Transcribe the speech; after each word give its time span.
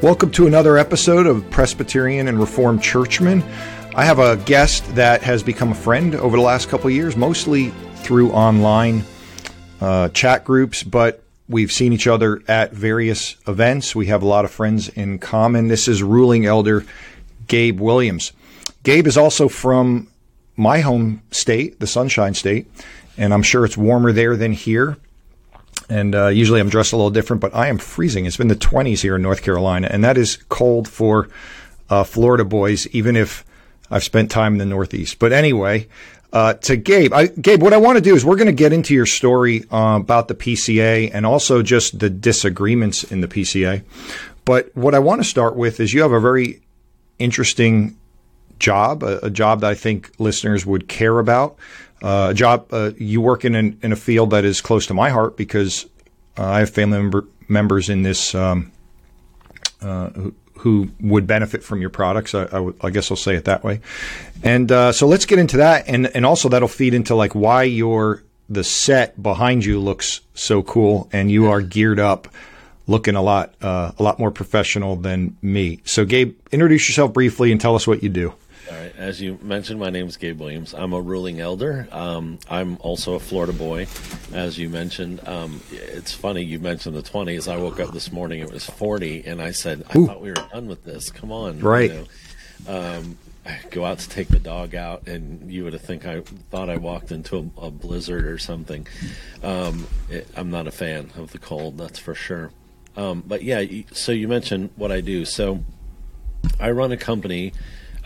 Welcome 0.00 0.30
to 0.32 0.46
another 0.46 0.78
episode 0.78 1.26
of 1.26 1.50
Presbyterian 1.50 2.28
and 2.28 2.38
Reformed 2.38 2.84
Churchmen. 2.84 3.42
I 3.96 4.04
have 4.04 4.20
a 4.20 4.36
guest 4.36 4.94
that 4.94 5.22
has 5.22 5.42
become 5.42 5.72
a 5.72 5.74
friend 5.74 6.14
over 6.14 6.36
the 6.36 6.42
last 6.42 6.68
couple 6.68 6.88
years, 6.88 7.16
mostly 7.16 7.70
through 7.96 8.30
online 8.30 9.02
uh, 9.80 10.10
chat 10.10 10.44
groups, 10.44 10.84
but 10.84 11.24
we've 11.48 11.72
seen 11.72 11.92
each 11.92 12.06
other 12.06 12.40
at 12.46 12.72
various 12.72 13.34
events. 13.48 13.96
We 13.96 14.06
have 14.06 14.22
a 14.22 14.26
lot 14.26 14.44
of 14.44 14.52
friends 14.52 14.88
in 14.88 15.18
common. 15.18 15.66
This 15.66 15.88
is 15.88 16.00
ruling 16.00 16.46
elder 16.46 16.86
Gabe 17.48 17.80
Williams. 17.80 18.30
Gabe 18.84 19.08
is 19.08 19.18
also 19.18 19.48
from 19.48 20.06
my 20.56 20.78
home 20.78 21.22
state, 21.32 21.80
the 21.80 21.88
Sunshine 21.88 22.34
State, 22.34 22.70
and 23.16 23.34
I'm 23.34 23.42
sure 23.42 23.64
it's 23.64 23.76
warmer 23.76 24.12
there 24.12 24.36
than 24.36 24.52
here 24.52 24.96
and 25.88 26.14
uh, 26.14 26.28
usually 26.28 26.60
I'm 26.60 26.68
dressed 26.68 26.92
a 26.92 26.96
little 26.96 27.10
different, 27.10 27.40
but 27.40 27.54
I 27.54 27.68
am 27.68 27.78
freezing. 27.78 28.26
It's 28.26 28.36
been 28.36 28.48
the 28.48 28.56
20s 28.56 29.00
here 29.00 29.16
in 29.16 29.22
North 29.22 29.42
Carolina, 29.42 29.88
and 29.90 30.04
that 30.04 30.18
is 30.18 30.36
cold 30.48 30.88
for 30.88 31.28
uh, 31.88 32.04
Florida 32.04 32.44
boys, 32.44 32.86
even 32.88 33.16
if 33.16 33.44
I've 33.90 34.04
spent 34.04 34.30
time 34.30 34.52
in 34.54 34.58
the 34.58 34.66
Northeast. 34.66 35.18
But 35.18 35.32
anyway, 35.32 35.88
uh, 36.32 36.54
to 36.54 36.76
Gabe, 36.76 37.12
I, 37.12 37.26
Gabe, 37.28 37.62
what 37.62 37.72
I 37.72 37.78
want 37.78 37.96
to 37.96 38.02
do 38.02 38.14
is 38.14 38.24
we're 38.24 38.36
going 38.36 38.46
to 38.46 38.52
get 38.52 38.72
into 38.72 38.94
your 38.94 39.06
story 39.06 39.64
uh, 39.70 39.98
about 40.00 40.28
the 40.28 40.34
PCA 40.34 41.10
and 41.12 41.24
also 41.24 41.62
just 41.62 41.98
the 41.98 42.10
disagreements 42.10 43.04
in 43.04 43.22
the 43.22 43.28
PCA. 43.28 43.82
But 44.44 44.74
what 44.76 44.94
I 44.94 44.98
want 44.98 45.22
to 45.22 45.28
start 45.28 45.56
with 45.56 45.80
is 45.80 45.94
you 45.94 46.02
have 46.02 46.12
a 46.12 46.20
very 46.20 46.60
interesting 47.18 47.96
job, 48.58 49.02
a, 49.02 49.26
a 49.26 49.30
job 49.30 49.62
that 49.62 49.70
I 49.70 49.74
think 49.74 50.12
listeners 50.18 50.66
would 50.66 50.88
care 50.88 51.18
about 51.18 51.56
a 52.02 52.34
job 52.34 52.66
uh, 52.72 52.92
you 52.96 53.20
work 53.20 53.44
in, 53.44 53.54
an, 53.54 53.78
in 53.82 53.92
a 53.92 53.96
field 53.96 54.30
that 54.30 54.44
is 54.44 54.60
close 54.60 54.86
to 54.86 54.94
my 54.94 55.10
heart 55.10 55.36
because 55.36 55.86
uh, 56.36 56.44
I 56.44 56.60
have 56.60 56.70
family 56.70 56.98
member, 56.98 57.24
members 57.48 57.88
in 57.88 58.02
this 58.02 58.34
um, 58.34 58.72
uh, 59.80 60.10
who, 60.10 60.34
who, 60.58 60.88
would 61.00 61.26
benefit 61.26 61.62
from 61.62 61.80
your 61.80 61.90
products. 61.90 62.34
I, 62.34 62.42
I, 62.42 62.44
w- 62.46 62.76
I 62.80 62.90
guess 62.90 63.10
I'll 63.10 63.16
say 63.16 63.34
it 63.34 63.46
that 63.46 63.64
way. 63.64 63.80
And 64.42 64.70
uh, 64.70 64.92
so 64.92 65.06
let's 65.06 65.26
get 65.26 65.38
into 65.38 65.58
that, 65.58 65.88
and 65.88 66.06
and 66.06 66.24
also 66.24 66.48
that'll 66.48 66.68
feed 66.68 66.94
into 66.94 67.14
like 67.14 67.34
why 67.34 67.64
your 67.64 68.22
the 68.48 68.64
set 68.64 69.20
behind 69.20 69.64
you 69.64 69.80
looks 69.80 70.20
so 70.34 70.62
cool, 70.62 71.08
and 71.12 71.30
you 71.30 71.46
are 71.46 71.60
geared 71.60 72.00
up. 72.00 72.28
Looking 72.86 73.16
a 73.16 73.22
lot, 73.22 73.54
uh, 73.60 73.92
a 73.98 74.02
lot 74.02 74.18
more 74.18 74.30
professional 74.30 74.96
than 74.96 75.36
me. 75.42 75.80
So, 75.84 76.06
Gabe, 76.06 76.34
introduce 76.50 76.88
yourself 76.88 77.12
briefly 77.12 77.52
and 77.52 77.60
tell 77.60 77.74
us 77.74 77.86
what 77.86 78.02
you 78.02 78.08
do. 78.08 78.32
All 78.70 78.76
right. 78.76 78.94
As 78.96 79.20
you 79.20 79.38
mentioned, 79.40 79.80
my 79.80 79.90
name 79.90 80.06
is 80.06 80.16
Gabe 80.16 80.40
Williams. 80.40 80.74
I'm 80.74 80.92
a 80.92 81.00
ruling 81.00 81.40
elder. 81.40 81.88
Um, 81.90 82.38
I'm 82.50 82.76
also 82.80 83.14
a 83.14 83.20
Florida 83.20 83.52
boy, 83.52 83.86
as 84.32 84.58
you 84.58 84.68
mentioned. 84.68 85.26
Um, 85.26 85.60
it's 85.72 86.12
funny 86.12 86.42
you 86.42 86.58
mentioned 86.58 86.94
the 86.94 87.02
20s. 87.02 87.50
I 87.50 87.56
woke 87.56 87.80
up 87.80 87.92
this 87.92 88.12
morning; 88.12 88.40
it 88.40 88.52
was 88.52 88.66
40, 88.66 89.24
and 89.24 89.40
I 89.40 89.52
said, 89.52 89.84
"I 89.88 89.98
Ooh. 89.98 90.06
thought 90.06 90.20
we 90.20 90.30
were 90.30 90.48
done 90.52 90.66
with 90.66 90.84
this. 90.84 91.10
Come 91.10 91.32
on, 91.32 91.60
right?" 91.60 91.90
You 91.90 92.06
know? 92.66 92.98
um, 92.98 93.18
I 93.46 93.58
go 93.70 93.84
out 93.84 94.00
to 94.00 94.08
take 94.08 94.28
the 94.28 94.38
dog 94.38 94.74
out, 94.74 95.08
and 95.08 95.50
you 95.50 95.64
would 95.64 95.72
have 95.72 95.82
think 95.82 96.06
I 96.06 96.20
thought 96.50 96.68
I 96.68 96.76
walked 96.76 97.10
into 97.10 97.50
a, 97.56 97.66
a 97.66 97.70
blizzard 97.70 98.26
or 98.26 98.36
something. 98.36 98.86
Um, 99.42 99.86
it, 100.10 100.28
I'm 100.36 100.50
not 100.50 100.66
a 100.66 100.72
fan 100.72 101.10
of 101.16 101.32
the 101.32 101.38
cold, 101.38 101.78
that's 101.78 101.98
for 101.98 102.14
sure. 102.14 102.50
Um, 102.96 103.22
but 103.26 103.42
yeah, 103.42 103.64
so 103.92 104.12
you 104.12 104.28
mentioned 104.28 104.70
what 104.76 104.92
I 104.92 105.00
do. 105.00 105.24
So 105.24 105.64
I 106.60 106.72
run 106.72 106.92
a 106.92 106.96
company 106.96 107.52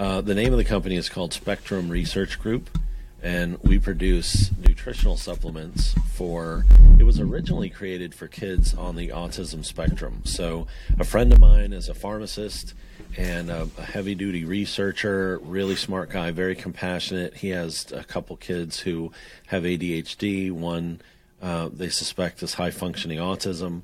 uh, 0.02 0.20
the 0.20 0.34
name 0.34 0.50
of 0.50 0.58
the 0.58 0.64
company 0.64 0.96
is 0.96 1.08
called 1.08 1.32
Spectrum 1.32 1.88
Research 1.88 2.40
Group, 2.40 2.76
and 3.22 3.56
we 3.62 3.78
produce 3.78 4.50
nutritional 4.58 5.16
supplements 5.16 5.94
for. 6.14 6.66
It 6.98 7.04
was 7.04 7.20
originally 7.20 7.70
created 7.70 8.12
for 8.12 8.26
kids 8.26 8.74
on 8.74 8.96
the 8.96 9.10
autism 9.10 9.64
spectrum. 9.64 10.22
So, 10.24 10.66
a 10.98 11.04
friend 11.04 11.32
of 11.32 11.38
mine 11.38 11.72
is 11.72 11.88
a 11.88 11.94
pharmacist 11.94 12.74
and 13.16 13.48
a, 13.48 13.68
a 13.78 13.82
heavy 13.82 14.16
duty 14.16 14.44
researcher, 14.44 15.38
really 15.40 15.76
smart 15.76 16.10
guy, 16.10 16.32
very 16.32 16.56
compassionate. 16.56 17.36
He 17.36 17.50
has 17.50 17.92
a 17.92 18.02
couple 18.02 18.36
kids 18.36 18.80
who 18.80 19.12
have 19.46 19.62
ADHD. 19.62 20.50
One 20.50 21.00
uh, 21.40 21.68
they 21.72 21.90
suspect 21.90 22.42
is 22.42 22.54
high 22.54 22.72
functioning 22.72 23.18
autism. 23.18 23.82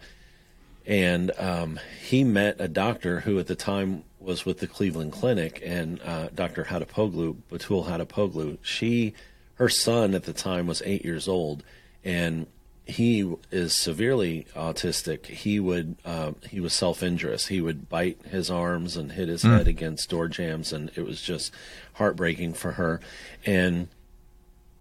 And 0.84 1.30
um, 1.38 1.78
he 2.04 2.24
met 2.24 2.56
a 2.58 2.66
doctor 2.66 3.20
who, 3.20 3.38
at 3.38 3.46
the 3.46 3.54
time, 3.54 4.02
was 4.28 4.44
with 4.44 4.58
the 4.58 4.66
Cleveland 4.66 5.10
Clinic, 5.10 5.60
and 5.64 6.00
uh, 6.02 6.28
Dr. 6.34 6.64
Hadapoglu, 6.64 7.36
Batul 7.50 7.88
Hadapoglu, 7.88 8.58
she, 8.60 9.14
her 9.54 9.70
son 9.70 10.14
at 10.14 10.24
the 10.24 10.34
time 10.34 10.66
was 10.66 10.82
eight 10.84 11.02
years 11.02 11.26
old, 11.26 11.64
and 12.04 12.46
he 12.84 13.34
is 13.50 13.72
severely 13.72 14.46
autistic. 14.54 15.24
He 15.26 15.58
would 15.58 15.96
uh, 16.04 16.32
he 16.48 16.60
was 16.60 16.74
self 16.74 17.02
injurious. 17.02 17.46
He 17.46 17.60
would 17.60 17.88
bite 17.88 18.20
his 18.30 18.50
arms 18.50 18.96
and 18.96 19.12
hit 19.12 19.28
his 19.28 19.42
mm. 19.42 19.56
head 19.56 19.66
against 19.66 20.10
door 20.10 20.28
jambs, 20.28 20.72
and 20.72 20.90
it 20.94 21.04
was 21.06 21.20
just 21.22 21.52
heartbreaking 21.94 22.52
for 22.52 22.72
her. 22.72 23.00
And 23.46 23.88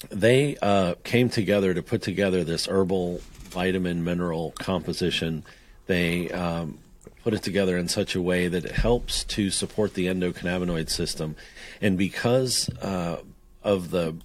they 0.10 0.58
uh, 0.62 0.96
came 1.04 1.30
together 1.30 1.74
to 1.74 1.82
put 1.82 2.02
together 2.02 2.44
this 2.44 2.68
herbal 2.68 3.22
vitamin 3.50 4.04
mineral 4.04 4.52
composition. 4.52 5.44
They 5.88 6.30
um, 6.32 6.80
put 7.28 7.34
it 7.34 7.44
together 7.44 7.78
in 7.78 7.90
such 7.90 8.16
a 8.16 8.22
way 8.22 8.48
that 8.48 8.64
it 8.64 8.72
helps 8.72 9.26
to 9.26 9.50
support 9.50 9.96
the 9.96 10.06
endocannabinoid 10.08 10.90
system. 10.90 11.36
And 11.82 11.98
because 11.98 12.70
uh, 12.82 13.18
of 13.62 13.90
the 13.90 14.16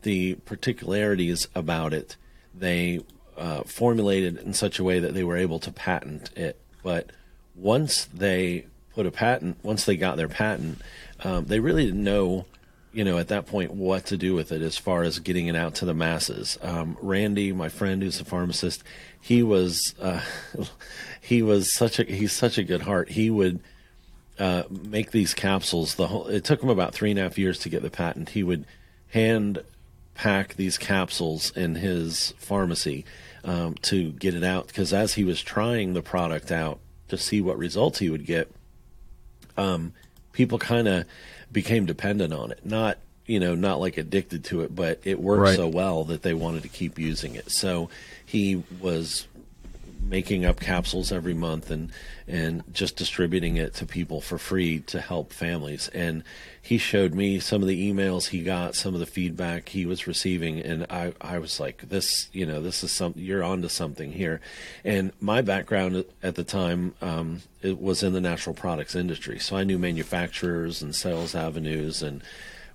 the 0.00 0.36
particularities 0.46 1.46
about 1.54 1.92
it, 1.92 2.16
they 2.54 3.00
uh, 3.36 3.64
formulated 3.64 4.38
in 4.38 4.54
such 4.54 4.78
a 4.78 4.84
way 4.84 4.98
that 4.98 5.12
they 5.12 5.24
were 5.24 5.36
able 5.36 5.58
to 5.58 5.70
patent 5.70 6.30
it. 6.34 6.58
But 6.82 7.10
once 7.54 8.06
they 8.06 8.64
put 8.94 9.04
a 9.04 9.10
patent, 9.10 9.58
once 9.62 9.84
they 9.84 9.98
got 9.98 10.16
their 10.16 10.26
patent, 10.26 10.80
um, 11.22 11.44
they 11.44 11.60
really 11.60 11.84
didn't 11.84 12.02
know, 12.02 12.46
you 12.96 13.04
know, 13.04 13.18
at 13.18 13.28
that 13.28 13.44
point 13.44 13.72
what 13.72 14.06
to 14.06 14.16
do 14.16 14.34
with 14.34 14.50
it 14.50 14.62
as 14.62 14.78
far 14.78 15.02
as 15.02 15.18
getting 15.18 15.48
it 15.48 15.54
out 15.54 15.74
to 15.76 15.84
the 15.84 15.92
masses. 15.92 16.58
Um, 16.62 16.96
Randy, 17.02 17.52
my 17.52 17.68
friend 17.68 18.02
who's 18.02 18.22
a 18.22 18.24
pharmacist, 18.24 18.82
he 19.20 19.42
was 19.42 19.94
uh, 20.00 20.22
he 21.20 21.42
was 21.42 21.76
such 21.76 21.98
a 21.98 22.04
he's 22.04 22.32
such 22.32 22.56
a 22.56 22.64
good 22.64 22.80
heart. 22.80 23.10
He 23.10 23.28
would 23.28 23.60
uh, 24.38 24.62
make 24.70 25.10
these 25.10 25.34
capsules. 25.34 25.96
The 25.96 26.06
whole 26.06 26.26
it 26.28 26.42
took 26.44 26.62
him 26.62 26.70
about 26.70 26.94
three 26.94 27.10
and 27.10 27.20
a 27.20 27.24
half 27.24 27.36
years 27.36 27.58
to 27.60 27.68
get 27.68 27.82
the 27.82 27.90
patent. 27.90 28.30
He 28.30 28.42
would 28.42 28.64
hand 29.08 29.62
pack 30.14 30.54
these 30.54 30.78
capsules 30.78 31.54
in 31.54 31.74
his 31.74 32.32
pharmacy 32.38 33.04
um, 33.44 33.74
to 33.82 34.12
get 34.12 34.34
it 34.34 34.42
out 34.42 34.68
because 34.68 34.94
as 34.94 35.12
he 35.12 35.24
was 35.24 35.42
trying 35.42 35.92
the 35.92 36.00
product 36.00 36.50
out 36.50 36.78
to 37.08 37.18
see 37.18 37.42
what 37.42 37.58
results 37.58 37.98
he 37.98 38.08
would 38.08 38.24
get, 38.24 38.50
um, 39.58 39.92
people 40.32 40.58
kind 40.58 40.88
of 40.88 41.04
became 41.52 41.86
dependent 41.86 42.32
on 42.32 42.50
it. 42.52 42.64
Not 42.64 42.98
you 43.26 43.40
know 43.40 43.54
not 43.54 43.80
like 43.80 43.96
addicted 43.96 44.44
to 44.44 44.62
it, 44.62 44.74
but 44.74 45.00
it 45.04 45.20
worked 45.20 45.42
right. 45.42 45.56
so 45.56 45.68
well 45.68 46.04
that 46.04 46.22
they 46.22 46.34
wanted 46.34 46.62
to 46.62 46.68
keep 46.68 46.98
using 46.98 47.34
it. 47.34 47.50
So 47.50 47.90
he 48.24 48.62
was 48.80 49.26
making 50.08 50.44
up 50.44 50.60
capsules 50.60 51.10
every 51.10 51.34
month 51.34 51.70
and 51.70 51.90
and 52.28 52.62
just 52.72 52.96
distributing 52.96 53.56
it 53.56 53.74
to 53.74 53.86
people 53.86 54.20
for 54.20 54.38
free 54.38 54.80
to 54.80 55.00
help 55.00 55.32
families. 55.32 55.88
And 55.88 56.22
he 56.66 56.78
showed 56.78 57.14
me 57.14 57.38
some 57.38 57.62
of 57.62 57.68
the 57.68 57.92
emails 57.92 58.26
he 58.26 58.42
got, 58.42 58.74
some 58.74 58.92
of 58.92 58.98
the 58.98 59.06
feedback 59.06 59.68
he 59.68 59.86
was 59.86 60.08
receiving, 60.08 60.58
and 60.58 60.84
I 60.90 61.14
I 61.20 61.38
was 61.38 61.60
like, 61.60 61.88
this 61.88 62.28
you 62.32 62.44
know 62.44 62.60
this 62.60 62.82
is 62.82 62.90
something 62.90 63.22
you're 63.22 63.44
onto 63.44 63.68
something 63.68 64.10
here. 64.10 64.40
And 64.84 65.12
my 65.20 65.42
background 65.42 66.04
at 66.24 66.34
the 66.34 66.42
time 66.42 66.94
um, 67.00 67.42
it 67.62 67.80
was 67.80 68.02
in 68.02 68.14
the 68.14 68.20
natural 68.20 68.52
products 68.52 68.96
industry, 68.96 69.38
so 69.38 69.56
I 69.56 69.62
knew 69.62 69.78
manufacturers 69.78 70.82
and 70.82 70.92
sales 70.92 71.36
avenues 71.36 72.02
and 72.02 72.20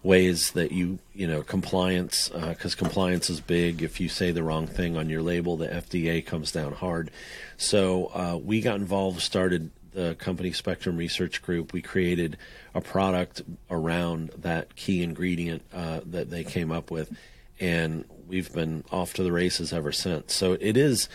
ways 0.04 0.52
that 0.52 0.72
you 0.72 1.00
you 1.14 1.28
know 1.28 1.44
compliance 1.44 2.30
because 2.30 2.76
uh, 2.76 2.78
compliance 2.78 3.30
is 3.30 3.42
big. 3.42 3.84
If 3.84 4.00
you 4.00 4.08
say 4.08 4.32
the 4.32 4.42
wrong 4.42 4.68
thing 4.68 4.96
on 4.96 5.10
your 5.10 5.22
label, 5.22 5.58
the 5.58 5.68
FDA 5.68 6.26
comes 6.26 6.54
down 6.54 6.72
hard. 6.72 7.12
So 7.58 8.06
uh, 8.14 8.40
we 8.42 8.62
got 8.62 8.78
involved, 8.78 9.20
started 9.20 9.70
the 9.94 10.16
company 10.16 10.52
Spectrum 10.52 10.98
Research 10.98 11.42
Group. 11.42 11.74
We 11.74 11.82
created 11.82 12.38
a 12.74 12.82
product 12.82 13.42
around 13.70 14.32
that 14.38 14.76
key 14.76 15.04
ingredient 15.04 15.64
uh, 15.74 16.02
that 16.06 16.30
they 16.30 16.44
came 16.44 16.72
up 16.72 16.92
with, 16.92 17.16
and 17.60 18.06
we've 18.28 18.52
been 18.54 18.84
off 18.92 19.14
to 19.16 19.24
the 19.24 19.32
races 19.32 19.74
ever 19.74 19.92
since. 19.92 20.34
So 20.34 20.54
it 20.54 20.78
is, 20.78 21.10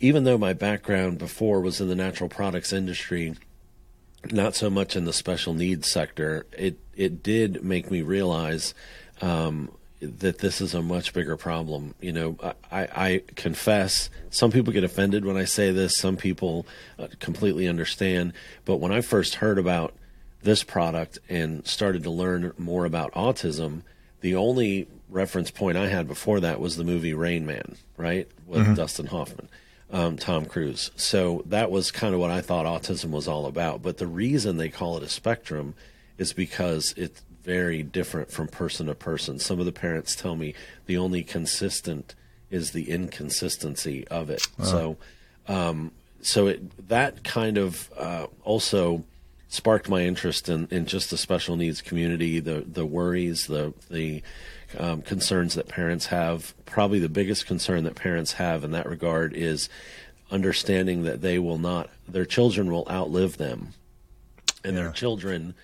even 0.00 0.24
though 0.24 0.38
my 0.38 0.52
background 0.52 1.18
before 1.18 1.60
was 1.60 1.80
in 1.80 1.88
the 1.88 1.94
natural 1.94 2.28
products 2.28 2.72
industry 2.72 3.34
not 4.32 4.54
so 4.54 4.70
much 4.70 4.96
in 4.96 5.04
the 5.04 5.12
special 5.12 5.54
needs 5.54 5.90
sector. 5.90 6.46
It 6.56 6.78
it 6.94 7.22
did 7.22 7.62
make 7.64 7.90
me 7.90 8.02
realize 8.02 8.74
um, 9.20 9.70
that 10.04 10.38
this 10.38 10.60
is 10.60 10.74
a 10.74 10.82
much 10.82 11.12
bigger 11.12 11.36
problem. 11.36 11.94
You 12.00 12.12
know, 12.12 12.36
I, 12.70 12.88
I, 12.94 13.22
confess 13.34 14.10
some 14.30 14.50
people 14.50 14.72
get 14.72 14.84
offended 14.84 15.24
when 15.24 15.36
I 15.36 15.44
say 15.44 15.70
this. 15.70 15.96
Some 15.96 16.16
people 16.16 16.66
uh, 16.98 17.08
completely 17.20 17.68
understand. 17.68 18.32
But 18.64 18.76
when 18.76 18.92
I 18.92 19.00
first 19.00 19.36
heard 19.36 19.58
about 19.58 19.94
this 20.42 20.62
product 20.62 21.18
and 21.28 21.66
started 21.66 22.02
to 22.04 22.10
learn 22.10 22.52
more 22.58 22.84
about 22.84 23.12
autism, 23.12 23.82
the 24.20 24.34
only 24.34 24.88
reference 25.08 25.50
point 25.50 25.76
I 25.76 25.88
had 25.88 26.08
before 26.08 26.40
that 26.40 26.60
was 26.60 26.76
the 26.76 26.84
movie 26.84 27.14
Rain 27.14 27.46
Man, 27.46 27.76
right, 27.96 28.28
with 28.46 28.62
mm-hmm. 28.62 28.74
Dustin 28.74 29.06
Hoffman. 29.06 29.48
um, 29.92 30.16
Tom 30.16 30.44
Cruise. 30.46 30.90
So 30.96 31.42
that 31.46 31.70
was 31.70 31.90
kind 31.90 32.14
of 32.14 32.20
what 32.20 32.30
I 32.30 32.40
thought 32.40 32.66
autism 32.66 33.10
was 33.10 33.28
all 33.28 33.46
about. 33.46 33.80
But 33.80 33.98
the 33.98 34.06
reason 34.06 34.56
they 34.56 34.68
call 34.68 34.96
it 34.96 35.02
a 35.02 35.08
spectrum 35.08 35.74
is 36.18 36.32
because 36.32 36.94
it's 36.96 37.22
very 37.44 37.82
different 37.82 38.30
from 38.30 38.48
person 38.48 38.86
to 38.86 38.94
person. 38.94 39.38
Some 39.38 39.60
of 39.60 39.66
the 39.66 39.72
parents 39.72 40.16
tell 40.16 40.34
me 40.34 40.54
the 40.86 40.96
only 40.96 41.22
consistent 41.22 42.14
is 42.50 42.70
the 42.72 42.90
inconsistency 42.90 44.06
of 44.08 44.30
it. 44.30 44.46
Uh-huh. 44.58 44.64
So, 44.64 44.96
um, 45.46 45.90
so 46.22 46.46
it, 46.46 46.88
that 46.88 47.22
kind 47.22 47.58
of 47.58 47.90
uh, 47.98 48.26
also 48.44 49.04
sparked 49.48 49.88
my 49.88 50.02
interest 50.02 50.48
in, 50.48 50.66
in 50.70 50.86
just 50.86 51.10
the 51.10 51.16
special 51.16 51.56
needs 51.56 51.80
community, 51.82 52.40
the 52.40 52.64
the 52.66 52.86
worries, 52.86 53.46
the 53.46 53.72
the 53.90 54.22
um, 54.78 55.02
concerns 55.02 55.54
that 55.54 55.68
parents 55.68 56.06
have. 56.06 56.54
Probably 56.64 56.98
the 56.98 57.08
biggest 57.08 57.46
concern 57.46 57.84
that 57.84 57.94
parents 57.94 58.32
have 58.32 58.64
in 58.64 58.72
that 58.72 58.88
regard 58.88 59.34
is 59.34 59.68
understanding 60.30 61.04
that 61.04 61.20
they 61.20 61.38
will 61.38 61.58
not, 61.58 61.90
their 62.08 62.24
children 62.24 62.72
will 62.72 62.86
outlive 62.90 63.36
them, 63.36 63.74
and 64.64 64.74
yeah. 64.74 64.84
their 64.84 64.92
children 64.92 65.54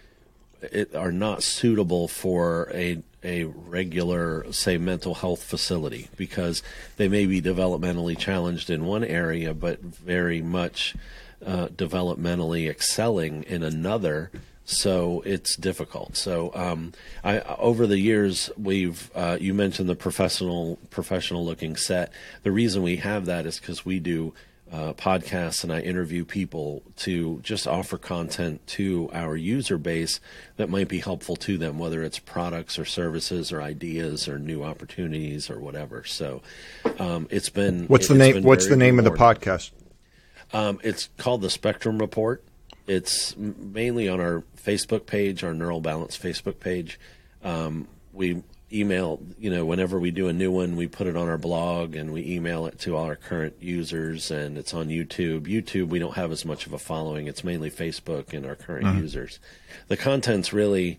it, 0.62 0.94
are 0.94 1.12
not 1.12 1.42
suitable 1.42 2.08
for 2.08 2.70
a 2.72 3.02
a 3.22 3.44
regular, 3.44 4.50
say, 4.50 4.78
mental 4.78 5.14
health 5.16 5.42
facility 5.42 6.08
because 6.16 6.62
they 6.96 7.06
may 7.06 7.26
be 7.26 7.42
developmentally 7.42 8.16
challenged 8.16 8.70
in 8.70 8.86
one 8.86 9.04
area, 9.04 9.52
but 9.52 9.78
very 9.80 10.40
much 10.40 10.96
uh, 11.44 11.66
developmentally 11.66 12.68
excelling 12.68 13.42
in 13.42 13.62
another 13.62 14.30
so 14.70 15.20
it's 15.26 15.56
difficult. 15.56 16.16
So 16.16 16.52
um, 16.54 16.92
I, 17.24 17.40
over 17.40 17.88
the 17.88 17.98
years, 17.98 18.50
we've 18.56 19.10
uh, 19.16 19.36
you 19.40 19.52
mentioned 19.52 19.88
the 19.88 19.96
professional 19.96 20.78
professional 20.90 21.44
looking 21.44 21.74
set. 21.76 22.12
The 22.44 22.52
reason 22.52 22.84
we 22.84 22.96
have 22.96 23.26
that 23.26 23.46
is 23.46 23.58
because 23.58 23.84
we 23.84 23.98
do 23.98 24.32
uh, 24.72 24.92
podcasts 24.92 25.64
and 25.64 25.72
I 25.72 25.80
interview 25.80 26.24
people 26.24 26.82
to 26.98 27.40
just 27.42 27.66
offer 27.66 27.98
content 27.98 28.64
to 28.68 29.10
our 29.12 29.36
user 29.36 29.78
base 29.78 30.20
that 30.56 30.68
might 30.68 30.88
be 30.88 31.00
helpful 31.00 31.34
to 31.36 31.58
them, 31.58 31.78
whether 31.78 32.02
it's 32.02 32.20
products 32.20 32.78
or 32.78 32.84
services 32.84 33.50
or 33.50 33.60
ideas 33.60 34.28
or 34.28 34.38
new 34.38 34.62
opportunities 34.62 35.50
or 35.50 35.58
whatever. 35.58 36.04
So 36.04 36.42
um, 36.98 37.26
it's 37.30 37.48
been 37.48 37.86
what's 37.86 38.08
the 38.08 38.14
name 38.14 38.42
what's 38.44 38.68
the 38.68 38.76
name 38.76 38.96
rewarding. 38.96 39.12
of 39.12 39.18
the 39.18 39.50
podcast? 39.50 39.70
Um, 40.52 40.78
it's 40.82 41.08
called 41.16 41.42
the 41.42 41.50
Spectrum 41.50 41.98
Report. 41.98 42.44
It's 42.86 43.36
mainly 43.36 44.08
on 44.08 44.20
our 44.20 44.44
Facebook 44.56 45.06
page, 45.06 45.42
our 45.42 45.54
Neural 45.54 45.80
Balance 45.80 46.16
Facebook 46.16 46.60
page. 46.60 46.98
Um, 47.42 47.88
we 48.12 48.42
email, 48.72 49.20
you 49.38 49.50
know, 49.50 49.64
whenever 49.64 49.98
we 49.98 50.10
do 50.10 50.28
a 50.28 50.32
new 50.32 50.50
one, 50.50 50.76
we 50.76 50.86
put 50.86 51.06
it 51.06 51.16
on 51.16 51.28
our 51.28 51.38
blog 51.38 51.96
and 51.96 52.12
we 52.12 52.24
email 52.24 52.66
it 52.66 52.78
to 52.80 52.96
all 52.96 53.04
our 53.04 53.16
current 53.16 53.56
users, 53.60 54.30
and 54.30 54.56
it's 54.56 54.74
on 54.74 54.88
YouTube. 54.88 55.42
YouTube, 55.42 55.88
we 55.88 55.98
don't 55.98 56.14
have 56.14 56.32
as 56.32 56.44
much 56.44 56.66
of 56.66 56.72
a 56.72 56.78
following. 56.78 57.26
It's 57.26 57.44
mainly 57.44 57.70
Facebook 57.70 58.32
and 58.32 58.46
our 58.46 58.54
current 58.54 58.86
mm-hmm. 58.86 59.00
users. 59.00 59.38
The 59.88 59.96
content's 59.96 60.52
really, 60.52 60.98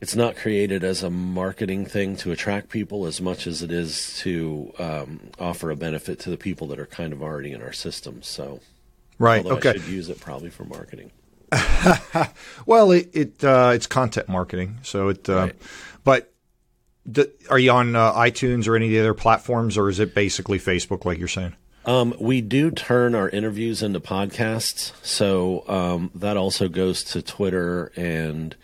it's 0.00 0.16
not 0.16 0.36
created 0.36 0.84
as 0.84 1.02
a 1.02 1.10
marketing 1.10 1.86
thing 1.86 2.16
to 2.16 2.32
attract 2.32 2.68
people 2.68 3.06
as 3.06 3.20
much 3.20 3.46
as 3.46 3.62
it 3.62 3.70
is 3.70 4.18
to 4.20 4.72
um, 4.78 5.20
offer 5.38 5.70
a 5.70 5.76
benefit 5.76 6.20
to 6.20 6.30
the 6.30 6.36
people 6.36 6.66
that 6.68 6.78
are 6.78 6.86
kind 6.86 7.12
of 7.12 7.22
already 7.22 7.52
in 7.52 7.62
our 7.62 7.72
system. 7.72 8.22
So 8.22 8.60
Right. 9.18 9.44
Okay. 9.44 9.70
I 9.70 9.72
should 9.72 9.84
use 9.84 10.08
it 10.08 10.20
probably 10.20 10.50
for 10.50 10.64
marketing. 10.64 11.10
well, 12.66 12.90
it, 12.90 13.08
it 13.14 13.44
uh, 13.44 13.70
it's 13.72 13.86
content 13.86 14.28
marketing, 14.28 14.78
so 14.82 15.08
it. 15.08 15.28
Uh, 15.28 15.36
right. 15.36 15.56
Are 17.50 17.58
you 17.58 17.70
on 17.70 17.94
uh, 17.94 18.12
iTunes 18.14 18.66
or 18.66 18.76
any 18.76 18.86
of 18.86 18.92
the 18.92 19.00
other 19.00 19.14
platforms, 19.14 19.78
or 19.78 19.88
is 19.88 20.00
it 20.00 20.14
basically 20.14 20.58
Facebook, 20.58 21.04
like 21.04 21.18
you're 21.18 21.28
saying? 21.28 21.54
Um, 21.84 22.14
we 22.18 22.40
do 22.40 22.72
turn 22.72 23.14
our 23.14 23.28
interviews 23.28 23.80
into 23.80 24.00
podcasts, 24.00 24.92
so 25.04 25.64
um, 25.68 26.10
that 26.16 26.36
also 26.36 26.68
goes 26.68 27.04
to 27.04 27.22
Twitter 27.22 27.92
and 27.94 28.56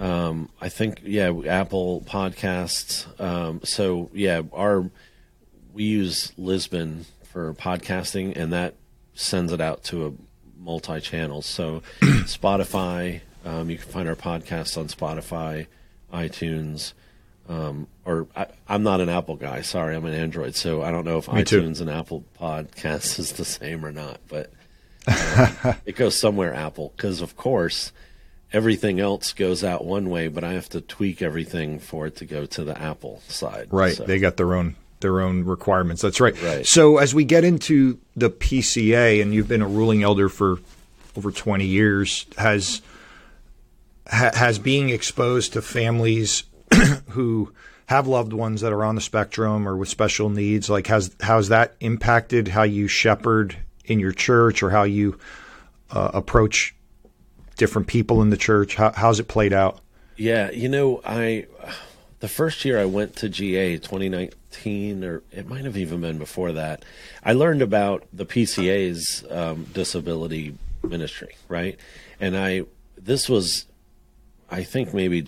um, 0.00 0.48
I 0.60 0.68
think 0.68 1.00
yeah, 1.04 1.32
Apple 1.46 2.02
Podcasts. 2.06 3.20
Um, 3.20 3.60
so 3.64 4.10
yeah, 4.12 4.42
our 4.52 4.90
we 5.72 5.84
use 5.84 6.32
Libsyn 6.38 7.04
for 7.24 7.52
podcasting, 7.54 8.36
and 8.36 8.52
that 8.52 8.74
sends 9.14 9.52
it 9.52 9.60
out 9.60 9.84
to 9.84 10.06
a 10.06 10.12
multi 10.58 11.00
channels. 11.00 11.46
So 11.46 11.82
Spotify, 12.00 13.20
um, 13.44 13.70
you 13.70 13.76
can 13.76 13.90
find 13.90 14.08
our 14.08 14.16
podcasts 14.16 14.78
on 14.78 14.88
Spotify, 14.88 15.66
iTunes. 16.12 16.92
Um, 17.48 17.88
or 18.04 18.26
I, 18.34 18.46
am 18.68 18.82
not 18.82 19.00
an 19.00 19.08
Apple 19.08 19.36
guy. 19.36 19.60
Sorry, 19.60 19.94
I'm 19.94 20.04
an 20.04 20.14
Android, 20.14 20.54
so 20.54 20.82
I 20.82 20.90
don't 20.90 21.04
know 21.04 21.18
if 21.18 21.30
Me 21.30 21.42
iTunes 21.42 21.76
too. 21.76 21.82
and 21.82 21.90
Apple 21.90 22.24
Podcasts 22.40 23.18
is 23.18 23.32
the 23.32 23.44
same 23.44 23.84
or 23.84 23.92
not. 23.92 24.20
But 24.28 24.50
uh, 25.06 25.74
it 25.84 25.96
goes 25.96 26.14
somewhere 26.14 26.54
Apple 26.54 26.92
because, 26.96 27.20
of 27.20 27.36
course, 27.36 27.92
everything 28.52 29.00
else 29.00 29.32
goes 29.32 29.62
out 29.62 29.84
one 29.84 30.08
way, 30.08 30.28
but 30.28 30.44
I 30.44 30.52
have 30.52 30.68
to 30.70 30.80
tweak 30.80 31.20
everything 31.20 31.78
for 31.78 32.06
it 32.06 32.16
to 32.16 32.24
go 32.24 32.46
to 32.46 32.64
the 32.64 32.80
Apple 32.80 33.20
side. 33.28 33.68
Right, 33.70 33.96
so. 33.96 34.04
they 34.04 34.18
got 34.18 34.36
their 34.36 34.54
own 34.54 34.76
their 35.00 35.20
own 35.20 35.44
requirements. 35.44 36.00
That's 36.00 36.18
right. 36.18 36.40
right. 36.42 36.66
So 36.66 36.96
as 36.96 37.14
we 37.14 37.24
get 37.24 37.44
into 37.44 37.98
the 38.16 38.30
PCA, 38.30 39.20
and 39.20 39.34
you've 39.34 39.48
been 39.48 39.60
a 39.60 39.68
ruling 39.68 40.02
elder 40.02 40.30
for 40.30 40.60
over 41.14 41.30
20 41.30 41.66
years, 41.66 42.24
has 42.38 42.80
ha, 44.06 44.30
has 44.32 44.58
being 44.58 44.88
exposed 44.88 45.52
to 45.52 45.62
families 45.62 46.44
who 47.14 47.52
have 47.86 48.06
loved 48.06 48.32
ones 48.32 48.60
that 48.60 48.72
are 48.72 48.84
on 48.84 48.94
the 48.94 49.00
spectrum 49.00 49.68
or 49.68 49.76
with 49.76 49.88
special 49.88 50.30
needs, 50.30 50.70
like 50.70 50.86
has 50.86 51.14
how's 51.20 51.48
that 51.48 51.74
impacted 51.80 52.48
how 52.48 52.62
you 52.62 52.88
shepherd 52.88 53.56
in 53.84 54.00
your 54.00 54.12
church 54.12 54.62
or 54.62 54.70
how 54.70 54.84
you 54.84 55.18
uh, 55.90 56.10
approach 56.14 56.74
different 57.56 57.88
people 57.88 58.22
in 58.22 58.30
the 58.30 58.36
church? 58.36 58.74
How, 58.76 58.92
how's 58.92 59.20
it 59.20 59.28
played 59.28 59.52
out? 59.52 59.80
Yeah, 60.16 60.50
you 60.50 60.68
know, 60.68 61.00
I 61.04 61.46
the 62.24 62.28
first 62.28 62.64
year 62.64 62.80
I 62.80 62.86
went 62.86 63.16
to 63.16 63.28
GA 63.28 63.76
2019, 63.76 65.04
or 65.04 65.22
it 65.30 65.46
might 65.46 65.66
have 65.66 65.76
even 65.76 66.00
been 66.00 66.16
before 66.16 66.52
that, 66.52 66.82
I 67.22 67.34
learned 67.34 67.60
about 67.60 68.06
the 68.14 68.24
PCA's 68.24 69.22
um, 69.30 69.64
disability 69.74 70.56
ministry, 70.82 71.36
right? 71.48 71.78
And 72.18 72.34
I, 72.34 72.62
this 72.96 73.28
was, 73.28 73.66
I 74.50 74.62
think 74.62 74.94
maybe 74.94 75.26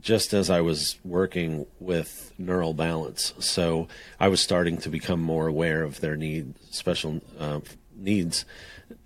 just 0.00 0.32
as 0.32 0.48
I 0.48 0.60
was 0.60 0.96
working 1.04 1.66
with 1.80 2.32
Neural 2.38 2.74
Balance. 2.74 3.34
So 3.40 3.88
I 4.20 4.28
was 4.28 4.40
starting 4.40 4.78
to 4.78 4.88
become 4.88 5.20
more 5.20 5.46
aware 5.46 5.82
of 5.82 6.00
their 6.00 6.16
need, 6.16 6.54
special 6.70 7.20
uh, 7.38 7.60
needs, 7.96 8.44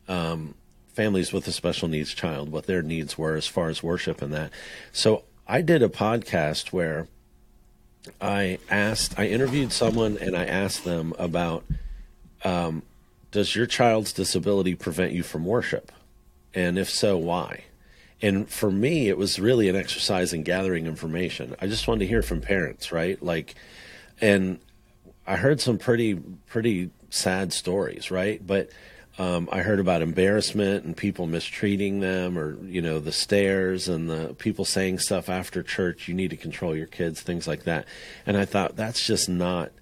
um, 0.08 0.54
families 0.92 1.32
with 1.32 1.46
a 1.48 1.52
special 1.52 1.88
needs 1.88 2.12
child, 2.12 2.50
what 2.50 2.66
their 2.66 2.82
needs 2.82 3.16
were 3.16 3.36
as 3.36 3.46
far 3.46 3.68
as 3.68 3.82
worship 3.82 4.20
and 4.20 4.32
that. 4.34 4.50
So 4.92 5.24
I 5.48 5.62
did 5.62 5.82
a 5.82 5.88
podcast 5.88 6.72
where 6.72 7.08
I 8.20 8.58
asked, 8.70 9.18
I 9.18 9.26
interviewed 9.26 9.72
someone 9.72 10.18
and 10.18 10.36
I 10.36 10.44
asked 10.44 10.84
them 10.84 11.14
about, 11.18 11.64
um, 12.44 12.82
does 13.30 13.56
your 13.56 13.66
child's 13.66 14.12
disability 14.12 14.74
prevent 14.74 15.12
you 15.12 15.22
from 15.22 15.46
worship? 15.46 15.90
And 16.54 16.78
if 16.78 16.90
so, 16.90 17.16
why? 17.16 17.64
And 18.22 18.48
for 18.48 18.70
me, 18.70 19.08
it 19.08 19.18
was 19.18 19.40
really 19.40 19.68
an 19.68 19.76
exercise 19.76 20.32
in 20.32 20.44
gathering 20.44 20.86
information. 20.86 21.56
I 21.60 21.66
just 21.66 21.88
wanted 21.88 22.00
to 22.00 22.06
hear 22.06 22.22
from 22.22 22.40
parents, 22.40 22.92
right? 22.92 23.20
Like, 23.20 23.56
and 24.20 24.60
I 25.26 25.36
heard 25.36 25.60
some 25.60 25.76
pretty, 25.76 26.14
pretty 26.14 26.90
sad 27.10 27.52
stories, 27.52 28.12
right? 28.12 28.44
But 28.46 28.70
um, 29.18 29.48
I 29.52 29.60
heard 29.60 29.80
about 29.80 30.02
embarrassment 30.02 30.84
and 30.84 30.96
people 30.96 31.26
mistreating 31.26 32.00
them, 32.00 32.38
or 32.38 32.56
you 32.64 32.80
know, 32.80 33.00
the 33.00 33.12
stares 33.12 33.88
and 33.88 34.08
the 34.08 34.34
people 34.38 34.64
saying 34.64 35.00
stuff 35.00 35.28
after 35.28 35.62
church. 35.62 36.08
You 36.08 36.14
need 36.14 36.30
to 36.30 36.36
control 36.36 36.74
your 36.74 36.86
kids, 36.86 37.20
things 37.20 37.46
like 37.46 37.64
that. 37.64 37.86
And 38.24 38.36
I 38.36 38.44
thought 38.44 38.76
that's 38.76 39.04
just 39.04 39.28
not 39.28 39.72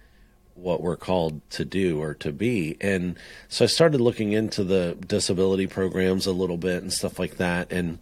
what 0.54 0.82
we're 0.82 0.96
called 0.96 1.48
to 1.50 1.64
do 1.64 2.02
or 2.02 2.14
to 2.14 2.32
be. 2.32 2.76
And 2.80 3.16
so 3.48 3.64
I 3.64 3.68
started 3.68 4.00
looking 4.00 4.32
into 4.32 4.64
the 4.64 4.96
disability 5.06 5.66
programs 5.66 6.26
a 6.26 6.32
little 6.32 6.58
bit 6.58 6.82
and 6.82 6.92
stuff 6.92 7.18
like 7.18 7.36
that. 7.36 7.72
And 7.72 7.98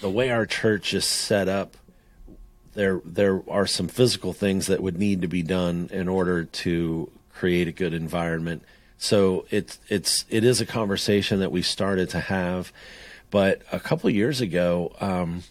the 0.00 0.10
way 0.10 0.30
our 0.30 0.46
church 0.46 0.94
is 0.94 1.04
set 1.04 1.48
up, 1.48 1.76
there 2.74 3.00
there 3.04 3.42
are 3.48 3.66
some 3.66 3.88
physical 3.88 4.32
things 4.32 4.66
that 4.66 4.82
would 4.82 4.98
need 4.98 5.22
to 5.22 5.28
be 5.28 5.42
done 5.42 5.88
in 5.92 6.08
order 6.08 6.44
to 6.44 7.10
create 7.32 7.68
a 7.68 7.72
good 7.72 7.94
environment 7.94 8.62
so 9.04 9.44
it's 9.50 9.78
it's 9.88 10.24
it 10.30 10.44
is 10.44 10.62
a 10.62 10.66
conversation 10.66 11.40
that 11.40 11.52
we 11.52 11.60
started 11.60 12.08
to 12.10 12.20
have, 12.20 12.72
but 13.30 13.60
a 13.70 13.78
couple 13.78 14.08
years 14.08 14.40
ago, 14.40 14.94
um, 14.98 15.42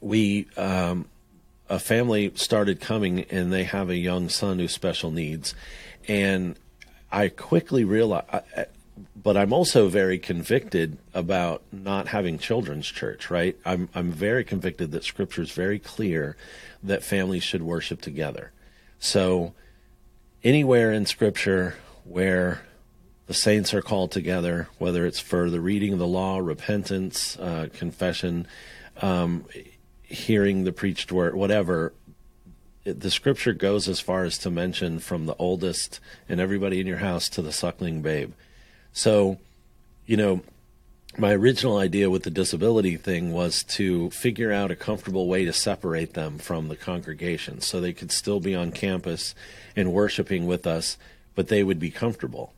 we 0.00 0.48
um, 0.56 1.06
a 1.68 1.78
family 1.78 2.32
started 2.34 2.80
coming 2.80 3.20
and 3.30 3.52
they 3.52 3.62
have 3.62 3.90
a 3.90 3.96
young 3.96 4.28
son 4.28 4.58
who's 4.58 4.72
special 4.72 5.12
needs, 5.12 5.54
and 6.08 6.56
I 7.12 7.28
quickly 7.28 7.84
realized. 7.84 8.26
But 9.16 9.36
I'm 9.36 9.52
also 9.52 9.88
very 9.88 10.18
convicted 10.18 10.98
about 11.14 11.62
not 11.72 12.08
having 12.08 12.38
children's 12.38 12.86
church, 12.86 13.30
right? 13.30 13.56
I'm 13.64 13.88
I'm 13.94 14.10
very 14.10 14.44
convicted 14.44 14.92
that 14.92 15.04
scripture 15.04 15.42
is 15.42 15.52
very 15.52 15.78
clear 15.78 16.36
that 16.82 17.02
families 17.02 17.42
should 17.42 17.62
worship 17.62 18.00
together. 18.00 18.52
So 18.98 19.54
anywhere 20.44 20.92
in 20.92 21.06
scripture 21.06 21.76
where 22.04 22.62
the 23.26 23.34
saints 23.34 23.74
are 23.74 23.82
called 23.82 24.10
together, 24.10 24.68
whether 24.78 25.06
it's 25.06 25.20
for 25.20 25.50
the 25.50 25.60
reading 25.60 25.92
of 25.92 25.98
the 25.98 26.06
law, 26.06 26.38
repentance, 26.38 27.38
uh, 27.38 27.68
confession, 27.74 28.46
um, 29.02 29.44
hearing 30.02 30.64
the 30.64 30.72
preached 30.72 31.12
word, 31.12 31.34
whatever. 31.34 31.92
The 32.84 33.10
scripture 33.10 33.52
goes 33.52 33.86
as 33.86 34.00
far 34.00 34.24
as 34.24 34.38
to 34.38 34.50
mention 34.50 34.98
from 34.98 35.26
the 35.26 35.36
oldest 35.38 36.00
and 36.26 36.40
everybody 36.40 36.80
in 36.80 36.86
your 36.86 36.98
house 36.98 37.28
to 37.30 37.42
the 37.42 37.52
suckling 37.52 38.00
babe. 38.00 38.32
So, 38.92 39.38
you 40.06 40.16
know, 40.16 40.42
my 41.16 41.32
original 41.32 41.78
idea 41.78 42.10
with 42.10 42.22
the 42.22 42.30
disability 42.30 42.96
thing 42.96 43.32
was 43.32 43.64
to 43.64 44.10
figure 44.10 44.52
out 44.52 44.70
a 44.70 44.76
comfortable 44.76 45.26
way 45.26 45.44
to 45.44 45.52
separate 45.52 46.14
them 46.14 46.38
from 46.38 46.68
the 46.68 46.76
congregation 46.76 47.60
so 47.60 47.80
they 47.80 47.92
could 47.92 48.12
still 48.12 48.38
be 48.38 48.54
on 48.54 48.70
campus 48.70 49.34
and 49.74 49.92
worshiping 49.92 50.46
with 50.46 50.66
us, 50.66 50.96
but 51.34 51.48
they 51.48 51.64
would 51.64 51.80
be 51.80 51.90
comfortable. 51.90 52.52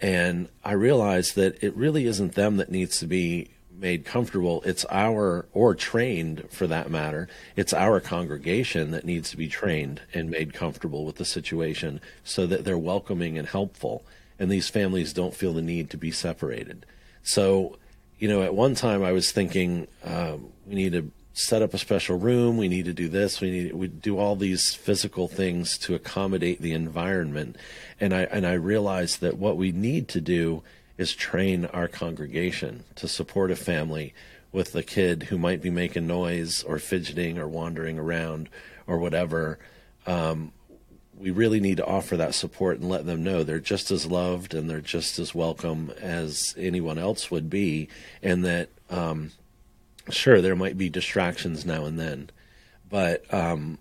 And 0.00 0.48
I 0.64 0.72
realized 0.72 1.36
that 1.36 1.62
it 1.62 1.76
really 1.76 2.06
isn't 2.06 2.34
them 2.34 2.56
that 2.56 2.70
needs 2.70 2.98
to 3.00 3.06
be 3.06 3.50
made 3.78 4.04
comfortable. 4.04 4.62
It's 4.64 4.86
our, 4.90 5.46
or 5.52 5.74
trained 5.74 6.48
for 6.50 6.66
that 6.66 6.90
matter, 6.90 7.28
it's 7.54 7.74
our 7.74 8.00
congregation 8.00 8.90
that 8.92 9.04
needs 9.04 9.30
to 9.30 9.36
be 9.36 9.48
trained 9.48 10.00
and 10.14 10.30
made 10.30 10.54
comfortable 10.54 11.04
with 11.04 11.16
the 11.16 11.24
situation 11.24 12.00
so 12.24 12.46
that 12.46 12.64
they're 12.64 12.78
welcoming 12.78 13.36
and 13.36 13.48
helpful. 13.48 14.04
And 14.38 14.50
these 14.50 14.68
families 14.68 15.12
don't 15.12 15.34
feel 15.34 15.54
the 15.54 15.62
need 15.62 15.90
to 15.90 15.96
be 15.96 16.10
separated. 16.10 16.84
So, 17.22 17.78
you 18.18 18.28
know, 18.28 18.42
at 18.42 18.54
one 18.54 18.74
time 18.74 19.02
I 19.02 19.12
was 19.12 19.32
thinking 19.32 19.88
um, 20.04 20.52
we 20.66 20.74
need 20.74 20.92
to 20.92 21.10
set 21.32 21.60
up 21.60 21.74
a 21.74 21.78
special 21.78 22.18
room. 22.18 22.56
We 22.56 22.68
need 22.68 22.86
to 22.86 22.94
do 22.94 23.08
this. 23.08 23.40
We 23.40 23.50
need 23.50 23.74
we 23.74 23.88
do 23.88 24.18
all 24.18 24.36
these 24.36 24.74
physical 24.74 25.28
things 25.28 25.76
to 25.78 25.94
accommodate 25.94 26.62
the 26.62 26.72
environment. 26.72 27.56
And 28.00 28.14
I 28.14 28.22
and 28.22 28.46
I 28.46 28.54
realized 28.54 29.20
that 29.20 29.36
what 29.36 29.56
we 29.56 29.70
need 29.70 30.08
to 30.08 30.20
do 30.20 30.62
is 30.96 31.14
train 31.14 31.66
our 31.66 31.88
congregation 31.88 32.84
to 32.94 33.06
support 33.06 33.50
a 33.50 33.56
family 33.56 34.14
with 34.50 34.74
a 34.74 34.82
kid 34.82 35.24
who 35.24 35.36
might 35.36 35.60
be 35.60 35.68
making 35.68 36.06
noise 36.06 36.62
or 36.62 36.78
fidgeting 36.78 37.38
or 37.38 37.46
wandering 37.46 37.98
around 37.98 38.48
or 38.86 38.98
whatever. 38.98 39.58
Um, 40.06 40.52
we 41.18 41.30
really 41.30 41.60
need 41.60 41.78
to 41.78 41.86
offer 41.86 42.16
that 42.16 42.34
support 42.34 42.78
and 42.78 42.88
let 42.88 43.06
them 43.06 43.24
know 43.24 43.42
they're 43.42 43.58
just 43.58 43.90
as 43.90 44.06
loved 44.06 44.54
and 44.54 44.68
they're 44.68 44.80
just 44.80 45.18
as 45.18 45.34
welcome 45.34 45.92
as 46.00 46.54
anyone 46.56 46.98
else 46.98 47.30
would 47.30 47.48
be, 47.48 47.88
and 48.22 48.44
that 48.44 48.68
um, 48.90 49.32
sure 50.10 50.40
there 50.40 50.56
might 50.56 50.78
be 50.78 50.88
distractions 50.88 51.64
now 51.64 51.84
and 51.84 51.98
then, 51.98 52.30
but 52.88 53.32
um, 53.32 53.78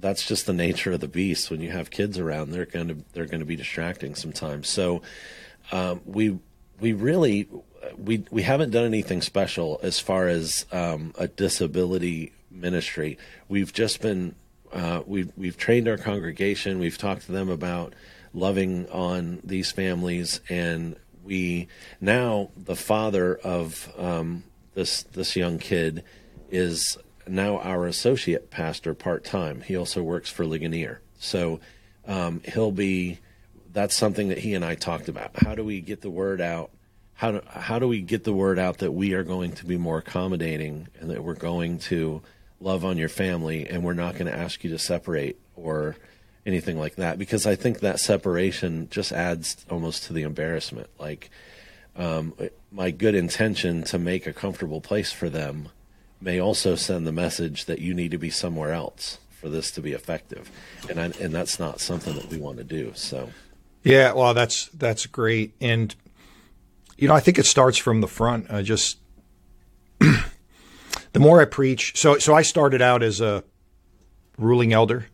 that's 0.00 0.26
just 0.26 0.46
the 0.46 0.52
nature 0.52 0.92
of 0.92 1.00
the 1.00 1.08
beast. 1.08 1.50
When 1.50 1.60
you 1.60 1.70
have 1.70 1.90
kids 1.90 2.18
around, 2.18 2.50
they're 2.50 2.66
going 2.66 2.88
to 2.88 2.96
they're 3.12 3.26
going 3.26 3.40
to 3.40 3.46
be 3.46 3.56
distracting 3.56 4.14
sometimes. 4.14 4.68
So 4.68 5.02
um, 5.72 6.00
we 6.04 6.38
we 6.80 6.92
really 6.92 7.48
we 7.96 8.24
we 8.30 8.42
haven't 8.42 8.70
done 8.70 8.84
anything 8.84 9.22
special 9.22 9.78
as 9.82 10.00
far 10.00 10.28
as 10.28 10.66
um, 10.72 11.14
a 11.18 11.28
disability 11.28 12.32
ministry. 12.50 13.18
We've 13.48 13.72
just 13.72 14.00
been 14.00 14.34
uh, 14.72 15.02
we've 15.06 15.32
we've 15.36 15.56
trained 15.56 15.88
our 15.88 15.96
congregation. 15.96 16.78
We've 16.78 16.98
talked 16.98 17.26
to 17.26 17.32
them 17.32 17.48
about 17.48 17.94
loving 18.32 18.88
on 18.90 19.40
these 19.42 19.72
families, 19.72 20.40
and 20.48 20.96
we 21.24 21.68
now 22.00 22.50
the 22.56 22.76
father 22.76 23.36
of 23.36 23.92
um, 23.98 24.44
this 24.74 25.02
this 25.02 25.36
young 25.36 25.58
kid 25.58 26.04
is 26.50 26.96
now 27.26 27.58
our 27.58 27.86
associate 27.86 28.50
pastor 28.50 28.94
part 28.94 29.24
time. 29.24 29.60
He 29.62 29.76
also 29.76 30.02
works 30.02 30.30
for 30.30 30.44
Ligonier, 30.44 31.00
so 31.18 31.60
um, 32.06 32.40
he'll 32.44 32.72
be. 32.72 33.18
That's 33.72 33.94
something 33.94 34.30
that 34.30 34.38
he 34.38 34.54
and 34.54 34.64
I 34.64 34.74
talked 34.74 35.08
about. 35.08 35.30
How 35.36 35.54
do 35.54 35.62
we 35.62 35.80
get 35.80 36.00
the 36.00 36.10
word 36.10 36.40
out? 36.40 36.72
How 37.14 37.30
do, 37.30 37.40
how 37.46 37.78
do 37.78 37.86
we 37.86 38.00
get 38.00 38.24
the 38.24 38.32
word 38.32 38.58
out 38.58 38.78
that 38.78 38.90
we 38.90 39.12
are 39.12 39.22
going 39.22 39.52
to 39.52 39.64
be 39.64 39.76
more 39.76 39.98
accommodating 39.98 40.88
and 40.98 41.08
that 41.10 41.22
we're 41.22 41.34
going 41.34 41.78
to 41.80 42.20
love 42.60 42.84
on 42.84 42.98
your 42.98 43.08
family 43.08 43.66
and 43.66 43.82
we're 43.82 43.94
not 43.94 44.14
going 44.14 44.26
to 44.26 44.36
ask 44.36 44.62
you 44.62 44.70
to 44.70 44.78
separate 44.78 45.38
or 45.56 45.96
anything 46.46 46.78
like 46.78 46.96
that 46.96 47.18
because 47.18 47.46
I 47.46 47.54
think 47.54 47.80
that 47.80 48.00
separation 48.00 48.88
just 48.90 49.12
adds 49.12 49.64
almost 49.70 50.04
to 50.04 50.12
the 50.12 50.22
embarrassment. 50.22 50.88
Like 50.98 51.30
um, 51.96 52.34
my 52.70 52.90
good 52.90 53.14
intention 53.14 53.82
to 53.84 53.98
make 53.98 54.26
a 54.26 54.32
comfortable 54.32 54.80
place 54.80 55.12
for 55.12 55.28
them 55.28 55.68
may 56.20 56.38
also 56.38 56.74
send 56.74 57.06
the 57.06 57.12
message 57.12 57.64
that 57.64 57.78
you 57.78 57.94
need 57.94 58.10
to 58.10 58.18
be 58.18 58.30
somewhere 58.30 58.72
else 58.72 59.18
for 59.30 59.48
this 59.48 59.70
to 59.72 59.80
be 59.80 59.92
effective, 59.92 60.50
and 60.88 61.00
I, 61.00 61.04
and 61.18 61.34
that's 61.34 61.58
not 61.58 61.80
something 61.80 62.14
that 62.14 62.28
we 62.28 62.38
want 62.38 62.58
to 62.58 62.64
do. 62.64 62.92
So, 62.94 63.30
yeah, 63.82 64.12
well, 64.12 64.34
that's 64.34 64.66
that's 64.68 65.06
great, 65.06 65.54
and 65.60 65.94
you 66.98 67.08
know, 67.08 67.14
I 67.14 67.20
think 67.20 67.38
it 67.38 67.46
starts 67.46 67.78
from 67.78 68.02
the 68.02 68.06
front. 68.06 68.50
I 68.50 68.60
just 68.60 68.98
the 71.12 71.20
more 71.20 71.40
I 71.40 71.44
preach, 71.44 71.92
so 71.96 72.18
so 72.18 72.34
I 72.34 72.42
started 72.42 72.80
out 72.82 73.02
as 73.02 73.20
a 73.20 73.44
ruling 74.38 74.72
elder, 74.72 75.06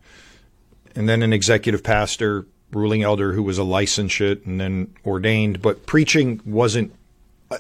and 0.95 1.09
then 1.09 1.23
an 1.23 1.33
executive 1.33 1.83
pastor, 1.83 2.47
ruling 2.73 3.03
elder 3.03 3.33
who 3.33 3.43
was 3.43 3.59
a 3.59 3.65
licentiate 3.65 4.45
and 4.45 4.61
then 4.61 4.95
ordained. 5.05 5.63
But 5.63 5.87
preaching 5.87 6.41
wasn't. 6.45 6.95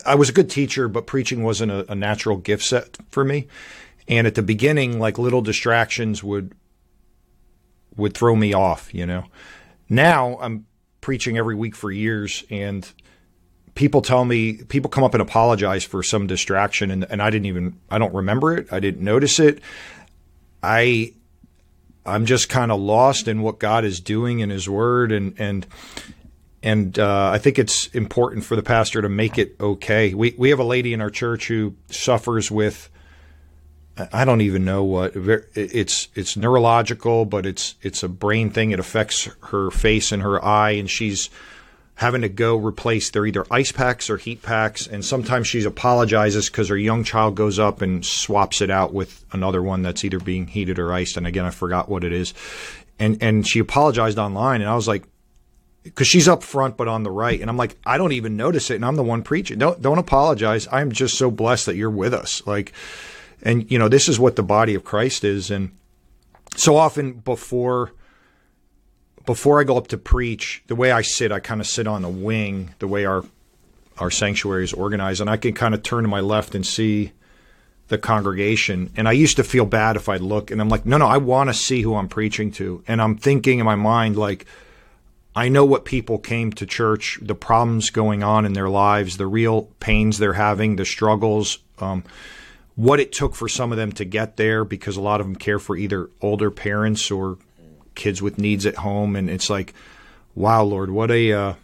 I 0.05 0.17
was 0.17 0.29
a 0.29 0.33
good 0.33 0.51
teacher, 0.51 0.89
but 0.89 1.07
preaching 1.07 1.45
wasn't 1.45 1.71
a, 1.71 1.93
a 1.93 1.95
natural 1.95 2.37
gift 2.37 2.65
set 2.65 2.99
for 3.09 3.25
me. 3.25 3.47
And 4.09 4.27
at 4.27 4.35
the 4.35 4.43
beginning, 4.43 4.99
like 4.99 5.19
little 5.19 5.43
distractions 5.43 6.23
would 6.23 6.53
would 7.97 8.15
throw 8.15 8.37
me 8.37 8.53
off. 8.53 8.93
You 8.93 9.07
know. 9.07 9.25
Now 9.89 10.39
I'm 10.41 10.67
preaching 11.01 11.39
every 11.39 11.55
week 11.55 11.77
for 11.77 11.91
years, 11.91 12.45
and 12.51 12.91
people 13.77 14.03
tell 14.03 14.25
me 14.25 14.55
people 14.55 14.91
come 14.91 15.05
up 15.05 15.15
and 15.15 15.23
apologize 15.23 15.85
for 15.85 16.03
some 16.03 16.27
distraction 16.27 16.91
and, 16.91 17.07
and 17.09 17.23
I 17.23 17.31
didn't 17.31 17.47
even 17.47 17.79
I 17.89 17.99
don't 17.99 18.13
remember 18.13 18.57
it. 18.57 18.73
I 18.73 18.81
didn't 18.81 19.05
notice 19.05 19.39
it. 19.39 19.61
I 20.63 21.13
I'm 22.05 22.27
just 22.27 22.49
kind 22.49 22.73
of 22.73 22.81
lost 22.81 23.29
in 23.29 23.43
what 23.43 23.61
God 23.61 23.85
is 23.85 24.01
doing 24.01 24.41
in 24.41 24.51
his 24.51 24.69
word 24.69 25.13
and 25.13 25.39
and 25.39 25.67
and 26.63 26.99
uh, 26.99 27.31
I 27.33 27.39
think 27.39 27.61
it's 27.61 27.87
important 27.89 28.45
for 28.45 28.57
the 28.57 28.63
pastor 28.63 29.01
to 29.01 29.09
make 29.09 29.39
it 29.39 29.55
okay. 29.61 30.15
We 30.15 30.35
we 30.37 30.51
have 30.51 30.59
a 30.59 30.65
lady 30.65 30.93
in 30.93 31.01
our 31.01 31.11
church 31.11 31.47
who 31.47 31.77
suffers 31.91 32.51
with 32.51 32.91
I 34.13 34.25
don't 34.25 34.41
even 34.41 34.65
know 34.65 34.85
what 34.85 35.13
it's 35.15 36.09
it's 36.15 36.37
neurological, 36.37 37.25
but 37.25 37.47
it's 37.47 37.77
it's 37.83 38.03
a 38.03 38.09
brain 38.09 38.51
thing. 38.51 38.73
It 38.73 38.81
affects 38.81 39.29
her 39.51 39.71
face 39.71 40.13
and 40.13 40.23
her 40.23 40.45
eye, 40.45 40.73
and 40.73 40.91
she's 40.91 41.31
having 41.97 42.21
to 42.21 42.29
go 42.29 42.57
replace 42.57 43.11
their 43.11 43.25
either 43.25 43.45
ice 43.51 43.73
packs 43.73 44.11
or 44.11 44.19
heat 44.19 44.43
packs. 44.43 44.87
And 44.87 45.05
sometimes 45.05 45.47
she 45.49 45.65
apologizes 45.65 46.49
because 46.49 46.69
her 46.69 46.77
young 46.77 47.05
child 47.05 47.35
goes 47.35 47.59
up 47.59 47.81
and 47.81 48.05
swaps 48.05 48.61
it 48.61 48.71
out 48.71 48.93
with 48.93 49.25
another 49.33 49.63
one 49.63 49.83
that's 49.83 50.05
either 50.05 50.21
being 50.21 50.47
heated 50.47 50.79
or 50.79 50.93
iced. 50.93 51.17
And 51.17 51.27
again, 51.27 51.47
I 51.47 51.51
forgot 51.51 51.89
what 51.89 52.05
it 52.05 52.13
is. 52.13 52.35
And 52.99 53.23
and 53.23 53.47
she 53.47 53.59
apologized 53.59 54.19
online, 54.19 54.63
and 54.63 54.71
I 54.71 54.75
was 54.75 54.89
like, 54.89 55.05
because 55.83 56.07
she's 56.07 56.29
up 56.29 56.43
front 56.43 56.77
but 56.79 56.89
on 56.89 57.03
the 57.03 57.11
right, 57.11 57.39
and 57.39 57.51
I'm 57.51 57.57
like, 57.59 57.77
I 57.85 57.99
don't 57.99 58.13
even 58.13 58.37
notice 58.37 58.71
it, 58.71 58.77
and 58.77 58.85
I'm 58.85 58.97
the 58.97 59.03
one 59.03 59.23
preaching. 59.23 59.59
Don't 59.59 59.83
don't 59.83 59.99
apologize. 59.99 60.67
I'm 60.73 60.93
just 60.93 61.19
so 61.19 61.31
blessed 61.31 61.67
that 61.67 61.77
you're 61.77 61.91
with 61.91 62.15
us. 62.15 62.43
Like, 62.47 62.73
and 63.43 63.71
you 63.71 63.79
know, 63.79 63.89
this 63.89 64.09
is 64.09 64.19
what 64.19 64.37
the 64.37 64.43
body 64.43 64.75
of 64.75 64.85
Christ 64.85 65.25
is, 65.25 65.51
and 65.51 65.73
so 66.57 66.77
often 66.77 67.13
before 67.13 67.93
before 69.27 69.61
I 69.61 69.65
go 69.65 69.77
up 69.77 69.89
to 69.89 69.99
preach, 69.99 70.63
the 70.69 70.77
way 70.77 70.93
I 70.93 71.03
sit, 71.03 71.33
I 71.33 71.41
kind 71.41 71.61
of 71.61 71.67
sit 71.67 71.87
on 71.87 72.03
the 72.03 72.09
wing, 72.09 72.75
the 72.79 72.89
way 72.89 73.05
our 73.05 73.25
our 73.99 74.11
sanctuary 74.11 74.63
is 74.63 74.75
organized, 74.75 75.23
and 75.23 75.31
I 75.31 75.39
can 75.39 75.55
kind 75.55 75.75
of 75.75 75.83
turn 75.83 76.05
to 76.05 76.09
my 76.09 76.21
left 76.21 76.55
and 76.55 76.67
see 76.67 77.13
the 77.89 77.97
congregation. 77.97 78.91
And 78.95 79.09
I 79.09 79.13
used 79.13 79.37
to 79.37 79.45
feel 79.45 79.65
bad 79.65 79.97
if 79.97 80.09
I'd 80.09 80.21
look, 80.21 80.51
and 80.51 80.61
I'm 80.61 80.69
like, 80.69 80.85
no, 80.85 80.99
no, 80.99 81.07
I 81.07 81.17
want 81.17 81.49
to 81.49 81.55
see 81.55 81.81
who 81.81 81.95
I'm 81.97 82.09
preaching 82.09 82.51
to, 82.53 82.85
and 82.87 83.01
I'm 83.03 83.17
thinking 83.17 83.59
in 83.59 83.67
my 83.67 83.77
mind 83.77 84.17
like. 84.17 84.47
I 85.39 85.51
know 85.51 85.67
what 85.67 85.85
people 85.85 86.17
came 86.17 86.51
to 86.53 86.65
church, 86.65 87.19
the 87.21 87.35
problems 87.35 87.91
going 87.91 88.23
on 88.23 88.47
in 88.47 88.55
their 88.55 88.71
lives, 88.71 89.19
the 89.19 89.27
real 89.27 89.65
pains 89.81 90.17
they're 90.17 90.33
having, 90.33 90.77
the 90.77 90.87
struggles, 90.87 91.59
um, 91.79 92.05
what 92.75 93.01
it 93.01 93.13
took 93.13 93.35
for 93.35 93.47
some 93.47 93.71
of 93.71 93.77
them 93.77 93.93
to 93.93 94.07
get 94.07 94.39
there 94.39 94.65
because 94.65 94.97
a 94.97 95.01
lot 95.03 95.21
of 95.21 95.27
them 95.27 95.37
care 95.37 95.59
for 95.59 95.77
either 95.77 96.09
older 96.23 96.51
parents 96.51 97.11
or 97.11 97.37
kids 97.97 98.23
with 98.23 98.39
needs 98.39 98.65
at 98.67 98.77
home, 98.77 99.17
and 99.17 99.29
it's 99.29 99.51
like, 99.51 99.75
wow, 100.37 100.63
Lord, 100.63 100.91
what 100.91 101.11
a 101.11 101.33
uh, 101.33 101.55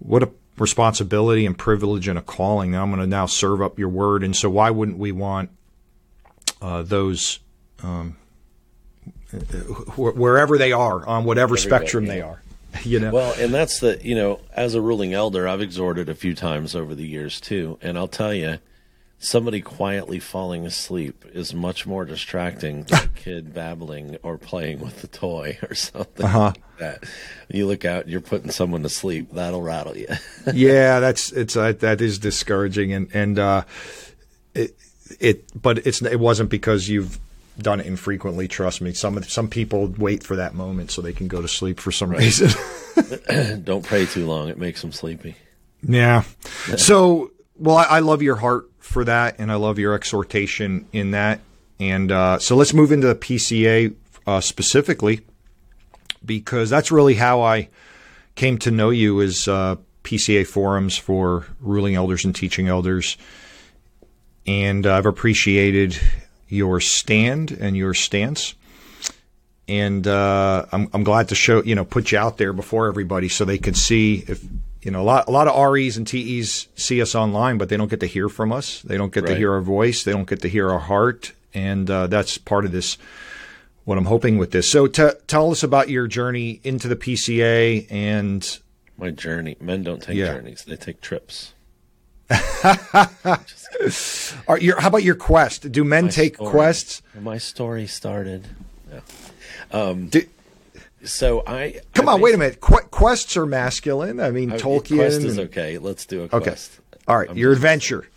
what 0.00 0.24
a 0.24 0.30
responsibility 0.58 1.46
and 1.46 1.56
privilege 1.56 2.08
and 2.08 2.18
a 2.18 2.22
calling. 2.22 2.74
I'm 2.74 2.90
going 2.90 3.00
to 3.00 3.06
now 3.06 3.26
serve 3.26 3.62
up 3.62 3.78
Your 3.78 3.88
Word, 3.88 4.24
and 4.24 4.34
so 4.34 4.50
why 4.50 4.70
wouldn't 4.70 4.98
we 4.98 5.12
want 5.12 5.50
uh, 6.60 6.82
those 6.82 7.38
um, 7.82 8.16
wherever 9.96 10.58
they 10.58 10.72
are 10.72 11.06
on 11.06 11.24
whatever 11.24 11.54
Everybody, 11.54 11.68
spectrum 11.68 12.06
yeah. 12.06 12.12
they 12.12 12.20
are? 12.22 12.42
You 12.82 13.00
know. 13.00 13.10
Well, 13.10 13.34
and 13.38 13.54
that's 13.54 13.80
the 13.80 13.98
you 14.02 14.14
know, 14.14 14.40
as 14.52 14.74
a 14.74 14.82
ruling 14.82 15.14
elder, 15.14 15.48
I've 15.48 15.62
exhorted 15.62 16.10
a 16.10 16.14
few 16.14 16.34
times 16.34 16.76
over 16.76 16.94
the 16.94 17.06
years 17.06 17.40
too, 17.40 17.78
and 17.80 17.96
I'll 17.96 18.06
tell 18.06 18.34
you, 18.34 18.58
somebody 19.18 19.60
quietly 19.60 20.18
falling 20.20 20.66
asleep 20.66 21.24
is 21.32 21.54
much 21.54 21.86
more 21.86 22.04
distracting 22.04 22.82
than 22.84 22.98
a 23.04 23.08
kid 23.08 23.54
babbling 23.54 24.16
or 24.22 24.36
playing 24.38 24.78
with 24.80 25.02
a 25.02 25.06
toy 25.06 25.58
or 25.62 25.74
something 25.74 26.24
Uh-huh. 26.26 26.40
like 26.54 26.78
that. 26.78 27.04
You 27.48 27.66
look 27.66 27.84
out, 27.84 28.08
you're 28.08 28.20
putting 28.20 28.50
someone 28.50 28.82
to 28.82 28.88
sleep. 28.90 29.32
That'll 29.32 29.62
rattle 29.62 29.96
you. 29.96 30.08
yeah, 30.52 31.00
that's 31.00 31.32
it's 31.32 31.56
uh, 31.56 31.72
that 31.80 32.00
is 32.00 32.18
discouraging, 32.18 32.92
and 32.92 33.08
and 33.14 33.38
uh, 33.38 33.64
it 34.54 34.76
it 35.20 35.44
but 35.60 35.86
it's 35.86 36.02
it 36.02 36.20
wasn't 36.20 36.50
because 36.50 36.88
you've 36.88 37.18
done 37.58 37.80
it 37.80 37.86
infrequently. 37.86 38.48
Trust 38.48 38.82
me, 38.82 38.92
some 38.92 39.22
some 39.22 39.48
people 39.48 39.86
wait 39.96 40.22
for 40.22 40.36
that 40.36 40.54
moment 40.54 40.90
so 40.90 41.00
they 41.00 41.14
can 41.14 41.28
go 41.28 41.40
to 41.40 41.48
sleep 41.48 41.80
for 41.80 41.90
some 41.92 42.10
reason. 42.10 42.50
Don't 43.64 43.84
pray 43.84 44.04
too 44.04 44.26
long; 44.26 44.48
it 44.50 44.58
makes 44.58 44.82
them 44.82 44.92
sleepy. 44.92 45.36
yeah. 45.82 46.22
So, 46.76 47.30
well, 47.58 47.76
I, 47.76 47.84
I 47.84 47.98
love 48.00 48.20
your 48.22 48.36
heart 48.36 48.66
for 48.86 49.04
that, 49.04 49.38
and 49.38 49.50
I 49.50 49.56
love 49.56 49.78
your 49.78 49.94
exhortation 49.94 50.86
in 50.92 51.10
that. 51.10 51.40
And 51.78 52.10
uh, 52.10 52.38
so, 52.38 52.56
let's 52.56 52.72
move 52.72 52.92
into 52.92 53.08
the 53.08 53.14
PCA 53.14 53.94
uh, 54.26 54.40
specifically, 54.40 55.20
because 56.24 56.70
that's 56.70 56.90
really 56.90 57.14
how 57.14 57.42
I 57.42 57.68
came 58.36 58.58
to 58.58 58.70
know 58.70 58.90
you 58.90 59.20
as 59.20 59.48
uh, 59.48 59.76
PCA 60.04 60.46
forums 60.46 60.96
for 60.96 61.46
ruling 61.60 61.96
elders 61.96 62.24
and 62.24 62.34
teaching 62.34 62.68
elders. 62.68 63.16
And 64.46 64.86
I've 64.86 65.06
appreciated 65.06 65.98
your 66.48 66.80
stand 66.80 67.50
and 67.50 67.76
your 67.76 67.92
stance. 67.92 68.54
And 69.68 70.06
uh, 70.06 70.66
I'm, 70.70 70.88
I'm 70.92 71.02
glad 71.02 71.28
to 71.30 71.34
show, 71.34 71.62
you 71.64 71.74
know, 71.74 71.84
put 71.84 72.12
you 72.12 72.18
out 72.18 72.38
there 72.38 72.52
before 72.52 72.86
everybody 72.86 73.28
so 73.28 73.44
they 73.44 73.58
can 73.58 73.74
see 73.74 74.24
if, 74.28 74.42
you 74.86 74.92
know, 74.92 75.02
a 75.02 75.02
lot, 75.02 75.26
a 75.26 75.32
lot 75.32 75.48
of 75.48 75.72
REs 75.72 75.96
and 75.96 76.06
TEs 76.06 76.68
see 76.76 77.02
us 77.02 77.16
online, 77.16 77.58
but 77.58 77.68
they 77.68 77.76
don't 77.76 77.90
get 77.90 77.98
to 77.98 78.06
hear 78.06 78.28
from 78.28 78.52
us. 78.52 78.82
They 78.82 78.96
don't 78.96 79.12
get 79.12 79.26
to 79.26 79.34
hear 79.34 79.52
our 79.52 79.60
voice. 79.60 80.04
They 80.04 80.12
don't 80.12 80.28
get 80.28 80.42
to 80.42 80.48
hear 80.48 80.70
our 80.70 80.78
heart. 80.78 81.32
And 81.52 81.90
uh, 81.90 82.06
that's 82.06 82.38
part 82.38 82.64
of 82.64 82.70
this 82.70 82.96
what 83.84 83.98
I'm 83.98 84.04
hoping 84.04 84.38
with 84.38 84.52
this. 84.52 84.70
So 84.70 84.86
t- 84.86 85.08
tell 85.26 85.50
us 85.50 85.64
about 85.64 85.88
your 85.90 86.06
journey 86.06 86.60
into 86.62 86.86
the 86.86 86.94
PCA 86.94 87.88
and 87.90 88.58
My 88.96 89.10
journey. 89.10 89.56
Men 89.60 89.82
don't 89.82 90.00
take 90.00 90.16
Yeah. 90.16 90.34
journeys; 90.34 90.62
they 90.64 90.76
take 90.76 91.00
trips. 91.00 91.52
are 94.48 94.58
your, 94.58 94.80
how 94.80 94.88
about 94.88 95.02
your 95.02 95.14
quest? 95.16 95.70
Do 95.72 95.82
men 95.84 96.04
My 96.06 96.10
take 96.10 96.34
story- 96.36 96.50
quests? 96.50 97.02
My 97.20 97.38
story 97.38 97.86
started. 97.88 98.46
Yeah. 98.92 99.00
Um, 99.72 100.08
Do, 100.08 100.22
So 101.06 101.42
I 101.46 101.80
come 101.94 102.08
I 102.08 102.12
on, 102.12 102.20
wait 102.20 102.34
a 102.34 102.38
minute. 102.38 102.60
Qu- 102.60 102.88
quests 102.90 103.36
are 103.36 103.46
masculine. 103.46 104.20
I 104.20 104.30
mean, 104.30 104.52
I- 104.52 104.58
Tolkien. 104.58 104.96
Quest 104.96 105.22
is 105.22 105.38
okay. 105.38 105.78
Let's 105.78 106.06
do 106.06 106.22
a 106.22 106.24
okay. 106.24 106.40
quest. 106.40 106.80
All 107.08 107.16
right, 107.16 107.30
I'm 107.30 107.36
your 107.38 107.52
adventure. 107.52 108.08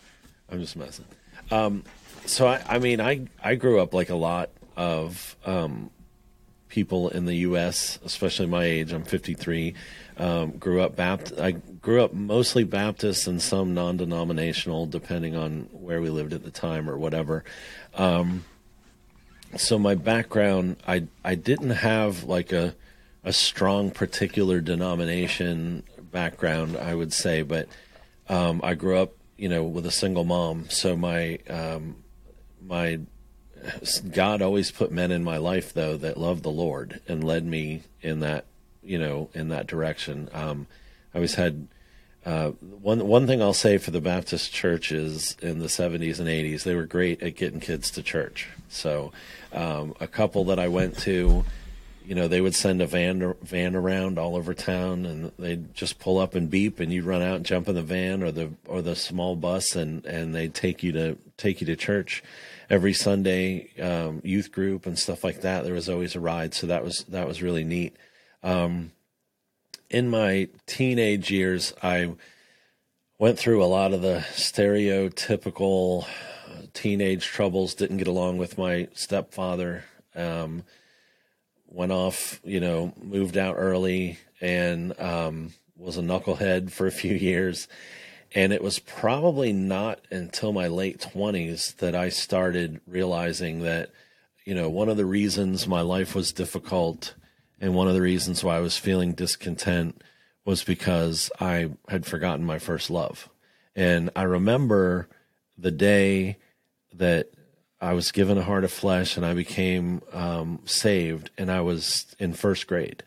I'm 0.51 0.59
just 0.59 0.75
messing. 0.75 1.05
Um, 1.51 1.83
so 2.25 2.47
I, 2.47 2.61
I 2.67 2.79
mean, 2.79 2.99
I 2.99 3.27
I 3.43 3.55
grew 3.55 3.79
up 3.79 3.93
like 3.93 4.09
a 4.09 4.15
lot 4.15 4.49
of 4.75 5.35
um, 5.45 5.91
people 6.69 7.09
in 7.09 7.25
the 7.25 7.35
U.S., 7.35 7.99
especially 8.05 8.47
my 8.47 8.63
age. 8.63 8.91
I'm 8.91 9.03
53. 9.03 9.75
Um, 10.17 10.51
grew 10.51 10.81
up 10.81 10.95
Baptist. 10.95 11.39
I 11.39 11.51
grew 11.51 12.03
up 12.03 12.13
mostly 12.13 12.63
Baptist 12.63 13.27
and 13.27 13.41
some 13.41 13.73
non-denominational, 13.73 14.87
depending 14.87 15.35
on 15.35 15.69
where 15.71 16.01
we 16.01 16.09
lived 16.09 16.33
at 16.33 16.43
the 16.43 16.51
time 16.51 16.89
or 16.89 16.97
whatever. 16.97 17.43
Um, 17.95 18.43
so 19.57 19.79
my 19.79 19.95
background, 19.95 20.77
I 20.87 21.07
I 21.23 21.35
didn't 21.35 21.71
have 21.71 22.23
like 22.23 22.51
a 22.51 22.75
a 23.23 23.33
strong 23.33 23.91
particular 23.91 24.61
denomination 24.61 25.83
background, 26.11 26.77
I 26.77 26.95
would 26.95 27.13
say, 27.13 27.41
but 27.41 27.67
um, 28.27 28.61
I 28.63 28.75
grew 28.75 28.97
up, 28.97 29.13
you 29.37 29.49
know, 29.49 29.63
with 29.63 29.85
a 29.85 29.91
single 29.91 30.23
mom. 30.23 30.69
So 30.69 30.95
my 30.95 31.39
um, 31.49 31.97
my 32.65 32.99
God 34.11 34.41
always 34.41 34.71
put 34.71 34.91
men 34.91 35.11
in 35.11 35.23
my 35.23 35.37
life 35.37 35.73
though 35.73 35.97
that 35.97 36.17
loved 36.17 36.43
the 36.43 36.49
Lord 36.49 37.01
and 37.07 37.23
led 37.23 37.45
me 37.45 37.83
in 38.01 38.21
that, 38.21 38.45
you 38.81 38.97
know, 38.97 39.29
in 39.33 39.49
that 39.49 39.67
direction. 39.67 40.29
Um, 40.33 40.67
I 41.13 41.17
always 41.17 41.35
had 41.35 41.67
uh, 42.25 42.49
one 42.49 43.07
one 43.07 43.27
thing 43.27 43.41
I'll 43.41 43.53
say 43.53 43.77
for 43.77 43.91
the 43.91 44.01
Baptist 44.01 44.51
churches 44.51 45.35
in 45.41 45.59
the 45.59 45.67
70s 45.67 46.19
and 46.19 46.27
80s, 46.27 46.63
they 46.63 46.75
were 46.75 46.85
great 46.85 47.21
at 47.23 47.35
getting 47.35 47.59
kids 47.59 47.89
to 47.91 48.03
church. 48.03 48.49
So 48.67 49.11
um, 49.53 49.93
a 49.99 50.07
couple 50.07 50.43
that 50.45 50.59
I 50.59 50.67
went 50.67 50.97
to, 50.99 51.45
you 52.09 52.15
know, 52.15 52.27
they 52.27 52.41
would 52.41 52.55
send 52.55 52.81
a 52.81 52.87
van 52.87 53.35
van 53.43 53.75
around 53.75 54.17
all 54.17 54.35
over 54.35 54.55
town, 54.55 55.05
and 55.05 55.31
they'd 55.37 55.75
just 55.75 55.99
pull 55.99 56.17
up 56.17 56.33
and 56.33 56.49
beep, 56.49 56.79
and 56.79 56.91
you'd 56.91 57.05
run 57.05 57.21
out 57.21 57.35
and 57.35 57.45
jump 57.45 57.69
in 57.69 57.75
the 57.75 57.83
van 57.83 58.23
or 58.23 58.31
the 58.31 58.49
or 58.65 58.81
the 58.81 58.95
small 58.95 59.35
bus, 59.35 59.75
and 59.75 60.03
and 60.07 60.33
they'd 60.33 60.55
take 60.55 60.81
you 60.81 60.91
to 60.91 61.19
take 61.37 61.61
you 61.61 61.67
to 61.67 61.75
church 61.75 62.23
every 62.67 62.93
Sunday, 62.93 63.69
um, 63.79 64.21
youth 64.23 64.51
group 64.51 64.87
and 64.87 64.97
stuff 64.97 65.23
like 65.23 65.41
that. 65.41 65.63
There 65.63 65.75
was 65.75 65.87
always 65.87 66.15
a 66.15 66.19
ride, 66.19 66.55
so 66.55 66.65
that 66.65 66.83
was 66.83 67.05
that 67.09 67.27
was 67.27 67.43
really 67.43 67.63
neat. 67.63 67.95
Um, 68.41 68.91
in 69.91 70.09
my 70.09 70.47
teenage 70.65 71.29
years, 71.29 71.75
I 71.83 72.15
went 73.19 73.37
through 73.37 73.63
a 73.63 73.65
lot 73.65 73.93
of 73.93 74.01
the 74.01 74.25
stereotypical 74.31 76.07
teenage 76.73 77.27
troubles. 77.27 77.75
Didn't 77.75 77.97
get 77.97 78.07
along 78.07 78.39
with 78.39 78.57
my 78.57 78.87
stepfather. 78.95 79.83
Um, 80.15 80.63
went 81.69 81.91
off, 81.91 82.39
you 82.43 82.59
know, 82.59 82.93
moved 83.01 83.37
out 83.37 83.55
early 83.57 84.17
and 84.41 84.99
um, 84.99 85.53
was 85.77 85.97
a 85.97 86.01
knucklehead 86.01 86.71
for 86.71 86.87
a 86.87 86.91
few 87.03 87.13
years. 87.13 87.67
And 88.35 88.53
it 88.53 88.61
was 88.61 88.77
probably 88.79 89.53
not 89.53 90.01
until 90.11 90.53
my 90.53 90.67
late 90.67 90.99
20s 90.99 91.77
that 91.77 91.95
I 91.95 92.09
started 92.09 92.79
realizing 92.85 93.61
that, 93.63 93.89
you 94.45 94.53
know, 94.53 94.69
one 94.69 94.89
of 94.89 94.97
the 94.97 95.05
reasons 95.05 95.67
my 95.67 95.81
life 95.81 96.13
was 96.13 96.31
difficult 96.31 97.15
and 97.61 97.73
one 97.73 97.87
of 97.87 97.93
the 97.93 98.01
reasons 98.01 98.43
why 98.43 98.57
I 98.57 98.61
was 98.61 98.77
feeling 98.77 99.13
discontent 99.13 100.01
was 100.45 100.63
because 100.63 101.29
I 101.39 101.71
had 101.89 102.05
forgotten 102.05 102.45
my 102.45 102.59
first 102.59 102.89
love. 102.89 103.29
And 103.75 104.09
I 104.15 104.23
remember 104.23 105.09
the 105.57 105.71
day 105.71 106.37
that 106.93 107.31
I 107.81 107.93
was 107.93 108.11
given 108.11 108.37
a 108.37 108.43
heart 108.43 108.63
of 108.63 108.71
flesh 108.71 109.15
and 109.15 109.25
I 109.25 109.33
became 109.33 110.01
um, 110.11 110.59
saved, 110.65 111.29
and 111.37 111.49
I 111.49 111.61
was 111.61 112.13
in 112.19 112.33
first 112.33 112.67
grade, 112.67 113.03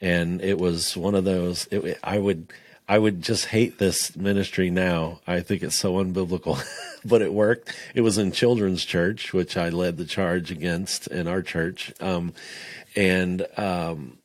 and 0.00 0.42
it 0.42 0.58
was 0.58 0.96
one 0.96 1.14
of 1.14 1.24
those. 1.24 1.66
It, 1.70 1.98
I 2.04 2.18
would, 2.18 2.52
I 2.86 2.98
would 2.98 3.22
just 3.22 3.46
hate 3.46 3.78
this 3.78 4.14
ministry 4.16 4.68
now. 4.68 5.20
I 5.26 5.40
think 5.40 5.62
it's 5.62 5.78
so 5.78 5.94
unbiblical, 5.94 6.62
but 7.04 7.22
it 7.22 7.32
worked. 7.32 7.74
It 7.94 8.02
was 8.02 8.18
in 8.18 8.32
children's 8.32 8.84
church, 8.84 9.32
which 9.32 9.56
I 9.56 9.70
led 9.70 9.96
the 9.96 10.04
charge 10.04 10.50
against 10.50 11.06
in 11.06 11.26
our 11.26 11.40
church, 11.40 11.92
um, 12.00 12.34
and 12.94 13.46
um, 13.56 14.18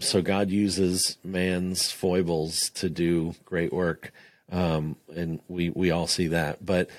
so 0.00 0.22
God 0.22 0.50
uses 0.50 1.18
man's 1.22 1.92
foibles 1.92 2.70
to 2.70 2.88
do 2.90 3.36
great 3.44 3.72
work, 3.72 4.12
um, 4.50 4.96
and 5.14 5.38
we 5.46 5.70
we 5.70 5.92
all 5.92 6.08
see 6.08 6.26
that, 6.28 6.66
but 6.66 6.90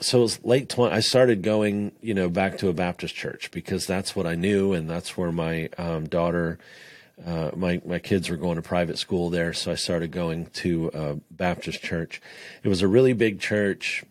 so 0.00 0.18
it 0.18 0.22
was 0.22 0.44
late 0.44 0.68
20 0.68 0.94
i 0.94 1.00
started 1.00 1.42
going 1.42 1.92
you 2.00 2.14
know 2.14 2.28
back 2.28 2.58
to 2.58 2.68
a 2.68 2.72
baptist 2.72 3.14
church 3.14 3.50
because 3.50 3.86
that's 3.86 4.16
what 4.16 4.26
i 4.26 4.34
knew 4.34 4.72
and 4.72 4.88
that's 4.88 5.16
where 5.16 5.32
my 5.32 5.68
um, 5.78 6.06
daughter 6.06 6.58
uh, 7.24 7.50
my 7.54 7.80
my 7.84 7.98
kids 7.98 8.28
were 8.28 8.36
going 8.36 8.56
to 8.56 8.62
private 8.62 8.98
school 8.98 9.30
there. 9.30 9.52
So 9.52 9.72
i 9.72 9.74
started 9.74 10.10
going 10.10 10.46
to 10.46 10.90
a 10.92 11.14
baptist 11.30 11.82
church. 11.82 12.20
It 12.62 12.68
was 12.68 12.82
a 12.82 12.88
really 12.88 13.12
big 13.12 13.40
church. 13.40 14.04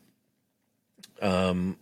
Um, 1.22 1.78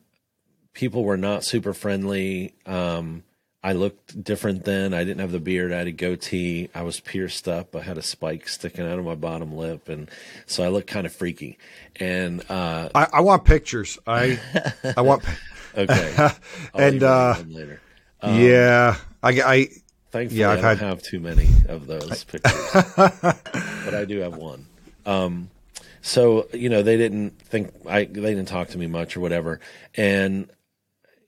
people 0.74 1.04
were 1.04 1.18
not 1.18 1.44
super 1.44 1.74
friendly. 1.74 2.56
Um, 2.66 3.24
i 3.64 3.74
looked 3.74 4.24
different 4.24 4.64
then 4.66 4.94
i 4.94 5.04
didn't 5.04 5.20
have 5.20 5.32
the 5.32 5.40
beard 5.40 5.72
i 5.72 5.78
had 5.78 5.88
a 5.88 5.92
goatee 5.92 6.70
i 6.74 6.82
was 6.82 7.00
pierced 7.00 7.48
up 7.48 7.76
i 7.76 7.82
had 7.82 7.98
a 7.98 8.02
spike 8.02 8.48
sticking 8.48 8.86
out 8.86 8.98
of 9.00 9.06
my 9.06 9.16
bottom 9.16 9.56
lip 9.56 9.88
and 9.90 10.10
so 10.46 10.64
i 10.64 10.68
looked 10.68 10.88
kind 10.88 11.06
of 11.06 11.14
freaky 11.14 11.58
and 12.00 12.44
uh, 12.50 12.90
I, 12.96 13.08
I 13.14 13.22
want 13.22 13.44
pictures. 13.46 14.00
I 14.08 14.40
I 14.98 15.02
want. 15.02 15.24
Okay. 15.78 16.30
And, 16.74 17.04
uh, 17.04 17.36
later. 17.48 17.82
yeah, 18.24 18.96
I, 19.22 19.30
I 19.42 19.68
Thankfully, 20.12 20.40
yeah, 20.42 20.50
I 20.50 20.54
I've 20.54 20.62
don't 20.62 20.78
had- 20.78 20.88
have 20.88 21.04
too 21.04 21.20
many 21.20 21.48
of 21.68 21.88
those 21.88 22.24
pictures, 22.24 22.72
but 22.96 23.94
I 23.94 24.06
do 24.06 24.20
have 24.20 24.36
one. 24.36 24.66
Um, 25.06 25.50
so 26.02 26.48
you 26.54 26.70
know, 26.70 26.82
they 26.82 26.98
didn't 26.98 27.40
think 27.42 27.72
I 27.88 28.06
they 28.06 28.34
didn't 28.34 28.48
talk 28.48 28.70
to 28.70 28.78
me 28.78 28.88
much 28.88 29.16
or 29.16 29.20
whatever, 29.20 29.60
and 29.96 30.50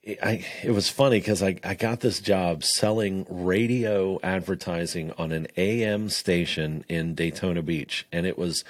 I 0.06 0.46
it 0.64 0.72
was 0.72 0.90
funny 0.90 1.20
because 1.20 1.42
I 1.42 1.58
I 1.64 1.76
got 1.76 2.02
this 2.02 2.20
job 2.20 2.64
selling 2.64 3.26
radio 3.30 4.20
advertising 4.22 5.14
on 5.18 5.32
an 5.32 5.48
AM 5.56 6.10
station 6.10 6.84
in 6.90 7.16
Daytona 7.16 7.62
Beach, 7.62 8.06
and 8.12 8.26
it 8.26 8.38
was 8.38 8.64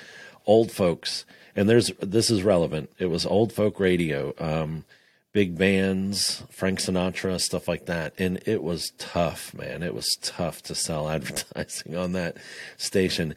old 0.46 0.72
folks. 0.72 1.26
And 1.56 1.70
there's 1.70 1.92
this 2.00 2.30
is 2.30 2.44
relevant. 2.44 2.92
It 3.00 3.08
was 3.08 3.26
old 3.26 3.54
folk 3.54 3.80
radio. 3.80 4.34
Um, 4.40 4.86
big 5.34 5.58
bands, 5.58 6.44
Frank 6.52 6.80
Sinatra, 6.80 7.42
stuff 7.42 7.68
like 7.68 7.88
that. 7.88 8.14
And 8.20 8.40
it 8.46 8.64
was 8.64 8.92
tough, 9.00 9.54
man. 9.54 9.82
It 9.82 9.96
was 9.96 10.08
tough 10.22 10.62
to 10.64 10.76
sell 10.76 11.10
advertising 11.10 11.96
on 11.96 12.14
that 12.14 12.38
station. 12.78 13.36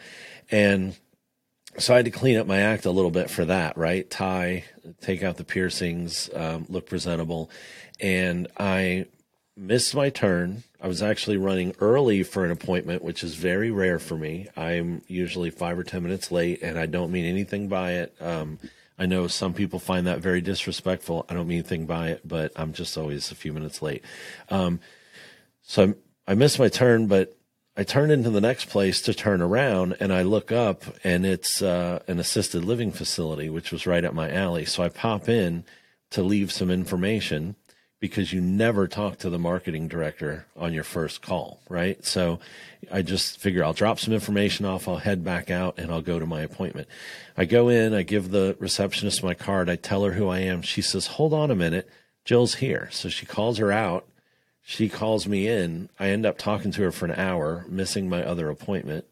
And 0.51 0.97
so 1.79 1.93
I 1.93 1.97
had 1.97 2.05
to 2.05 2.11
clean 2.11 2.39
up 2.39 2.47
my 2.47 2.61
act 2.61 2.87
a 2.87 2.91
little 2.91 3.11
bit 3.11 3.31
for 3.31 3.45
that, 3.47 3.77
right? 3.77 4.09
Tie, 4.09 4.65
take 5.01 5.23
out 5.23 5.37
the 5.37 5.45
piercings, 5.45 6.31
um, 6.35 6.67
look 6.69 6.87
presentable. 6.87 7.51
And 8.01 8.49
I 8.59 9.07
missed 9.57 9.95
my 9.95 10.11
turn. 10.11 10.65
I 10.81 10.89
was 10.89 11.03
actually 11.03 11.39
running 11.39 11.75
early 11.81 12.23
for 12.23 12.45
an 12.45 12.51
appointment, 12.51 13.03
which 13.03 13.25
is 13.25 13.35
very 13.35 13.71
rare 13.71 13.99
for 13.99 14.17
me. 14.17 14.49
I'm 14.57 15.03
usually 15.09 15.51
five 15.51 15.79
or 15.79 15.85
10 15.85 16.03
minutes 16.03 16.31
late, 16.31 16.63
and 16.63 16.79
I 16.79 16.87
don't 16.87 17.11
mean 17.11 17.25
anything 17.25 17.69
by 17.69 17.93
it. 17.93 18.15
Um, 18.21 18.59
I 18.99 19.07
know 19.07 19.27
some 19.27 19.53
people 19.55 19.79
find 19.79 20.07
that 20.07 20.21
very 20.21 20.41
disrespectful. 20.41 21.27
I 21.29 21.35
don't 21.35 21.49
mean 21.49 21.59
anything 21.59 21.87
by 21.87 22.09
it, 22.09 22.23
but 22.25 22.53
I'm 22.57 22.73
just 22.73 22.97
always 22.97 23.31
a 23.31 23.35
few 23.35 23.53
minutes 23.53 23.83
late. 23.83 24.03
Um, 24.51 24.81
so 25.63 25.95
I, 26.27 26.33
I 26.33 26.35
missed 26.35 26.59
my 26.59 26.69
turn, 26.69 27.07
but 27.07 27.37
I 27.77 27.85
turn 27.85 28.11
into 28.11 28.31
the 28.31 28.41
next 28.41 28.71
place 28.71 29.03
to 29.03 29.13
turn 29.13 29.43
around 29.43 29.97
and 30.01 30.11
I 30.11 30.23
look 30.23 30.51
up 30.51 30.85
and 31.05 31.27
it's 31.27 31.61
uh, 31.61 32.03
an 32.09 32.19
assisted 32.19 32.65
living 32.65 32.91
facility, 32.91 33.51
which 33.51 33.71
was 33.71 33.87
right 33.87 34.05
up 34.05 34.15
my 34.15 34.33
alley. 34.33 34.65
So 34.65 34.83
I 34.83 34.89
pop 34.89 35.29
in 35.29 35.65
to 36.11 36.23
leave 36.23 36.51
some 36.51 36.71
information 36.71 37.55
because 37.99 38.33
you 38.33 38.41
never 38.41 38.87
talk 38.87 39.19
to 39.19 39.31
the 39.31 39.39
marketing 39.39 39.89
director 39.89 40.47
on 40.57 40.73
your 40.73 40.85
first 40.85 41.23
call, 41.23 41.61
right? 41.69 42.05
So 42.05 42.41
I 42.93 43.03
just 43.03 43.41
figure 43.41 43.65
I'll 43.65 43.73
drop 43.73 43.99
some 43.99 44.13
information 44.13 44.67
off, 44.67 44.87
I'll 44.87 44.99
head 44.99 45.25
back 45.25 45.51
out 45.51 45.79
and 45.79 45.91
I'll 45.91 46.03
go 46.03 46.19
to 46.19 46.27
my 46.27 46.43
appointment. 46.43 46.89
I 47.37 47.47
go 47.47 47.69
in, 47.69 47.95
I 47.95 48.03
give 48.03 48.31
the 48.31 48.57
receptionist 48.59 49.23
my 49.23 49.35
card, 49.35 49.71
I 49.71 49.77
tell 49.77 50.05
her 50.05 50.13
who 50.13 50.29
I 50.29 50.41
am. 50.41 50.63
She 50.63 50.83
says, 50.83 51.07
Hold 51.07 51.33
on 51.33 51.51
a 51.51 51.57
minute, 51.57 51.89
Jill's 52.25 52.57
here. 52.57 52.89
So 52.93 53.09
she 53.09 53.25
calls 53.25 53.59
her 53.59 53.73
out 53.73 54.07
she 54.69 54.89
calls 54.89 55.29
me 55.29 55.47
in. 55.47 55.91
I 55.97 56.09
end 56.09 56.27
up 56.27 56.39
talking 56.39 56.73
to 56.73 56.83
her 56.83 56.91
for 56.91 57.05
an 57.05 57.13
hour, 57.13 57.65
missing 57.69 58.09
my 58.09 58.25
other 58.25 58.51
appointment. 58.51 59.05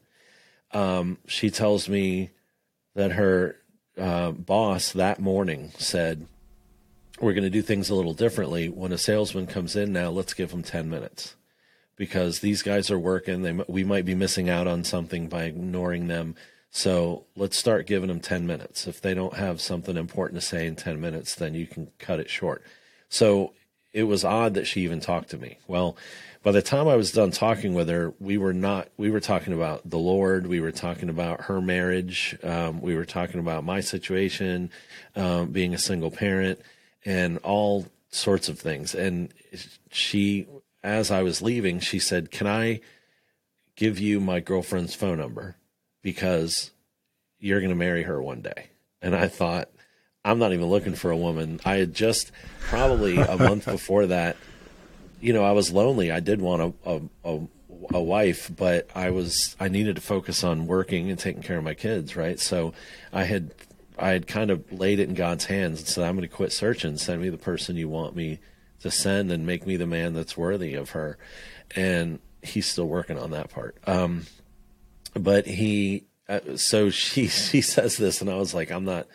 Um, 0.72 1.18
she 1.28 1.48
tells 1.48 1.88
me 1.88 2.30
that 2.96 3.12
her 3.12 3.54
uh, 3.96 4.32
boss 4.32 4.90
that 4.90 5.20
morning 5.20 5.70
said, 5.78 6.26
We're 7.20 7.32
going 7.32 7.44
to 7.44 7.50
do 7.50 7.62
things 7.62 7.90
a 7.90 7.94
little 7.94 8.14
differently. 8.14 8.68
When 8.68 8.92
a 8.92 8.98
salesman 8.98 9.46
comes 9.46 9.76
in 9.76 9.92
now, 9.92 10.10
let's 10.10 10.34
give 10.34 10.50
them 10.50 10.62
10 10.62 10.90
minutes 10.90 11.36
because 11.96 12.40
these 12.40 12.62
guys 12.62 12.90
are 12.90 12.98
working. 12.98 13.42
They, 13.42 13.52
we 13.68 13.84
might 13.84 14.04
be 14.04 14.14
missing 14.14 14.50
out 14.50 14.66
on 14.66 14.84
something 14.84 15.28
by 15.28 15.44
ignoring 15.44 16.08
them. 16.08 16.34
So 16.70 17.26
let's 17.36 17.56
start 17.56 17.86
giving 17.86 18.08
them 18.08 18.18
10 18.18 18.46
minutes. 18.48 18.88
If 18.88 19.00
they 19.00 19.14
don't 19.14 19.34
have 19.34 19.60
something 19.60 19.96
important 19.96 20.40
to 20.40 20.46
say 20.46 20.66
in 20.66 20.74
10 20.74 21.00
minutes, 21.00 21.36
then 21.36 21.54
you 21.54 21.68
can 21.68 21.92
cut 21.98 22.18
it 22.18 22.28
short. 22.28 22.64
So 23.08 23.52
it 23.92 24.04
was 24.04 24.24
odd 24.24 24.54
that 24.54 24.66
she 24.66 24.80
even 24.80 24.98
talked 24.98 25.30
to 25.30 25.38
me. 25.38 25.58
Well, 25.68 25.96
by 26.42 26.50
the 26.50 26.62
time 26.62 26.88
I 26.88 26.96
was 26.96 27.12
done 27.12 27.30
talking 27.30 27.74
with 27.74 27.88
her, 27.88 28.12
we 28.18 28.36
were 28.36 28.52
not, 28.52 28.88
we 28.96 29.08
were 29.08 29.20
talking 29.20 29.54
about 29.54 29.88
the 29.88 29.98
Lord. 29.98 30.48
We 30.48 30.60
were 30.60 30.72
talking 30.72 31.08
about 31.08 31.42
her 31.42 31.60
marriage. 31.60 32.36
Um, 32.42 32.82
we 32.82 32.96
were 32.96 33.04
talking 33.04 33.38
about 33.38 33.62
my 33.62 33.80
situation, 33.80 34.70
um, 35.14 35.52
being 35.52 35.74
a 35.74 35.78
single 35.78 36.10
parent, 36.10 36.60
and 37.04 37.38
all 37.38 37.86
sorts 38.10 38.48
of 38.48 38.58
things. 38.58 38.94
And 38.94 39.32
she, 39.90 40.46
as 40.82 41.10
I 41.10 41.22
was 41.22 41.42
leaving, 41.42 41.80
she 41.80 41.98
said, 41.98 42.30
Can 42.30 42.46
I 42.46 42.80
give 43.76 43.98
you 43.98 44.20
my 44.20 44.40
girlfriend's 44.40 44.94
phone 44.94 45.18
number? 45.18 45.56
Because 46.02 46.70
you're 47.38 47.60
going 47.60 47.70
to 47.70 47.76
marry 47.76 48.04
her 48.04 48.22
one 48.22 48.40
day. 48.40 48.68
And 49.02 49.14
I 49.14 49.28
thought, 49.28 49.68
I'm 50.24 50.38
not 50.38 50.52
even 50.52 50.66
looking 50.66 50.94
for 50.94 51.10
a 51.10 51.16
woman. 51.16 51.60
I 51.64 51.76
had 51.76 51.94
just 51.94 52.32
probably 52.60 53.18
a 53.18 53.36
month 53.36 53.66
before 53.70 54.06
that, 54.06 54.36
you 55.20 55.32
know, 55.32 55.44
I 55.44 55.52
was 55.52 55.70
lonely. 55.70 56.10
I 56.10 56.20
did 56.20 56.40
want 56.40 56.62
a, 56.62 56.90
a, 56.90 57.00
a, 57.24 57.40
a 57.92 58.02
wife, 58.02 58.50
but 58.54 58.88
I 58.94 59.10
was 59.10 59.56
I 59.60 59.68
needed 59.68 59.96
to 59.96 60.02
focus 60.02 60.42
on 60.42 60.66
working 60.66 61.10
and 61.10 61.18
taking 61.18 61.42
care 61.42 61.58
of 61.58 61.64
my 61.64 61.74
kids, 61.74 62.16
right? 62.16 62.40
So 62.40 62.72
I 63.12 63.24
had 63.24 63.52
I 63.98 64.10
had 64.10 64.26
kind 64.26 64.50
of 64.50 64.72
laid 64.72 64.98
it 64.98 65.08
in 65.08 65.14
God's 65.14 65.44
hands 65.46 65.80
and 65.80 65.88
said, 65.88 66.04
I'm 66.04 66.16
going 66.16 66.28
to 66.28 66.34
quit 66.34 66.52
searching. 66.52 66.96
Send 66.96 67.22
me 67.22 67.28
the 67.28 67.38
person 67.38 67.76
you 67.76 67.88
want 67.88 68.16
me 68.16 68.40
to 68.80 68.90
send 68.90 69.30
and 69.30 69.46
make 69.46 69.66
me 69.66 69.76
the 69.76 69.86
man 69.86 70.14
that's 70.14 70.36
worthy 70.36 70.74
of 70.74 70.90
her. 70.90 71.16
And 71.74 72.18
he's 72.42 72.66
still 72.66 72.86
working 72.88 73.18
on 73.18 73.30
that 73.30 73.50
part. 73.50 73.76
Um, 73.86 74.26
but 75.14 75.46
he, 75.46 76.04
uh, 76.28 76.56
so 76.56 76.90
she, 76.90 77.28
she 77.28 77.60
says 77.60 77.96
this 77.96 78.20
and 78.20 78.30
I 78.30 78.36
was 78.36 78.54
like, 78.54 78.70
I'm 78.70 78.84
not, 78.84 79.06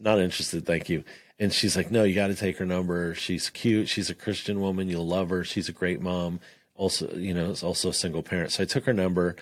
not 0.00 0.18
interested, 0.18 0.66
thank 0.66 0.88
you. 0.88 1.04
And 1.38 1.52
she's 1.52 1.76
like, 1.76 1.90
no, 1.90 2.04
you 2.04 2.14
got 2.14 2.28
to 2.28 2.34
take 2.34 2.56
her 2.58 2.66
number. 2.66 3.14
She's 3.14 3.50
cute. 3.50 3.88
She's 3.88 4.08
a 4.08 4.14
Christian 4.14 4.60
woman. 4.60 4.88
You'll 4.88 5.06
love 5.06 5.28
her. 5.28 5.44
She's 5.44 5.68
a 5.68 5.72
great 5.72 6.00
mom. 6.00 6.40
Also, 6.74 7.10
you 7.14 7.34
know, 7.34 7.50
is 7.50 7.62
also 7.62 7.90
a 7.90 7.94
single 7.94 8.22
parent. 8.22 8.52
So 8.52 8.62
I 8.62 8.66
took 8.66 8.86
her 8.86 8.94
number, 8.94 9.36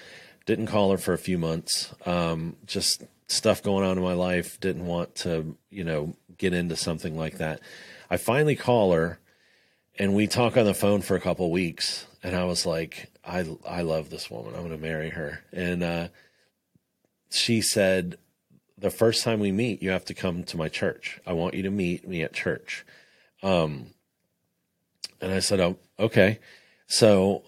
didn't 0.45 0.67
call 0.67 0.91
her 0.91 0.99
for 0.99 1.13
a 1.15 1.19
few 1.19 1.39
months. 1.39 1.95
Um, 2.05 2.57
just 2.67 3.05
stuff 3.27 3.63
going 3.63 3.85
on 3.85 3.97
in 3.97 4.05
my 4.05 4.15
life. 4.15 4.61
Didn't 4.61 4.87
want 4.87 5.15
to, 5.17 5.57
you 5.71 5.85
know, 5.85 6.15
get 6.37 6.53
into 6.53 6.77
something 6.77 7.17
like 7.17 7.39
that. 7.39 7.61
I 8.11 8.17
finally 8.17 8.57
call 8.57 8.93
her 8.93 9.19
and 9.99 10.15
we 10.15 10.27
talk 10.27 10.57
on 10.57 10.65
the 10.65 10.75
phone 10.75 11.03
for 11.03 11.17
a 11.17 11.21
couple 11.21 11.51
weeks. 11.51 12.07
And 12.23 12.35
I 12.35 12.45
was 12.45 12.67
like, 12.67 13.11
I, 13.25 13.47
I 13.67 13.83
love 13.83 14.11
this 14.11 14.31
woman. 14.31 14.55
I'm 14.55 14.67
going 14.67 14.71
to 14.71 14.79
marry 14.79 15.11
her. 15.11 15.43
And, 15.53 15.83
uh, 15.83 16.09
she 17.31 17.61
said, 17.61 18.17
the 18.79 18.91
first 18.91 19.25
time 19.25 19.41
we 19.41 19.53
meet, 19.53 19.83
you 19.83 19.91
have 19.91 20.05
to 20.07 20.15
come 20.15 20.45
to 20.45 20.57
my 20.57 20.69
church. 20.69 21.21
I 21.27 21.33
want 21.33 21.55
you 21.55 21.63
to 21.65 21.71
meet 21.71 22.07
me 22.07 22.23
at 22.23 22.33
church. 22.33 22.85
Um, 23.43 23.87
and 25.21 25.33
I 25.33 25.41
said, 25.41 25.61
oh, 25.61 25.77
okay. 25.99 26.39
So 26.87 27.45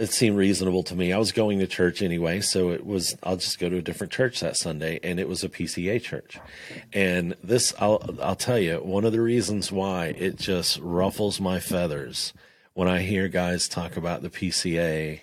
it 0.00 0.10
seemed 0.10 0.38
reasonable 0.38 0.82
to 0.84 0.94
me. 0.94 1.12
I 1.12 1.18
was 1.18 1.30
going 1.30 1.58
to 1.58 1.66
church 1.66 2.00
anyway, 2.00 2.40
so 2.40 2.70
it 2.70 2.86
was, 2.86 3.18
I'll 3.22 3.36
just 3.36 3.58
go 3.58 3.68
to 3.68 3.76
a 3.76 3.82
different 3.82 4.10
church 4.10 4.40
that 4.40 4.56
Sunday. 4.56 4.98
And 5.02 5.20
it 5.20 5.28
was 5.28 5.44
a 5.44 5.48
PCA 5.50 6.00
church. 6.00 6.38
And 6.94 7.36
this, 7.44 7.74
I'll, 7.78 8.02
I'll 8.22 8.34
tell 8.34 8.58
you, 8.58 8.76
one 8.76 9.04
of 9.04 9.12
the 9.12 9.20
reasons 9.20 9.70
why 9.70 10.06
it 10.06 10.38
just 10.38 10.78
ruffles 10.78 11.38
my 11.38 11.60
feathers 11.60 12.32
when 12.72 12.88
I 12.88 13.02
hear 13.02 13.28
guys 13.28 13.68
talk 13.68 13.98
about 13.98 14.22
the 14.22 14.30
PCA, 14.30 15.20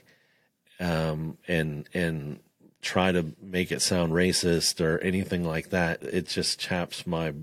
um, 0.80 1.40
and, 1.48 1.90
and, 1.94 2.40
try 2.80 3.12
to 3.12 3.34
make 3.42 3.72
it 3.72 3.82
sound 3.82 4.14
racist 4.14 4.80
or 4.80 5.00
anything 5.00 5.44
like 5.44 5.72
that. 5.72 6.02
It 6.04 6.28
just 6.28 6.60
chaps 6.60 7.08
my 7.08 7.34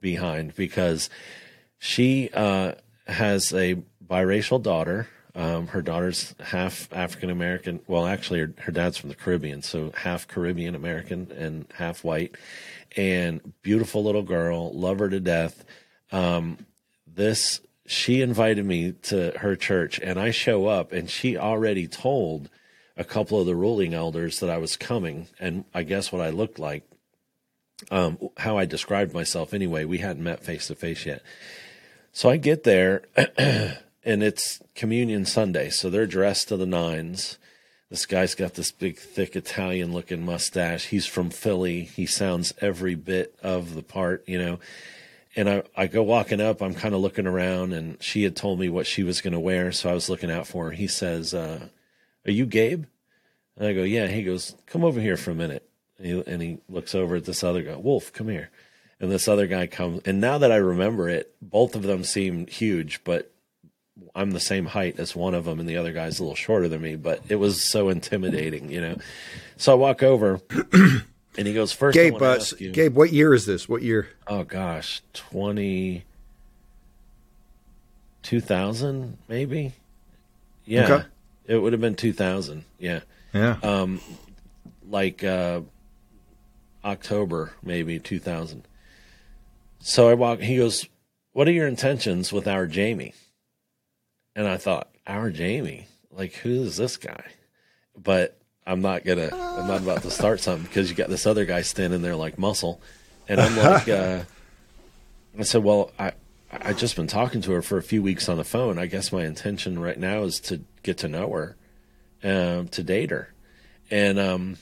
behind 0.00 0.54
because 0.54 1.10
she 1.78 2.30
uh, 2.32 2.74
has 3.06 3.52
a 3.52 3.82
biracial 4.06 4.62
daughter. 4.62 5.08
Um, 5.34 5.68
her 5.68 5.82
daughter's 5.82 6.34
half 6.40 6.88
African 6.92 7.30
American. 7.30 7.80
Well, 7.86 8.06
actually, 8.06 8.40
her, 8.40 8.52
her, 8.58 8.72
dad's 8.72 8.96
from 8.96 9.10
the 9.10 9.14
Caribbean, 9.14 9.62
so 9.62 9.92
half 9.94 10.26
Caribbean 10.26 10.74
American 10.74 11.30
and 11.32 11.66
half 11.74 12.02
white. 12.02 12.34
And 12.96 13.40
beautiful 13.62 14.02
little 14.02 14.24
girl, 14.24 14.72
love 14.72 14.98
her 14.98 15.08
to 15.08 15.20
death. 15.20 15.64
Um, 16.10 16.66
this 17.06 17.60
she 17.86 18.22
invited 18.22 18.64
me 18.64 18.92
to 18.92 19.32
her 19.38 19.56
church, 19.56 19.98
and 19.98 20.18
I 20.18 20.30
show 20.30 20.66
up, 20.66 20.92
and 20.92 21.10
she 21.10 21.36
already 21.36 21.88
told 21.88 22.48
a 22.96 23.02
couple 23.02 23.40
of 23.40 23.46
the 23.46 23.56
ruling 23.56 23.94
elders 23.94 24.38
that 24.38 24.48
I 24.48 24.58
was 24.58 24.76
coming, 24.76 25.26
and 25.40 25.64
I 25.74 25.82
guess 25.82 26.12
what 26.12 26.22
I 26.22 26.30
looked 26.30 26.60
like, 26.60 26.88
um, 27.90 28.18
how 28.36 28.58
I 28.58 28.64
described 28.64 29.12
myself 29.12 29.52
anyway. 29.52 29.84
We 29.84 29.98
hadn't 29.98 30.22
met 30.22 30.44
face 30.44 30.68
to 30.68 30.76
face 30.76 31.04
yet. 31.04 31.22
So 32.12 32.28
I 32.28 32.36
get 32.36 32.62
there, 32.62 33.02
and 34.04 34.22
it's 34.22 34.60
Communion 34.74 35.24
Sunday, 35.24 35.70
so 35.70 35.90
they're 35.90 36.06
dressed 36.06 36.48
to 36.48 36.56
the 36.56 36.66
nines. 36.66 37.38
This 37.90 38.06
guy's 38.06 38.34
got 38.34 38.54
this 38.54 38.70
big, 38.70 38.98
thick 38.98 39.34
Italian 39.34 39.92
looking 39.92 40.24
mustache. 40.24 40.86
He's 40.86 41.06
from 41.06 41.30
Philly. 41.30 41.82
He 41.82 42.06
sounds 42.06 42.54
every 42.60 42.94
bit 42.94 43.34
of 43.42 43.74
the 43.74 43.82
part, 43.82 44.22
you 44.28 44.38
know. 44.38 44.60
And 45.36 45.48
I, 45.48 45.62
I 45.76 45.86
go 45.86 46.02
walking 46.02 46.40
up, 46.40 46.60
I'm 46.60 46.74
kind 46.74 46.94
of 46.94 47.00
looking 47.00 47.26
around, 47.26 47.72
and 47.72 48.02
she 48.02 48.24
had 48.24 48.36
told 48.36 48.58
me 48.58 48.68
what 48.68 48.86
she 48.86 49.02
was 49.02 49.20
going 49.20 49.32
to 49.32 49.40
wear, 49.40 49.72
so 49.72 49.90
I 49.90 49.94
was 49.94 50.08
looking 50.08 50.30
out 50.30 50.46
for 50.46 50.66
her. 50.66 50.70
He 50.70 50.86
says, 50.86 51.34
uh, 51.34 51.68
are 52.26 52.30
you 52.32 52.46
Gabe? 52.46 52.84
And 53.56 53.66
I 53.66 53.72
go, 53.72 53.82
Yeah. 53.82 54.06
He 54.06 54.22
goes, 54.22 54.54
Come 54.66 54.84
over 54.84 55.00
here 55.00 55.16
for 55.16 55.30
a 55.30 55.34
minute. 55.34 55.68
And 55.98 56.06
he, 56.06 56.22
and 56.26 56.42
he 56.42 56.58
looks 56.68 56.94
over 56.94 57.16
at 57.16 57.24
this 57.24 57.44
other 57.44 57.62
guy, 57.62 57.76
Wolf, 57.76 58.12
come 58.12 58.28
here. 58.28 58.50
And 58.98 59.10
this 59.10 59.28
other 59.28 59.46
guy 59.46 59.66
comes. 59.66 60.02
And 60.04 60.20
now 60.20 60.38
that 60.38 60.52
I 60.52 60.56
remember 60.56 61.08
it, 61.08 61.34
both 61.40 61.74
of 61.74 61.82
them 61.82 62.04
seem 62.04 62.46
huge, 62.46 63.02
but 63.04 63.32
I'm 64.14 64.30
the 64.32 64.40
same 64.40 64.66
height 64.66 64.98
as 64.98 65.14
one 65.14 65.34
of 65.34 65.44
them, 65.44 65.60
and 65.60 65.68
the 65.68 65.76
other 65.76 65.92
guy's 65.92 66.18
a 66.18 66.22
little 66.22 66.36
shorter 66.36 66.68
than 66.68 66.80
me. 66.80 66.96
But 66.96 67.22
it 67.28 67.36
was 67.36 67.62
so 67.62 67.88
intimidating, 67.88 68.70
you 68.70 68.80
know. 68.80 68.96
So 69.56 69.72
I 69.72 69.74
walk 69.76 70.02
over, 70.02 70.40
and 70.72 71.46
he 71.46 71.52
goes, 71.52 71.72
First, 71.72 71.94
Gabe, 71.94 72.20
uh, 72.20 72.38
Gabe, 72.72 72.94
what 72.94 73.12
year 73.12 73.34
is 73.34 73.46
this? 73.46 73.68
What 73.68 73.82
year? 73.82 74.08
Oh, 74.26 74.44
gosh, 74.44 75.02
20. 75.14 76.04
2000, 78.22 79.18
maybe? 79.28 79.72
Yeah. 80.64 80.84
Okay. 80.84 81.06
It 81.46 81.56
would 81.56 81.72
have 81.72 81.80
been 81.80 81.96
2000. 81.96 82.64
Yeah. 82.78 83.00
Yeah. 83.32 83.56
Um, 83.62 84.00
like 84.88 85.24
uh, 85.24 85.62
October, 86.84 87.52
maybe 87.62 87.98
2000. 87.98 88.66
So 89.80 90.08
I 90.08 90.14
walk, 90.14 90.40
he 90.40 90.56
goes, 90.56 90.86
What 91.32 91.48
are 91.48 91.52
your 91.52 91.66
intentions 91.66 92.32
with 92.32 92.46
our 92.46 92.66
Jamie? 92.66 93.14
And 94.34 94.46
I 94.46 94.56
thought, 94.56 94.88
Our 95.06 95.30
Jamie? 95.30 95.86
Like, 96.10 96.34
who 96.34 96.62
is 96.62 96.76
this 96.76 96.96
guy? 96.96 97.24
But 97.96 98.40
I'm 98.66 98.82
not 98.82 99.04
gonna. 99.04 99.30
I'm 99.32 99.66
not 99.66 99.82
about 99.82 100.02
to 100.02 100.10
start 100.10 100.40
something 100.40 100.66
because 100.66 100.90
you 100.90 100.96
got 100.96 101.08
this 101.08 101.26
other 101.26 101.44
guy 101.44 101.62
standing 101.62 102.02
there 102.02 102.16
like 102.16 102.38
muscle, 102.38 102.80
and 103.28 103.40
I'm 103.40 103.56
like, 103.56 103.88
uh, 103.88 104.22
I 105.38 105.42
said, 105.42 105.64
well, 105.64 105.90
I 105.98 106.12
I 106.52 106.72
just 106.72 106.96
been 106.96 107.06
talking 107.06 107.40
to 107.42 107.52
her 107.52 107.62
for 107.62 107.78
a 107.78 107.82
few 107.82 108.02
weeks 108.02 108.28
on 108.28 108.36
the 108.36 108.44
phone. 108.44 108.78
I 108.78 108.86
guess 108.86 109.12
my 109.12 109.24
intention 109.24 109.78
right 109.78 109.98
now 109.98 110.22
is 110.22 110.40
to 110.40 110.60
get 110.82 110.98
to 110.98 111.08
know 111.08 111.30
her, 111.30 111.56
um, 112.22 112.68
to 112.68 112.82
date 112.82 113.10
her, 113.10 113.32
and 113.90 114.18
um, 114.18 114.56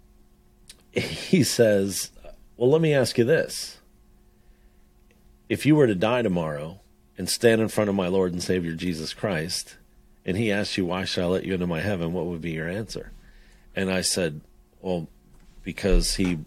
he 0.92 1.42
says, 1.42 2.10
well, 2.56 2.70
let 2.70 2.80
me 2.80 2.94
ask 2.94 3.18
you 3.18 3.24
this: 3.24 3.78
if 5.48 5.66
you 5.66 5.74
were 5.74 5.86
to 5.86 5.94
die 5.94 6.22
tomorrow 6.22 6.80
and 7.20 7.28
stand 7.28 7.60
in 7.60 7.68
front 7.68 7.90
of 7.90 7.94
my 7.94 8.08
Lord 8.08 8.32
and 8.32 8.42
Savior 8.42 8.72
Jesus 8.72 9.12
Christ, 9.12 9.76
and 10.24 10.38
he 10.38 10.50
asked 10.50 10.78
you, 10.78 10.86
why 10.86 11.04
should 11.04 11.22
I 11.22 11.26
let 11.26 11.44
you 11.44 11.52
into 11.52 11.66
my 11.66 11.80
heaven? 11.80 12.14
What 12.14 12.24
would 12.24 12.40
be 12.40 12.52
your 12.52 12.66
answer? 12.66 13.12
And 13.76 13.90
I 13.90 14.00
said, 14.00 14.40
well, 14.80 15.06
because 15.62 16.14
he 16.14 16.38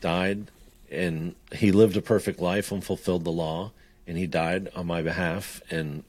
died 0.00 0.52
and 0.88 1.34
he 1.50 1.72
lived 1.72 1.96
a 1.96 2.00
perfect 2.00 2.38
life 2.38 2.70
and 2.70 2.84
fulfilled 2.84 3.24
the 3.24 3.32
law 3.32 3.72
and 4.06 4.16
he 4.16 4.28
died 4.28 4.70
on 4.76 4.86
my 4.86 5.02
behalf 5.02 5.60
and 5.68 6.04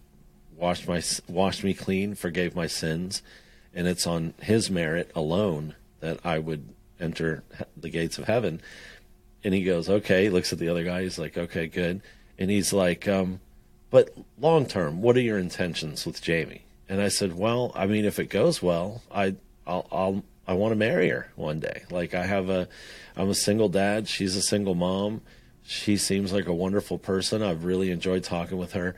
washed 0.55 0.87
my 0.87 1.01
washed 1.27 1.63
me 1.63 1.73
clean, 1.73 2.13
forgave 2.13 2.55
my 2.55 2.67
sins, 2.67 3.23
and 3.73 3.87
it's 3.87 4.05
on 4.05 4.35
his 4.39 4.69
merit 4.69 5.09
alone 5.15 5.73
that 6.01 6.19
I 6.23 6.37
would 6.37 6.63
enter 6.99 7.43
the 7.75 7.89
gates 7.89 8.19
of 8.19 8.25
heaven. 8.25 8.61
And 9.43 9.55
he 9.55 9.63
goes, 9.63 9.89
"Okay." 9.89 10.25
He 10.25 10.29
looks 10.29 10.53
at 10.53 10.59
the 10.59 10.69
other 10.69 10.83
guy. 10.83 11.01
He's 11.01 11.17
like, 11.17 11.39
"Okay, 11.39 11.65
good." 11.65 12.01
And 12.37 12.51
he's 12.51 12.71
like, 12.71 13.07
um, 13.07 13.39
"But 13.95 14.13
long 14.37 14.65
term, 14.65 15.01
what 15.01 15.15
are 15.15 15.21
your 15.21 15.39
intentions 15.39 16.05
with 16.05 16.21
Jamie?" 16.21 16.65
And 16.89 17.01
I 17.01 17.07
said, 17.07 17.37
"Well, 17.37 17.71
I 17.73 17.87
mean, 17.87 18.03
if 18.03 18.19
it 18.19 18.25
goes 18.25 18.61
well, 18.61 19.01
I 19.09 19.35
I'll, 19.65 19.87
I'll 19.89 20.23
I 20.47 20.53
want 20.53 20.73
to 20.73 20.75
marry 20.75 21.09
her 21.09 21.31
one 21.35 21.59
day. 21.59 21.83
Like 21.89 22.13
I 22.13 22.25
have 22.25 22.49
a, 22.49 22.67
I'm 23.15 23.29
a 23.29 23.35
single 23.35 23.69
dad. 23.69 24.07
She's 24.07 24.35
a 24.35 24.41
single 24.41 24.75
mom. 24.75 25.21
She 25.63 25.97
seems 25.97 26.31
like 26.31 26.47
a 26.47 26.53
wonderful 26.53 26.99
person. 26.99 27.41
I've 27.41 27.63
really 27.63 27.89
enjoyed 27.89 28.23
talking 28.23 28.57
with 28.57 28.73
her 28.73 28.95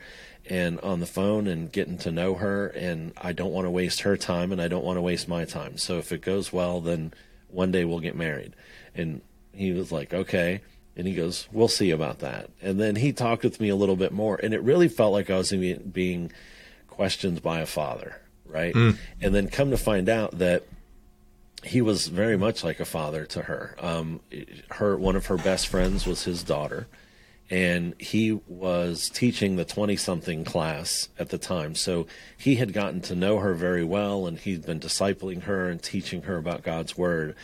and 0.50 0.78
on 0.80 1.00
the 1.00 1.06
phone 1.06 1.46
and 1.46 1.72
getting 1.72 1.96
to 1.98 2.12
know 2.12 2.34
her. 2.34 2.66
And 2.68 3.12
I 3.16 3.32
don't 3.32 3.52
want 3.52 3.64
to 3.66 3.70
waste 3.70 4.02
her 4.02 4.16
time 4.16 4.52
and 4.52 4.60
I 4.60 4.68
don't 4.68 4.84
want 4.84 4.98
to 4.98 5.02
waste 5.02 5.28
my 5.28 5.44
time. 5.46 5.78
So 5.78 5.98
if 5.98 6.12
it 6.12 6.20
goes 6.20 6.52
well, 6.52 6.80
then 6.80 7.14
one 7.48 7.70
day 7.70 7.84
we'll 7.86 8.00
get 8.00 8.16
married. 8.16 8.52
And 8.94 9.22
he 9.52 9.72
was 9.72 9.90
like, 9.90 10.12
okay. 10.12 10.60
And 10.98 11.06
he 11.06 11.14
goes, 11.14 11.48
we'll 11.50 11.68
see 11.68 11.90
about 11.90 12.18
that. 12.18 12.50
And 12.60 12.78
then 12.78 12.96
he 12.96 13.12
talked 13.14 13.44
with 13.44 13.60
me 13.60 13.70
a 13.70 13.76
little 13.76 13.96
bit 13.96 14.12
more. 14.12 14.38
And 14.42 14.52
it 14.52 14.62
really 14.62 14.88
felt 14.88 15.12
like 15.12 15.30
I 15.30 15.38
was 15.38 15.50
being 15.52 16.32
questioned 16.88 17.40
by 17.40 17.60
a 17.60 17.66
father. 17.66 18.20
Right. 18.44 18.74
Mm. 18.74 18.96
And 19.20 19.34
then 19.34 19.48
come 19.48 19.70
to 19.70 19.76
find 19.76 20.08
out 20.08 20.38
that 20.38 20.66
he 21.62 21.82
was 21.82 22.06
very 22.06 22.38
much 22.38 22.64
like 22.64 22.80
a 22.80 22.84
father 22.84 23.26
to 23.26 23.42
her. 23.42 23.76
Um, 23.78 24.20
her 24.70 24.96
one 24.96 25.16
of 25.16 25.26
her 25.26 25.36
best 25.36 25.66
friends 25.66 26.06
was 26.06 26.24
his 26.24 26.42
daughter, 26.44 26.86
and 27.50 27.94
he 28.00 28.40
was 28.46 29.10
teaching 29.10 29.56
the 29.56 29.64
twenty-something 29.64 30.44
class 30.44 31.08
at 31.18 31.28
the 31.30 31.36
time. 31.36 31.74
So 31.74 32.06
he 32.38 32.56
had 32.56 32.72
gotten 32.72 33.00
to 33.02 33.14
know 33.14 33.40
her 33.40 33.54
very 33.54 33.84
well, 33.84 34.26
and 34.26 34.38
he'd 34.38 34.64
been 34.64 34.80
discipling 34.80 35.42
her 35.42 35.68
and 35.68 35.82
teaching 35.82 36.22
her 36.22 36.38
about 36.38 36.62
God's 36.62 36.96
word. 36.96 37.34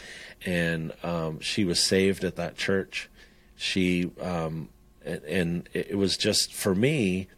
And 0.46 0.92
um, 1.02 1.40
she 1.40 1.64
was 1.64 1.80
saved 1.80 2.24
at 2.24 2.36
that 2.36 2.56
church. 2.56 3.10
She 3.56 4.10
um, 4.20 4.68
and, 5.04 5.22
and 5.24 5.68
it 5.72 5.96
was 5.96 6.16
just 6.16 6.52
for 6.52 6.74
me, 6.74 7.28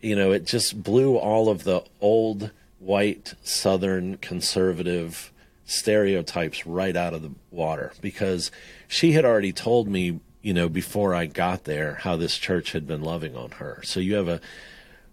you 0.00 0.16
know, 0.16 0.32
it 0.32 0.44
just 0.44 0.82
blew 0.82 1.16
all 1.16 1.48
of 1.48 1.64
the 1.64 1.84
old 2.00 2.50
white 2.78 3.34
Southern 3.42 4.16
conservative 4.16 5.32
stereotypes 5.64 6.66
right 6.66 6.96
out 6.96 7.14
of 7.14 7.22
the 7.22 7.30
water 7.50 7.92
because 8.00 8.50
she 8.88 9.12
had 9.12 9.24
already 9.24 9.52
told 9.52 9.88
me, 9.88 10.20
you 10.42 10.52
know, 10.52 10.68
before 10.68 11.14
I 11.14 11.26
got 11.26 11.64
there 11.64 11.94
how 11.94 12.16
this 12.16 12.36
church 12.36 12.72
had 12.72 12.86
been 12.86 13.02
loving 13.02 13.36
on 13.36 13.52
her. 13.52 13.80
So 13.84 14.00
you 14.00 14.16
have 14.16 14.28
a, 14.28 14.40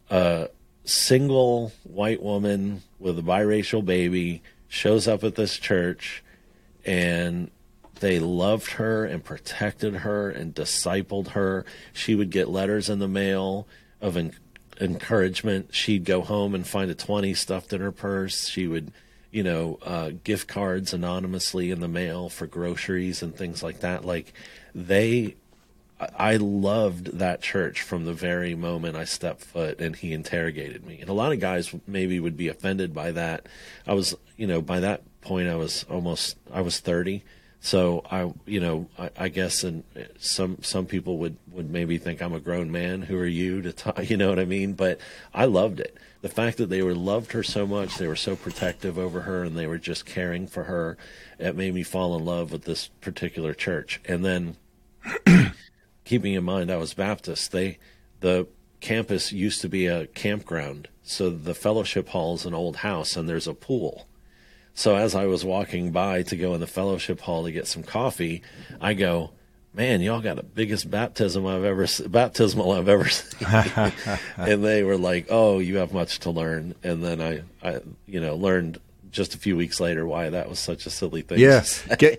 a 0.09 0.49
single 0.85 1.71
white 1.83 2.21
woman 2.21 2.81
with 2.97 3.19
a 3.19 3.21
biracial 3.21 3.85
baby 3.85 4.41
shows 4.67 5.07
up 5.07 5.23
at 5.23 5.35
this 5.35 5.57
church 5.57 6.23
and 6.85 7.51
they 7.99 8.19
loved 8.19 8.71
her 8.73 9.05
and 9.05 9.23
protected 9.23 9.97
her 9.97 10.29
and 10.29 10.53
discipled 10.53 11.29
her. 11.29 11.65
She 11.93 12.15
would 12.15 12.29
get 12.29 12.49
letters 12.49 12.89
in 12.89 12.99
the 12.99 13.07
mail 13.07 13.67
of 14.01 14.17
en- 14.17 14.33
encouragement. 14.79 15.73
She'd 15.73 16.05
go 16.05 16.21
home 16.21 16.55
and 16.55 16.67
find 16.67 16.89
a 16.89 16.95
20 16.95 17.33
stuffed 17.33 17.73
in 17.73 17.81
her 17.81 17.91
purse. 17.91 18.47
She 18.47 18.67
would 18.67 18.91
you 19.31 19.43
know, 19.43 19.77
uh, 19.83 20.11
gift 20.23 20.47
cards 20.47 20.93
anonymously 20.93 21.71
in 21.71 21.79
the 21.79 21.87
mail 21.87 22.29
for 22.29 22.47
groceries 22.47 23.21
and 23.21 23.35
things 23.35 23.61
like 23.61 23.81
that. 23.81 24.03
Like 24.03 24.33
they, 24.73 25.35
I 26.17 26.37
loved 26.37 27.17
that 27.19 27.41
church 27.41 27.81
from 27.81 28.05
the 28.05 28.13
very 28.13 28.55
moment 28.55 28.95
I 28.95 29.03
stepped 29.03 29.41
foot 29.41 29.79
and 29.79 29.95
he 29.95 30.13
interrogated 30.13 30.85
me. 30.85 30.99
And 30.99 31.09
a 31.09 31.13
lot 31.13 31.31
of 31.31 31.39
guys 31.39 31.73
maybe 31.85 32.19
would 32.19 32.37
be 32.37 32.47
offended 32.47 32.93
by 32.93 33.11
that. 33.11 33.45
I 33.85 33.93
was, 33.93 34.15
you 34.35 34.47
know, 34.47 34.61
by 34.61 34.79
that 34.79 35.03
point 35.21 35.47
I 35.47 35.55
was 35.55 35.85
almost, 35.89 36.37
I 36.51 36.61
was 36.61 36.79
30. 36.79 37.23
So 37.61 38.03
I, 38.09 38.31
you 38.45 38.59
know, 38.59 38.87
I, 38.97 39.09
I 39.17 39.27
guess, 39.29 39.63
and 39.63 39.83
some 40.17 40.59
some 40.61 40.85
people 40.85 41.17
would 41.17 41.37
would 41.51 41.69
maybe 41.69 41.97
think 41.97 42.21
I'm 42.21 42.33
a 42.33 42.39
grown 42.39 42.71
man. 42.71 43.01
Who 43.01 43.17
are 43.17 43.25
you 43.25 43.61
to 43.61 43.73
talk? 43.73 43.97
You 44.09 44.17
know 44.17 44.29
what 44.29 44.39
I 44.39 44.45
mean? 44.45 44.73
But 44.73 44.99
I 45.33 45.45
loved 45.45 45.79
it 45.79 45.97
the 46.21 46.29
fact 46.29 46.57
that 46.57 46.69
they 46.69 46.81
were 46.81 46.95
loved 46.95 47.31
her 47.31 47.43
so 47.43 47.65
much, 47.65 47.95
they 47.95 48.07
were 48.07 48.15
so 48.15 48.35
protective 48.35 48.97
over 48.97 49.21
her, 49.21 49.43
and 49.43 49.57
they 49.57 49.67
were 49.67 49.77
just 49.77 50.05
caring 50.05 50.47
for 50.47 50.63
her, 50.65 50.97
it 51.37 51.55
made 51.55 51.73
me 51.73 51.83
fall 51.83 52.15
in 52.17 52.25
love 52.25 52.51
with 52.51 52.63
this 52.63 52.87
particular 52.99 53.53
church. 53.53 54.01
And 54.05 54.25
then, 54.25 54.57
keeping 56.05 56.33
in 56.33 56.43
mind 56.43 56.71
I 56.71 56.77
was 56.77 56.93
Baptist, 56.93 57.51
they 57.51 57.77
the 58.19 58.47
campus 58.81 59.31
used 59.31 59.61
to 59.61 59.69
be 59.69 59.87
a 59.87 60.07
campground, 60.07 60.89
so 61.03 61.29
the 61.29 61.55
fellowship 61.55 62.09
hall 62.09 62.35
is 62.35 62.45
an 62.45 62.53
old 62.53 62.77
house, 62.77 63.15
and 63.15 63.29
there's 63.29 63.47
a 63.47 63.53
pool. 63.53 64.05
So 64.79 64.95
as 64.95 65.13
I 65.13 65.25
was 65.25 65.43
walking 65.43 65.91
by 65.91 66.23
to 66.23 66.37
go 66.37 66.53
in 66.53 66.61
the 66.61 66.65
fellowship 66.65 67.19
hall 67.19 67.43
to 67.43 67.51
get 67.51 67.67
some 67.67 67.83
coffee, 67.83 68.43
I 68.79 68.93
go, 68.93 69.31
man, 69.73 69.99
y'all 69.99 70.21
got 70.21 70.37
the 70.37 70.43
biggest 70.43 70.89
baptism 70.89 71.45
I've 71.45 71.65
ever 71.65 71.85
baptismal 72.07 72.71
I've 72.71 72.87
ever 72.87 73.09
seen. 73.09 73.45
and 74.37 74.63
they 74.63 74.83
were 74.83 74.95
like, 74.95 75.27
oh, 75.29 75.59
you 75.59 75.75
have 75.79 75.91
much 75.91 76.19
to 76.19 76.31
learn. 76.31 76.75
And 76.81 77.03
then 77.03 77.19
I, 77.19 77.41
I, 77.61 77.81
you 78.05 78.21
know, 78.21 78.37
learned 78.37 78.79
just 79.11 79.35
a 79.35 79.37
few 79.37 79.57
weeks 79.57 79.81
later 79.81 80.07
why 80.07 80.29
that 80.29 80.47
was 80.47 80.59
such 80.59 80.85
a 80.85 80.89
silly 80.89 81.23
thing. 81.23 81.39
Yes. 81.39 81.85
Yeah. 81.99 82.15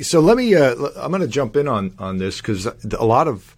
so 0.00 0.20
let 0.20 0.36
me. 0.36 0.54
Uh, 0.54 0.76
I'm 0.94 1.10
going 1.10 1.22
to 1.22 1.26
jump 1.26 1.56
in 1.56 1.66
on 1.66 1.96
on 1.98 2.18
this 2.18 2.40
because 2.40 2.66
a 2.66 3.04
lot 3.04 3.26
of. 3.26 3.56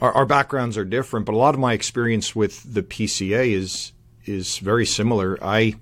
Our, 0.00 0.12
our 0.12 0.26
backgrounds 0.26 0.76
are 0.76 0.84
different, 0.84 1.24
but 1.24 1.36
a 1.36 1.38
lot 1.38 1.54
of 1.54 1.60
my 1.60 1.72
experience 1.72 2.34
with 2.34 2.74
the 2.74 2.82
PCA 2.82 3.52
is 3.52 3.92
is 4.24 4.58
very 4.58 4.86
similar. 4.86 5.38
I 5.40 5.76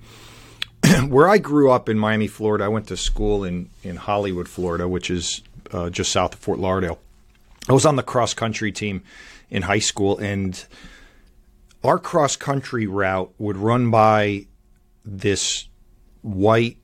where 1.09 1.29
I 1.29 1.39
grew 1.39 1.71
up 1.71 1.89
in 1.89 1.99
Miami, 1.99 2.27
Florida, 2.27 2.65
I 2.65 2.69
went 2.69 2.89
to 2.89 2.97
school 2.97 3.45
in, 3.45 3.71
in 3.83 3.97
Hollywood, 3.97 4.49
Florida, 4.49 4.89
which 4.89 5.11
is 5.11 5.43
uh, 5.73 5.91
just 5.91 6.13
south 6.13 6.35
of 6.35 6.41
Fort 6.41 6.59
Lauderdale. 6.59 6.99
I 7.69 7.73
was 7.73 7.87
on 7.87 7.97
the 7.97 8.03
cross 8.03 8.35
country 8.35 8.73
team 8.73 9.03
in 9.51 9.63
high 9.63 9.79
school, 9.79 10.19
and 10.19 10.65
our 11.85 11.99
cross 11.99 12.37
country 12.37 12.87
route 12.87 13.33
would 13.39 13.57
run 13.57 13.91
by 13.91 14.47
this 15.05 15.69
white 16.23 16.79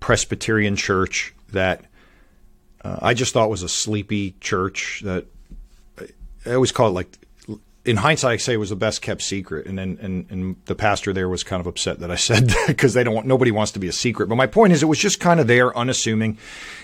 Presbyterian 0.00 0.76
church 0.76 1.34
that 1.52 1.84
uh, 2.84 2.98
I 3.02 3.14
just 3.14 3.32
thought 3.32 3.50
was 3.50 3.62
a 3.62 3.68
sleepy 3.68 4.34
church 4.40 5.02
that 5.04 5.26
I 6.44 6.54
always 6.54 6.72
call 6.72 6.88
it 6.88 6.92
like 6.92 7.18
in 7.86 7.96
hindsight, 7.96 8.32
I 8.32 8.36
say 8.36 8.54
it 8.54 8.56
was 8.56 8.70
the 8.70 8.76
best 8.76 9.00
kept 9.00 9.22
secret, 9.22 9.66
and 9.66 9.78
then 9.78 9.96
and, 10.00 10.26
and 10.28 10.56
the 10.66 10.74
pastor 10.74 11.12
there 11.12 11.28
was 11.28 11.44
kind 11.44 11.60
of 11.60 11.68
upset 11.68 12.00
that 12.00 12.10
I 12.10 12.16
said 12.16 12.48
that 12.48 12.66
because 12.66 12.94
they 12.94 13.04
don't 13.04 13.14
want 13.14 13.26
nobody 13.26 13.52
wants 13.52 13.72
to 13.72 13.78
be 13.78 13.86
a 13.86 13.92
secret. 13.92 14.28
But 14.28 14.34
my 14.34 14.48
point 14.48 14.72
is, 14.72 14.82
it 14.82 14.86
was 14.86 14.98
just 14.98 15.20
kind 15.20 15.38
of 15.38 15.46
there, 15.46 15.76
unassuming, 15.76 16.36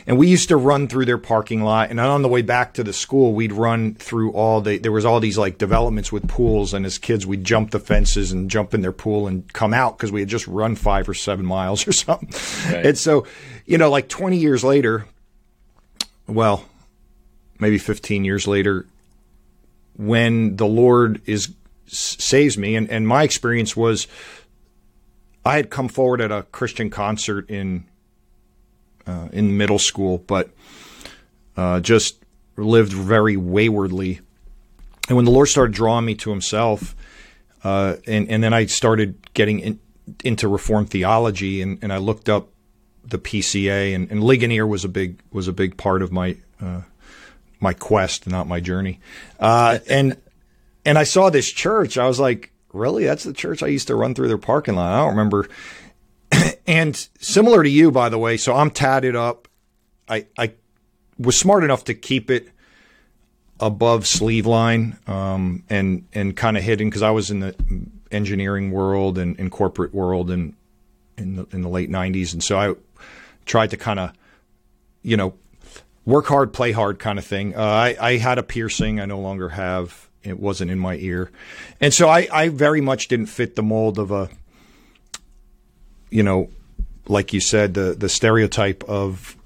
and 0.07 0.17
we 0.17 0.29
used 0.29 0.49
to 0.49 0.57
run 0.57 0.87
through 0.87 1.07
their 1.07 1.19
parking 1.19 1.62
lot, 1.62 1.91
and 1.91 1.99
on 1.99 2.23
the 2.23 2.29
way 2.29 2.43
back 2.43 2.75
to 2.75 2.85
the 2.85 2.93
school, 2.93 3.35
we'd 3.35 3.53
run 3.53 3.95
through 3.95 4.33
all 4.33 4.61
the 4.61 4.79
there 4.79 4.93
was 4.93 5.05
all 5.05 5.19
these 5.19 5.37
like 5.37 5.59
developments 5.59 6.12
with 6.12 6.29
pools, 6.29 6.73
and 6.73 6.87
as 6.87 6.99
kids, 6.99 7.27
we'd 7.27 7.45
jump 7.45 7.73
the 7.73 7.81
fences 7.81 8.31
and 8.31 8.49
jump 8.49 8.73
in 8.73 8.81
their 8.81 8.93
pool 8.93 9.27
and 9.27 9.53
come 9.53 9.75
out 9.75 9.99
because 9.99 10.12
we 10.12 10.21
had 10.21 10.29
just 10.29 10.47
run 10.47 10.77
five 10.77 11.09
or 11.09 11.15
seven 11.15 11.45
miles 11.45 11.87
or 11.88 11.93
something, 11.93 12.31
right. 12.73 12.87
and 12.87 12.99
so 12.99 13.27
you 13.67 13.77
know, 13.77 13.91
like 13.91 14.09
twenty 14.09 14.38
years 14.38 14.62
later, 14.62 15.07
well, 16.29 16.65
maybe 17.59 17.79
fifteen 17.79 18.25
years 18.25 18.47
later 18.47 18.87
when 19.96 20.57
the 20.57 20.66
Lord 20.66 21.20
is 21.26 21.52
saves 21.87 22.57
me. 22.57 22.74
And, 22.74 22.90
and 22.90 23.07
my 23.07 23.22
experience 23.22 23.76
was 23.76 24.07
I 25.44 25.57
had 25.57 25.70
come 25.70 25.88
forward 25.88 26.20
at 26.20 26.31
a 26.31 26.44
Christian 26.44 26.90
concert 26.90 27.50
in 27.50 27.85
uh, 29.07 29.28
in 29.33 29.57
middle 29.57 29.78
school, 29.78 30.18
but 30.18 30.50
uh, 31.57 31.81
just 31.81 32.22
lived 32.57 32.92
very 32.92 33.37
waywardly. 33.37 34.20
And 35.09 35.16
when 35.16 35.24
the 35.24 35.33
Lord 35.33 35.48
started 35.48 35.74
drawing 35.74 36.05
me 36.05 36.14
to 36.16 36.31
Himself, 36.31 36.94
uh, 37.64 37.96
and 38.07 38.28
and 38.31 38.42
then 38.42 38.55
I 38.55 38.66
started 38.66 39.16
getting 39.35 39.61
in, 39.61 39.81
into 40.24 40.48
Reformed 40.48 40.90
theology, 40.90 41.61
and, 41.61 41.78
and 41.83 41.92
I 41.92 41.98
looked 41.98 42.28
up 42.28 42.48
the 43.05 43.18
PCA, 43.18 43.94
and, 43.94 44.11
and 44.11 44.22
Ligonier 44.22 44.66
was 44.66 44.85
a 44.85 44.88
big 44.88 45.20
was 45.33 45.48
a 45.48 45.52
big 45.52 45.76
part 45.76 46.02
of 46.02 46.12
my 46.12 46.37
uh, 46.61 46.83
my 47.62 47.72
quest, 47.72 48.27
not 48.27 48.46
my 48.46 48.61
journey. 48.61 49.01
Uh, 49.38 49.79
and 49.88 50.16
and 50.85 50.98
I 50.98 51.05
saw 51.05 51.31
this 51.31 51.51
church. 51.51 51.96
I 51.96 52.07
was 52.07 52.18
like, 52.18 52.53
really? 52.72 53.05
That's 53.05 53.25
the 53.25 53.33
church 53.33 53.62
I 53.62 53.68
used 53.68 53.87
to 53.87 53.94
run 53.94 54.14
through 54.14 54.29
their 54.29 54.38
parking 54.38 54.75
lot. 54.75 54.92
I 54.92 54.98
don't 55.01 55.16
remember. 55.16 55.48
and 56.66 57.09
similar 57.20 57.62
to 57.62 57.70
you, 57.70 57.90
by 57.90 58.09
the 58.09 58.18
way. 58.18 58.37
So 58.37 58.55
I'm 58.55 58.70
tatted 58.70 59.16
up. 59.16 59.48
I 60.09 60.27
I 60.37 60.53
was 61.18 61.38
smart 61.38 61.64
enough 61.64 61.85
to 61.85 61.94
keep 61.94 62.31
it 62.31 62.48
above 63.61 64.07
sleeve 64.07 64.46
line 64.46 64.98
um, 65.07 65.62
and 65.70 66.07
and 66.12 66.37
kind 66.37 66.57
of 66.57 66.64
hidden 66.64 66.88
because 66.88 67.03
I 67.03 67.11
was 67.11 67.31
in 67.31 67.40
the 67.40 67.55
engineering 68.11 68.72
world 68.72 69.18
and 69.18 69.51
corporate 69.51 69.94
world 69.94 70.31
and 70.31 70.55
in 71.16 71.37
the, 71.37 71.46
in 71.53 71.62
the 71.62 71.68
late 71.68 71.90
90s 71.90 72.33
and 72.33 72.42
so 72.42 72.59
I 72.59 72.75
tried 73.46 73.70
to 73.70 73.77
kind 73.77 74.01
of 74.01 74.12
you 75.03 75.16
know 75.16 75.35
work 76.05 76.27
hard 76.27 76.53
play 76.53 76.73
hard 76.73 76.99
kind 76.99 77.19
of 77.19 77.25
thing. 77.25 77.55
Uh, 77.55 77.62
I, 77.62 77.97
I 78.01 78.17
had 78.17 78.38
a 78.38 78.43
piercing 78.43 79.01
I 79.01 79.07
no 79.07 79.21
longer 79.21 79.51
have. 79.51 80.09
It 80.23 80.38
wasn't 80.38 80.71
in 80.71 80.79
my 80.79 80.97
ear. 80.97 81.31
And 81.81 81.93
so 81.93 82.09
I, 82.09 82.29
I 82.33 82.49
very 82.49 82.81
much 82.81 83.09
didn't 83.09 83.27
fit 83.27 83.57
the 83.57 83.62
mold 83.62 83.99
of 83.99 84.11
a 84.11 84.29
you 86.11 86.23
know 86.23 86.51
like 87.09 87.33
you 87.33 87.41
said 87.41 87.75
the 87.75 87.95
the 87.95 88.09
stereotype 88.09 88.85
of 88.85 89.37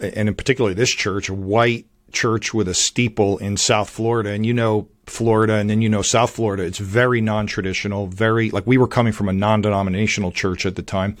and 0.00 0.28
in 0.28 0.34
particular 0.34 0.74
this 0.74 0.90
church 0.90 1.28
a 1.28 1.34
white 1.34 1.86
church 2.12 2.54
with 2.54 2.68
a 2.68 2.74
steeple 2.74 3.38
in 3.38 3.56
South 3.56 3.90
Florida, 3.90 4.30
and 4.30 4.46
you 4.46 4.54
know 4.54 4.88
Florida, 5.06 5.54
and 5.54 5.68
then 5.68 5.82
you 5.82 5.88
know 5.88 6.02
South 6.02 6.30
Florida. 6.30 6.62
It's 6.64 6.78
very 6.78 7.20
non-traditional, 7.20 8.06
very 8.06 8.50
like 8.50 8.66
we 8.66 8.78
were 8.78 8.88
coming 8.88 9.12
from 9.12 9.28
a 9.28 9.32
non-denominational 9.32 10.32
church 10.32 10.66
at 10.66 10.76
the 10.76 10.82
time, 10.82 11.16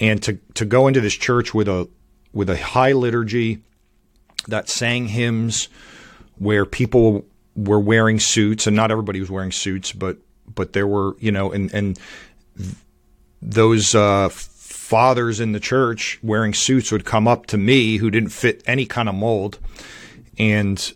and 0.00 0.22
to 0.22 0.38
to 0.54 0.64
go 0.64 0.86
into 0.86 1.00
this 1.00 1.14
church 1.14 1.54
with 1.54 1.68
a 1.68 1.88
with 2.32 2.50
a 2.50 2.56
high 2.56 2.92
liturgy 2.92 3.62
that 4.48 4.68
sang 4.68 5.08
hymns, 5.08 5.68
where 6.38 6.64
people 6.64 7.24
were 7.54 7.80
wearing 7.80 8.18
suits, 8.18 8.66
and 8.66 8.76
not 8.76 8.90
everybody 8.90 9.20
was 9.20 9.30
wearing 9.30 9.52
suits, 9.52 9.92
but 9.92 10.18
but 10.54 10.72
there 10.72 10.86
were 10.86 11.16
you 11.18 11.32
know, 11.32 11.52
and 11.52 11.72
and 11.74 11.98
those. 13.42 13.94
Uh, 13.94 14.28
fathers 14.84 15.40
in 15.40 15.52
the 15.52 15.60
church 15.60 16.18
wearing 16.22 16.52
suits 16.52 16.92
would 16.92 17.06
come 17.06 17.26
up 17.26 17.46
to 17.46 17.56
me 17.56 17.96
who 17.96 18.10
didn't 18.10 18.28
fit 18.28 18.62
any 18.66 18.84
kind 18.84 19.08
of 19.08 19.14
mold 19.14 19.58
and 20.38 20.92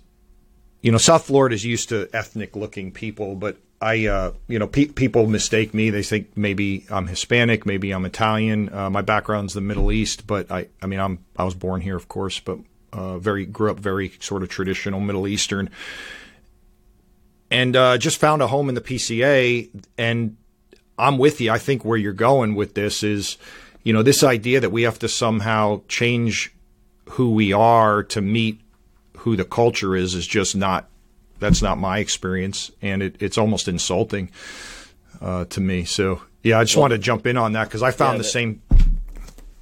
you 0.83 0.93
know 0.93 0.99
South 0.99 1.25
Florida 1.27 1.55
is 1.55 1.65
used 1.65 1.89
to 1.91 2.09
ethnic 2.13 2.57
looking 2.57 2.93
people, 2.93 3.35
but 3.35 3.57
I 3.81 4.07
uh, 4.07 4.33
you 4.47 4.59
know 4.59 4.67
pe- 4.67 4.87
people 4.87 5.27
mistake 5.27 5.75
me. 5.75 5.91
They 5.91 6.03
think 6.03 6.37
maybe 6.37 6.87
I'm 6.91 7.07
Hispanic, 7.07 7.67
maybe 7.67 7.91
I'm 7.93 8.05
Italian. 8.05 8.73
Uh, 8.73 8.91
my 8.91 9.03
background's 9.03 9.55
the 9.55 9.61
Middle 9.61 9.93
East, 9.93 10.27
but 10.27 10.51
I 10.51 10.69
I 10.83 10.87
mean 10.87 11.01
I'm 11.01 11.25
I 11.37 11.45
was 11.45 11.55
born 11.55 11.81
here, 11.81 11.97
of 11.97 12.09
course, 12.09 12.41
but 12.41 12.59
uh, 12.93 13.19
very 13.19 13.47
grew 13.47 13.71
up 13.71 13.79
very 13.79 14.13
sort 14.21 14.43
of 14.43 14.49
traditional 14.49 15.01
Middle 15.01 15.29
Eastern, 15.29 15.71
and 17.51 17.77
uh, 17.77 17.99
just 17.99 18.19
found 18.19 18.43
a 18.43 18.47
home 18.47 18.69
in 18.69 18.75
the 18.75 18.81
PCA. 18.81 19.69
And 19.97 20.37
I'm 20.99 21.19
with 21.19 21.41
you. 21.41 21.51
I 21.51 21.59
think 21.59 21.85
where 21.85 21.99
you're 21.99 22.13
going 22.13 22.55
with 22.55 22.75
this 22.75 23.03
is, 23.03 23.37
you 23.85 23.93
know, 23.93 24.03
this 24.03 24.23
idea 24.23 24.61
that 24.61 24.71
we 24.71 24.83
have 24.83 24.99
to 25.01 25.09
somehow 25.09 25.83
change 25.89 26.55
who 27.11 27.33
we 27.33 27.53
are 27.53 28.03
to 28.03 28.21
meet 28.21 28.61
who 29.19 29.37
the 29.37 29.45
culture 29.45 29.97
is 29.97 30.15
is 30.15 30.27
just 30.27 30.57
not 30.57 30.89
that's 31.39 31.63
not 31.63 31.79
my 31.79 31.99
experience, 31.99 32.71
and 32.83 33.03
it, 33.03 33.17
it's 33.21 33.39
almost 33.39 33.69
insulting 33.69 34.31
uh, 35.21 35.45
to 35.47 35.61
me. 35.61 35.85
So 35.85 36.23
yeah, 36.43 36.59
I 36.59 36.65
just 36.65 36.77
well, 36.77 36.83
wanted 36.83 36.97
to 36.97 37.03
jump 37.03 37.27
in 37.27 37.37
on 37.37 37.53
that 37.53 37.65
because 37.65 37.83
I 37.83 37.91
found 37.91 38.15
yeah, 38.15 38.19
the, 38.19 38.23
the, 38.25 38.29
same. 38.29 38.63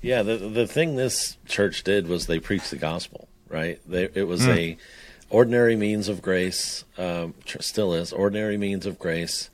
Yeah, 0.06 0.22
the 0.22 0.36
the 0.36 0.68
thing 0.68 0.94
this 0.94 1.36
church 1.46 1.82
did 1.82 2.06
was 2.06 2.26
they 2.26 2.38
preached 2.38 2.70
the 2.70 2.76
gospel, 2.76 3.28
right? 3.48 3.80
They, 3.88 4.08
it 4.14 4.28
was 4.28 4.42
mm. 4.42 4.56
a 4.56 4.78
ordinary 5.30 5.74
means 5.74 6.08
of 6.08 6.22
grace, 6.22 6.84
um, 6.96 7.34
still 7.58 7.92
is 7.92 8.12
ordinary 8.12 8.56
means 8.56 8.86
of 8.86 9.00
grace. 9.00 9.50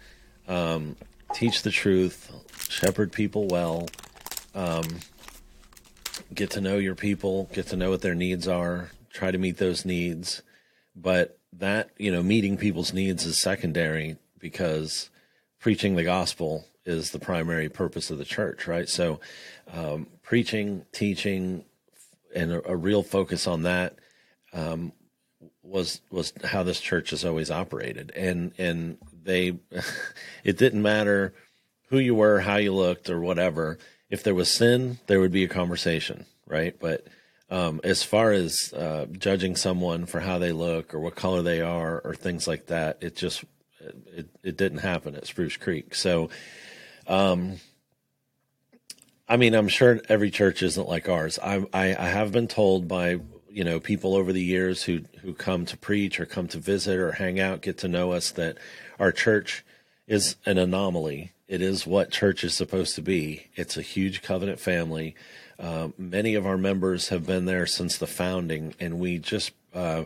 Um, 0.46 0.96
teach 1.32 1.62
the 1.62 1.70
truth, 1.70 2.30
shepherd 2.68 3.12
people 3.12 3.48
well, 3.48 3.88
um, 4.54 4.84
get 6.34 6.50
to 6.50 6.60
know 6.60 6.76
your 6.76 6.96
people, 6.96 7.48
get 7.54 7.68
to 7.68 7.76
know 7.76 7.88
what 7.88 8.02
their 8.02 8.14
needs 8.14 8.46
are, 8.46 8.90
try 9.10 9.30
to 9.30 9.38
meet 9.38 9.56
those 9.56 9.86
needs. 9.86 10.42
But 10.94 11.38
that, 11.54 11.88
you 11.96 12.12
know, 12.12 12.22
meeting 12.22 12.58
people's 12.58 12.92
needs 12.92 13.24
is 13.24 13.40
secondary 13.40 14.16
because 14.38 15.08
preaching 15.60 15.96
the 15.96 16.04
gospel 16.04 16.66
is 16.84 17.12
the 17.12 17.18
primary 17.18 17.70
purpose 17.70 18.10
of 18.10 18.18
the 18.18 18.24
church, 18.26 18.66
right? 18.66 18.88
So, 18.88 19.18
um, 19.72 20.06
preaching, 20.22 20.84
teaching, 20.92 21.64
and 22.34 22.52
a, 22.52 22.70
a, 22.70 22.76
real 22.76 23.02
focus 23.02 23.46
on 23.46 23.62
that 23.62 23.96
um, 24.52 24.92
was 25.62 26.00
was 26.10 26.32
how 26.44 26.62
this 26.62 26.80
church 26.80 27.10
has 27.10 27.24
always 27.24 27.50
operated, 27.50 28.12
and 28.14 28.52
and 28.58 28.98
they, 29.24 29.58
it 30.44 30.56
didn't 30.58 30.82
matter 30.82 31.34
who 31.88 31.98
you 31.98 32.14
were, 32.14 32.40
how 32.40 32.56
you 32.56 32.74
looked, 32.74 33.10
or 33.10 33.20
whatever. 33.20 33.78
If 34.10 34.22
there 34.22 34.34
was 34.34 34.50
sin, 34.50 34.98
there 35.06 35.20
would 35.20 35.32
be 35.32 35.44
a 35.44 35.48
conversation, 35.48 36.26
right? 36.46 36.78
But 36.78 37.06
um, 37.50 37.80
as 37.84 38.02
far 38.02 38.32
as 38.32 38.72
uh, 38.72 39.06
judging 39.12 39.56
someone 39.56 40.06
for 40.06 40.20
how 40.20 40.38
they 40.38 40.52
look 40.52 40.94
or 40.94 41.00
what 41.00 41.14
color 41.14 41.42
they 41.42 41.60
are 41.60 42.00
or 42.00 42.14
things 42.14 42.46
like 42.46 42.66
that, 42.66 42.98
it 43.02 43.16
just 43.16 43.44
it, 43.80 44.28
it 44.42 44.56
didn't 44.56 44.78
happen 44.78 45.14
at 45.14 45.26
Spruce 45.26 45.56
Creek. 45.56 45.94
So, 45.94 46.30
um, 47.06 47.56
I 49.32 49.38
mean, 49.38 49.54
I'm 49.54 49.68
sure 49.68 49.98
every 50.10 50.30
church 50.30 50.62
isn't 50.62 50.88
like 50.90 51.08
ours. 51.08 51.38
I, 51.42 51.64
I, 51.72 51.96
I 51.98 52.08
have 52.08 52.32
been 52.32 52.48
told 52.48 52.86
by 52.86 53.18
you 53.48 53.64
know 53.64 53.80
people 53.80 54.14
over 54.14 54.30
the 54.30 54.44
years 54.44 54.82
who 54.82 55.04
who 55.22 55.32
come 55.32 55.64
to 55.66 55.76
preach 55.78 56.20
or 56.20 56.26
come 56.26 56.48
to 56.48 56.58
visit 56.58 56.98
or 56.98 57.12
hang 57.12 57.40
out, 57.40 57.62
get 57.62 57.78
to 57.78 57.88
know 57.88 58.12
us 58.12 58.30
that 58.32 58.58
our 58.98 59.10
church 59.10 59.64
is 60.06 60.36
an 60.44 60.58
anomaly. 60.58 61.32
It 61.48 61.62
is 61.62 61.86
what 61.86 62.10
church 62.10 62.44
is 62.44 62.52
supposed 62.52 62.94
to 62.96 63.00
be. 63.00 63.46
It's 63.54 63.78
a 63.78 63.82
huge 63.82 64.20
covenant 64.20 64.60
family. 64.60 65.14
Uh, 65.58 65.88
many 65.96 66.34
of 66.34 66.44
our 66.44 66.58
members 66.58 67.08
have 67.08 67.26
been 67.26 67.46
there 67.46 67.66
since 67.66 67.96
the 67.96 68.06
founding, 68.06 68.74
and 68.78 69.00
we 69.00 69.16
just 69.16 69.52
uh, 69.72 70.04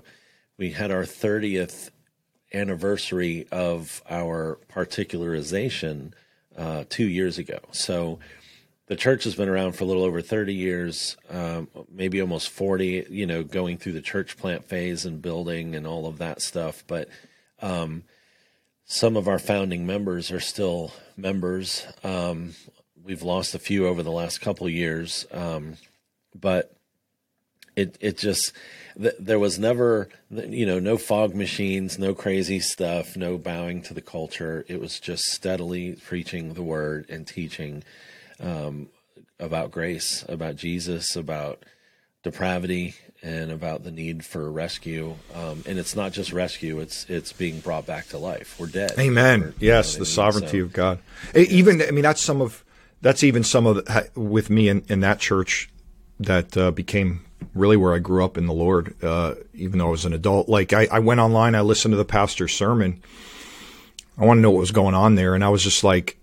we 0.56 0.70
had 0.70 0.92
our 0.92 1.02
30th 1.02 1.90
anniversary 2.54 3.48
of 3.50 4.04
our 4.08 4.60
particularization 4.72 6.12
uh, 6.56 6.84
two 6.88 7.08
years 7.08 7.38
ago. 7.38 7.58
So 7.72 8.20
the 8.86 8.96
church 8.96 9.24
has 9.24 9.34
been 9.34 9.48
around 9.48 9.72
for 9.72 9.84
a 9.84 9.86
little 9.86 10.04
over 10.04 10.20
30 10.20 10.54
years, 10.54 11.16
um, 11.30 11.68
maybe 11.90 12.20
almost 12.20 12.50
40. 12.50 13.06
You 13.10 13.26
know, 13.26 13.42
going 13.42 13.78
through 13.78 13.92
the 13.92 14.00
church 14.00 14.36
plant 14.36 14.64
phase 14.64 15.04
and 15.04 15.20
building 15.22 15.74
and 15.74 15.86
all 15.86 16.06
of 16.06 16.18
that 16.18 16.42
stuff, 16.42 16.84
but. 16.86 17.08
Um, 17.60 18.04
some 18.86 19.16
of 19.16 19.26
our 19.26 19.40
founding 19.40 19.84
members 19.84 20.30
are 20.30 20.40
still 20.40 20.92
members. 21.16 21.84
Um, 22.04 22.54
we've 23.04 23.22
lost 23.22 23.54
a 23.54 23.58
few 23.58 23.86
over 23.86 24.02
the 24.02 24.12
last 24.12 24.40
couple 24.40 24.68
years, 24.68 25.26
um, 25.32 25.76
but 26.34 26.76
it 27.74 27.98
it 28.00 28.16
just 28.16 28.52
th- 28.96 29.14
there 29.18 29.38
was 29.38 29.58
never 29.58 30.08
you 30.30 30.64
know 30.64 30.78
no 30.78 30.96
fog 30.96 31.34
machines, 31.34 31.98
no 31.98 32.14
crazy 32.14 32.60
stuff, 32.60 33.16
no 33.16 33.36
bowing 33.38 33.82
to 33.82 33.94
the 33.94 34.00
culture. 34.00 34.64
It 34.68 34.80
was 34.80 35.00
just 35.00 35.24
steadily 35.24 35.92
preaching 35.94 36.54
the 36.54 36.62
word 36.62 37.06
and 37.08 37.26
teaching 37.26 37.82
um, 38.40 38.88
about 39.38 39.70
grace, 39.70 40.24
about 40.28 40.56
Jesus, 40.56 41.16
about 41.16 41.64
depravity, 42.22 42.94
and 43.22 43.50
about 43.50 43.82
the 43.82 43.90
need 43.90 44.24
for 44.24 44.50
rescue. 44.50 45.16
Um, 45.34 45.62
and 45.66 45.78
it's 45.78 45.96
not 45.96 46.12
just 46.12 46.32
rescue; 46.32 46.80
it's 46.80 47.04
it's 47.08 47.32
being 47.32 47.60
brought 47.60 47.86
back 47.86 48.08
to 48.08 48.18
life. 48.18 48.56
We're 48.58 48.66
dead. 48.66 48.92
Amen. 48.98 49.40
We're, 49.40 49.54
yes, 49.58 49.96
the 49.96 50.06
sovereignty 50.06 50.60
so, 50.60 50.64
of 50.64 50.72
God. 50.72 50.98
Even 51.34 51.82
I 51.82 51.90
mean, 51.90 52.02
that's 52.02 52.22
some 52.22 52.40
of 52.40 52.64
that's 53.00 53.22
even 53.22 53.44
some 53.44 53.66
of 53.66 53.76
the, 53.76 54.10
with 54.14 54.50
me 54.50 54.68
in, 54.68 54.84
in 54.88 55.00
that 55.00 55.18
church 55.18 55.70
that 56.20 56.56
uh, 56.56 56.70
became 56.70 57.24
really 57.54 57.76
where 57.76 57.94
I 57.94 57.98
grew 57.98 58.24
up 58.24 58.38
in 58.38 58.46
the 58.46 58.52
Lord, 58.52 58.94
uh, 59.02 59.34
even 59.54 59.78
though 59.78 59.88
I 59.88 59.90
was 59.90 60.04
an 60.04 60.12
adult. 60.12 60.48
Like 60.48 60.72
I, 60.72 60.88
I, 60.90 60.98
went 61.00 61.20
online, 61.20 61.54
I 61.54 61.60
listened 61.60 61.92
to 61.92 61.96
the 61.96 62.04
pastor's 62.04 62.54
sermon. 62.54 63.02
I 64.18 64.24
want 64.24 64.38
to 64.38 64.42
know 64.42 64.50
what 64.50 64.60
was 64.60 64.70
going 64.70 64.94
on 64.94 65.14
there, 65.14 65.34
and 65.34 65.44
I 65.44 65.50
was 65.50 65.62
just 65.62 65.84
like, 65.84 66.18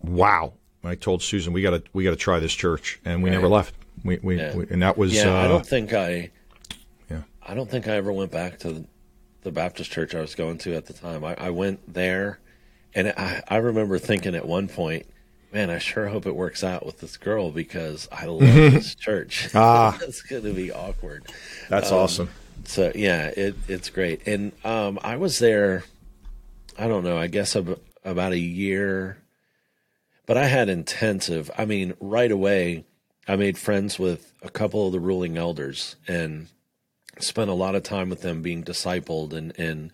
"Wow!" 0.00 0.54
I 0.82 0.94
told 0.94 1.22
Susan, 1.22 1.52
"We 1.52 1.62
got 1.62 1.70
to 1.70 1.82
we 1.92 2.04
got 2.04 2.10
to 2.10 2.16
try 2.16 2.38
this 2.38 2.54
church," 2.54 3.00
and 3.04 3.22
we 3.22 3.30
right. 3.30 3.36
never 3.36 3.48
left. 3.48 3.74
We, 4.04 4.18
we, 4.22 4.38
yeah. 4.38 4.56
we, 4.56 4.66
and 4.70 4.82
that 4.82 4.96
was 4.96 5.14
yeah. 5.14 5.34
Uh, 5.34 5.44
I 5.44 5.48
don't 5.48 5.66
think 5.66 5.92
I 5.92 6.30
yeah. 7.10 7.22
I 7.46 7.54
don't 7.54 7.70
think 7.70 7.86
I 7.88 7.92
ever 7.92 8.12
went 8.12 8.30
back 8.30 8.58
to 8.60 8.86
the 9.42 9.50
Baptist 9.50 9.90
church 9.90 10.14
I 10.14 10.20
was 10.20 10.34
going 10.34 10.58
to 10.58 10.74
at 10.74 10.86
the 10.86 10.92
time. 10.92 11.24
I, 11.24 11.34
I 11.34 11.50
went 11.50 11.92
there, 11.92 12.38
and 12.94 13.08
I, 13.08 13.42
I 13.48 13.56
remember 13.56 13.98
thinking 13.98 14.34
at 14.34 14.46
one 14.46 14.68
point 14.68 15.06
man, 15.52 15.70
I 15.70 15.78
sure 15.78 16.08
hope 16.08 16.26
it 16.26 16.34
works 16.34 16.62
out 16.62 16.86
with 16.86 17.00
this 17.00 17.16
girl 17.16 17.50
because 17.50 18.08
I 18.12 18.26
love 18.26 18.40
this 18.54 18.94
church. 18.94 19.48
Ah, 19.54 19.98
it's 20.02 20.22
going 20.22 20.44
to 20.44 20.52
be 20.52 20.72
awkward. 20.72 21.24
That's 21.68 21.90
um, 21.90 21.98
awesome. 21.98 22.30
So 22.64 22.92
yeah, 22.94 23.26
it, 23.26 23.56
it's 23.68 23.90
great. 23.90 24.26
And 24.26 24.52
um, 24.64 24.98
I 25.02 25.16
was 25.16 25.38
there. 25.38 25.84
I 26.78 26.88
don't 26.88 27.04
know. 27.04 27.18
I 27.18 27.26
guess 27.26 27.56
about 27.56 28.32
a 28.32 28.38
year. 28.38 29.19
But 30.30 30.38
I 30.38 30.46
had 30.46 30.68
intensive. 30.68 31.50
I 31.58 31.64
mean, 31.64 31.94
right 31.98 32.30
away, 32.30 32.84
I 33.26 33.34
made 33.34 33.58
friends 33.58 33.98
with 33.98 34.32
a 34.42 34.48
couple 34.48 34.86
of 34.86 34.92
the 34.92 35.00
ruling 35.00 35.36
elders 35.36 35.96
and 36.06 36.46
spent 37.18 37.50
a 37.50 37.54
lot 37.54 37.74
of 37.74 37.82
time 37.82 38.10
with 38.10 38.22
them 38.22 38.40
being 38.40 38.62
discipled 38.62 39.32
and 39.32 39.52
and 39.58 39.90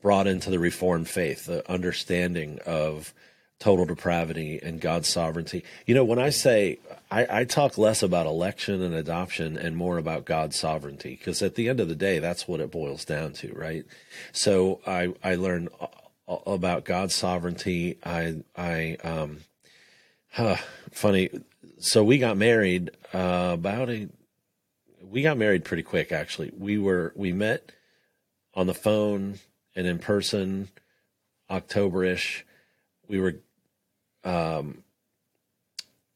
brought 0.00 0.28
into 0.28 0.48
the 0.48 0.60
Reformed 0.60 1.08
faith, 1.08 1.46
the 1.46 1.68
understanding 1.68 2.60
of 2.64 3.12
total 3.58 3.84
depravity 3.84 4.60
and 4.62 4.80
God's 4.80 5.08
sovereignty. 5.08 5.64
You 5.86 5.96
know, 5.96 6.04
when 6.04 6.20
I 6.20 6.30
say 6.30 6.78
I, 7.10 7.40
I, 7.40 7.44
talk 7.44 7.76
less 7.76 8.00
about 8.00 8.26
election 8.26 8.82
and 8.82 8.94
adoption 8.94 9.56
and 9.56 9.76
more 9.76 9.98
about 9.98 10.24
God's 10.24 10.54
sovereignty, 10.54 11.16
because 11.18 11.42
at 11.42 11.56
the 11.56 11.68
end 11.68 11.80
of 11.80 11.88
the 11.88 11.96
day, 11.96 12.20
that's 12.20 12.46
what 12.46 12.60
it 12.60 12.70
boils 12.70 13.04
down 13.04 13.32
to, 13.32 13.52
right? 13.54 13.84
So 14.30 14.82
I 14.86 15.14
I 15.24 15.34
learned 15.34 15.70
about 16.28 16.84
God's 16.84 17.16
sovereignty. 17.16 17.98
I 18.04 18.44
I 18.54 18.96
um, 19.02 19.40
huh, 20.30 20.56
funny. 20.90 21.30
So 21.78 22.02
we 22.04 22.18
got 22.18 22.36
married 22.36 22.90
uh, 23.12 23.50
about 23.54 23.90
a. 23.90 24.08
We 25.02 25.22
got 25.22 25.38
married 25.38 25.64
pretty 25.64 25.82
quick, 25.82 26.12
actually. 26.12 26.52
We 26.56 26.78
were 26.78 27.12
we 27.16 27.32
met 27.32 27.72
on 28.54 28.66
the 28.66 28.74
phone 28.74 29.38
and 29.74 29.86
in 29.86 29.98
person, 29.98 30.68
Octoberish. 31.50 32.42
We 33.08 33.18
were 33.20 33.36
um, 34.24 34.84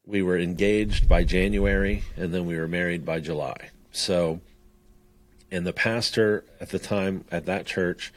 we 0.05 0.21
were 0.21 0.37
engaged 0.37 1.09
by 1.09 1.23
January 1.23 2.03
and 2.15 2.33
then 2.33 2.45
we 2.45 2.57
were 2.57 2.67
married 2.67 3.05
by 3.05 3.19
July. 3.19 3.69
So, 3.91 4.41
and 5.51 5.65
the 5.65 5.73
pastor 5.73 6.43
at 6.59 6.69
the 6.69 6.79
time 6.79 7.25
at 7.31 7.45
that 7.45 7.65
church 7.65 8.13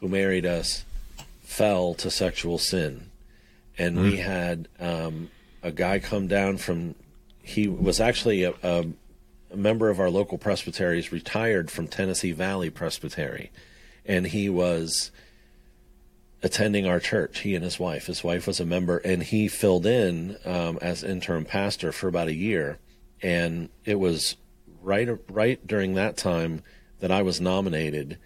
who 0.00 0.08
married 0.08 0.46
us 0.46 0.84
fell 1.40 1.94
to 1.94 2.10
sexual 2.10 2.58
sin. 2.58 3.10
And 3.78 3.96
mm. 3.96 4.02
we 4.02 4.16
had 4.18 4.68
um, 4.78 5.30
a 5.62 5.72
guy 5.72 5.98
come 5.98 6.26
down 6.26 6.56
from, 6.56 6.94
he 7.42 7.68
was 7.68 8.00
actually 8.00 8.44
a, 8.44 8.54
a, 8.62 8.86
a 9.50 9.56
member 9.56 9.90
of 9.90 10.00
our 10.00 10.10
local 10.10 10.38
presbyteries, 10.38 11.12
retired 11.12 11.70
from 11.70 11.88
Tennessee 11.88 12.32
Valley 12.32 12.70
Presbytery. 12.70 13.50
And 14.04 14.26
he 14.26 14.48
was 14.48 15.10
attending 16.42 16.86
our 16.86 16.98
church. 16.98 17.40
He 17.40 17.54
and 17.54 17.64
his 17.64 17.78
wife. 17.78 18.06
His 18.06 18.24
wife 18.24 18.46
was 18.46 18.60
a 18.60 18.66
member, 18.66 18.98
and 18.98 19.22
he 19.22 19.48
filled 19.48 19.86
in 19.86 20.36
um, 20.44 20.78
as 20.82 21.04
interim 21.04 21.44
pastor 21.44 21.92
for 21.92 22.08
about 22.08 22.28
a 22.28 22.34
year. 22.34 22.78
And 23.22 23.68
it 23.84 24.00
was 24.00 24.36
right 24.82 25.08
right 25.28 25.64
during 25.66 25.94
that 25.94 26.16
time 26.16 26.62
that 26.98 27.12
I 27.12 27.22
was 27.22 27.40
nominated 27.40 28.18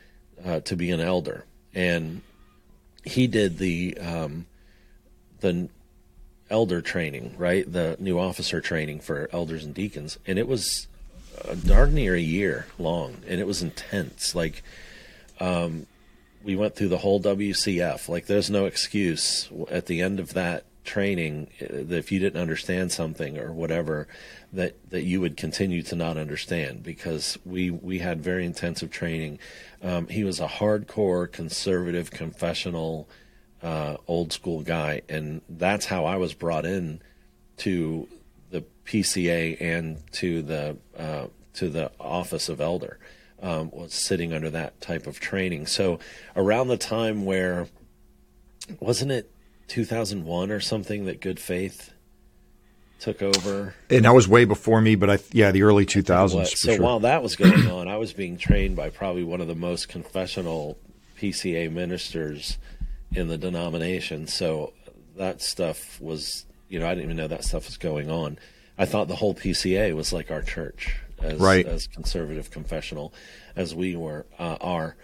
uh, 0.45 0.61
to 0.61 0.77
be 0.77 0.91
an 0.91 1.01
elder, 1.01 1.45
and 1.75 2.23
he 3.05 3.27
did 3.27 3.59
the 3.59 3.97
um, 3.99 4.47
the 5.41 5.69
elder 6.51 6.81
training, 6.81 7.35
right? 7.37 7.71
The 7.71 7.97
new 7.99 8.19
officer 8.19 8.61
training 8.61 9.01
for 9.01 9.29
elders 9.33 9.65
and 9.65 9.75
deacons, 9.75 10.19
and 10.27 10.39
it 10.39 10.49
was 10.49 10.87
a 11.45 11.57
darn 11.57 11.95
near 11.95 12.15
a 12.15 12.21
year 12.21 12.67
long, 12.79 13.17
and 13.27 13.41
it 13.41 13.47
was 13.47 13.63
intense. 13.63 14.35
Like, 14.35 14.63
um, 15.41 15.87
we 16.43 16.57
went 16.57 16.77
through 16.77 16.89
the 16.89 16.99
whole 16.99 17.21
WCF. 17.21 18.09
Like, 18.09 18.27
there's 18.27 18.51
no 18.51 18.67
excuse 18.67 19.49
at 19.71 19.87
the 19.87 20.01
end 20.01 20.21
of 20.21 20.35
that 20.35 20.65
training 20.85 21.49
uh, 21.61 21.67
that 21.69 21.99
if 21.99 22.13
you 22.13 22.21
didn't 22.21 22.41
understand 22.41 22.93
something 22.93 23.37
or 23.39 23.53
whatever, 23.53 24.07
that 24.53 24.77
that 24.91 25.03
you 25.03 25.21
would 25.21 25.37
continue 25.37 25.83
to 25.83 25.97
not 25.97 26.17
understand 26.17 26.83
because 26.83 27.37
we 27.45 27.71
we 27.71 27.99
had 27.99 28.23
very 28.23 28.47
intensive 28.47 28.91
training. 28.91 29.39
Um, 29.83 30.07
he 30.07 30.25
was 30.25 30.41
a 30.41 30.47
hardcore 30.47 31.31
conservative 31.31 32.11
confessional 32.11 33.09
uh, 33.63 33.97
old 34.07 34.33
school 34.33 34.63
guy, 34.63 35.03
and 35.09 35.41
that's 35.49 35.87
how 35.87 36.05
I 36.05 36.17
was 36.17 36.35
brought 36.35 36.67
in 36.67 37.01
to 37.59 38.09
the 38.51 38.65
PCA 38.85 39.61
and 39.61 39.99
to 40.13 40.43
the 40.43 40.77
uh, 40.97 41.27
to 41.55 41.69
the 41.69 41.91
office 41.99 42.49
of 42.49 42.61
elder 42.61 42.99
um, 43.43 43.71
was 43.73 43.93
sitting 43.93 44.33
under 44.33 44.51
that 44.51 44.81
type 44.81 45.07
of 45.07 45.21
training. 45.21 45.67
So 45.67 45.99
around 46.35 46.69
the 46.69 46.77
time 46.77 47.25
where 47.25 47.69
wasn't 48.81 49.13
it 49.13 49.31
2001 49.69 50.51
or 50.51 50.61
something 50.61 51.07
that 51.07 51.21
Good 51.21 51.41
Faith 51.41 51.93
took 53.01 53.23
over? 53.23 53.75
And 53.91 54.05
that 54.05 54.15
was 54.15 54.29
way 54.29 54.45
before 54.45 54.81
me, 54.81 54.95
but 54.95 55.11
I 55.11 55.19
yeah, 55.33 55.51
the 55.51 55.63
early 55.63 55.87
2000s. 55.87 56.57
So 56.57 56.75
sure. 56.75 56.83
while 56.83 57.01
that 57.01 57.23
was 57.23 57.37
going 57.37 57.69
on, 57.71 57.89
I 57.89 57.97
was 57.97 58.13
being 58.13 58.37
trained 58.37 58.77
by 58.77 58.91
probably 58.91 59.25
one 59.25 59.41
of 59.41 59.49
the 59.49 59.55
most 59.55 59.89
confessional 59.89 60.79
PCA 61.19 61.71
ministers 61.71 62.59
in 63.13 63.29
the 63.29 63.39
denomination. 63.39 64.27
So 64.27 64.73
that 65.17 65.43
stuff 65.43 66.01
was, 66.01 66.45
you 66.69 66.79
know, 66.79 66.87
I 66.87 66.91
didn't 66.91 67.05
even 67.05 67.17
know 67.17 67.29
that 67.29 67.45
stuff 67.45 67.67
was 67.67 67.77
going 67.77 68.11
on. 68.11 68.39
I 68.79 68.85
thought 68.85 69.09
the 69.09 69.17
whole 69.17 69.35
PCA 69.35 69.95
was 69.95 70.13
like 70.13 70.31
our 70.31 70.43
church 70.43 70.97
as 71.23 71.39
right. 71.39 71.67
as 71.67 71.87
conservative 71.87 72.51
confessional 72.51 73.13
as 73.55 73.75
we 73.75 73.97
were 73.97 74.27
uh, 74.39 74.59
are. 74.61 74.97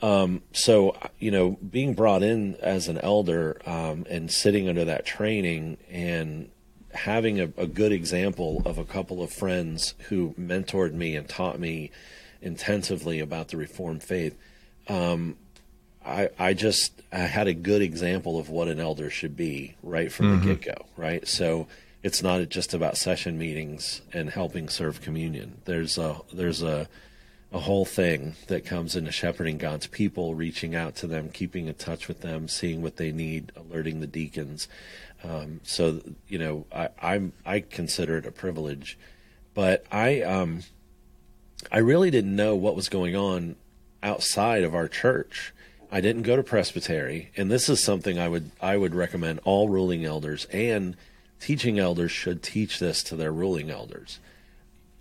Um, 0.00 0.42
so 0.52 0.96
you 1.20 1.30
know, 1.30 1.52
being 1.52 1.94
brought 1.94 2.24
in 2.24 2.56
as 2.56 2.88
an 2.88 2.98
elder 2.98 3.60
um, 3.64 4.04
and 4.10 4.30
sitting 4.30 4.68
under 4.68 4.84
that 4.86 5.06
training 5.06 5.76
and 5.88 6.50
having 6.92 7.40
a, 7.40 7.44
a, 7.56 7.66
good 7.66 7.92
example 7.92 8.62
of 8.66 8.76
a 8.78 8.84
couple 8.84 9.22
of 9.22 9.32
friends 9.32 9.94
who 10.08 10.34
mentored 10.38 10.92
me 10.92 11.16
and 11.16 11.28
taught 11.28 11.58
me 11.58 11.90
intensively 12.42 13.20
about 13.20 13.48
the 13.48 13.56
Reformed 13.56 14.02
faith. 14.02 14.36
Um, 14.88 15.36
I, 16.04 16.30
I 16.38 16.54
just 16.54 17.02
I 17.12 17.18
had 17.18 17.46
a 17.46 17.54
good 17.54 17.82
example 17.82 18.38
of 18.38 18.48
what 18.48 18.68
an 18.68 18.80
elder 18.80 19.10
should 19.10 19.36
be 19.36 19.74
right 19.82 20.10
from 20.12 20.26
mm-hmm. 20.26 20.48
the 20.48 20.54
get 20.54 20.76
go, 20.76 20.86
right? 20.96 21.26
So 21.26 21.68
it's 22.02 22.22
not 22.22 22.48
just 22.48 22.74
about 22.74 22.96
session 22.96 23.38
meetings 23.38 24.02
and 24.12 24.30
helping 24.30 24.68
serve 24.68 25.00
communion. 25.00 25.60
There's 25.64 25.98
a 25.98 26.20
there's 26.32 26.62
a 26.62 26.88
a 27.52 27.60
whole 27.60 27.84
thing 27.84 28.34
that 28.46 28.64
comes 28.64 28.96
into 28.96 29.12
shepherding 29.12 29.58
God's 29.58 29.86
people, 29.86 30.34
reaching 30.34 30.74
out 30.74 30.96
to 30.96 31.06
them, 31.06 31.28
keeping 31.28 31.66
in 31.66 31.74
touch 31.74 32.08
with 32.08 32.22
them, 32.22 32.48
seeing 32.48 32.80
what 32.80 32.96
they 32.96 33.12
need, 33.12 33.52
alerting 33.54 34.00
the 34.00 34.06
deacons. 34.06 34.68
Um, 35.22 35.60
so 35.62 36.00
you 36.28 36.38
know, 36.38 36.66
I, 36.74 36.88
I'm 37.00 37.32
I 37.44 37.60
consider 37.60 38.16
it 38.18 38.26
a 38.26 38.32
privilege, 38.32 38.98
but 39.54 39.84
I 39.92 40.22
um, 40.22 40.62
I 41.70 41.78
really 41.78 42.10
didn't 42.10 42.34
know 42.34 42.56
what 42.56 42.74
was 42.74 42.88
going 42.88 43.14
on 43.14 43.56
outside 44.02 44.64
of 44.64 44.74
our 44.74 44.88
church. 44.88 45.52
I 45.94 46.00
didn't 46.00 46.22
go 46.22 46.36
to 46.36 46.42
presbytery, 46.42 47.30
and 47.36 47.50
this 47.50 47.68
is 47.68 47.78
something 47.84 48.18
I 48.18 48.26
would 48.26 48.50
I 48.62 48.78
would 48.78 48.94
recommend 48.94 49.40
all 49.44 49.68
ruling 49.68 50.06
elders 50.06 50.46
and 50.46 50.96
teaching 51.38 51.78
elders 51.78 52.10
should 52.10 52.42
teach 52.42 52.78
this 52.78 53.02
to 53.02 53.16
their 53.16 53.30
ruling 53.30 53.68
elders. 53.68 54.18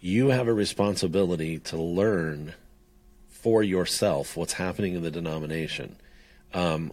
You 0.02 0.30
have 0.30 0.50
a 0.50 0.54
responsibility 0.54 1.60
to 1.60 1.78
learn 1.78 2.56
for 3.30 3.64
yourself 3.64 4.36
what's 4.36 4.54
happening 4.54 4.94
in 4.94 5.02
the 5.02 5.12
denomination. 5.12 5.96
Um, 6.54 6.92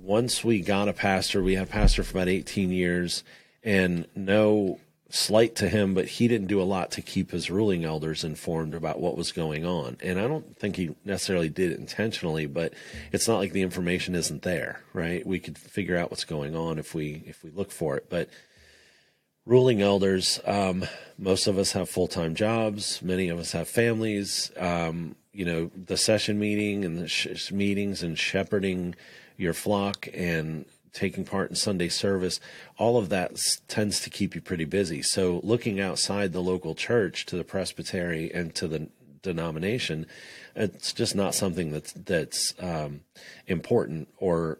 once 0.00 0.44
we 0.44 0.60
got 0.60 0.88
a 0.88 0.92
pastor, 0.92 1.42
we 1.42 1.56
had 1.56 1.66
a 1.66 1.70
pastor 1.70 2.04
for 2.04 2.16
about 2.16 2.28
18 2.28 2.70
years, 2.70 3.24
and 3.64 4.06
no 4.14 4.78
slight 5.10 5.56
to 5.56 5.68
him, 5.68 5.94
but 5.94 6.06
he 6.06 6.28
didn't 6.28 6.48
do 6.48 6.60
a 6.60 6.64
lot 6.64 6.90
to 6.92 7.02
keep 7.02 7.30
his 7.30 7.50
ruling 7.50 7.84
elders 7.84 8.24
informed 8.24 8.74
about 8.74 9.00
what 9.00 9.16
was 9.16 9.32
going 9.32 9.64
on. 9.64 9.96
And 10.02 10.20
I 10.20 10.26
don't 10.26 10.56
think 10.58 10.76
he 10.76 10.94
necessarily 11.04 11.48
did 11.48 11.72
it 11.72 11.78
intentionally, 11.78 12.46
but 12.46 12.74
it's 13.10 13.26
not 13.26 13.38
like 13.38 13.52
the 13.52 13.62
information 13.62 14.14
isn't 14.14 14.42
there, 14.42 14.82
right? 14.92 15.26
We 15.26 15.38
could 15.38 15.56
figure 15.56 15.96
out 15.96 16.10
what's 16.10 16.24
going 16.24 16.54
on 16.54 16.78
if 16.78 16.94
we 16.94 17.22
if 17.26 17.42
we 17.42 17.50
look 17.50 17.70
for 17.70 17.96
it. 17.96 18.10
But 18.10 18.28
ruling 19.46 19.80
elders, 19.80 20.40
um, 20.44 20.84
most 21.16 21.46
of 21.46 21.58
us 21.58 21.72
have 21.72 21.88
full 21.88 22.08
time 22.08 22.34
jobs. 22.34 23.00
Many 23.00 23.30
of 23.30 23.38
us 23.38 23.52
have 23.52 23.68
families. 23.68 24.52
Um, 24.58 25.16
you 25.32 25.46
know, 25.46 25.70
the 25.74 25.96
session 25.96 26.38
meeting 26.38 26.84
and 26.84 26.98
the 26.98 27.08
sh- 27.08 27.50
meetings 27.50 28.02
and 28.02 28.18
shepherding 28.18 28.94
your 29.38 29.54
flock 29.54 30.08
and 30.12 30.66
taking 30.92 31.24
part 31.24 31.50
in 31.50 31.56
Sunday 31.56 31.88
service, 31.88 32.40
all 32.76 32.96
of 32.96 33.08
that 33.08 33.38
tends 33.68 34.00
to 34.00 34.10
keep 34.10 34.34
you 34.34 34.40
pretty 34.40 34.64
busy. 34.64 35.02
So 35.02 35.40
looking 35.42 35.80
outside 35.80 36.32
the 36.32 36.42
local 36.42 36.74
church 36.74 37.26
to 37.26 37.36
the 37.36 37.44
presbytery 37.44 38.32
and 38.32 38.54
to 38.56 38.68
the 38.68 38.88
denomination, 39.22 40.06
it's 40.54 40.92
just 40.92 41.14
not 41.14 41.34
something 41.34 41.70
that's 41.70 41.92
that's 41.92 42.54
um, 42.60 43.00
important 43.46 44.08
or 44.18 44.58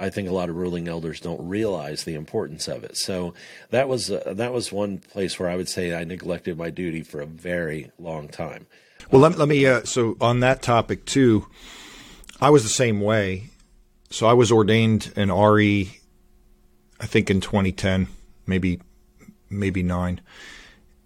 I 0.00 0.08
think 0.08 0.28
a 0.28 0.32
lot 0.32 0.48
of 0.48 0.56
ruling 0.56 0.88
elders 0.88 1.20
don't 1.20 1.46
realize 1.46 2.04
the 2.04 2.14
importance 2.14 2.68
of 2.68 2.84
it. 2.84 2.96
So 2.96 3.34
that 3.68 3.86
was 3.86 4.10
uh, 4.10 4.32
that 4.34 4.52
was 4.52 4.72
one 4.72 4.98
place 4.98 5.38
where 5.38 5.50
I 5.50 5.56
would 5.56 5.68
say 5.68 5.94
I 5.94 6.04
neglected 6.04 6.56
my 6.56 6.70
duty 6.70 7.02
for 7.02 7.20
a 7.20 7.26
very 7.26 7.90
long 7.98 8.28
time. 8.28 8.66
Well, 9.10 9.20
let, 9.20 9.36
let 9.36 9.48
me. 9.48 9.66
Uh, 9.66 9.84
so 9.84 10.16
on 10.20 10.40
that 10.40 10.62
topic 10.62 11.04
too, 11.04 11.46
I 12.40 12.48
was 12.48 12.62
the 12.62 12.70
same 12.70 13.00
way 13.00 13.49
so 14.10 14.26
I 14.26 14.32
was 14.32 14.50
ordained 14.52 15.12
an 15.16 15.30
RE, 15.32 15.96
I 17.00 17.06
think 17.06 17.30
in 17.30 17.40
2010, 17.40 18.08
maybe 18.46 18.80
maybe 19.48 19.82
nine. 19.82 20.20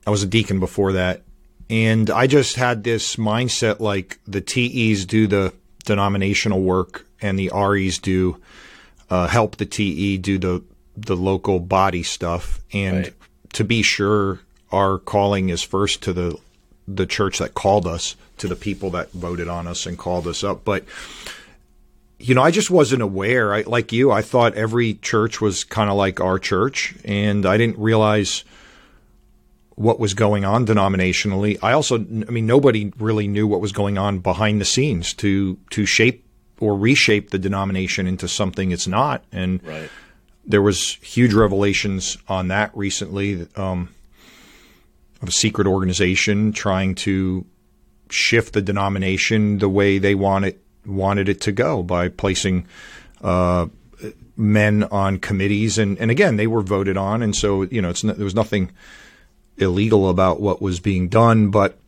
I 0.07 0.11
was 0.11 0.23
a 0.23 0.27
deacon 0.27 0.61
before 0.61 0.93
that, 0.93 1.23
and 1.71 2.11
I 2.11 2.27
just 2.27 2.57
had 2.57 2.85
this 2.85 3.17
mindset 3.17 3.81
like 3.81 4.19
the 4.27 4.41
TEs 4.41 5.07
do 5.07 5.27
the 5.27 5.53
denominational 5.85 6.61
work 6.63 7.07
and 7.21 7.39
the 7.39 7.51
REs 7.55 7.99
do 7.99 8.41
uh, 9.11 9.29
help 9.29 9.57
the 9.57 9.67
TE 9.67 10.19
do 10.19 10.39
the 10.39 10.63
the 10.97 11.17
local 11.17 11.59
body 11.61 12.03
stuff, 12.03 12.61
and 12.73 12.97
Right. 13.05 13.15
to 13.55 13.65
be 13.65 13.83
sure, 13.83 14.41
our 14.71 14.99
calling 14.99 15.49
is 15.49 15.63
first 15.63 16.03
to 16.03 16.13
the 16.13 16.39
the 16.87 17.07
church 17.07 17.39
that 17.39 17.55
called 17.55 17.87
us, 17.87 18.15
to 18.39 18.47
the 18.47 18.57
people 18.57 18.91
that 18.91 19.11
voted 19.13 19.49
on 19.49 19.67
us 19.67 19.87
and 19.87 19.97
called 19.97 20.27
us 20.27 20.45
up. 20.45 20.65
But 20.65 20.85
you 22.19 22.35
know, 22.35 22.43
I 22.43 22.51
just 22.51 22.71
wasn't 22.71 23.03
aware. 23.03 23.53
I, 23.55 23.63
like 23.63 23.93
you, 23.93 24.11
I 24.11 24.23
thought 24.23 24.55
every 24.55 24.95
church 24.95 25.41
was 25.41 25.65
kind 25.65 25.91
of 25.91 25.97
like 25.97 26.21
our 26.21 26.39
church, 26.39 26.95
and 27.05 27.45
I 27.45 27.57
didn't 27.57 27.79
realize 27.79 28.45
what 29.77 29.99
was 29.99 30.15
going 30.15 30.45
on 30.45 30.65
denominationally. 30.67 31.59
I 31.63 31.73
also, 31.73 31.97
I 31.99 32.31
mean, 32.31 32.47
nobody 32.47 32.93
really 32.99 33.27
knew 33.27 33.47
what 33.47 33.61
was 33.61 33.73
going 33.73 33.99
on 33.99 34.21
behind 34.21 34.61
the 34.61 34.65
scenes 34.65 35.13
to 35.15 35.59
to 35.71 35.85
shape 35.85 36.25
or 36.61 36.79
reshape 36.79 37.31
the 37.31 37.39
denomination 37.39 38.07
into 38.07 38.29
something 38.29 38.71
it's 38.71 38.87
not. 38.87 39.25
And 39.33 39.61
Right. 39.65 39.91
there 40.47 40.63
was 40.63 40.95
huge 41.03 41.35
revelations 41.35 42.17
on 42.29 42.49
that 42.49 42.71
recently 42.77 43.49
um, 43.57 43.89
of 45.21 45.29
a 45.29 45.33
secret 45.33 45.67
organization 45.67 46.53
trying 46.53 46.95
to 46.95 47.45
shift 48.09 48.53
the 48.55 48.63
denomination 48.63 49.59
the 49.59 49.69
way 49.69 49.99
they 49.99 50.15
wanted 50.15 50.57
wanted 50.87 51.29
it 51.29 51.41
to 51.43 51.53
go 51.53 51.83
by 51.83 52.09
placing 52.09 52.67
uh, 53.23 53.67
men 54.37 54.85
on 54.85 55.19
committees. 55.19 55.79
And 55.79 55.99
and 55.99 56.11
again 56.11 56.37
they 56.37 56.47
were 56.47 56.63
voted 56.63 56.97
on. 56.97 57.23
And 57.23 57.35
so 57.35 57.63
you 57.63 57.81
know 57.83 57.91
it's 57.91 58.05
no, 58.05 58.13
there 58.13 58.25
was 58.25 58.35
nothing 58.35 58.71
illegal 59.57 60.09
about 60.09 60.41
what 60.41 60.61
was 60.61 60.81
being 60.81 61.09
done. 61.09 61.51
But 61.51 61.79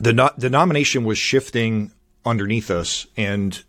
the 0.00 0.12
no- 0.12 0.30
denomination 0.38 1.04
was 1.04 1.18
shifting 1.18 1.92
underneath 2.24 2.70
us 2.70 3.06
and 3.16 3.62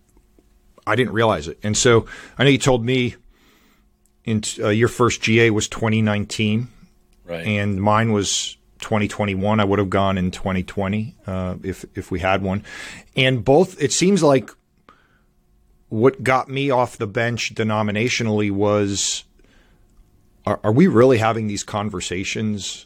I 0.86 0.96
didn't 0.96 1.14
realize 1.14 1.48
it. 1.48 1.60
And 1.64 1.78
so 1.78 2.06
I 2.38 2.44
know 2.44 2.50
you 2.50 2.58
told 2.58 2.84
me 2.84 3.16
in 4.26 4.42
uh, 4.60 4.70
your 4.70 4.88
first 4.90 5.22
GA 5.22 5.50
was 5.52 5.68
2019 5.70 6.68
Right. 7.26 7.46
and 7.46 7.82
mine 7.82 8.12
was 8.14 8.57
2021. 8.80 9.60
I 9.60 9.64
would 9.64 9.80
have 9.80 9.90
gone 9.90 10.18
in 10.18 10.32
2020 10.32 11.16
uh, 11.26 11.56
if 11.64 11.86
if 11.96 12.12
we 12.12 12.20
had 12.20 12.42
one. 12.42 12.64
And 13.16 13.44
both, 13.44 13.82
it 13.82 13.92
seems 13.92 14.24
like 14.24 14.50
what 15.90 16.24
got 16.24 16.50
me 16.50 16.70
off 16.70 16.98
the 16.98 17.08
bench 17.08 17.54
denominationally 17.56 18.52
was: 18.52 19.24
Are, 20.46 20.60
are 20.64 20.72
we 20.72 20.88
really 20.88 21.18
having 21.18 21.48
these 21.48 21.64
conversations? 21.64 22.86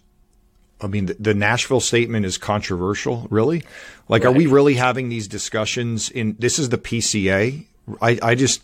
I 0.84 0.88
mean, 0.88 1.06
the, 1.08 1.14
the 1.20 1.34
Nashville 1.34 1.80
statement 1.80 2.26
is 2.26 2.38
controversial. 2.38 3.28
Really, 3.30 3.64
like, 4.08 4.26
are 4.26 4.32
we 4.32 4.48
really 4.48 4.76
having 4.76 5.10
these 5.10 5.28
discussions? 5.28 6.10
In 6.10 6.36
this 6.40 6.60
is 6.60 6.70
the 6.70 6.78
PCA. 6.78 7.66
I, 8.02 8.20
I 8.22 8.36
just, 8.36 8.64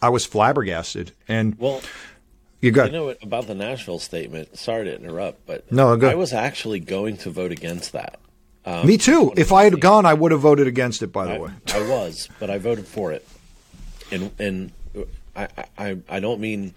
I 0.00 0.10
was 0.10 0.24
flabbergasted. 0.26 1.12
And 1.28 1.58
well, 1.58 1.80
you 2.60 2.70
got 2.70 2.86
you 2.86 2.92
know 2.92 3.04
what, 3.06 3.22
about 3.22 3.46
the 3.46 3.54
Nashville 3.54 3.98
statement. 3.98 4.56
Sorry 4.58 4.84
to 4.84 4.94
interrupt, 4.94 5.46
but 5.46 5.70
No, 5.70 5.92
I 6.00 6.14
was 6.14 6.32
actually 6.32 6.80
going 6.80 7.16
to 7.18 7.30
vote 7.30 7.52
against 7.52 7.92
that. 7.92 8.18
me 8.84 8.98
too. 8.98 9.32
If 9.36 9.52
I 9.52 9.64
had 9.64 9.80
gone, 9.80 10.06
I 10.06 10.14
would 10.14 10.32
have 10.32 10.40
voted 10.40 10.66
against 10.66 11.02
it. 11.02 11.08
By 11.08 11.26
the 11.26 11.34
I, 11.34 11.38
way. 11.38 11.50
I 11.72 11.88
was, 11.88 12.28
but 12.40 12.50
I 12.50 12.58
voted 12.58 12.86
for 12.86 13.12
it, 13.12 13.26
and 14.10 14.30
and 14.38 14.72
I 15.34 15.48
I, 15.78 15.98
I 16.08 16.20
don't 16.20 16.40
mean. 16.40 16.74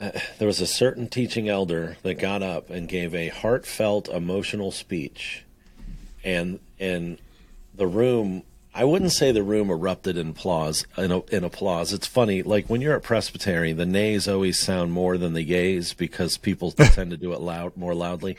Uh, 0.00 0.12
there 0.38 0.46
was 0.46 0.60
a 0.60 0.66
certain 0.66 1.08
teaching 1.08 1.48
elder 1.48 1.96
that 2.02 2.14
got 2.14 2.40
up 2.40 2.70
and 2.70 2.88
gave 2.88 3.16
a 3.16 3.28
heartfelt, 3.28 4.08
emotional 4.08 4.70
speech, 4.70 5.44
and 6.24 6.60
and 6.78 7.18
the 7.74 7.86
room. 7.86 8.42
I 8.78 8.84
wouldn't 8.84 9.12
say 9.12 9.32
the 9.32 9.42
room 9.42 9.70
erupted 9.70 10.16
in 10.16 10.30
applause. 10.30 10.86
In, 10.96 11.10
in 11.32 11.42
applause, 11.42 11.92
it's 11.92 12.06
funny. 12.06 12.42
Like 12.42 12.70
when 12.70 12.80
you're 12.80 12.94
at 12.94 13.02
Presbytery, 13.02 13.72
the 13.72 13.84
nays 13.84 14.28
always 14.28 14.60
sound 14.60 14.92
more 14.92 15.18
than 15.18 15.32
the 15.34 15.44
yays 15.44 15.96
because 15.96 16.38
people 16.38 16.70
tend 16.72 17.10
to 17.10 17.16
do 17.16 17.32
it 17.32 17.40
loud, 17.40 17.76
more 17.76 17.94
loudly. 17.94 18.36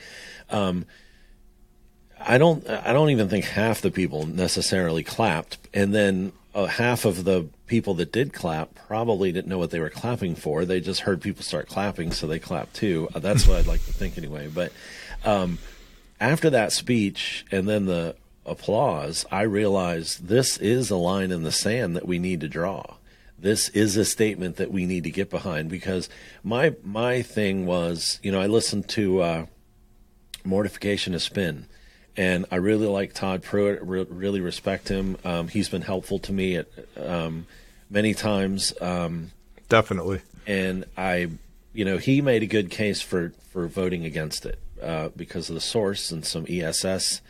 I 2.21 2.37
don't. 2.37 2.67
I 2.69 2.93
don't 2.93 3.09
even 3.09 3.27
think 3.29 3.45
half 3.45 3.81
the 3.81 3.91
people 3.91 4.25
necessarily 4.25 5.03
clapped, 5.03 5.57
and 5.73 5.93
then 5.93 6.31
uh, 6.55 6.67
half 6.67 7.05
of 7.05 7.25
the 7.25 7.47
people 7.67 7.93
that 7.95 8.11
did 8.11 8.33
clap 8.33 8.75
probably 8.75 9.31
didn't 9.31 9.47
know 9.47 9.57
what 9.57 9.71
they 9.71 9.79
were 9.79 9.89
clapping 9.89 10.35
for. 10.35 10.63
They 10.63 10.79
just 10.79 11.01
heard 11.01 11.21
people 11.21 11.43
start 11.43 11.67
clapping, 11.67 12.11
so 12.11 12.27
they 12.27 12.39
clapped 12.39 12.75
too. 12.75 13.09
Uh, 13.13 13.19
that's 13.19 13.47
what 13.47 13.57
I'd 13.57 13.67
like 13.67 13.85
to 13.85 13.93
think 13.93 14.17
anyway. 14.17 14.47
But 14.47 14.71
um, 15.25 15.59
after 16.19 16.49
that 16.51 16.71
speech 16.71 17.45
and 17.51 17.67
then 17.67 17.85
the 17.85 18.15
applause, 18.49 19.25
I 19.31 19.41
realized 19.43 20.27
this 20.27 20.57
is 20.57 20.89
a 20.89 20.95
line 20.97 21.31
in 21.31 21.43
the 21.43 21.51
sand 21.51 21.95
that 21.95 22.07
we 22.07 22.19
need 22.19 22.41
to 22.41 22.47
draw. 22.47 22.95
This 23.37 23.69
is 23.69 23.95
a 23.95 24.03
statement 24.03 24.57
that 24.57 24.71
we 24.71 24.85
need 24.85 25.05
to 25.05 25.11
get 25.11 25.29
behind 25.29 25.69
because 25.69 26.09
my 26.43 26.75
my 26.83 27.21
thing 27.21 27.65
was, 27.65 28.19
you 28.21 28.31
know, 28.31 28.41
I 28.41 28.47
listened 28.47 28.89
to. 28.89 29.21
Uh, 29.21 29.45
Mortification 30.43 31.13
of 31.13 31.21
Spin. 31.21 31.65
And 32.17 32.45
I 32.51 32.57
really 32.57 32.87
like 32.87 33.13
Todd 33.13 33.43
Pruitt. 33.43 33.81
Re- 33.81 34.07
really 34.09 34.41
respect 34.41 34.89
him. 34.89 35.17
Um, 35.23 35.47
he's 35.47 35.69
been 35.69 35.83
helpful 35.83 36.19
to 36.19 36.33
me 36.33 36.55
at 36.55 36.67
um, 36.97 37.45
many 37.89 38.13
times. 38.13 38.73
Um, 38.81 39.31
Definitely. 39.69 40.21
and 40.45 40.85
I, 40.97 41.29
you 41.71 41.85
know, 41.85 41.97
he 41.97 42.21
made 42.21 42.43
a 42.43 42.47
good 42.47 42.71
case 42.71 43.01
for 43.01 43.33
for 43.51 43.67
voting 43.67 44.05
against 44.05 44.45
it 44.45 44.59
uh, 44.81 45.09
because 45.15 45.49
of 45.49 45.55
the 45.55 45.61
source 45.61 46.11
and 46.11 46.25
some 46.25 46.45
ESS 46.49 47.21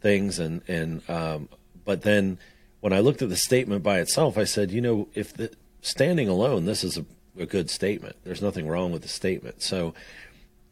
things, 0.00 0.38
and 0.38 0.62
and 0.68 1.08
um, 1.08 1.48
but 1.84 2.02
then 2.02 2.38
when 2.80 2.92
I 2.92 3.00
looked 3.00 3.22
at 3.22 3.28
the 3.28 3.36
statement 3.36 3.82
by 3.82 4.00
itself, 4.00 4.38
I 4.38 4.44
said, 4.44 4.70
you 4.70 4.80
know, 4.80 5.08
if 5.14 5.34
the 5.34 5.52
standing 5.82 6.28
alone, 6.28 6.64
this 6.64 6.82
is 6.82 6.96
a, 6.96 7.04
a 7.38 7.46
good 7.46 7.70
statement. 7.70 8.16
There's 8.24 8.42
nothing 8.42 8.66
wrong 8.66 8.92
with 8.92 9.02
the 9.02 9.08
statement. 9.08 9.62
So, 9.62 9.94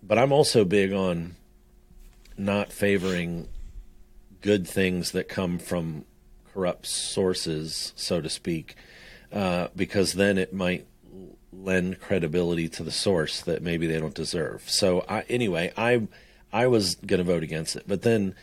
but 0.03 0.19
I'm 0.19 0.33
also 0.33 0.65
big 0.65 0.93
on 0.93 1.37
not 2.37 2.73
favoring 2.73 3.49
good 4.41 4.67
things 4.67 5.11
that 5.13 5.29
come 5.29 5.59
from 5.59 6.05
corrupt 6.53 6.87
sources, 6.87 7.93
so 7.97 8.21
to 8.21 8.29
speak, 8.29 8.77
uh, 9.33 9.69
because 9.77 10.15
then 10.15 10.39
it 10.39 10.53
might 10.53 10.87
lend 11.53 12.01
credibility 12.01 12.69
to 12.69 12.83
the 12.83 12.91
source 12.91 13.41
that 13.43 13.63
maybe 13.63 13.87
they 13.87 13.99
don't 13.99 14.15
deserve. 14.15 14.69
So 14.69 15.05
I, 15.09 15.23
anyway, 15.29 15.73
I 15.77 16.07
I 16.53 16.67
was 16.67 16.95
going 16.95 17.19
to 17.19 17.25
vote 17.25 17.43
against 17.43 17.77
it, 17.77 17.85
but 17.87 18.03
then 18.03 18.35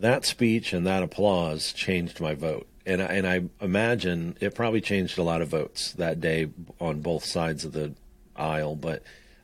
that 0.00 0.24
speech 0.24 0.72
and 0.72 0.86
that 0.86 1.02
applause 1.02 1.72
changed 1.72 2.20
my 2.20 2.34
vote, 2.34 2.66
and 2.86 3.02
I, 3.02 3.06
and 3.06 3.26
I 3.26 3.42
imagine 3.64 4.36
it 4.40 4.54
probably 4.54 4.80
changed 4.80 5.18
a 5.18 5.22
lot 5.22 5.42
of 5.42 5.48
votes 5.48 5.92
that 5.92 6.20
day 6.20 6.48
on 6.80 7.00
both 7.00 7.24
sides 7.24 7.64
of 7.64 7.72
the 7.72 7.92
aisle. 8.36 8.76
But 8.76 9.02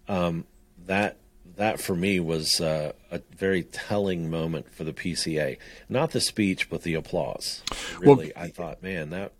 um, 0.08 0.44
that 0.86 1.16
that 1.56 1.80
for 1.80 1.94
me 1.94 2.18
was 2.20 2.60
uh, 2.60 2.92
a 3.10 3.20
very 3.36 3.62
telling 3.62 4.28
moment 4.30 4.72
for 4.72 4.84
the 4.84 4.92
PCA. 4.92 5.56
Not 5.88 6.10
the 6.10 6.20
speech, 6.20 6.68
but 6.68 6.82
the 6.82 6.94
applause. 6.94 7.62
Well- 8.02 8.16
Really, 8.16 8.36
I 8.36 8.48
thought, 8.48 8.82
man, 8.82 9.10
that 9.10 9.32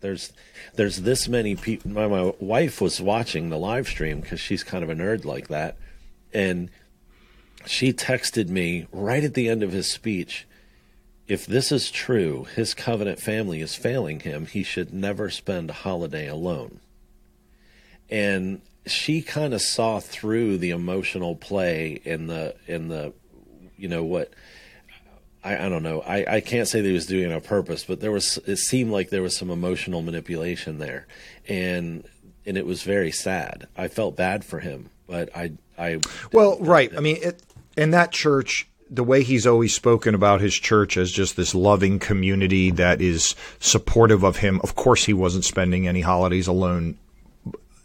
there's 0.00 0.32
there's 0.74 1.02
this 1.02 1.28
many 1.28 1.54
people. 1.56 1.90
My, 1.90 2.06
my 2.08 2.32
wife 2.40 2.80
was 2.80 3.00
watching 3.00 3.50
the 3.50 3.58
live 3.58 3.86
stream 3.88 4.20
because 4.20 4.40
she's 4.40 4.64
kind 4.64 4.82
of 4.84 4.90
a 4.90 4.94
nerd 4.94 5.24
like 5.24 5.48
that, 5.48 5.76
and 6.34 6.70
she 7.66 7.92
texted 7.92 8.48
me 8.48 8.86
right 8.92 9.22
at 9.22 9.34
the 9.34 9.48
end 9.48 9.62
of 9.62 9.72
his 9.72 9.88
speech. 9.88 10.46
If 11.32 11.46
this 11.46 11.72
is 11.72 11.90
true, 11.90 12.46
his 12.54 12.74
covenant 12.74 13.18
family 13.18 13.62
is 13.62 13.74
failing 13.74 14.20
him. 14.20 14.44
He 14.44 14.62
should 14.62 14.92
never 14.92 15.30
spend 15.30 15.70
a 15.70 15.72
holiday 15.72 16.28
alone. 16.28 16.80
And 18.10 18.60
she 18.84 19.22
kind 19.22 19.54
of 19.54 19.62
saw 19.62 19.98
through 19.98 20.58
the 20.58 20.68
emotional 20.68 21.34
play 21.34 22.02
in 22.04 22.26
the 22.26 22.54
in 22.66 22.88
the 22.88 23.14
you 23.78 23.88
know 23.88 24.04
what 24.04 24.34
I, 25.42 25.56
I 25.56 25.68
don't 25.70 25.82
know. 25.82 26.02
I, 26.02 26.36
I 26.36 26.40
can't 26.42 26.68
say 26.68 26.82
that 26.82 26.86
he 26.86 26.92
was 26.92 27.06
doing 27.06 27.30
it 27.30 27.32
on 27.32 27.40
purpose, 27.40 27.82
but 27.82 28.02
there 28.02 28.12
was 28.12 28.38
it 28.46 28.58
seemed 28.58 28.90
like 28.90 29.08
there 29.08 29.22
was 29.22 29.34
some 29.34 29.48
emotional 29.48 30.02
manipulation 30.02 30.76
there. 30.76 31.06
And 31.48 32.04
and 32.44 32.58
it 32.58 32.66
was 32.66 32.82
very 32.82 33.10
sad. 33.10 33.68
I 33.74 33.88
felt 33.88 34.16
bad 34.16 34.44
for 34.44 34.60
him, 34.60 34.90
but 35.06 35.34
I 35.34 35.52
I 35.78 36.00
Well, 36.30 36.58
right. 36.60 36.94
I 36.94 37.00
mean, 37.00 37.16
it, 37.22 37.42
in 37.74 37.92
that 37.92 38.12
church, 38.12 38.68
the 38.94 39.02
way 39.04 39.22
he's 39.22 39.46
always 39.46 39.72
spoken 39.74 40.14
about 40.14 40.40
his 40.42 40.54
church 40.54 40.96
as 40.98 41.10
just 41.10 41.34
this 41.36 41.54
loving 41.54 41.98
community 41.98 42.70
that 42.72 43.00
is 43.00 43.34
supportive 43.58 44.22
of 44.22 44.36
him. 44.36 44.60
Of 44.62 44.74
course, 44.74 45.04
he 45.04 45.14
wasn't 45.14 45.44
spending 45.44 45.88
any 45.88 46.02
holidays 46.02 46.46
alone. 46.46 46.98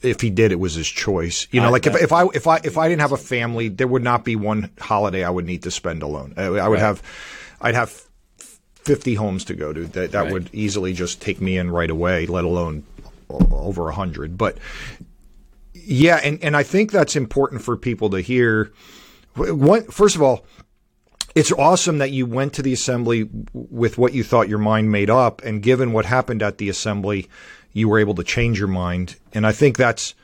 If 0.01 0.20
he 0.22 0.30
did, 0.30 0.51
it 0.51 0.60
was 0.60 0.74
his 0.76 0.88
choice. 0.88 1.47
You 1.51 1.62
know, 1.62 1.68
I- 1.68 1.72
like 1.72 1.88
if, 1.88 1.95
if 1.95 2.12
I 2.12 2.26
if 2.34 2.45
I 2.45 2.58
if 2.64 2.78
I 2.78 2.88
didn't 2.89 3.01
have 3.01 3.14
a 3.14 3.18
family, 3.18 3.70
there 3.70 3.88
would 3.88 4.03
not 4.03 4.26
be 4.26 4.36
one 4.36 4.70
holiday 4.80 5.24
I 5.24 5.30
would 5.30 5.45
need 5.45 5.64
to 5.64 5.72
spend 5.72 6.03
alone. 6.03 6.34
I, 6.38 6.43
I 6.43 6.68
would 6.68 6.76
Right. 6.76 6.80
have, 6.80 7.01
I'd 7.62 7.76
have 7.76 8.03
fifty 8.76 9.16
homes 9.16 9.45
to 9.45 9.53
go 9.55 9.72
to. 9.74 9.86
That 9.86 10.12
that 10.12 10.24
Right. 10.26 10.32
would 10.34 10.49
easily 10.53 10.93
just 10.93 11.22
take 11.22 11.39
me 11.41 11.58
in 11.58 11.72
right 11.72 11.89
away. 11.89 12.26
Let 12.28 12.43
alone 12.43 12.84
over 13.30 13.89
a 13.89 13.93
hundred. 13.93 14.38
But 14.38 14.58
yeah, 15.74 16.18
and, 16.24 16.43
and 16.43 16.55
I 16.58 16.64
think 16.64 16.91
that's 16.91 17.16
important 17.16 17.62
for 17.62 17.78
people 17.78 18.10
to 18.12 18.20
hear. 18.22 18.72
One, 19.36 19.84
first 19.84 20.16
of 20.16 20.22
all, 20.22 20.45
it's 21.38 21.51
awesome 21.51 21.99
that 21.99 22.09
you 22.09 22.25
went 22.25 22.53
to 22.53 22.63
the 22.63 22.73
assembly 22.73 23.29
with 23.53 23.99
what 23.99 24.11
you 24.11 24.23
thought 24.23 24.49
your 24.49 24.57
mind 24.57 24.91
made 24.91 25.11
up, 25.11 25.43
and 25.43 25.61
given 25.61 25.93
what 25.93 26.03
happened 26.03 26.41
at 26.41 26.57
the 26.57 26.67
assembly, 26.67 27.29
you 27.73 27.88
were 27.88 27.99
able 27.99 28.15
to 28.15 28.23
change 28.23 28.57
your 28.57 28.67
mind. 28.67 29.17
And 29.33 29.45
I 29.45 29.51
think 29.51 29.77
that's 29.77 30.15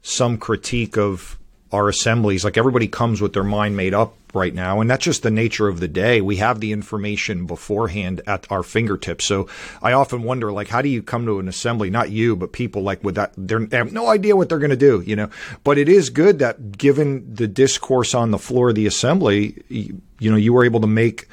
some 0.00 0.38
critique 0.38 0.96
of 0.96 1.39
our 1.72 1.88
assemblies. 1.88 2.44
Like 2.44 2.56
everybody 2.56 2.88
comes 2.88 3.20
with 3.20 3.32
their 3.32 3.44
mind 3.44 3.76
made 3.76 3.94
up 3.94 4.14
right 4.34 4.54
now, 4.54 4.80
and 4.80 4.90
that's 4.90 5.04
just 5.04 5.22
the 5.22 5.30
nature 5.30 5.68
of 5.68 5.80
the 5.80 5.88
day. 5.88 6.20
We 6.20 6.36
have 6.36 6.60
the 6.60 6.72
information 6.72 7.46
beforehand 7.46 8.20
at 8.26 8.50
our 8.50 8.62
fingertips. 8.62 9.24
So 9.24 9.48
I 9.82 9.92
often 9.92 10.22
wonder, 10.22 10.52
like, 10.52 10.68
how 10.68 10.82
do 10.82 10.88
you 10.88 11.02
come 11.02 11.26
to 11.26 11.38
an 11.38 11.48
assembly? 11.48 11.90
Not 11.90 12.10
you, 12.10 12.36
but 12.36 12.52
people 12.52 12.82
like 12.82 13.02
with 13.04 13.16
that, 13.16 13.32
they 13.36 13.76
have 13.76 13.92
no 13.92 14.08
idea 14.08 14.36
what 14.36 14.48
they're 14.48 14.58
going 14.58 14.70
to 14.70 14.76
do, 14.76 15.02
you 15.02 15.16
know. 15.16 15.30
But 15.64 15.78
it 15.78 15.88
is 15.88 16.10
good 16.10 16.38
that 16.40 16.76
given 16.76 17.34
the 17.34 17.48
discourse 17.48 18.14
on 18.14 18.30
the 18.30 18.38
floor 18.38 18.70
of 18.70 18.74
the 18.74 18.86
assembly, 18.86 19.62
you, 19.68 20.00
you 20.18 20.30
know, 20.30 20.36
you 20.36 20.52
were 20.52 20.64
able 20.64 20.80
to 20.80 20.86
make 20.86 21.28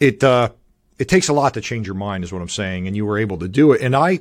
it. 0.00 0.22
Uh, 0.22 0.50
it 0.98 1.08
takes 1.10 1.28
a 1.28 1.34
lot 1.34 1.52
to 1.54 1.60
change 1.60 1.86
your 1.86 1.94
mind, 1.94 2.24
is 2.24 2.32
what 2.32 2.40
I'm 2.40 2.48
saying, 2.48 2.86
and 2.86 2.96
you 2.96 3.04
were 3.04 3.18
able 3.18 3.36
to 3.38 3.48
do 3.48 3.72
it. 3.72 3.82
And 3.82 3.94
I 3.94 4.20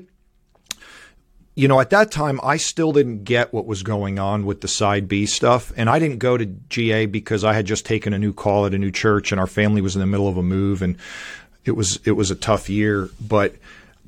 you 1.56 1.70
know, 1.70 1.80
at 1.80 1.90
that 1.92 2.12
time, 2.12 2.40
I 2.44 2.58
still 2.58 2.92
didn't 2.92 3.24
get 3.24 3.54
what 3.54 3.66
was 3.66 3.82
going 3.82 4.20
on 4.20 4.46
with 4.46 4.60
the 4.60 4.68
side 4.68 5.08
B 5.08 5.26
stuff. 5.26 5.72
And 5.78 5.90
I 5.90 6.00
didn't 6.00 6.20
go 6.20 6.38
to 6.38 6.46
GA 6.46 7.06
because 7.06 7.46
I 7.46 7.54
had 7.54 7.66
just 7.66 7.86
taken 7.86 8.14
a 8.14 8.20
new 8.20 8.34
call 8.34 8.66
at 8.66 8.74
a 8.74 8.78
new 8.78 8.92
church 8.92 9.32
and 9.32 9.40
our 9.40 9.48
family 9.48 9.82
was 9.82 9.96
in 9.96 10.02
the 10.02 10.06
middle 10.06 10.28
of 10.28 10.36
a 10.36 10.44
move 10.44 10.82
and 10.82 10.98
it 11.64 11.72
was, 11.72 12.00
it 12.04 12.12
was 12.12 12.30
a 12.30 12.36
tough 12.36 12.70
year. 12.70 13.10
But 13.26 13.56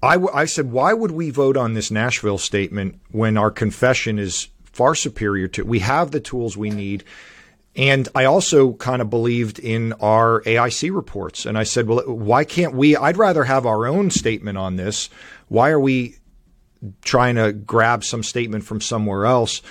I, 0.03 0.15
w- 0.15 0.33
I 0.33 0.43
said, 0.43 0.71
why 0.73 0.93
would 0.93 1.11
we 1.11 1.29
vote 1.29 1.55
on 1.55 1.73
this 1.73 1.89
Nashville 1.89 2.37
statement 2.37 2.99
when 3.11 3.37
our 3.37 3.49
confession 3.49 4.19
is 4.19 4.49
far 4.65 4.93
superior 4.93 5.47
to, 5.47 5.63
we 5.63 5.79
have 5.79 6.11
the 6.11 6.19
tools 6.19 6.55
we 6.57 6.69
need. 6.69 7.03
And 7.75 8.09
I 8.13 8.25
also 8.25 8.73
kind 8.73 9.01
of 9.01 9.09
believed 9.09 9.57
in 9.57 9.93
our 9.93 10.41
AIC 10.41 10.93
reports. 10.93 11.45
And 11.45 11.57
I 11.57 11.63
said, 11.63 11.87
well, 11.87 12.03
why 12.05 12.43
can't 12.43 12.73
we? 12.73 12.95
I'd 12.95 13.17
rather 13.17 13.45
have 13.45 13.65
our 13.65 13.87
own 13.87 14.11
statement 14.11 14.57
on 14.57 14.75
this. 14.75 15.09
Why 15.47 15.69
are 15.69 15.79
we 15.79 16.17
trying 17.01 17.35
to 17.35 17.53
grab 17.53 18.03
some 18.03 18.23
statement 18.23 18.63
from 18.63 18.81
somewhere 18.81 19.25
else. 19.25 19.61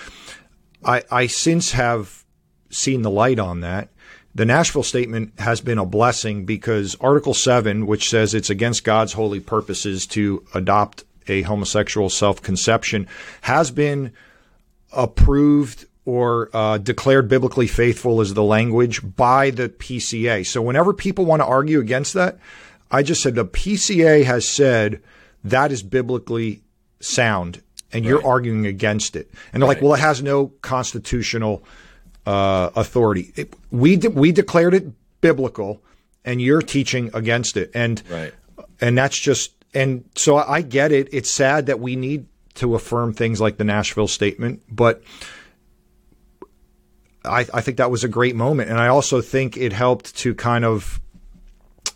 I, 0.85 1.03
I 1.11 1.27
since 1.27 1.73
have 1.73 2.25
seen 2.71 3.03
the 3.03 3.11
light 3.11 3.39
on 3.39 3.61
that. 3.61 3.89
The 4.35 4.45
Nashville 4.45 4.83
statement 4.83 5.33
has 5.39 5.61
been 5.61 5.79
a 5.79 5.87
blessing 5.87 6.45
because 6.45 6.95
Article 6.97 7.33
7, 7.33 7.87
which 7.87 8.11
says 8.11 8.35
it's 8.35 8.51
against 8.51 8.85
God's 8.85 9.15
holy 9.15 9.41
purposes 9.41 10.07
to 10.09 10.45
adopt 10.53 11.05
a 11.27 11.43
homosexual 11.43 12.11
self 12.11 12.43
conception, 12.43 13.09
has 13.43 13.71
been 13.71 14.13
approved 14.93 15.87
or 16.05 16.51
uh, 16.55 16.79
declared 16.79 17.29
biblically 17.29 17.67
faithful 17.67 18.21
is 18.21 18.35
the 18.35 18.43
language 18.43 19.01
by 19.17 19.51
the 19.51 19.69
PCA. 19.69 20.47
So 20.47 20.63
whenever 20.63 20.93
people 20.93 21.25
want 21.25 21.41
to 21.41 21.47
argue 21.47 21.81
against 21.81 22.15
that, 22.15 22.39
I 22.91 23.03
just 23.03 23.23
said 23.23 23.35
the 23.35 23.45
PCA 23.45 24.25
has 24.25 24.49
said 24.49 25.03
that 25.45 25.73
is 25.73 25.83
biblically 25.83 26.63
sound 27.01 27.62
and 27.92 28.05
you're 28.05 28.24
arguing 28.26 28.66
against 28.66 29.16
it. 29.16 29.30
And 29.53 29.62
they're 29.62 29.68
right. 29.68 29.76
like, 29.76 29.82
well, 29.82 29.94
it 29.94 30.01
has 30.01 30.22
no 30.22 30.49
constitutional 30.61 31.64
uh, 32.26 32.70
authority. 32.74 33.32
It, 33.36 33.55
we 33.70 33.97
de- 33.97 34.11
we 34.11 34.32
declared 34.32 34.74
it 34.74 34.86
biblical, 35.20 35.82
and 36.24 36.40
you're 36.42 36.62
teaching 36.62 37.11
against 37.14 37.57
it. 37.57 37.70
And 37.74 38.03
right. 38.11 38.34
and 38.80 38.99
that's 38.99 39.18
just 39.18 39.53
and 39.72 40.05
so 40.14 40.36
I 40.36 40.62
get 40.62 40.92
it. 40.92 41.09
It's 41.12 41.30
sad 41.30 41.66
that 41.66 41.80
we 41.80 41.97
need 41.97 42.26
to 42.55 42.74
affirm 42.74 43.12
things 43.12 43.40
like 43.40 43.57
the 43.57 43.64
Nashville 43.64 44.09
statement, 44.09 44.62
but. 44.70 45.03
I, 47.24 47.40
I 47.53 47.61
think 47.61 47.78
that 47.78 47.90
was 47.90 48.05
a 48.05 48.09
great 48.09 48.36
moment, 48.36 48.70
and 48.70 48.78
I 48.78 48.86
also 48.86 49.20
think 49.20 49.57
it 49.57 49.72
helped 49.72 50.16
to 50.18 50.32
kind 50.32 50.64
of 50.64 51.01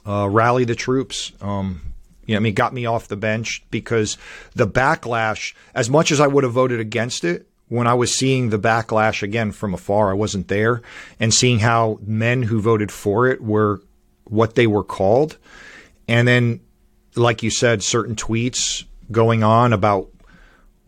uh, 0.04 0.28
rally 0.28 0.64
the 0.64 0.74
troops. 0.74 1.30
Um, 1.40 1.89
you 2.30 2.36
know, 2.36 2.40
I 2.42 2.42
mean, 2.44 2.54
got 2.54 2.72
me 2.72 2.86
off 2.86 3.08
the 3.08 3.16
bench 3.16 3.64
because 3.72 4.16
the 4.54 4.68
backlash, 4.68 5.52
as 5.74 5.90
much 5.90 6.12
as 6.12 6.20
I 6.20 6.28
would 6.28 6.44
have 6.44 6.52
voted 6.52 6.78
against 6.78 7.24
it, 7.24 7.48
when 7.66 7.88
I 7.88 7.94
was 7.94 8.14
seeing 8.14 8.50
the 8.50 8.58
backlash 8.58 9.24
again 9.24 9.50
from 9.50 9.74
afar, 9.74 10.12
I 10.12 10.14
wasn't 10.14 10.46
there, 10.46 10.80
and 11.18 11.34
seeing 11.34 11.58
how 11.58 11.98
men 12.02 12.42
who 12.42 12.60
voted 12.60 12.92
for 12.92 13.26
it 13.26 13.40
were 13.40 13.82
what 14.26 14.54
they 14.54 14.68
were 14.68 14.84
called. 14.84 15.38
And 16.06 16.28
then, 16.28 16.60
like 17.16 17.42
you 17.42 17.50
said, 17.50 17.82
certain 17.82 18.14
tweets 18.14 18.84
going 19.10 19.42
on 19.42 19.72
about 19.72 20.09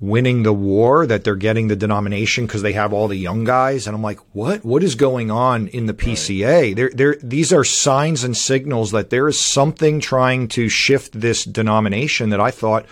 winning 0.02 0.42
the 0.42 0.52
war, 0.52 1.06
that 1.06 1.22
they're 1.22 1.36
getting 1.36 1.68
the 1.68 1.76
denomination 1.76 2.44
because 2.44 2.60
they 2.60 2.72
have 2.72 2.92
all 2.92 3.06
the 3.06 3.16
young 3.16 3.44
guys. 3.44 3.86
And 3.86 3.94
I'm 3.94 4.02
like, 4.02 4.18
what? 4.34 4.64
What 4.64 4.82
is 4.82 4.96
going 4.96 5.30
on 5.30 5.68
in 5.68 5.86
the 5.86 5.94
PCA? 5.94 6.76
Right. 6.76 6.96
There, 6.96 7.16
these 7.22 7.52
are 7.52 7.62
signs 7.62 8.24
and 8.24 8.36
signals 8.36 8.90
that 8.90 9.10
there 9.10 9.28
is 9.28 9.38
something 9.40 10.00
trying 10.00 10.48
to 10.48 10.68
shift 10.68 11.18
this 11.18 11.44
denomination 11.44 12.30
that 12.30 12.40
I 12.40 12.50
thought 12.50 12.84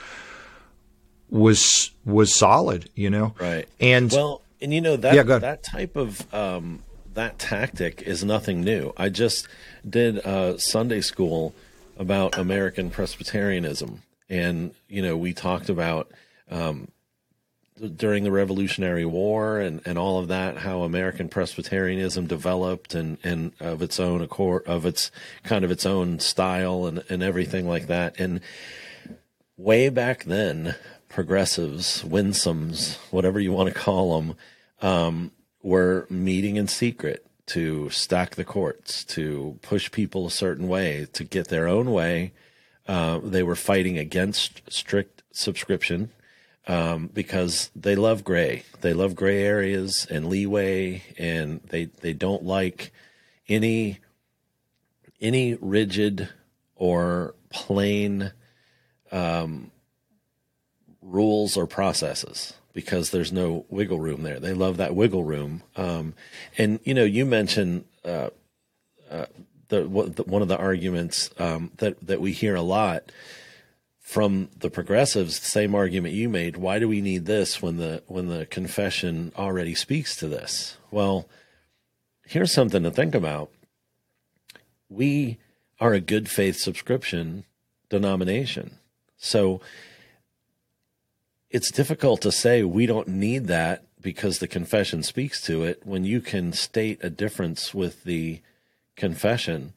was 1.29 1.91
was 2.05 2.35
solid, 2.35 2.89
you 2.95 3.11
know? 3.11 3.35
Right. 3.41 3.69
And 3.81 4.11
well, 4.13 4.43
and 4.63 4.73
you 4.73 4.81
know 4.81 4.97
that 4.97 5.15
yeah, 5.15 5.23
that 5.23 5.65
type 5.65 5.97
of 5.97 6.33
um, 6.33 6.85
that 7.15 7.41
tactic 7.41 8.03
is 8.03 8.25
nothing 8.25 8.61
new. 8.61 8.93
I 8.97 9.09
just 9.09 9.49
did 9.89 10.19
a 10.19 10.61
Sunday 10.61 11.01
school 11.01 11.55
about 11.99 12.39
American 12.39 12.89
Presbyterianism, 12.91 14.03
and 14.29 14.75
you 14.89 15.03
know 15.03 15.17
we 15.17 15.33
talked 15.33 15.69
about 15.69 16.11
um, 16.51 16.89
during 17.89 18.25
the 18.25 18.31
Revolutionary 18.31 19.05
War 19.05 19.59
and, 19.59 19.81
and 19.87 19.99
all 19.99 20.19
of 20.19 20.29
that, 20.29 20.59
how 20.59 20.83
American 20.83 21.29
Presbyterianism 21.29 22.27
developed 22.27 22.95
and, 22.95 23.19
and 23.25 23.53
of 23.61 23.83
its 23.83 23.99
own 23.99 24.21
accord, 24.21 24.67
of 24.67 24.85
its 24.85 25.11
kind 25.45 25.65
of 25.65 25.71
its 25.71 25.87
own 25.87 26.21
style 26.21 26.87
and, 26.87 27.03
and 27.09 27.23
everything 27.23 27.67
like 27.67 27.87
that. 27.87 28.19
And 28.21 28.41
way 29.57 29.89
back 29.89 30.25
then, 30.25 30.75
progressives, 31.09 32.03
winsomes, 32.03 32.97
whatever 33.11 33.41
you 33.41 33.53
want 33.53 33.73
to 33.73 33.81
call 33.81 34.21
them, 34.21 34.37
um, 34.83 35.33
were 35.63 36.07
meeting 36.11 36.57
in 36.57 36.69
secret 36.69 37.27
to 37.47 37.91
stack 37.91 38.37
the 38.37 38.45
courts, 38.45 39.05
to 39.05 39.59
push 39.63 39.91
people 39.91 40.27
a 40.27 40.31
certain 40.31 40.69
way, 40.69 41.07
to 41.13 41.25
get 41.25 41.49
their 41.49 41.67
own 41.67 41.91
way. 41.91 42.33
Uh, 42.87 43.19
they 43.23 43.43
were 43.43 43.57
fighting 43.57 43.99
against 43.99 44.63
strict 44.71 45.23
subscription 45.33 46.11
um, 46.67 47.09
because 47.13 47.71
they 47.75 47.97
love 47.97 48.25
gray. 48.25 48.65
They 48.81 48.93
love 48.93 49.15
gray 49.15 49.43
areas 49.43 50.07
and 50.11 50.29
leeway, 50.29 51.03
and 51.19 51.61
they 51.69 51.87
they 51.87 52.13
don't 52.13 52.45
like 52.45 52.93
any 53.49 53.99
any 55.21 55.55
rigid 55.61 56.29
or 56.77 57.35
plain 57.51 58.33
um, 59.13 59.71
rules 61.03 61.57
or 61.57 61.67
processes 61.67 62.55
because 62.73 63.11
there's 63.11 63.33
no 63.33 63.67
wiggle 63.69 63.99
room 63.99 64.23
there. 64.23 64.39
They 64.39 64.55
love 64.55 64.77
that 64.77 64.95
wiggle 64.95 65.25
room. 65.25 65.63
Um, 65.77 66.15
and 66.57 66.81
you 66.85 66.95
know, 66.95 67.05
you 67.05 67.27
mentioned 67.27 67.85
uh, 68.05 68.31
uh, 69.11 69.27
the, 69.69 69.83
the, 69.83 70.23
one 70.25 70.43
of 70.43 70.49
the 70.49 70.59
arguments 70.59 71.31
um, 71.39 71.73
that 71.79 72.07
that 72.07 72.21
we 72.21 72.33
hear 72.33 72.55
a 72.55 72.63
lot 72.63 73.11
from 74.11 74.49
the 74.59 74.71
progressives, 74.71 75.39
the 75.39 75.47
same 75.47 75.73
argument 75.73 76.13
you 76.13 76.29
made. 76.29 76.57
Why 76.57 76.81
do 76.81 76.89
we 76.89 77.01
need 77.01 77.27
this 77.27 77.63
when 77.63 77.77
the 77.77 78.03
when 78.09 78.27
the 78.27 78.45
confession 78.45 79.33
already 79.39 79.73
speaks 79.73 80.17
to 80.17 80.27
this? 80.27 80.79
Well, 80.91 81.29
here's 82.25 82.53
something 82.53 82.83
to 82.83 82.91
think 82.91 83.15
about. 83.15 83.53
We 84.89 85.39
are 85.79 85.95
a 85.95 86.01
good 86.01 86.29
faith 86.29 86.57
subscription 86.57 87.45
denomination. 87.89 88.79
So 89.17 89.61
it's 91.49 91.71
difficult 91.71 92.21
to 92.23 92.33
say 92.33 92.65
we 92.65 92.87
don't 92.87 93.07
need 93.07 93.47
that 93.47 93.85
because 94.01 94.41
the 94.41 94.49
confession 94.49 95.05
speaks 95.05 95.41
to 95.43 95.63
it 95.63 95.83
when 95.85 96.05
you 96.05 96.21
can 96.21 96.53
state 96.53 96.99
a 97.01 97.11
difference 97.11 97.73
with 97.73 98.03
the 98.03 98.41
confession. 98.97 99.75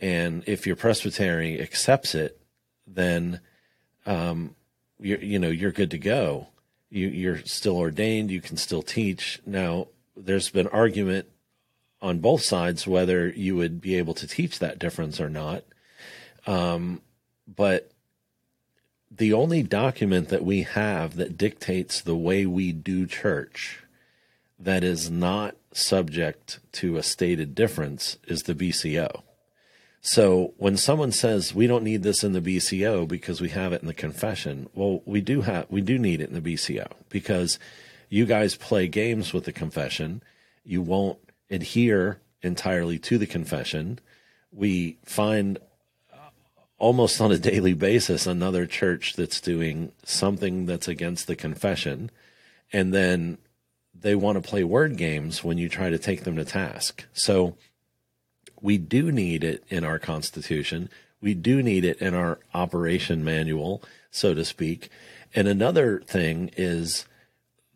And 0.00 0.42
if 0.46 0.66
your 0.66 0.76
presbytery 0.76 1.60
accepts 1.60 2.14
it, 2.14 2.40
then 2.86 3.40
um, 4.08 4.56
you 4.98 5.18
you 5.18 5.38
know 5.38 5.50
you're 5.50 5.70
good 5.70 5.90
to 5.92 5.98
go. 5.98 6.48
You, 6.90 7.08
you're 7.08 7.40
still 7.44 7.76
ordained. 7.76 8.30
You 8.30 8.40
can 8.40 8.56
still 8.56 8.82
teach. 8.82 9.40
Now, 9.44 9.88
there's 10.16 10.48
been 10.48 10.66
argument 10.68 11.28
on 12.00 12.18
both 12.20 12.42
sides 12.42 12.86
whether 12.86 13.28
you 13.28 13.54
would 13.56 13.80
be 13.80 13.96
able 13.96 14.14
to 14.14 14.26
teach 14.26 14.58
that 14.58 14.78
difference 14.78 15.20
or 15.20 15.28
not. 15.28 15.64
Um, 16.46 17.02
but 17.46 17.90
the 19.10 19.34
only 19.34 19.62
document 19.62 20.28
that 20.28 20.44
we 20.44 20.62
have 20.62 21.16
that 21.16 21.36
dictates 21.36 22.00
the 22.00 22.16
way 22.16 22.46
we 22.46 22.72
do 22.72 23.06
church 23.06 23.84
that 24.58 24.82
is 24.82 25.10
not 25.10 25.56
subject 25.72 26.60
to 26.72 26.96
a 26.96 27.02
stated 27.02 27.54
difference 27.54 28.16
is 28.26 28.44
the 28.44 28.54
BCO. 28.54 29.22
So 30.00 30.54
when 30.56 30.76
someone 30.76 31.12
says 31.12 31.54
we 31.54 31.66
don't 31.66 31.84
need 31.84 32.02
this 32.02 32.22
in 32.22 32.32
the 32.32 32.40
BCO 32.40 33.06
because 33.06 33.40
we 33.40 33.48
have 33.50 33.72
it 33.72 33.82
in 33.82 33.88
the 33.88 33.94
confession, 33.94 34.68
well, 34.74 35.02
we 35.04 35.20
do 35.20 35.42
have 35.42 35.66
we 35.68 35.80
do 35.80 35.98
need 35.98 36.20
it 36.20 36.30
in 36.30 36.40
the 36.40 36.54
BCO 36.54 36.90
because 37.08 37.58
you 38.08 38.24
guys 38.24 38.54
play 38.54 38.88
games 38.88 39.32
with 39.32 39.44
the 39.44 39.52
confession. 39.52 40.22
You 40.64 40.82
won't 40.82 41.18
adhere 41.50 42.20
entirely 42.42 42.98
to 43.00 43.18
the 43.18 43.26
confession. 43.26 43.98
We 44.52 44.98
find 45.04 45.58
uh, 46.12 46.16
almost 46.78 47.20
on 47.20 47.32
a 47.32 47.38
daily 47.38 47.74
basis 47.74 48.26
another 48.26 48.66
church 48.66 49.14
that's 49.14 49.40
doing 49.40 49.92
something 50.04 50.66
that's 50.66 50.88
against 50.88 51.26
the 51.26 51.36
confession 51.36 52.10
and 52.72 52.92
then 52.92 53.38
they 53.94 54.14
want 54.14 54.42
to 54.42 54.48
play 54.48 54.62
word 54.62 54.96
games 54.96 55.42
when 55.42 55.58
you 55.58 55.68
try 55.68 55.90
to 55.90 55.98
take 55.98 56.24
them 56.24 56.36
to 56.36 56.44
task. 56.44 57.04
So 57.12 57.56
we 58.60 58.78
do 58.78 59.10
need 59.12 59.44
it 59.44 59.64
in 59.68 59.84
our 59.84 59.98
Constitution. 59.98 60.90
We 61.20 61.34
do 61.34 61.62
need 61.62 61.84
it 61.84 61.98
in 61.98 62.14
our 62.14 62.38
operation 62.54 63.24
manual, 63.24 63.82
so 64.10 64.34
to 64.34 64.44
speak. 64.44 64.88
And 65.34 65.48
another 65.48 66.00
thing 66.00 66.50
is 66.56 67.06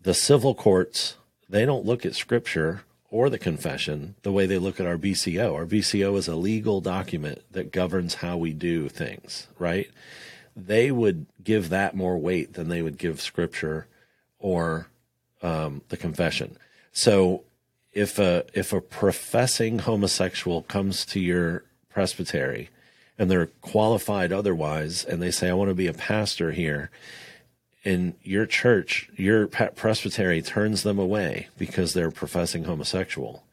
the 0.00 0.14
civil 0.14 0.54
courts, 0.54 1.16
they 1.48 1.64
don't 1.64 1.84
look 1.84 2.06
at 2.06 2.14
scripture 2.14 2.82
or 3.10 3.28
the 3.28 3.38
confession 3.38 4.14
the 4.22 4.32
way 4.32 4.46
they 4.46 4.58
look 4.58 4.80
at 4.80 4.86
our 4.86 4.96
BCO. 4.96 5.54
Our 5.54 5.66
BCO 5.66 6.16
is 6.16 6.28
a 6.28 6.34
legal 6.34 6.80
document 6.80 7.42
that 7.50 7.70
governs 7.70 8.14
how 8.14 8.38
we 8.38 8.52
do 8.52 8.88
things, 8.88 9.48
right? 9.58 9.90
They 10.56 10.90
would 10.90 11.26
give 11.42 11.68
that 11.68 11.94
more 11.94 12.18
weight 12.18 12.54
than 12.54 12.68
they 12.68 12.82
would 12.82 12.98
give 12.98 13.20
scripture 13.20 13.86
or 14.38 14.88
um, 15.42 15.82
the 15.88 15.96
confession. 15.96 16.56
So 16.92 17.44
if 17.92 18.18
a 18.18 18.44
if 18.54 18.72
a 18.72 18.80
professing 18.80 19.80
homosexual 19.80 20.62
comes 20.62 21.04
to 21.06 21.20
your 21.20 21.64
presbytery 21.90 22.70
and 23.18 23.30
they're 23.30 23.46
qualified 23.60 24.32
otherwise 24.32 25.04
and 25.04 25.20
they 25.20 25.30
say 25.30 25.50
I 25.50 25.54
want 25.54 25.68
to 25.68 25.74
be 25.74 25.86
a 25.86 25.92
pastor 25.92 26.52
here 26.52 26.90
and 27.84 28.14
your 28.22 28.46
church 28.46 29.10
your 29.16 29.46
presbytery 29.46 30.40
turns 30.40 30.82
them 30.82 30.98
away 30.98 31.48
because 31.58 31.92
they're 31.92 32.10
professing 32.10 32.64
homosexual. 32.64 33.44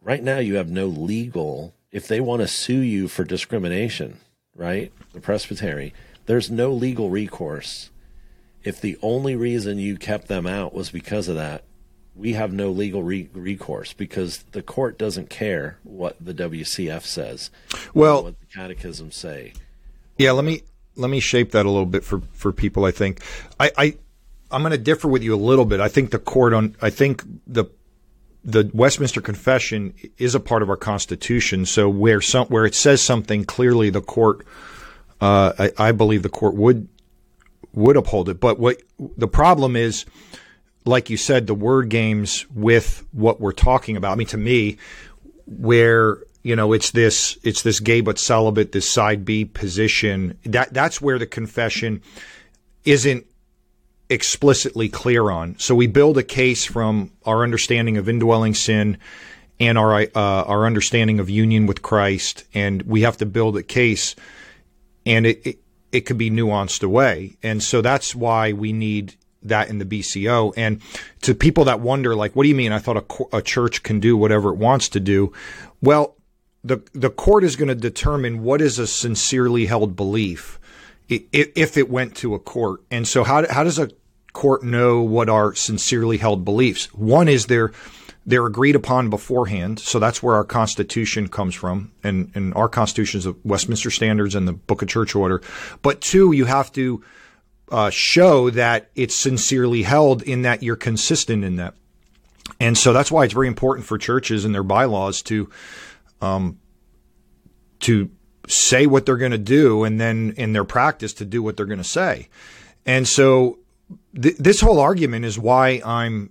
Right 0.00 0.22
now 0.22 0.38
you 0.38 0.56
have 0.56 0.70
no 0.70 0.86
legal 0.86 1.74
if 1.90 2.06
they 2.06 2.20
want 2.20 2.42
to 2.42 2.48
sue 2.48 2.80
you 2.80 3.08
for 3.08 3.24
discrimination 3.24 4.20
right 4.54 4.92
the 5.12 5.20
presbytery 5.20 5.92
there's 6.26 6.50
no 6.50 6.72
legal 6.72 7.10
recourse. 7.10 7.90
If 8.62 8.80
the 8.80 8.96
only 9.02 9.36
reason 9.36 9.78
you 9.78 9.98
kept 9.98 10.28
them 10.28 10.46
out 10.46 10.72
was 10.72 10.88
because 10.88 11.28
of 11.28 11.36
that 11.36 11.64
we 12.16 12.34
have 12.34 12.52
no 12.52 12.70
legal 12.70 13.02
re- 13.02 13.28
recourse 13.32 13.92
because 13.92 14.44
the 14.52 14.62
court 14.62 14.98
doesn't 14.98 15.30
care 15.30 15.78
what 15.82 16.16
the 16.20 16.34
WCF 16.34 17.02
says. 17.02 17.50
Well, 17.92 18.24
what 18.24 18.40
the 18.40 18.46
catechisms 18.46 19.16
say. 19.16 19.52
Yeah, 20.18 20.32
let 20.32 20.44
me 20.44 20.62
let 20.96 21.10
me 21.10 21.20
shape 21.20 21.50
that 21.52 21.66
a 21.66 21.70
little 21.70 21.86
bit 21.86 22.04
for 22.04 22.22
for 22.32 22.52
people. 22.52 22.84
I 22.84 22.92
think 22.92 23.20
I, 23.58 23.72
I 23.76 23.96
I'm 24.50 24.62
going 24.62 24.72
to 24.72 24.78
differ 24.78 25.08
with 25.08 25.22
you 25.22 25.34
a 25.34 25.36
little 25.36 25.64
bit. 25.64 25.80
I 25.80 25.88
think 25.88 26.10
the 26.10 26.18
court 26.18 26.52
on 26.52 26.76
I 26.80 26.90
think 26.90 27.24
the 27.46 27.66
the 28.44 28.70
Westminster 28.74 29.20
Confession 29.20 29.94
is 30.18 30.34
a 30.34 30.40
part 30.40 30.62
of 30.62 30.70
our 30.70 30.76
Constitution. 30.76 31.66
So 31.66 31.88
where 31.88 32.20
some 32.20 32.46
where 32.46 32.64
it 32.64 32.74
says 32.74 33.02
something 33.02 33.44
clearly, 33.44 33.90
the 33.90 34.02
court, 34.02 34.46
uh, 35.20 35.52
I, 35.58 35.88
I 35.88 35.92
believe 35.92 36.22
the 36.22 36.28
court 36.28 36.54
would 36.54 36.88
would 37.72 37.96
uphold 37.96 38.28
it. 38.28 38.38
But 38.38 38.60
what 38.60 38.80
the 39.16 39.26
problem 39.28 39.74
is 39.74 40.04
like 40.84 41.10
you 41.10 41.16
said, 41.16 41.46
the 41.46 41.54
word 41.54 41.88
games 41.88 42.46
with 42.54 43.06
what 43.12 43.40
we're 43.40 43.52
talking 43.52 43.96
about. 43.96 44.12
I 44.12 44.14
mean, 44.16 44.26
to 44.28 44.36
me, 44.36 44.78
where 45.46 46.18
you 46.42 46.56
know 46.56 46.72
it's 46.72 46.90
this 46.90 47.38
it's 47.42 47.62
this 47.62 47.80
gay 47.80 48.00
but 48.00 48.18
celibate, 48.18 48.72
this 48.72 48.88
side 48.88 49.24
B 49.24 49.44
position. 49.44 50.38
That 50.44 50.72
that's 50.72 51.00
where 51.00 51.18
the 51.18 51.26
confession 51.26 52.02
isn't 52.84 53.26
explicitly 54.10 54.88
clear 54.88 55.30
on. 55.30 55.58
So 55.58 55.74
we 55.74 55.86
build 55.86 56.18
a 56.18 56.22
case 56.22 56.64
from 56.64 57.12
our 57.24 57.42
understanding 57.42 57.96
of 57.96 58.08
indwelling 58.08 58.54
sin 58.54 58.98
and 59.58 59.78
our 59.78 60.02
uh, 60.02 60.08
our 60.14 60.66
understanding 60.66 61.18
of 61.18 61.30
union 61.30 61.66
with 61.66 61.82
Christ, 61.82 62.44
and 62.52 62.82
we 62.82 63.02
have 63.02 63.16
to 63.18 63.26
build 63.26 63.56
a 63.56 63.62
case, 63.62 64.14
and 65.06 65.26
it, 65.26 65.46
it 65.46 65.58
it 65.92 66.00
could 66.02 66.18
be 66.18 66.30
nuanced 66.30 66.82
away, 66.82 67.36
and 67.42 67.62
so 67.62 67.80
that's 67.80 68.14
why 68.14 68.52
we 68.52 68.72
need 68.72 69.14
that 69.44 69.68
in 69.68 69.78
the 69.78 69.84
BCO. 69.84 70.52
And 70.56 70.80
to 71.22 71.34
people 71.34 71.64
that 71.64 71.80
wonder, 71.80 72.14
like, 72.14 72.34
what 72.34 72.42
do 72.44 72.48
you 72.48 72.54
mean? 72.54 72.72
I 72.72 72.78
thought 72.78 73.28
a, 73.32 73.36
a 73.36 73.42
church 73.42 73.82
can 73.82 74.00
do 74.00 74.16
whatever 74.16 74.50
it 74.50 74.56
wants 74.56 74.88
to 74.90 75.00
do. 75.00 75.32
Well, 75.80 76.16
the 76.62 76.82
the 76.92 77.10
court 77.10 77.44
is 77.44 77.56
going 77.56 77.68
to 77.68 77.74
determine 77.74 78.42
what 78.42 78.60
is 78.60 78.78
a 78.78 78.86
sincerely 78.86 79.66
held 79.66 79.94
belief 79.96 80.58
if 81.08 81.76
it 81.76 81.90
went 81.90 82.16
to 82.16 82.34
a 82.34 82.38
court. 82.38 82.80
And 82.90 83.06
so, 83.06 83.24
how 83.24 83.46
how 83.50 83.64
does 83.64 83.78
a 83.78 83.90
court 84.32 84.64
know 84.64 85.02
what 85.02 85.28
are 85.28 85.54
sincerely 85.54 86.16
held 86.16 86.44
beliefs? 86.44 86.92
One 86.94 87.28
is 87.28 87.46
they're 87.46 87.72
they're 88.26 88.46
agreed 88.46 88.74
upon 88.74 89.10
beforehand, 89.10 89.78
so 89.78 89.98
that's 89.98 90.22
where 90.22 90.34
our 90.34 90.44
Constitution 90.44 91.28
comes 91.28 91.54
from, 91.54 91.92
and 92.02 92.30
and 92.34 92.54
our 92.54 92.68
Constitution 92.68 93.18
is 93.18 93.24
the 93.24 93.36
Westminster 93.44 93.90
Standards 93.90 94.34
and 94.34 94.48
the 94.48 94.54
Book 94.54 94.80
of 94.80 94.88
Church 94.88 95.14
Order. 95.14 95.42
But 95.82 96.00
two, 96.00 96.32
you 96.32 96.46
have 96.46 96.72
to 96.72 97.04
uh, 97.70 97.90
show 97.90 98.50
that 98.50 98.90
it's 98.94 99.14
sincerely 99.14 99.82
held 99.82 100.22
in 100.22 100.42
that 100.42 100.62
you're 100.62 100.76
consistent 100.76 101.44
in 101.44 101.56
that. 101.56 101.74
And 102.60 102.76
so 102.76 102.92
that's 102.92 103.10
why 103.10 103.24
it's 103.24 103.34
very 103.34 103.48
important 103.48 103.86
for 103.86 103.98
churches 103.98 104.44
and 104.44 104.54
their 104.54 104.62
bylaws 104.62 105.22
to 105.22 105.50
um, 106.20 106.58
to 107.80 108.10
say 108.48 108.86
what 108.86 109.06
they're 109.06 109.16
going 109.16 109.32
to 109.32 109.38
do 109.38 109.84
and 109.84 110.00
then 110.00 110.34
in 110.36 110.52
their 110.52 110.64
practice 110.64 111.14
to 111.14 111.24
do 111.24 111.42
what 111.42 111.56
they're 111.56 111.66
going 111.66 111.78
to 111.78 111.84
say. 111.84 112.28
And 112.86 113.08
so 113.08 113.58
th- 114.20 114.36
this 114.36 114.60
whole 114.60 114.78
argument 114.78 115.24
is 115.24 115.38
why 115.38 115.80
I'm 115.84 116.30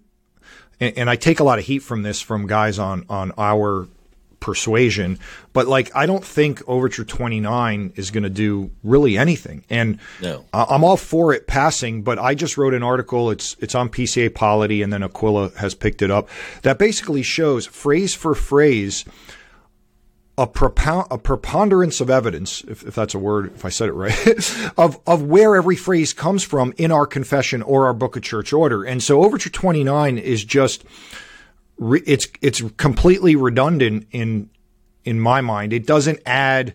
and, 0.80 0.98
and 0.98 1.10
I 1.10 1.16
take 1.16 1.40
a 1.40 1.44
lot 1.44 1.60
of 1.60 1.66
heat 1.66 1.80
from 1.80 2.04
this 2.04 2.22
from 2.22 2.48
guys 2.48 2.80
on 2.80 3.06
on 3.10 3.32
our 3.38 3.88
persuasion. 4.44 5.18
But 5.54 5.68
like, 5.68 5.90
I 5.96 6.06
don't 6.06 6.24
think 6.24 6.62
Overture 6.68 7.06
29 7.06 7.94
is 7.96 8.12
going 8.12 8.26
to 8.26 8.30
do 8.30 8.72
really 8.84 9.18
anything. 9.18 9.64
And 9.70 10.00
no. 10.22 10.44
I'm 10.54 10.84
all 10.84 10.98
for 10.98 11.34
it 11.34 11.48
passing, 11.48 12.04
but 12.04 12.20
I 12.20 12.36
just 12.36 12.58
wrote 12.58 12.74
an 12.74 12.84
article. 12.84 13.32
It's 13.32 13.56
it's 13.60 13.74
on 13.74 13.88
PCA 13.88 14.36
Polity, 14.36 14.82
and 14.82 14.92
then 14.92 15.02
Aquila 15.02 15.52
has 15.58 15.74
picked 15.74 16.02
it 16.02 16.12
up. 16.12 16.28
That 16.64 16.78
basically 16.78 17.24
shows 17.24 17.66
phrase 17.66 18.14
for 18.14 18.36
phrase. 18.36 19.06
A, 20.36 20.50
a 21.12 21.18
preponderance 21.20 22.02
of 22.02 22.10
evidence, 22.10 22.64
if, 22.68 22.82
if 22.88 22.96
that's 22.96 23.14
a 23.14 23.20
word, 23.20 23.54
if 23.54 23.66
I 23.66 23.70
said 23.70 23.88
it 23.88 23.94
right, 23.94 24.28
of, 24.80 25.00
of 25.06 25.22
where 25.22 25.56
every 25.56 25.76
phrase 25.76 26.12
comes 26.12 26.44
from 26.44 26.74
in 26.76 26.92
our 26.92 27.06
confession 27.06 27.62
or 27.62 27.86
our 27.86 27.94
book 27.94 28.16
of 28.16 28.24
church 28.24 28.52
order. 28.52 28.84
And 28.84 29.04
so 29.04 29.24
Overture 29.24 29.52
29 29.52 30.18
is 30.18 30.44
just 30.44 30.86
it's 31.80 32.28
it's 32.42 32.62
completely 32.78 33.36
redundant 33.36 34.08
in 34.12 34.50
in 35.04 35.20
my 35.20 35.42
mind. 35.42 35.74
It 35.74 35.86
doesn't 35.86 36.20
add 36.26 36.74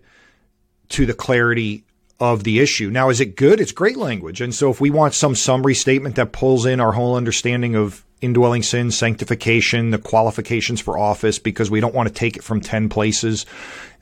to 0.91 1.07
the 1.07 1.15
clarity 1.15 1.85
of 2.21 2.45
the 2.45 2.59
issue. 2.59 2.91
Now, 2.91 3.11
is 3.11 3.21
it 3.21 3.37
good? 3.37 3.61
It's 3.61 3.73
great 3.73 3.97
language. 3.97 4.41
And 4.41 4.55
so 4.55 4.71
if 4.71 4.81
we 4.81 4.91
want 4.91 5.15
some 5.15 5.35
summary 5.35 5.75
statement 5.75 6.17
that 6.17 6.33
pulls 6.33 6.67
in 6.67 6.81
our 6.81 6.93
whole 6.93 7.15
understanding 7.15 7.77
of 7.77 8.05
indwelling 8.21 8.63
sin, 8.63 8.91
sanctification, 8.91 9.91
the 9.91 9.99
qualifications 9.99 10.81
for 10.81 10.99
office, 10.99 11.39
because 11.39 11.71
we 11.71 11.81
don't 11.81 11.95
want 11.95 12.09
to 12.09 12.15
take 12.15 12.37
it 12.37 12.43
from 12.43 12.61
10 12.61 12.89
places 12.89 13.47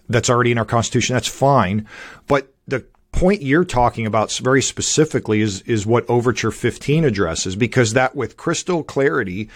that's 0.09 0.31
already 0.31 0.53
in 0.53 0.59
our 0.59 0.65
constitution, 0.65 1.15
that's 1.15 1.29
fine. 1.29 1.87
But 2.27 2.55
the 2.67 2.87
point 3.13 3.43
you're 3.43 3.65
talking 3.65 4.07
about 4.07 4.33
very 4.39 4.63
specifically 4.63 5.43
is, 5.43 5.61
is 5.63 5.85
what 5.85 6.09
Overture 6.09 6.51
15 6.51 7.05
addresses, 7.05 7.55
because 7.55 7.93
that 7.93 8.15
with 8.15 8.39
crystal 8.39 8.83
clarity, 8.83 9.51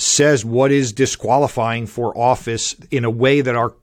says 0.00 0.44
what 0.44 0.72
is 0.72 0.92
disqualifying 0.92 1.86
for 1.86 2.16
office 2.16 2.74
in 2.90 3.04
a 3.04 3.10
way 3.10 3.40
that 3.40 3.54
our 3.54 3.74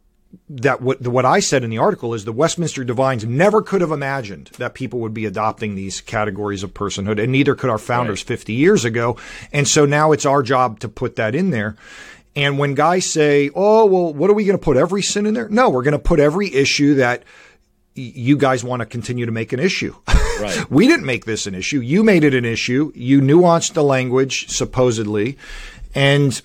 that 0.49 0.81
what 0.81 1.05
what 1.07 1.25
I 1.25 1.39
said 1.39 1.63
in 1.63 1.69
the 1.69 1.77
article 1.77 2.13
is 2.13 2.25
the 2.25 2.33
Westminster 2.33 2.83
Divines 2.83 3.25
never 3.25 3.61
could 3.61 3.81
have 3.81 3.91
imagined 3.91 4.47
that 4.57 4.73
people 4.73 4.99
would 4.99 5.13
be 5.13 5.25
adopting 5.25 5.75
these 5.75 6.01
categories 6.01 6.63
of 6.63 6.73
personhood, 6.73 7.21
and 7.21 7.31
neither 7.31 7.55
could 7.55 7.69
our 7.69 7.77
founders 7.77 8.21
right. 8.21 8.27
50 8.27 8.53
years 8.53 8.85
ago. 8.85 9.17
And 9.53 9.67
so 9.67 9.85
now 9.85 10.11
it's 10.11 10.25
our 10.25 10.43
job 10.43 10.79
to 10.81 10.89
put 10.89 11.15
that 11.15 11.35
in 11.35 11.51
there. 11.51 11.75
And 12.35 12.59
when 12.59 12.75
guys 12.75 13.05
say, 13.05 13.49
"Oh, 13.55 13.85
well, 13.85 14.13
what 14.13 14.29
are 14.29 14.33
we 14.33 14.45
going 14.45 14.57
to 14.57 14.63
put 14.63 14.77
every 14.77 15.01
sin 15.01 15.25
in 15.25 15.33
there?" 15.33 15.49
No, 15.49 15.69
we're 15.69 15.83
going 15.83 15.93
to 15.93 15.99
put 15.99 16.19
every 16.19 16.53
issue 16.53 16.95
that 16.95 17.23
you 17.95 18.37
guys 18.37 18.63
want 18.63 18.81
to 18.81 18.85
continue 18.85 19.25
to 19.25 19.31
make 19.31 19.53
an 19.53 19.59
issue. 19.59 19.95
Right. 20.39 20.65
we 20.69 20.87
didn't 20.87 21.05
make 21.05 21.25
this 21.25 21.47
an 21.47 21.55
issue. 21.55 21.79
You 21.79 22.03
made 22.03 22.23
it 22.23 22.35
an 22.35 22.45
issue. 22.45 22.91
You 22.93 23.21
nuanced 23.21 23.73
the 23.73 23.83
language 23.83 24.49
supposedly 24.49 25.37
and 25.97 26.39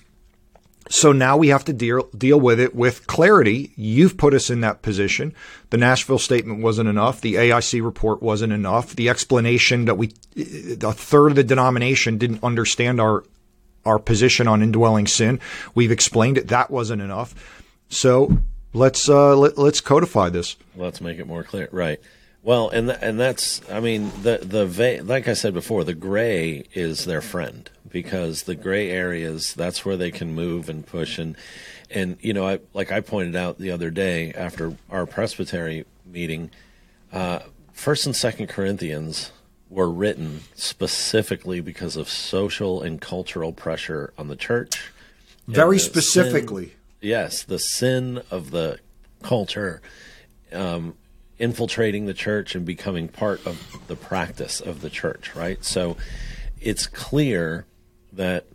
so 0.89 1.11
now 1.11 1.37
we 1.37 1.49
have 1.49 1.63
to 1.65 1.73
deal 1.73 2.09
deal 2.17 2.39
with 2.39 2.59
it 2.59 2.75
with 2.75 3.05
clarity. 3.05 3.71
You've 3.75 4.17
put 4.17 4.33
us 4.33 4.49
in 4.49 4.61
that 4.61 4.81
position. 4.81 5.35
The 5.69 5.77
Nashville 5.77 6.17
statement 6.17 6.63
wasn't 6.63 6.89
enough. 6.89 7.21
The 7.21 7.35
AIC 7.35 7.83
report 7.85 8.23
wasn't 8.23 8.51
enough. 8.51 8.95
The 8.95 9.09
explanation 9.09 9.85
that 9.85 9.95
we 9.95 10.11
a 10.35 10.91
third 10.91 11.29
of 11.29 11.35
the 11.35 11.43
denomination 11.43 12.17
didn't 12.17 12.43
understand 12.43 12.99
our 12.99 13.23
our 13.85 13.99
position 13.99 14.47
on 14.47 14.63
indwelling 14.63 15.05
sin. 15.05 15.39
We've 15.75 15.91
explained 15.91 16.39
it. 16.39 16.47
That 16.47 16.71
wasn't 16.71 17.03
enough. 17.03 17.35
So 17.89 18.39
let's 18.73 19.07
uh, 19.07 19.35
let, 19.35 19.55
let's 19.55 19.81
codify 19.81 20.29
this. 20.29 20.55
Let's 20.75 20.99
make 20.99 21.19
it 21.19 21.27
more 21.27 21.43
clear. 21.43 21.69
Right. 21.71 21.99
Well, 22.43 22.69
and 22.69 22.89
th- 22.89 22.99
and 23.01 23.17
that's 23.17 23.61
I 23.71 23.79
mean 23.79 24.11
the 24.21 24.39
the 24.41 24.65
va- 24.65 25.01
like 25.01 25.29
I 25.29 25.33
said 25.33 25.53
before, 25.53 25.85
the 25.85 25.93
gray 25.93 26.65
is 26.73 27.05
their 27.05 27.21
friend 27.21 27.69
because 27.89 28.43
the 28.43 28.55
gray 28.55 28.89
areas 28.91 29.53
that's 29.53 29.85
where 29.85 29.95
they 29.95 30.11
can 30.11 30.35
move 30.35 30.67
and 30.67 30.85
push 30.85 31.17
and 31.17 31.37
and 31.89 32.17
you 32.19 32.33
know 32.33 32.45
I 32.45 32.59
like 32.73 32.91
I 32.91 32.99
pointed 32.99 33.37
out 33.37 33.59
the 33.59 33.71
other 33.71 33.89
day 33.89 34.33
after 34.33 34.75
our 34.89 35.05
presbytery 35.05 35.85
meeting, 36.05 36.51
uh, 37.13 37.39
First 37.71 38.05
and 38.05 38.15
Second 38.15 38.47
Corinthians 38.47 39.31
were 39.69 39.89
written 39.89 40.41
specifically 40.53 41.61
because 41.61 41.95
of 41.95 42.09
social 42.09 42.81
and 42.81 42.99
cultural 42.99 43.53
pressure 43.53 44.13
on 44.17 44.27
the 44.27 44.35
church. 44.35 44.91
Very 45.47 45.79
specifically. 45.79 46.65
Sin, 46.65 46.75
yes, 47.01 47.43
the 47.43 47.57
sin 47.57 48.21
of 48.29 48.51
the 48.51 48.79
culture 49.23 49.81
um, 50.51 50.95
infiltrating 51.39 52.05
the 52.05 52.13
church 52.13 52.55
and 52.55 52.65
becoming 52.65 53.07
part 53.07 53.45
of 53.45 53.77
the 53.87 53.95
practice 53.95 54.61
of 54.61 54.81
the 54.81 54.89
church, 54.89 55.35
right? 55.35 55.63
So 55.63 55.97
it's 56.61 56.87
clear 56.87 57.65
that 58.11 58.45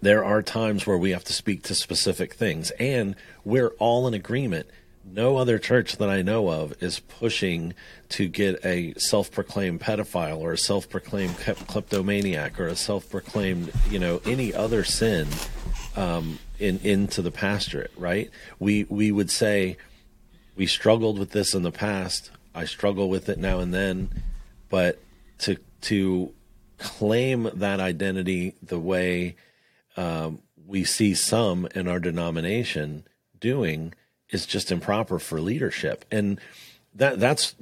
there 0.00 0.24
are 0.24 0.42
times 0.42 0.86
where 0.86 0.98
we 0.98 1.10
have 1.10 1.24
to 1.24 1.32
speak 1.32 1.62
to 1.64 1.74
specific 1.74 2.34
things, 2.34 2.70
and 2.72 3.14
we're 3.44 3.70
all 3.78 4.08
in 4.08 4.14
agreement 4.14 4.66
no 5.04 5.36
other 5.36 5.58
church 5.58 5.96
that 5.96 6.08
I 6.08 6.22
know 6.22 6.48
of 6.48 6.80
is 6.82 7.00
pushing 7.00 7.74
to 8.10 8.28
get 8.28 8.64
a 8.64 8.94
self-proclaimed 8.94 9.80
pedophile 9.80 10.38
or 10.38 10.52
a 10.52 10.58
self-proclaimed 10.58 11.36
kleptomaniac 11.36 12.60
or 12.60 12.68
a 12.68 12.76
self-proclaimed, 12.76 13.72
you 13.90 13.98
know, 13.98 14.20
any 14.24 14.54
other 14.54 14.84
sin 14.84 15.28
um, 15.96 16.38
in 16.58 16.78
into 16.82 17.22
the 17.22 17.30
pastorate. 17.30 17.92
Right? 17.96 18.30
We 18.58 18.84
we 18.84 19.10
would 19.10 19.30
say 19.30 19.76
we 20.56 20.66
struggled 20.66 21.18
with 21.18 21.30
this 21.30 21.54
in 21.54 21.62
the 21.62 21.72
past. 21.72 22.30
I 22.54 22.64
struggle 22.64 23.08
with 23.08 23.28
it 23.28 23.38
now 23.38 23.60
and 23.60 23.72
then, 23.72 24.22
but 24.68 25.00
to 25.40 25.56
to 25.82 26.32
claim 26.78 27.50
that 27.54 27.80
identity 27.80 28.54
the 28.62 28.78
way 28.78 29.36
um, 29.96 30.40
we 30.66 30.84
see 30.84 31.14
some 31.14 31.66
in 31.74 31.88
our 31.88 31.98
denomination 31.98 33.04
doing 33.38 33.94
is 34.30 34.46
just 34.46 34.72
improper 34.72 35.18
for 35.18 35.40
leadership. 35.40 36.04
And 36.10 36.40
that 36.94 37.20
that's 37.20 37.54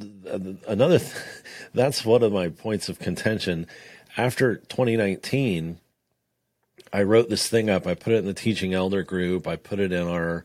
another 0.66 0.98
th- 0.98 1.14
that's 1.74 2.04
one 2.04 2.22
of 2.22 2.32
my 2.32 2.48
points 2.48 2.88
of 2.88 2.98
contention 2.98 3.66
after 4.16 4.56
2019 4.56 5.78
I 6.92 7.02
wrote 7.02 7.28
this 7.28 7.48
thing 7.48 7.70
up 7.70 7.86
I 7.86 7.94
put 7.94 8.12
it 8.12 8.16
in 8.18 8.26
the 8.26 8.34
teaching 8.34 8.74
elder 8.74 9.04
group 9.04 9.46
I 9.46 9.54
put 9.54 9.78
it 9.78 9.92
in 9.92 10.08
our 10.08 10.44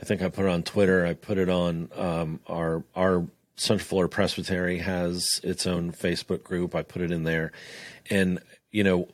I 0.00 0.04
think 0.04 0.22
I 0.22 0.28
put 0.28 0.44
it 0.44 0.50
on 0.50 0.62
Twitter. 0.62 1.04
I 1.04 1.14
put 1.14 1.38
it 1.38 1.48
on 1.48 1.90
um, 1.94 2.40
our 2.46 2.84
our 2.94 3.26
Central 3.56 3.86
Florida 3.86 4.08
Presbytery 4.08 4.78
has 4.78 5.40
its 5.42 5.66
own 5.66 5.92
Facebook 5.92 6.44
group. 6.44 6.74
I 6.74 6.82
put 6.82 7.02
it 7.02 7.10
in 7.10 7.24
there. 7.24 7.52
And 8.08 8.38
you 8.70 8.84
know 8.84 9.08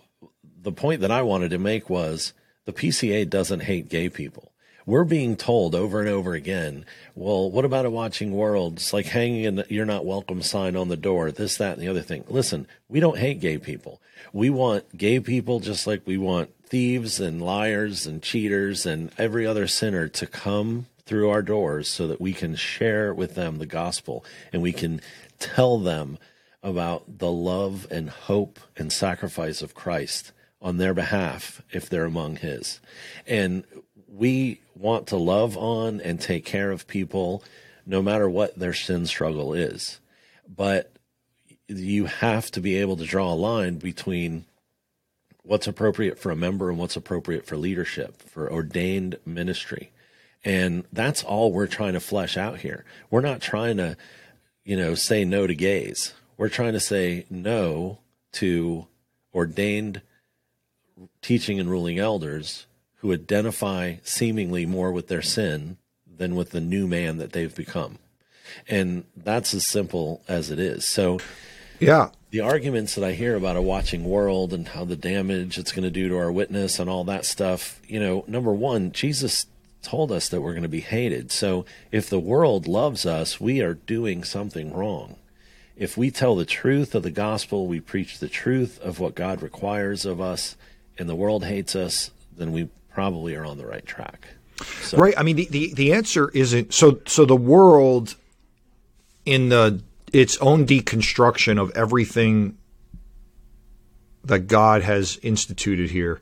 the 0.60 0.72
point 0.72 1.00
that 1.00 1.10
I 1.10 1.22
wanted 1.22 1.50
to 1.50 1.58
make 1.58 1.88
was 1.88 2.32
the 2.64 2.72
PCA 2.72 3.28
doesn't 3.28 3.60
hate 3.60 3.88
gay 3.88 4.08
people 4.08 4.53
we're 4.86 5.04
being 5.04 5.36
told 5.36 5.74
over 5.74 6.00
and 6.00 6.08
over 6.08 6.34
again, 6.34 6.84
well, 7.14 7.50
what 7.50 7.64
about 7.64 7.86
a 7.86 7.90
watching 7.90 8.32
world? 8.32 8.74
It's 8.74 8.92
like 8.92 9.06
hanging 9.06 9.44
in 9.44 9.54
the 9.56 9.66
you're 9.68 9.86
not 9.86 10.04
welcome 10.04 10.42
sign 10.42 10.76
on 10.76 10.88
the 10.88 10.96
door, 10.96 11.30
this, 11.30 11.56
that, 11.56 11.74
and 11.74 11.82
the 11.82 11.88
other 11.88 12.02
thing. 12.02 12.24
Listen, 12.28 12.66
we 12.88 13.00
don't 13.00 13.18
hate 13.18 13.40
gay 13.40 13.58
people. 13.58 14.00
We 14.32 14.50
want 14.50 14.96
gay 14.96 15.20
people 15.20 15.60
just 15.60 15.86
like 15.86 16.02
we 16.06 16.18
want 16.18 16.50
thieves 16.66 17.20
and 17.20 17.40
liars 17.40 18.06
and 18.06 18.22
cheaters 18.22 18.84
and 18.84 19.10
every 19.16 19.46
other 19.46 19.66
sinner 19.66 20.08
to 20.08 20.26
come 20.26 20.86
through 21.06 21.28
our 21.30 21.42
doors 21.42 21.88
so 21.88 22.06
that 22.08 22.20
we 22.20 22.32
can 22.32 22.56
share 22.56 23.12
with 23.12 23.34
them 23.34 23.58
the 23.58 23.66
gospel 23.66 24.24
and 24.52 24.62
we 24.62 24.72
can 24.72 25.00
tell 25.38 25.78
them 25.78 26.18
about 26.62 27.18
the 27.18 27.30
love 27.30 27.86
and 27.90 28.08
hope 28.08 28.58
and 28.76 28.92
sacrifice 28.92 29.60
of 29.60 29.74
Christ 29.74 30.32
on 30.64 30.78
their 30.78 30.94
behalf 30.94 31.62
if 31.70 31.88
they're 31.88 32.06
among 32.06 32.36
his. 32.36 32.80
And 33.26 33.64
we 34.08 34.60
want 34.74 35.06
to 35.08 35.16
love 35.16 35.56
on 35.58 36.00
and 36.00 36.18
take 36.18 36.46
care 36.46 36.70
of 36.70 36.88
people 36.88 37.44
no 37.86 38.00
matter 38.00 38.28
what 38.28 38.58
their 38.58 38.72
sin 38.72 39.06
struggle 39.06 39.52
is. 39.52 40.00
But 40.48 40.90
you 41.68 42.06
have 42.06 42.50
to 42.52 42.60
be 42.60 42.76
able 42.76 42.96
to 42.96 43.04
draw 43.04 43.30
a 43.30 43.34
line 43.34 43.76
between 43.76 44.46
what's 45.42 45.66
appropriate 45.66 46.18
for 46.18 46.30
a 46.30 46.36
member 46.36 46.70
and 46.70 46.78
what's 46.78 46.96
appropriate 46.96 47.44
for 47.44 47.58
leadership, 47.58 48.22
for 48.22 48.50
ordained 48.50 49.18
ministry. 49.26 49.92
And 50.42 50.84
that's 50.92 51.22
all 51.22 51.52
we're 51.52 51.66
trying 51.66 51.92
to 51.92 52.00
flesh 52.00 52.38
out 52.38 52.60
here. 52.60 52.84
We're 53.10 53.20
not 53.20 53.42
trying 53.42 53.76
to, 53.76 53.98
you 54.64 54.76
know, 54.76 54.94
say 54.94 55.26
no 55.26 55.46
to 55.46 55.54
gays. 55.54 56.14
We're 56.38 56.48
trying 56.48 56.72
to 56.72 56.80
say 56.80 57.26
no 57.28 57.98
to 58.32 58.86
ordained 59.34 60.00
teaching 61.22 61.58
and 61.58 61.70
ruling 61.70 61.98
elders 61.98 62.66
who 62.96 63.12
identify 63.12 63.96
seemingly 64.02 64.66
more 64.66 64.92
with 64.92 65.08
their 65.08 65.22
sin 65.22 65.76
than 66.16 66.34
with 66.34 66.50
the 66.50 66.60
new 66.60 66.86
man 66.86 67.18
that 67.18 67.32
they've 67.32 67.54
become. 67.54 67.98
And 68.68 69.04
that's 69.16 69.54
as 69.54 69.66
simple 69.66 70.22
as 70.28 70.50
it 70.50 70.58
is. 70.58 70.88
So, 70.88 71.18
yeah. 71.80 72.10
The 72.30 72.40
arguments 72.40 72.94
that 72.94 73.04
I 73.04 73.12
hear 73.12 73.36
about 73.36 73.56
a 73.56 73.62
watching 73.62 74.04
world 74.04 74.52
and 74.52 74.68
how 74.68 74.84
the 74.84 74.96
damage 74.96 75.58
it's 75.58 75.72
going 75.72 75.84
to 75.84 75.90
do 75.90 76.08
to 76.08 76.16
our 76.16 76.32
witness 76.32 76.78
and 76.78 76.90
all 76.90 77.04
that 77.04 77.24
stuff, 77.24 77.80
you 77.86 78.00
know, 78.00 78.24
number 78.26 78.52
one, 78.52 78.92
Jesus 78.92 79.46
told 79.82 80.10
us 80.10 80.28
that 80.28 80.40
we're 80.40 80.52
going 80.52 80.62
to 80.62 80.68
be 80.68 80.80
hated. 80.80 81.30
So 81.30 81.64
if 81.92 82.08
the 82.08 82.18
world 82.18 82.66
loves 82.66 83.06
us, 83.06 83.40
we 83.40 83.60
are 83.60 83.74
doing 83.74 84.24
something 84.24 84.72
wrong. 84.72 85.16
If 85.76 85.96
we 85.96 86.10
tell 86.10 86.34
the 86.34 86.44
truth 86.44 86.94
of 86.94 87.02
the 87.02 87.10
gospel, 87.10 87.66
we 87.66 87.80
preach 87.80 88.18
the 88.18 88.28
truth 88.28 88.80
of 88.80 88.98
what 88.98 89.14
God 89.14 89.42
requires 89.42 90.04
of 90.04 90.20
us, 90.20 90.56
and 90.98 91.08
the 91.08 91.14
world 91.14 91.44
hates 91.44 91.74
us, 91.76 92.10
then 92.36 92.52
we 92.52 92.68
probably 92.92 93.34
are 93.34 93.44
on 93.44 93.58
the 93.58 93.66
right 93.66 93.84
track. 93.84 94.28
So. 94.82 94.98
Right. 94.98 95.14
I 95.16 95.22
mean, 95.22 95.36
the, 95.36 95.46
the, 95.50 95.74
the 95.74 95.92
answer 95.92 96.30
isn't 96.30 96.72
so. 96.72 97.00
So 97.06 97.24
the 97.24 97.36
world, 97.36 98.14
in 99.24 99.48
the 99.48 99.82
its 100.12 100.36
own 100.38 100.64
deconstruction 100.64 101.60
of 101.60 101.72
everything 101.76 102.56
that 104.24 104.46
God 104.46 104.82
has 104.82 105.18
instituted 105.22 105.90
here, 105.90 106.20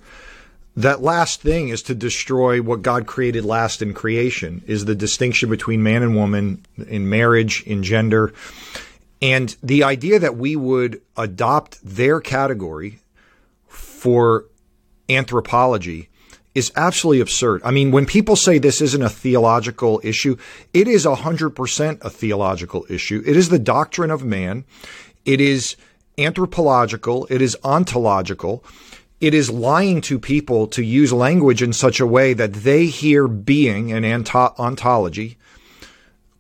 that 0.75 1.03
last 1.03 1.43
thing 1.43 1.69
is 1.69 1.83
to 1.83 1.95
destroy 1.95 2.63
what 2.63 2.81
God 2.81 3.07
created 3.07 3.45
last 3.45 3.83
in 3.83 3.93
creation. 3.93 4.63
Is 4.67 4.87
the 4.87 4.95
distinction 4.95 5.51
between 5.51 5.83
man 5.83 6.03
and 6.03 6.17
woman 6.17 6.65
in 6.89 7.11
marriage, 7.11 7.63
in 7.65 7.83
gender, 7.83 8.33
and 9.21 9.55
the 9.63 9.85
idea 9.85 10.19
that 10.19 10.37
we 10.37 10.57
would 10.57 11.03
adopt 11.19 11.79
their 11.85 12.19
category 12.21 12.99
for 13.69 14.47
anthropology 15.09 16.09
is 16.55 16.71
absolutely 16.77 17.21
absurd. 17.21 17.63
I 17.65 17.71
mean, 17.71 17.91
when 17.91 18.07
people 18.07 18.37
say 18.37 18.59
this 18.59 18.81
isn't 18.81 19.03
a 19.03 19.09
theological 19.09 20.01
issue, 20.05 20.37
it 20.75 20.87
is 20.87 21.07
100% 21.07 22.05
a 22.05 22.11
theological 22.11 22.85
issue. 22.89 23.23
It 23.27 23.37
is 23.37 23.49
the 23.49 23.59
doctrine 23.59 24.11
of 24.11 24.25
man. 24.25 24.65
It 25.25 25.41
is 25.41 25.77
anthropological. 26.19 27.27
It 27.31 27.41
is 27.41 27.57
ontological. 27.65 28.65
It 29.21 29.35
is 29.35 29.51
lying 29.51 30.01
to 30.03 30.19
people 30.19 30.67
to 30.69 30.83
use 30.83 31.13
language 31.13 31.63
in 31.63 31.73
such 31.73 32.01
a 32.01 32.07
way 32.07 32.35
that 32.35 32.53
they 32.53 32.87
hear 32.87 33.29
being 33.29 33.93
and 33.93 34.05
ontology 34.35 35.39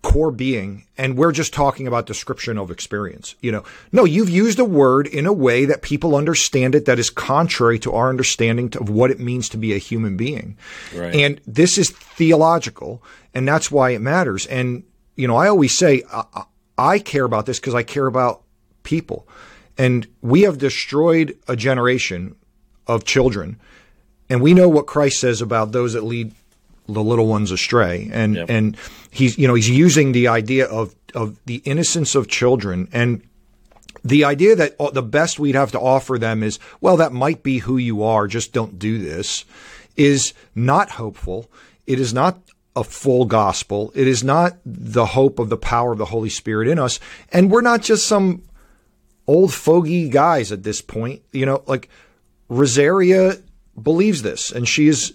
core 0.03 0.33
being 0.33 0.85
and 0.99 1.17
we're 1.17 1.31
just 1.31 1.55
talking 1.55 1.87
about 1.87 2.07
description 2.07 2.59
of 2.59 2.71
experience 2.71 3.37
you 3.41 3.53
know. 3.53 3.65
No 3.93 4.05
you've 4.05 4.29
used 4.29 4.59
a 4.59 4.65
word 4.65 5.07
in 5.07 5.27
a 5.27 5.33
way 5.33 5.65
that 5.65 5.81
people 5.81 6.17
understand 6.17 6.75
it 6.75 6.87
that 6.87 6.99
is 6.99 7.09
contrary 7.09 7.79
to 7.81 7.93
our 7.93 8.09
understanding 8.09 8.73
of 8.81 8.91
what 8.91 9.13
it 9.13 9.21
means 9.21 9.49
to 9.51 9.57
be 9.57 9.75
a 9.75 9.79
human 9.79 10.17
being. 10.17 10.57
Right. 10.95 11.15
and 11.15 11.41
this 11.47 11.79
is 11.79 11.91
theological 11.91 13.03
and 13.33 13.47
that's 13.47 13.71
why 13.71 13.91
it 13.91 14.01
matters. 14.01 14.47
And 14.47 14.83
you 15.15 15.29
know 15.29 15.37
i 15.37 15.49
always 15.49 15.77
say 15.77 16.03
i, 16.13 16.45
I 16.77 16.99
care 16.99 17.25
about 17.25 17.47
this 17.47 17.61
because 17.61 17.75
i 17.75 17.83
care 17.83 18.07
about 18.07 18.43
people. 18.83 19.29
And 19.79 20.07
we 20.21 20.43
have 20.43 20.59
destroyed 20.59 21.39
a 21.49 21.57
generation 21.57 22.37
of 22.87 23.05
children 23.05 23.61
and 24.29 24.43
we 24.43 24.53
know 24.53 24.69
what 24.69 24.87
christ 24.87 25.21
says 25.21 25.41
about 25.41 25.71
those 25.71 25.93
that 25.93 26.03
lead 26.03 26.35
the 26.89 27.03
little 27.03 27.27
ones 27.27 27.51
astray. 27.51 28.11
And 28.13 28.37
yep. 28.37 28.51
and 28.51 28.77
he's 29.11 29.39
you 29.39 29.47
know 29.49 29.55
he's 29.55 29.71
using 29.71 30.13
the 30.13 30.29
idea 30.29 30.67
of 30.67 30.95
of 31.15 31.39
the 31.47 31.57
innocence 31.65 32.15
of 32.15 32.29
children. 32.29 32.89
And 32.93 33.23
the 34.05 34.25
idea 34.25 34.57
that 34.57 34.75
uh, 34.81 34.91
the 34.91 35.03
best 35.03 35.39
we'd 35.39 35.55
have 35.55 35.73
to 35.73 35.81
offer 35.81 36.19
them 36.19 36.43
is 36.43 36.59
well 36.81 36.97
that 36.97 37.13
might 37.13 37.43
be 37.43 37.59
who 37.59 37.77
you 37.77 38.03
are 38.03 38.27
just 38.27 38.53
don't 38.53 38.79
do 38.79 38.99
this 38.99 39.45
is 39.97 40.33
not 40.55 40.91
hopeful. 40.91 41.51
It 41.87 42.01
is 42.01 42.15
not 42.15 42.41
a 42.75 42.83
full 42.83 43.27
gospel. 43.27 43.93
It 43.95 44.09
is 44.09 44.25
not 44.25 44.57
the 44.65 45.05
hope 45.05 45.39
of 45.39 45.51
the 45.51 45.59
power 45.59 45.93
of 45.93 45.99
the 45.99 46.07
holy 46.07 46.31
spirit 46.31 46.69
in 46.69 46.79
us. 46.79 46.99
And 47.31 47.51
we're 47.51 47.61
not 47.61 47.83
just 47.83 48.07
some 48.07 48.43
old 49.27 49.53
fogey 49.53 50.09
guys 50.09 50.51
at 50.51 50.63
this 50.63 50.81
point. 50.81 51.23
You 51.33 51.47
know 51.47 51.63
like 51.67 51.89
rosaria 52.49 53.37
believes 53.81 54.23
this 54.23 54.51
and 54.51 54.69
she 54.69 54.89
is 54.89 55.15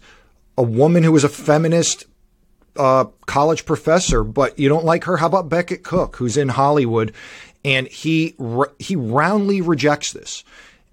a 0.58 0.64
woman 0.64 1.03
who 1.03 1.12
was 1.12 1.24
a 1.24 1.30
feminist 1.30 2.05
uh, 2.76 3.05
college 3.26 3.66
professor, 3.66 4.24
but 4.24 4.58
you 4.60 4.70
don't 4.70 4.86
like 4.86 5.03
her. 5.05 5.18
How 5.18 5.28
about 5.28 5.49
Becket 5.49 5.84
Cook, 5.84 6.18
who's 6.18 6.38
in 6.38 6.49
Hollywood, 6.49 7.14
and 7.64 7.88
he 7.88 8.36
he 8.80 8.95
roundly 8.95 9.62
rejects 9.62 10.14
this. 10.14 10.43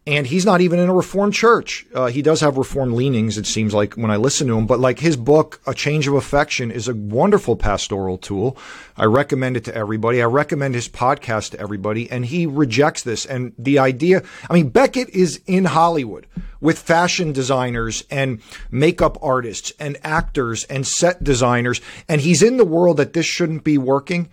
And 0.07 0.27
he's 0.27 0.45
not 0.45 0.61
even 0.61 0.79
in 0.79 0.91
a 0.91 0.95
reformed 0.95 1.33
church. 1.33 1.87
Uh, 1.95 2.07
he 2.07 2.21
does 2.21 2.43
have 2.43 2.59
reformed 2.59 2.93
leanings, 2.93 3.39
it 3.39 3.47
seems 3.47 3.73
like 3.73 3.95
when 3.95 4.11
I 4.11 4.17
listen 4.17 4.47
to 4.49 4.59
him. 4.59 4.67
But 4.67 4.79
like 4.79 4.99
his 4.99 5.17
book, 5.17 5.63
A 5.67 5.73
Change 5.73 6.07
of 6.07 6.15
Affection, 6.15 6.71
is 6.71 6.89
a 6.89 6.95
wonderful 6.95 7.57
pastoral 7.57 8.19
tool. 8.19 8.59
I 8.99 9.07
recommend 9.07 9.57
it 9.57 9.65
to 9.65 9.75
everybody. 9.75 10.21
I 10.21 10.27
recommend 10.27 10.75
his 10.75 10.91
podcast 10.91 11.53
to 11.53 11.61
everybody, 11.61 12.11
and 12.11 12.27
he 12.27 12.45
rejects 12.45 13.03
this. 13.03 13.25
And 13.25 13.55
the 13.59 13.79
idea, 13.79 14.23
I 14.51 14.53
mean, 14.53 14.69
Becket 14.69 15.09
is 15.09 15.41
in 15.47 15.65
Hollywood 15.65 16.27
with 16.61 16.79
fashion 16.79 17.33
designers 17.33 18.05
and 18.11 18.43
makeup 18.71 19.17
artists 19.23 19.73
and 19.79 19.97
actors 20.03 20.65
and 20.65 20.87
set 20.87 21.25
designers, 21.25 21.81
and 22.11 22.21
he's 22.21 22.43
in 22.43 22.59
the 22.59 22.65
world 22.67 22.99
that 22.99 23.15
this 23.15 23.27
shouldn't 23.27 23.65
be 23.65 23.79
working 23.79 24.29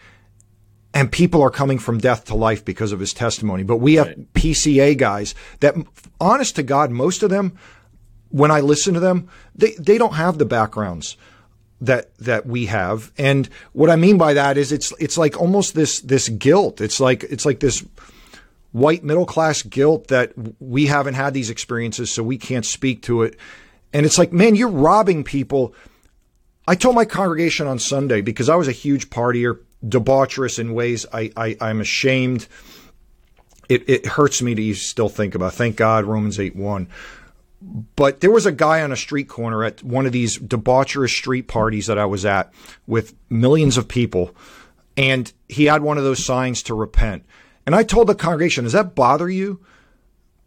and 0.94 1.12
people 1.12 1.42
are 1.42 1.50
coming 1.50 1.80
from 1.80 2.00
death 2.00 2.26
to 2.26 2.36
life 2.36 2.66
because 2.66 2.92
of 2.92 3.00
his 3.00 3.14
testimony. 3.14 3.64
But 3.64 3.78
we 3.78 3.96
have 3.96 4.08
right. 4.08 4.34
PCA 4.34 4.98
guys 4.98 5.34
that, 5.62 5.76
honest 6.20 6.56
to 6.58 6.64
God, 6.64 6.92
most 6.92 7.24
of 7.24 7.30
them, 7.30 7.58
when 8.30 8.52
I 8.52 8.60
listen 8.60 8.94
to 8.94 9.00
them, 9.00 9.30
they, 9.56 9.72
they 9.72 9.98
don't 9.98 10.16
have 10.16 10.38
the 10.38 10.46
backgrounds 10.46 11.18
that 11.82 12.16
that 12.20 12.46
we 12.46 12.68
have. 12.68 13.12
And 13.18 13.50
what 13.74 13.90
I 13.90 13.96
mean 13.96 14.18
by 14.18 14.36
that 14.36 14.58
is 14.58 14.72
it's 14.72 14.94
it's 15.00 15.18
like 15.18 15.40
almost 15.40 15.74
this 15.74 16.00
this 16.02 16.30
guilt. 16.30 16.80
It's 16.80 17.00
like 17.00 17.24
it's 17.24 17.46
like 17.46 17.60
this 17.60 17.84
white 18.72 19.04
middle 19.04 19.26
class 19.26 19.64
guilt 19.64 20.08
that 20.08 20.34
we 20.60 20.86
haven't 20.86 21.16
had 21.16 21.34
these 21.34 21.50
experiences, 21.50 22.12
so 22.12 22.24
we 22.24 22.38
can't 22.38 22.66
speak 22.66 23.02
to 23.04 23.24
it. 23.24 23.38
And 23.94 24.06
it's 24.06 24.18
like, 24.18 24.32
man, 24.32 24.56
you're 24.56 24.70
robbing 24.70 25.24
people. 25.24 25.74
I 26.68 26.76
told 26.76 26.96
my 26.96 27.06
congregation 27.06 27.68
on 27.68 27.80
Sunday 27.80 28.22
because 28.22 28.48
I 28.48 28.56
was 28.56 28.68
a 28.68 28.74
huge 28.74 29.10
partier 29.10 29.60
debaucherous 29.88 30.60
in 30.60 30.74
ways 30.74 31.06
I, 31.14 31.32
I 31.36 31.58
I'm 31.60 31.82
ashamed. 31.82 32.48
It, 33.70 33.90
it 33.90 34.06
hurts 34.06 34.42
me 34.42 34.54
to 34.56 34.74
still 34.74 35.10
think 35.10 35.34
about. 35.34 35.54
Thank 35.54 35.76
God 35.76 36.06
Romans 36.06 36.40
eight 36.40 36.56
one. 36.56 36.88
But 37.96 38.22
there 38.22 38.32
was 38.32 38.46
a 38.46 38.52
guy 38.52 38.82
on 38.82 38.92
a 38.92 38.98
street 38.98 39.28
corner 39.28 39.64
at 39.64 39.84
one 39.84 40.06
of 40.06 40.12
these 40.12 40.38
debaucherous 40.38 41.16
street 41.16 41.48
parties 41.48 41.88
that 41.88 41.98
I 41.98 42.06
was 42.06 42.26
at 42.26 42.52
with 42.88 43.14
millions 43.30 43.78
of 43.78 43.88
people, 43.88 44.36
and 44.98 45.32
he 45.48 45.66
had 45.66 45.84
one 45.84 45.98
of 45.98 46.04
those 46.04 46.26
signs 46.26 46.64
to 46.64 46.74
repent. 46.74 47.24
And 47.66 47.76
I 47.76 47.84
told 47.84 48.08
the 48.08 48.16
congregation, 48.16 48.64
"Does 48.64 48.74
that 48.74 48.96
bother 48.96 49.30
you?" 49.30 49.60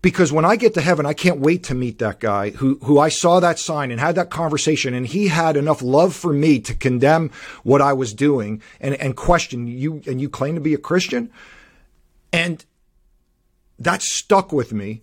Because 0.05 0.30
when 0.30 0.44
I 0.44 0.57
get 0.57 0.74
to 0.74 0.82
heaven, 0.82 1.07
I 1.07 1.14
can't 1.14 1.40
wait 1.40 1.62
to 1.64 1.74
meet 1.74 1.98
that 2.00 2.20
guy 2.20 2.50
who, 2.50 2.78
who 2.82 2.98
I 2.98 3.09
saw 3.09 3.40
that 3.40 3.59
sign 3.59 3.90
and 3.90 3.98
had 3.98 4.16
that 4.16 4.28
conversation. 4.28 4.92
And 4.92 5.07
he 5.07 5.28
had 5.28 5.57
enough 5.57 5.80
love 5.80 6.14
for 6.14 6.30
me 6.30 6.61
to 6.61 6.74
condemn 6.74 7.30
what 7.62 7.80
I 7.80 7.94
was 7.94 8.12
doing 8.12 8.61
and, 8.82 8.94
and 8.96 9.16
question 9.16 9.66
you. 9.66 10.02
And 10.07 10.20
you 10.20 10.28
claim 10.28 10.57
to 10.57 10.61
be 10.61 10.74
a 10.74 10.78
Christian. 10.78 11.32
And 12.34 12.62
that 13.78 14.02
stuck 14.02 14.52
with 14.52 14.74
me. 14.74 15.00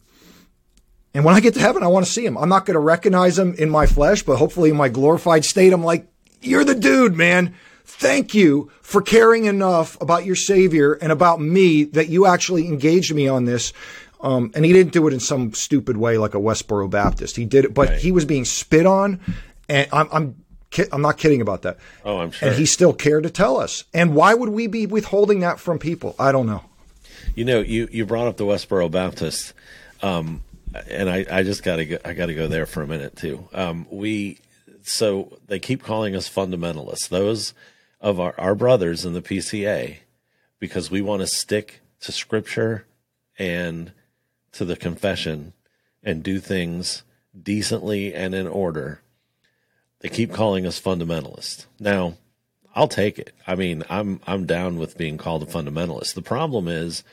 And 1.16 1.26
when 1.26 1.34
I 1.34 1.40
get 1.40 1.56
to 1.56 1.60
heaven, 1.60 1.82
I 1.82 1.88
want 1.88 2.06
to 2.06 2.12
see 2.12 2.24
him. 2.24 2.38
I'm 2.38 2.48
not 2.48 2.68
going 2.68 2.76
to 2.76 2.80
recognize 2.80 3.40
him 3.40 3.56
in 3.56 3.72
my 3.72 3.88
flesh, 3.88 4.22
but 4.22 4.38
hopefully 4.38 4.70
in 4.70 4.78
my 4.78 4.90
glorified 4.90 5.46
state, 5.46 5.74
I'm 5.74 5.84
like, 5.84 6.08
you're 6.42 6.64
the 6.64 6.76
dude, 6.76 7.18
man. 7.18 7.56
Thank 7.86 8.36
you 8.36 8.72
for 8.84 9.02
caring 9.02 9.46
enough 9.46 10.00
about 10.00 10.26
your 10.26 10.36
Savior 10.36 10.94
and 10.94 11.12
about 11.12 11.42
me 11.42 11.86
that 11.86 12.10
you 12.10 12.28
actually 12.28 12.68
engaged 12.68 13.16
me 13.16 13.28
on 13.28 13.46
this. 13.46 13.74
Um, 14.22 14.52
and 14.54 14.64
he 14.64 14.74
didn't 14.74 14.94
do 14.94 15.08
it 15.08 15.14
in 15.14 15.20
some 15.20 15.54
stupid 15.54 15.98
way 15.98 16.18
like 16.18 16.36
a 16.36 16.40
Westboro 16.40 16.90
Baptist. 16.90 17.36
He 17.36 17.46
did 17.46 17.66
it, 17.66 17.74
but 17.74 17.90
right. 17.90 18.00
he 18.00 18.12
was 18.12 18.26
being 18.26 18.46
spit 18.46 18.86
on, 18.86 19.20
and 19.68 19.88
I'm, 19.92 20.08
I'm 20.12 20.36
I'm 20.92 21.02
not 21.02 21.18
kidding 21.18 21.42
about 21.42 21.64
that. 21.64 21.78
Oh, 22.06 22.20
I'm 22.20 22.32
sure. 22.32 22.50
And 22.50 22.58
he 22.58 22.66
still 22.66 22.94
cared 22.94 23.24
to 23.24 23.30
tell 23.30 23.58
us. 23.58 23.84
And 23.94 24.16
why 24.16 24.34
would 24.34 24.50
we 24.50 24.68
be 24.68 24.86
withholding 24.86 25.42
that 25.42 25.60
from 25.60 25.80
people? 25.80 26.16
I 26.18 26.32
don't 26.32 26.46
know. 26.46 26.64
You 27.36 27.46
know, 27.46 27.60
you, 27.60 27.88
you 27.92 28.06
brought 28.06 28.28
up 28.28 28.38
the 28.38 28.46
Westboro 28.46 28.90
Baptist, 28.90 29.54
um, 30.02 30.42
and 30.90 31.10
I, 31.10 31.26
I 31.30 31.44
just 31.44 31.64
got 31.64 31.78
to 31.78 31.86
go, 31.86 31.98
I 32.06 32.14
got 32.14 32.28
to 32.28 32.34
go 32.34 32.48
there 32.48 32.66
for 32.66 32.82
a 32.82 32.88
minute 32.88 33.16
too. 33.16 33.48
Um, 33.54 33.86
we 33.92 34.40
so 34.84 35.38
they 35.48 35.60
keep 35.60 35.84
calling 35.84 36.16
us 36.16 36.30
fundamentalists. 36.30 37.10
Those 37.10 37.54
of 38.00 38.20
our, 38.20 38.34
our 38.38 38.56
brothers 38.56 39.06
in 39.06 39.14
the 39.14 39.22
PCA, 39.22 39.98
because 40.60 40.90
we 40.90 41.02
want 41.02 41.22
to 41.22 41.28
stick 41.28 41.82
to 42.02 42.12
Scripture 42.12 42.86
and 43.38 43.92
to 44.54 44.66
the 44.66 44.76
confession 44.76 45.54
and 46.04 46.24
do 46.24 46.40
things 46.40 47.04
decently 47.42 48.14
and 48.14 48.34
in 48.36 48.48
order, 48.48 49.02
they 50.00 50.10
keep 50.10 50.34
calling 50.34 50.66
us 50.66 50.82
fundamentalists. 50.82 51.66
Now, 51.80 52.16
I'll 52.74 52.88
take 52.88 53.20
it. 53.20 53.34
I 53.46 53.56
mean, 53.56 53.84
I'm 53.90 54.20
I'm 54.26 54.46
down 54.46 54.78
with 54.78 54.98
being 54.98 55.18
called 55.18 55.44
a 55.44 55.46
fundamentalist. 55.46 56.14
The 56.14 56.22
problem 56.22 56.68
is 56.68 57.04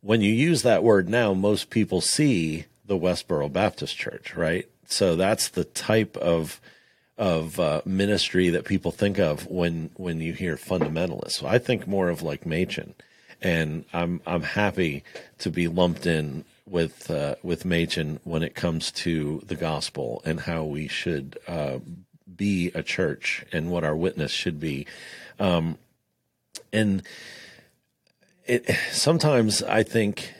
when 0.00 0.20
you 0.20 0.32
use 0.32 0.62
that 0.62 0.82
word 0.82 1.08
now, 1.08 1.34
most 1.34 1.70
people 1.70 2.00
see 2.00 2.66
the 2.84 2.98
Westboro 2.98 3.52
Baptist 3.52 3.96
Church, 3.96 4.34
right? 4.34 4.68
So 4.86 5.16
that's 5.16 5.48
the 5.48 5.64
type 5.64 6.16
of 6.16 6.60
of 7.18 7.60
uh, 7.60 7.82
ministry 7.84 8.48
that 8.48 8.64
people 8.64 8.92
think 8.92 9.18
of 9.18 9.46
when 9.46 9.90
when 9.96 10.20
you 10.20 10.32
hear 10.32 10.56
fundamentalist. 10.56 11.32
So 11.32 11.46
I 11.46 11.58
think 11.58 11.86
more 11.86 12.08
of 12.08 12.22
like 12.22 12.46
Machen, 12.46 12.94
and 13.42 13.84
I'm 13.92 14.20
I'm 14.26 14.42
happy 14.42 15.04
to 15.38 15.50
be 15.50 15.68
lumped 15.68 16.06
in 16.06 16.44
with 16.70 17.10
uh, 17.10 17.34
with 17.42 17.64
Machen 17.64 18.20
when 18.24 18.42
it 18.42 18.54
comes 18.54 18.90
to 18.92 19.42
the 19.46 19.56
gospel 19.56 20.22
and 20.24 20.40
how 20.40 20.64
we 20.64 20.88
should 20.88 21.38
uh, 21.48 21.78
be 22.34 22.70
a 22.74 22.82
church 22.82 23.44
and 23.52 23.70
what 23.70 23.84
our 23.84 23.96
witness 23.96 24.30
should 24.30 24.60
be. 24.60 24.86
Um, 25.38 25.78
and 26.72 27.02
it 28.46 28.70
sometimes 28.92 29.62
I 29.62 29.82
think 29.82 30.32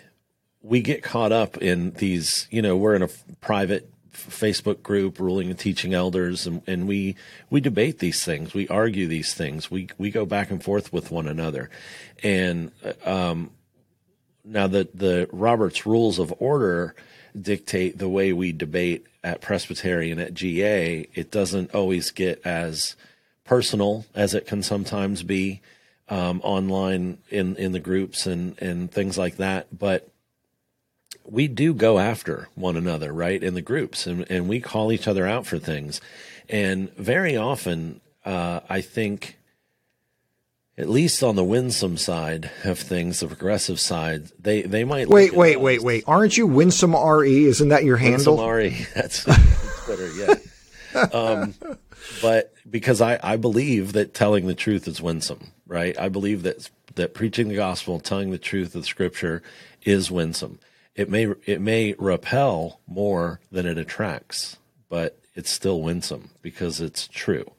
we 0.63 0.81
get 0.81 1.03
caught 1.03 1.33
up 1.33 1.57
in 1.59 1.93
these. 1.93 2.47
You 2.51 2.63
know, 2.63 2.77
we're 2.77 2.95
in 2.95 3.03
a 3.03 3.09
private 3.41 3.91
Facebook 4.13 4.83
group, 4.83 5.19
ruling 5.19 5.51
and 5.51 5.59
teaching 5.59 5.95
elders, 5.95 6.47
and, 6.47 6.63
and 6.67 6.87
we 6.87 7.17
we 7.49 7.61
debate 7.61 7.99
these 7.99 8.25
things, 8.25 8.55
we 8.55 8.69
argue 8.69 9.07
these 9.07 9.35
things, 9.35 9.71
we 9.71 9.89
we 9.99 10.11
go 10.11 10.25
back 10.25 10.51
and 10.51 10.63
forth 10.63 10.93
with 10.93 11.11
one 11.11 11.27
another, 11.27 11.71
and 12.23 12.71
um, 13.05 13.51
now, 14.51 14.67
the, 14.67 14.89
the 14.93 15.29
Robert's 15.33 15.87
Rules 15.87 16.19
of 16.19 16.35
Order 16.39 16.95
dictate 17.41 17.99
the 17.99 18.09
way 18.09 18.33
we 18.33 18.51
debate 18.51 19.07
at 19.23 19.41
Presbyterian 19.41 20.19
at 20.19 20.35
GA. 20.35 21.09
It 21.15 21.31
doesn't 21.31 21.73
always 21.73 22.11
get 22.11 22.45
as 22.45 22.97
personal 23.45 24.07
as 24.15 24.35
it 24.35 24.49
can 24.49 24.65
sometimes 24.65 25.23
be 25.23 25.61
um, 26.09 26.41
online 26.43 27.19
in, 27.31 27.55
in 27.57 27.71
the 27.71 27.79
groups 27.79 28.27
and, 28.27 28.61
and 28.61 28.91
things 28.91 29.17
like 29.17 29.37
that. 29.37 29.67
But 29.77 30.09
we 31.25 31.47
do 31.47 31.73
go 31.73 32.01
after 32.01 32.49
one 32.57 32.77
another, 32.77 33.13
right, 33.13 33.41
in 33.41 33.55
the 33.55 33.63
groups, 33.63 34.07
and, 34.07 34.29
and 34.29 34.49
we 34.49 34.61
call 34.61 34.91
each 34.91 35.07
other 35.07 35.29
out 35.29 35.47
for 35.47 35.59
things. 35.59 36.01
And 36.49 36.93
very 36.97 37.37
often, 37.37 38.01
uh, 38.25 38.61
I 38.69 38.81
think 38.81 39.39
at 40.81 40.89
least 40.89 41.23
on 41.23 41.37
the 41.37 41.45
winsome 41.45 41.99
side 41.99 42.51
of 42.65 42.79
things, 42.79 43.21
the 43.21 43.27
progressive 43.27 43.79
side, 43.79 44.31
they 44.39 44.63
they 44.63 44.83
might 44.83 45.09
wait, 45.09 45.35
wait, 45.35 45.61
wait, 45.61 45.83
wait. 45.83 46.05
Aren't 46.07 46.39
you 46.39 46.47
winsome 46.47 46.97
re? 46.97 47.45
Isn't 47.45 47.69
that 47.69 47.85
your 47.85 47.99
handle? 47.99 48.39
Winsome 48.39 48.51
re. 48.51 48.87
That's 48.95 49.25
Twitter. 49.85 50.11
Yeah. 50.95 51.03
um, 51.13 51.55
but 52.23 52.55
because 52.69 53.03
I 53.03 53.21
I 53.23 53.37
believe 53.37 53.93
that 53.93 54.15
telling 54.15 54.47
the 54.47 54.55
truth 54.55 54.89
is 54.89 55.03
winsome, 55.03 55.53
right? 55.67 55.99
I 55.99 56.09
believe 56.09 56.45
that 56.45 56.71
that 56.95 57.13
preaching 57.13 57.49
the 57.49 57.57
gospel, 57.57 58.01
telling 58.01 58.31
the 58.31 58.39
truth 58.39 58.75
of 58.75 58.87
Scripture, 58.87 59.43
is 59.83 60.11
winsome. 60.11 60.61
It 60.95 61.11
may 61.11 61.27
it 61.45 61.61
may 61.61 61.95
repel 61.99 62.81
more 62.87 63.41
than 63.53 63.67
it 63.67 63.77
attracts, 63.77 64.57
but 64.89 65.19
it's 65.35 65.51
still 65.51 65.83
winsome 65.83 66.31
because 66.41 66.81
it's 66.81 67.07
true, 67.07 67.51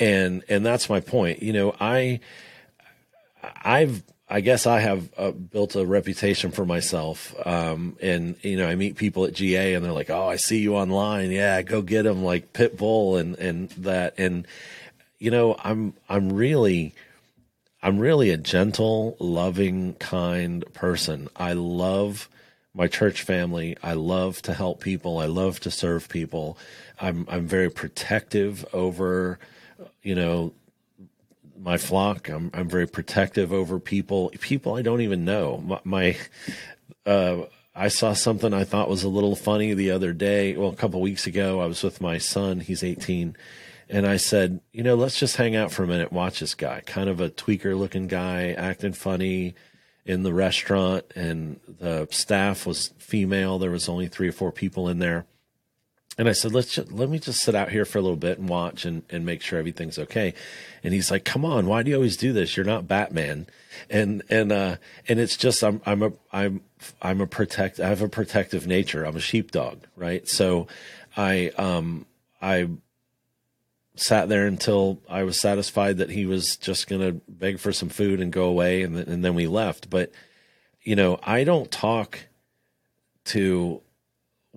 and 0.00 0.42
and 0.48 0.66
that's 0.66 0.90
my 0.90 0.98
point. 0.98 1.44
You 1.44 1.52
know, 1.52 1.76
I 1.78 2.18
I've 3.64 4.02
I 4.28 4.40
guess 4.40 4.66
I 4.66 4.80
have 4.80 5.08
uh, 5.16 5.30
built 5.30 5.76
a 5.76 5.86
reputation 5.86 6.50
for 6.50 6.66
myself, 6.66 7.34
um, 7.46 7.96
and 8.02 8.34
you 8.42 8.56
know 8.56 8.66
I 8.66 8.74
meet 8.74 8.96
people 8.96 9.24
at 9.24 9.34
GA 9.34 9.74
and 9.74 9.84
they're 9.84 9.92
like, 9.92 10.10
"Oh, 10.10 10.26
I 10.26 10.36
see 10.36 10.58
you 10.58 10.74
online. 10.74 11.30
Yeah, 11.30 11.62
go 11.62 11.80
get 11.80 12.02
them 12.02 12.24
like 12.24 12.52
Pitbull 12.52 13.20
and 13.20 13.36
and 13.36 13.70
that." 13.70 14.14
And 14.18 14.46
you 15.18 15.30
know, 15.30 15.56
I'm 15.62 15.94
I'm 16.08 16.32
really 16.32 16.92
I'm 17.82 18.00
really 18.00 18.30
a 18.30 18.36
gentle, 18.36 19.16
loving, 19.20 19.94
kind 19.94 20.64
person. 20.74 21.28
I 21.36 21.52
love 21.52 22.28
my 22.74 22.88
church 22.88 23.22
family. 23.22 23.76
I 23.80 23.94
love 23.94 24.42
to 24.42 24.54
help 24.54 24.80
people. 24.80 25.18
I 25.18 25.26
love 25.26 25.60
to 25.60 25.70
serve 25.70 26.08
people. 26.08 26.58
I'm 27.00 27.26
I'm 27.28 27.46
very 27.46 27.70
protective 27.70 28.66
over 28.72 29.38
you 30.02 30.16
know 30.16 30.52
my 31.58 31.76
flock. 31.76 32.28
I'm 32.28 32.50
I'm 32.54 32.68
very 32.68 32.86
protective 32.86 33.52
over 33.52 33.78
people 33.78 34.30
people 34.40 34.74
I 34.74 34.82
don't 34.82 35.00
even 35.00 35.24
know. 35.24 35.58
My, 35.58 35.80
my 35.84 36.16
uh, 37.04 37.42
I 37.74 37.88
saw 37.88 38.14
something 38.14 38.54
I 38.54 38.64
thought 38.64 38.88
was 38.88 39.02
a 39.02 39.08
little 39.08 39.36
funny 39.36 39.74
the 39.74 39.90
other 39.90 40.12
day. 40.12 40.56
Well, 40.56 40.70
a 40.70 40.76
couple 40.76 41.00
weeks 41.00 41.26
ago, 41.26 41.60
I 41.60 41.66
was 41.66 41.82
with 41.82 42.00
my 42.00 42.16
son. 42.16 42.60
He's 42.60 42.82
18, 42.82 43.36
and 43.90 44.06
I 44.06 44.16
said, 44.16 44.60
you 44.72 44.82
know, 44.82 44.94
let's 44.94 45.20
just 45.20 45.36
hang 45.36 45.54
out 45.54 45.70
for 45.70 45.84
a 45.84 45.86
minute, 45.86 46.10
watch 46.10 46.40
this 46.40 46.54
guy. 46.54 46.80
Kind 46.86 47.10
of 47.10 47.20
a 47.20 47.28
tweaker 47.28 47.78
looking 47.78 48.06
guy, 48.06 48.52
acting 48.52 48.94
funny, 48.94 49.54
in 50.06 50.22
the 50.22 50.32
restaurant, 50.32 51.04
and 51.16 51.60
the 51.68 52.06
staff 52.10 52.64
was 52.64 52.94
female. 52.98 53.58
There 53.58 53.70
was 53.70 53.88
only 53.88 54.06
three 54.06 54.28
or 54.28 54.32
four 54.32 54.52
people 54.52 54.88
in 54.88 54.98
there. 54.98 55.26
And 56.18 56.28
I 56.28 56.32
said, 56.32 56.52
let's 56.52 56.74
just, 56.74 56.90
let 56.90 57.10
me 57.10 57.18
just 57.18 57.42
sit 57.42 57.54
out 57.54 57.70
here 57.70 57.84
for 57.84 57.98
a 57.98 58.00
little 58.00 58.16
bit 58.16 58.38
and 58.38 58.48
watch 58.48 58.86
and, 58.86 59.02
and 59.10 59.26
make 59.26 59.42
sure 59.42 59.58
everything's 59.58 59.98
okay. 59.98 60.32
And 60.82 60.94
he's 60.94 61.10
like, 61.10 61.24
come 61.24 61.44
on, 61.44 61.66
why 61.66 61.82
do 61.82 61.90
you 61.90 61.96
always 61.96 62.16
do 62.16 62.32
this? 62.32 62.56
You're 62.56 62.64
not 62.64 62.88
Batman. 62.88 63.46
And, 63.90 64.22
and, 64.30 64.50
uh, 64.50 64.76
and 65.08 65.20
it's 65.20 65.36
just, 65.36 65.62
I'm, 65.62 65.82
I'm 65.84 66.02
a, 66.02 66.12
I'm, 66.32 66.62
I'm 67.02 67.20
a 67.20 67.26
protect, 67.26 67.80
I 67.80 67.88
have 67.88 68.00
a 68.00 68.08
protective 68.08 68.66
nature. 68.66 69.04
I'm 69.04 69.16
a 69.16 69.20
sheepdog, 69.20 69.84
right? 69.94 70.26
So 70.26 70.68
I, 71.18 71.48
um, 71.58 72.06
I 72.40 72.68
sat 73.96 74.30
there 74.30 74.46
until 74.46 75.00
I 75.10 75.24
was 75.24 75.38
satisfied 75.38 75.98
that 75.98 76.10
he 76.10 76.24
was 76.24 76.56
just 76.56 76.88
going 76.88 77.02
to 77.02 77.20
beg 77.28 77.58
for 77.58 77.72
some 77.72 77.90
food 77.90 78.20
and 78.20 78.32
go 78.32 78.44
away. 78.44 78.82
And, 78.82 78.94
th- 78.94 79.06
and 79.06 79.22
then 79.22 79.34
we 79.34 79.46
left. 79.46 79.90
But, 79.90 80.12
you 80.80 80.96
know, 80.96 81.20
I 81.22 81.44
don't 81.44 81.70
talk 81.70 82.20
to 83.26 83.82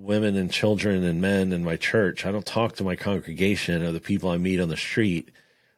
women 0.02 0.36
and 0.36 0.52
children 0.52 1.04
and 1.04 1.22
men 1.22 1.52
in 1.52 1.64
my 1.64 1.76
church. 1.76 2.26
I 2.26 2.32
don't 2.32 2.45
talk 2.45 2.76
to 2.78 2.84
my 2.84 2.95
congregation 2.95 3.84
or 3.84 3.91
the 3.91 4.00
people 4.00 4.30
I 4.30 4.38
meet 4.38 4.60
on 4.60 4.70
the 4.70 4.78
street 4.78 5.30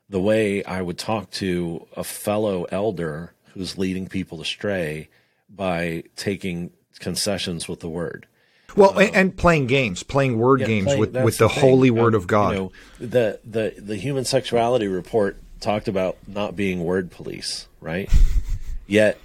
the 0.09 0.19
way 0.19 0.63
I 0.65 0.81
would 0.81 0.97
talk 0.97 1.31
to 1.31 1.87
a 1.95 2.03
fellow 2.03 2.65
elder 2.65 3.33
who's 3.53 3.77
leading 3.77 4.07
people 4.07 4.41
astray 4.41 5.09
by 5.49 6.03
taking 6.15 6.71
concessions 6.99 7.67
with 7.67 7.79
the 7.79 7.89
word. 7.89 8.27
Well, 8.75 8.97
um, 8.97 9.09
and 9.13 9.35
playing 9.35 9.67
games, 9.67 10.03
playing 10.03 10.37
word 10.37 10.61
yeah, 10.61 10.67
games 10.67 10.85
playing, 10.85 10.99
with, 10.99 11.15
with 11.15 11.37
the, 11.37 11.47
the 11.47 11.59
holy 11.59 11.89
um, 11.89 11.95
word 11.95 12.13
of 12.13 12.27
God. 12.27 12.53
You 12.53 12.59
know, 12.59 12.71
the, 12.99 13.39
the, 13.43 13.73
the 13.77 13.95
human 13.95 14.25
sexuality 14.25 14.87
report 14.87 15.37
talked 15.59 15.87
about 15.87 16.17
not 16.27 16.55
being 16.55 16.83
word 16.83 17.11
police, 17.11 17.67
right? 17.79 18.09
Yet 18.87 19.17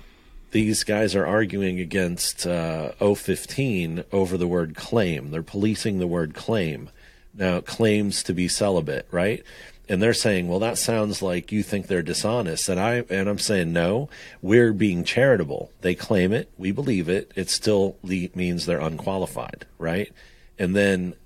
these 0.57 0.85
guys 0.85 1.15
are 1.15 1.27
arguing 1.27 1.81
against 1.81 2.47
uh, 2.47 2.91
015 2.93 4.05
over 4.11 4.39
the 4.39 4.47
word 4.49 4.75
claim. 4.75 5.31
They're 5.31 5.43
policing 5.43 5.99
the 5.99 6.07
word 6.07 6.33
claim. 6.33 6.89
Now, 7.35 7.61
claims 7.61 8.23
to 8.23 8.33
be 8.33 8.49
celibate, 8.49 9.07
right? 9.11 9.43
And 9.87 10.03
they're 10.03 10.15
saying, 10.15 10.49
well, 10.49 10.61
that 10.61 10.79
sounds 10.79 11.21
like 11.21 11.53
you 11.53 11.63
think 11.63 11.89
they're 11.89 12.01
dishonest. 12.01 12.71
And 12.71 12.81
I 12.81 13.05
and 13.11 13.29
I'm 13.29 13.39
saying, 13.39 13.75
no, 13.75 14.09
we're 14.41 14.73
being 14.73 15.05
charitable. 15.05 15.73
They 15.83 15.95
claim 15.95 16.33
it, 16.33 16.51
we 16.57 16.73
believe 16.73 17.11
it. 17.11 17.33
It 17.37 17.51
still 17.51 17.99
means 18.03 18.65
they're 18.65 18.81
unqualified, 18.81 19.67
right? 19.77 20.11
And 20.59 20.75
then 20.75 21.17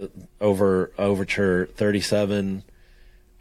uh, 0.00 0.06
over 0.40 0.90
overture 0.96 1.66
37, 1.66 2.62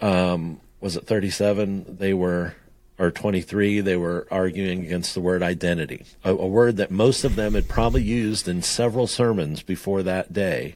um, 0.01 0.59
was 0.81 0.97
it 0.97 1.07
37? 1.07 1.95
They 1.97 2.13
were 2.13 2.55
or 2.99 3.09
23, 3.09 3.79
they 3.79 3.95
were 3.95 4.27
arguing 4.29 4.85
against 4.85 5.13
the 5.13 5.21
word 5.21 5.41
identity, 5.41 6.05
a, 6.23 6.31
a, 6.31 6.47
word 6.47 6.75
that 6.77 6.91
most 6.91 7.23
of 7.23 7.37
them 7.37 7.53
had 7.53 7.69
probably 7.69 8.03
used 8.03 8.47
in 8.47 8.61
several 8.61 9.07
sermons 9.07 9.63
before 9.63 10.03
that 10.03 10.33
day, 10.33 10.75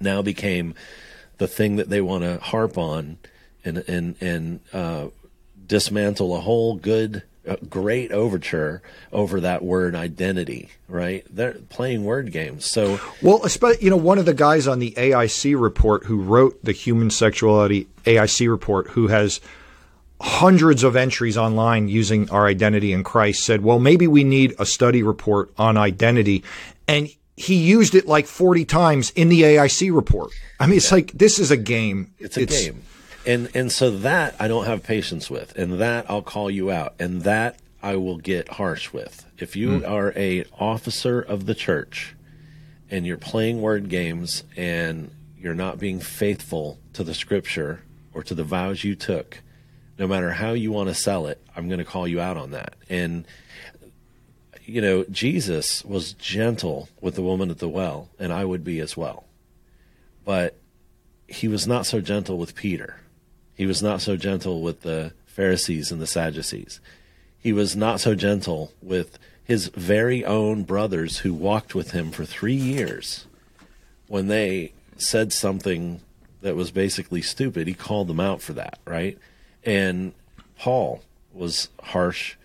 now 0.00 0.20
became 0.20 0.74
the 1.38 1.46
thing 1.46 1.76
that 1.76 1.88
they 1.88 2.00
want 2.00 2.24
to 2.24 2.38
harp 2.38 2.76
on 2.76 3.16
and 3.64 3.78
and 3.86 4.16
and 4.20 4.60
uh, 4.72 5.06
dismantle 5.66 6.34
a 6.34 6.40
whole 6.40 6.74
good, 6.74 7.22
uh, 7.46 7.56
great 7.68 8.10
overture 8.10 8.82
over 9.12 9.40
that 9.40 9.62
word 9.62 9.94
identity. 9.94 10.68
Right? 10.88 11.24
They're 11.30 11.54
playing 11.68 12.04
word 12.04 12.32
games. 12.32 12.64
So 12.66 13.00
well, 13.22 13.40
especially 13.44 13.84
you 13.84 13.90
know, 13.90 13.96
one 13.96 14.18
of 14.18 14.26
the 14.26 14.34
guys 14.34 14.66
on 14.66 14.80
the 14.80 14.92
AIC 14.92 15.60
report 15.60 16.04
who 16.06 16.20
wrote 16.20 16.64
the 16.64 16.72
human 16.72 17.10
sexuality 17.10 17.86
AIC 18.04 18.50
report, 18.50 18.88
who 18.88 19.08
has 19.08 19.40
hundreds 20.20 20.84
of 20.84 20.96
entries 20.96 21.38
online 21.38 21.88
using 21.88 22.28
our 22.30 22.46
identity 22.46 22.92
in 22.92 23.02
Christ 23.02 23.42
said, 23.44 23.62
well, 23.62 23.78
maybe 23.78 24.06
we 24.06 24.22
need 24.22 24.54
a 24.58 24.66
study 24.66 25.02
report 25.02 25.50
on 25.56 25.78
identity. 25.78 26.44
And 26.86 27.08
he 27.36 27.56
used 27.56 27.94
it 27.94 28.06
like 28.06 28.26
40 28.26 28.66
times 28.66 29.10
in 29.10 29.30
the 29.30 29.42
AIC 29.42 29.94
report. 29.94 30.32
I 30.58 30.66
mean, 30.66 30.76
it's 30.76 30.90
yeah. 30.90 30.96
like, 30.96 31.12
this 31.12 31.38
is 31.38 31.50
a 31.50 31.56
game. 31.56 32.12
It's 32.18 32.36
a 32.36 32.42
it's, 32.42 32.66
game. 32.66 32.82
And, 33.26 33.50
and 33.54 33.72
so 33.72 33.90
that 33.98 34.34
I 34.38 34.46
don't 34.46 34.66
have 34.66 34.82
patience 34.82 35.30
with. 35.30 35.56
And 35.56 35.80
that 35.80 36.10
I'll 36.10 36.22
call 36.22 36.50
you 36.50 36.70
out. 36.70 36.94
And 36.98 37.22
that 37.22 37.58
I 37.82 37.96
will 37.96 38.18
get 38.18 38.48
harsh 38.48 38.92
with. 38.92 39.26
If 39.38 39.56
you 39.56 39.80
mm. 39.80 39.88
are 39.88 40.12
a 40.16 40.44
officer 40.58 41.20
of 41.20 41.46
the 41.46 41.54
church 41.54 42.14
and 42.90 43.06
you're 43.06 43.16
playing 43.16 43.62
word 43.62 43.88
games 43.88 44.44
and 44.54 45.10
you're 45.38 45.54
not 45.54 45.78
being 45.78 45.98
faithful 45.98 46.78
to 46.92 47.02
the 47.02 47.14
scripture 47.14 47.84
or 48.12 48.22
to 48.22 48.34
the 48.34 48.44
vows 48.44 48.84
you 48.84 48.94
took, 48.94 49.40
no 50.00 50.08
matter 50.08 50.30
how 50.30 50.54
you 50.54 50.72
want 50.72 50.88
to 50.88 50.94
sell 50.94 51.26
it, 51.26 51.38
I'm 51.54 51.68
going 51.68 51.78
to 51.78 51.84
call 51.84 52.08
you 52.08 52.22
out 52.22 52.38
on 52.38 52.52
that. 52.52 52.72
And, 52.88 53.26
you 54.64 54.80
know, 54.80 55.04
Jesus 55.10 55.84
was 55.84 56.14
gentle 56.14 56.88
with 57.02 57.16
the 57.16 57.22
woman 57.22 57.50
at 57.50 57.58
the 57.58 57.68
well, 57.68 58.08
and 58.18 58.32
I 58.32 58.46
would 58.46 58.64
be 58.64 58.80
as 58.80 58.96
well. 58.96 59.24
But 60.24 60.56
he 61.28 61.48
was 61.48 61.66
not 61.66 61.84
so 61.84 62.00
gentle 62.00 62.38
with 62.38 62.54
Peter. 62.54 62.96
He 63.54 63.66
was 63.66 63.82
not 63.82 64.00
so 64.00 64.16
gentle 64.16 64.62
with 64.62 64.80
the 64.80 65.12
Pharisees 65.26 65.92
and 65.92 66.00
the 66.00 66.06
Sadducees. 66.06 66.80
He 67.38 67.52
was 67.52 67.76
not 67.76 68.00
so 68.00 68.14
gentle 68.14 68.72
with 68.80 69.18
his 69.44 69.68
very 69.68 70.24
own 70.24 70.62
brothers 70.62 71.18
who 71.18 71.34
walked 71.34 71.74
with 71.74 71.90
him 71.90 72.10
for 72.10 72.24
three 72.24 72.54
years. 72.54 73.26
When 74.08 74.28
they 74.28 74.72
said 74.96 75.30
something 75.30 76.00
that 76.40 76.56
was 76.56 76.70
basically 76.70 77.20
stupid, 77.20 77.66
he 77.66 77.74
called 77.74 78.08
them 78.08 78.20
out 78.20 78.40
for 78.40 78.54
that, 78.54 78.78
right? 78.86 79.18
And 79.64 80.12
Paul 80.58 81.02
was 81.32 81.68
harsh 81.82 82.36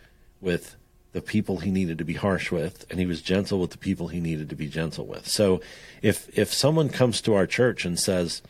with 0.41 0.76
the 1.11 1.22
people 1.22 1.59
he 1.59 1.72
needed 1.72 1.97
to 1.97 2.03
be 2.03 2.13
harsh 2.13 2.51
with, 2.51 2.86
and 2.89 2.99
he 2.99 3.05
was 3.05 3.22
gentle 3.22 3.59
with 3.59 3.72
the 3.72 3.78
people 3.78 4.09
he 4.09 4.20
needed 4.20 4.49
to 4.49 4.55
be 4.55 4.68
gentle 4.68 5.05
with. 5.05 5.28
So 5.28 5.61
if 6.01 6.28
if 6.38 6.53
someone 6.53 6.89
comes 6.89 7.22
to 7.22 7.34
our 7.34 7.47
church 7.47 7.86
and 7.86 7.97
says, 7.97 8.41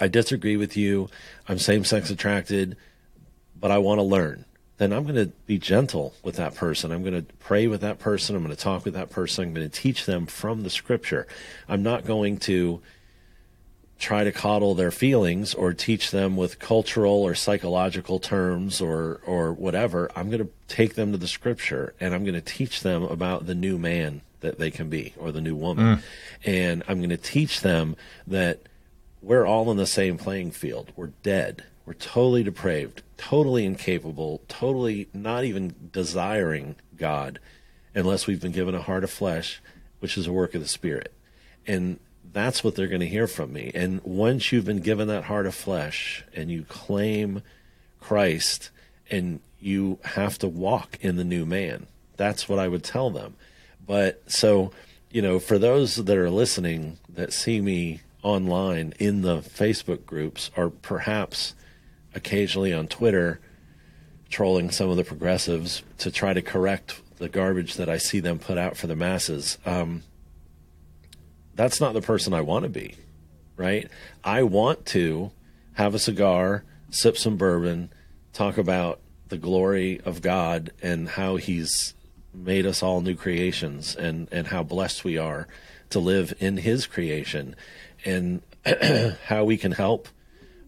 I 0.00 0.08
disagree 0.08 0.56
with 0.56 0.76
you, 0.76 1.08
I'm 1.48 1.58
same 1.58 1.84
sex 1.84 2.10
attracted, 2.10 2.76
but 3.58 3.70
I 3.70 3.78
want 3.78 3.98
to 3.98 4.02
learn, 4.02 4.44
then 4.78 4.92
I'm 4.92 5.02
going 5.02 5.16
to 5.16 5.32
be 5.46 5.58
gentle 5.58 6.14
with 6.22 6.36
that 6.36 6.54
person. 6.54 6.92
I'm 6.92 7.02
going 7.02 7.26
to 7.26 7.34
pray 7.40 7.66
with 7.66 7.80
that 7.80 7.98
person. 7.98 8.34
I'm 8.36 8.44
going 8.44 8.54
to 8.54 8.62
talk 8.62 8.84
with 8.84 8.94
that 8.94 9.10
person. 9.10 9.44
I'm 9.44 9.54
going 9.54 9.68
to 9.68 9.80
teach 9.80 10.06
them 10.06 10.26
from 10.26 10.62
the 10.62 10.70
scripture. 10.70 11.26
I'm 11.68 11.82
not 11.82 12.04
going 12.04 12.38
to 12.38 12.82
try 13.98 14.24
to 14.24 14.32
coddle 14.32 14.74
their 14.74 14.90
feelings 14.90 15.54
or 15.54 15.72
teach 15.72 16.10
them 16.10 16.36
with 16.36 16.58
cultural 16.58 17.22
or 17.22 17.34
psychological 17.34 18.18
terms 18.18 18.80
or 18.80 19.20
or 19.26 19.52
whatever 19.52 20.10
i'm 20.16 20.28
going 20.30 20.42
to 20.42 20.50
take 20.68 20.94
them 20.94 21.12
to 21.12 21.18
the 21.18 21.28
scripture 21.28 21.94
and 22.00 22.14
i'm 22.14 22.24
going 22.24 22.34
to 22.34 22.40
teach 22.40 22.82
them 22.82 23.02
about 23.04 23.46
the 23.46 23.54
new 23.54 23.78
man 23.78 24.20
that 24.40 24.58
they 24.58 24.70
can 24.70 24.90
be 24.90 25.14
or 25.16 25.32
the 25.32 25.40
new 25.40 25.54
woman. 25.54 25.96
Mm. 25.96 26.02
and 26.44 26.82
i'm 26.88 26.98
going 26.98 27.10
to 27.10 27.16
teach 27.16 27.60
them 27.60 27.96
that 28.26 28.60
we're 29.22 29.46
all 29.46 29.70
in 29.70 29.78
the 29.78 29.86
same 29.86 30.18
playing 30.18 30.50
field. 30.50 30.92
We're 30.96 31.12
dead. 31.22 31.64
We're 31.86 31.94
totally 31.94 32.42
depraved 32.42 33.02
totally 33.16 33.64
incapable 33.64 34.42
totally 34.48 35.08
not 35.14 35.44
even 35.44 35.74
desiring 35.92 36.74
god 36.96 37.38
unless 37.94 38.26
we've 38.26 38.40
been 38.40 38.52
given 38.52 38.74
a 38.74 38.82
heart 38.82 39.04
of 39.04 39.10
flesh 39.10 39.62
which 40.04 40.18
is 40.18 40.26
a 40.26 40.32
work 40.32 40.54
of 40.54 40.60
the 40.60 40.68
spirit. 40.68 41.14
And 41.66 41.98
that's 42.34 42.62
what 42.62 42.74
they're 42.74 42.88
going 42.88 43.00
to 43.00 43.06
hear 43.06 43.26
from 43.26 43.52
me. 43.52 43.70
And 43.74 44.02
once 44.02 44.52
you've 44.52 44.64
been 44.66 44.80
given 44.80 45.08
that 45.08 45.24
heart 45.24 45.46
of 45.46 45.54
flesh 45.54 46.24
and 46.34 46.50
you 46.50 46.64
claim 46.64 47.42
Christ 48.00 48.70
and 49.10 49.40
you 49.60 49.98
have 50.04 50.36
to 50.40 50.48
walk 50.48 50.98
in 51.00 51.16
the 51.16 51.24
new 51.24 51.46
man, 51.46 51.86
that's 52.16 52.48
what 52.48 52.58
I 52.58 52.68
would 52.68 52.82
tell 52.82 53.08
them. 53.10 53.36
But 53.86 54.30
so, 54.30 54.72
you 55.10 55.22
know, 55.22 55.38
for 55.38 55.58
those 55.58 55.96
that 55.96 56.16
are 56.16 56.30
listening 56.30 56.98
that 57.08 57.32
see 57.32 57.60
me 57.60 58.00
online 58.22 58.94
in 58.98 59.22
the 59.22 59.38
Facebook 59.38 60.04
groups 60.04 60.50
or 60.56 60.70
perhaps 60.70 61.54
occasionally 62.14 62.72
on 62.72 62.88
Twitter 62.88 63.40
trolling 64.28 64.70
some 64.70 64.90
of 64.90 64.96
the 64.96 65.04
progressives 65.04 65.84
to 65.98 66.10
try 66.10 66.32
to 66.32 66.42
correct 66.42 67.00
the 67.18 67.28
garbage 67.28 67.74
that 67.74 67.88
I 67.88 67.98
see 67.98 68.18
them 68.18 68.40
put 68.40 68.58
out 68.58 68.76
for 68.76 68.88
the 68.88 68.96
masses. 68.96 69.58
Um, 69.64 70.02
that's 71.54 71.80
not 71.80 71.94
the 71.94 72.00
person 72.00 72.34
I 72.34 72.40
want 72.40 72.64
to 72.64 72.68
be, 72.68 72.96
right? 73.56 73.88
I 74.22 74.42
want 74.42 74.86
to 74.86 75.30
have 75.74 75.94
a 75.94 75.98
cigar, 75.98 76.64
sip 76.90 77.16
some 77.16 77.36
bourbon, 77.36 77.92
talk 78.32 78.58
about 78.58 79.00
the 79.28 79.38
glory 79.38 80.00
of 80.04 80.22
God 80.22 80.72
and 80.82 81.08
how 81.08 81.36
He's 81.36 81.94
made 82.32 82.66
us 82.66 82.82
all 82.82 83.00
new 83.00 83.14
creations 83.14 83.94
and, 83.94 84.28
and 84.32 84.48
how 84.48 84.62
blessed 84.62 85.04
we 85.04 85.18
are 85.18 85.46
to 85.90 86.00
live 86.00 86.34
in 86.40 86.58
His 86.58 86.86
creation 86.86 87.54
and 88.04 88.42
how 89.26 89.44
we 89.44 89.56
can 89.56 89.72
help. 89.72 90.08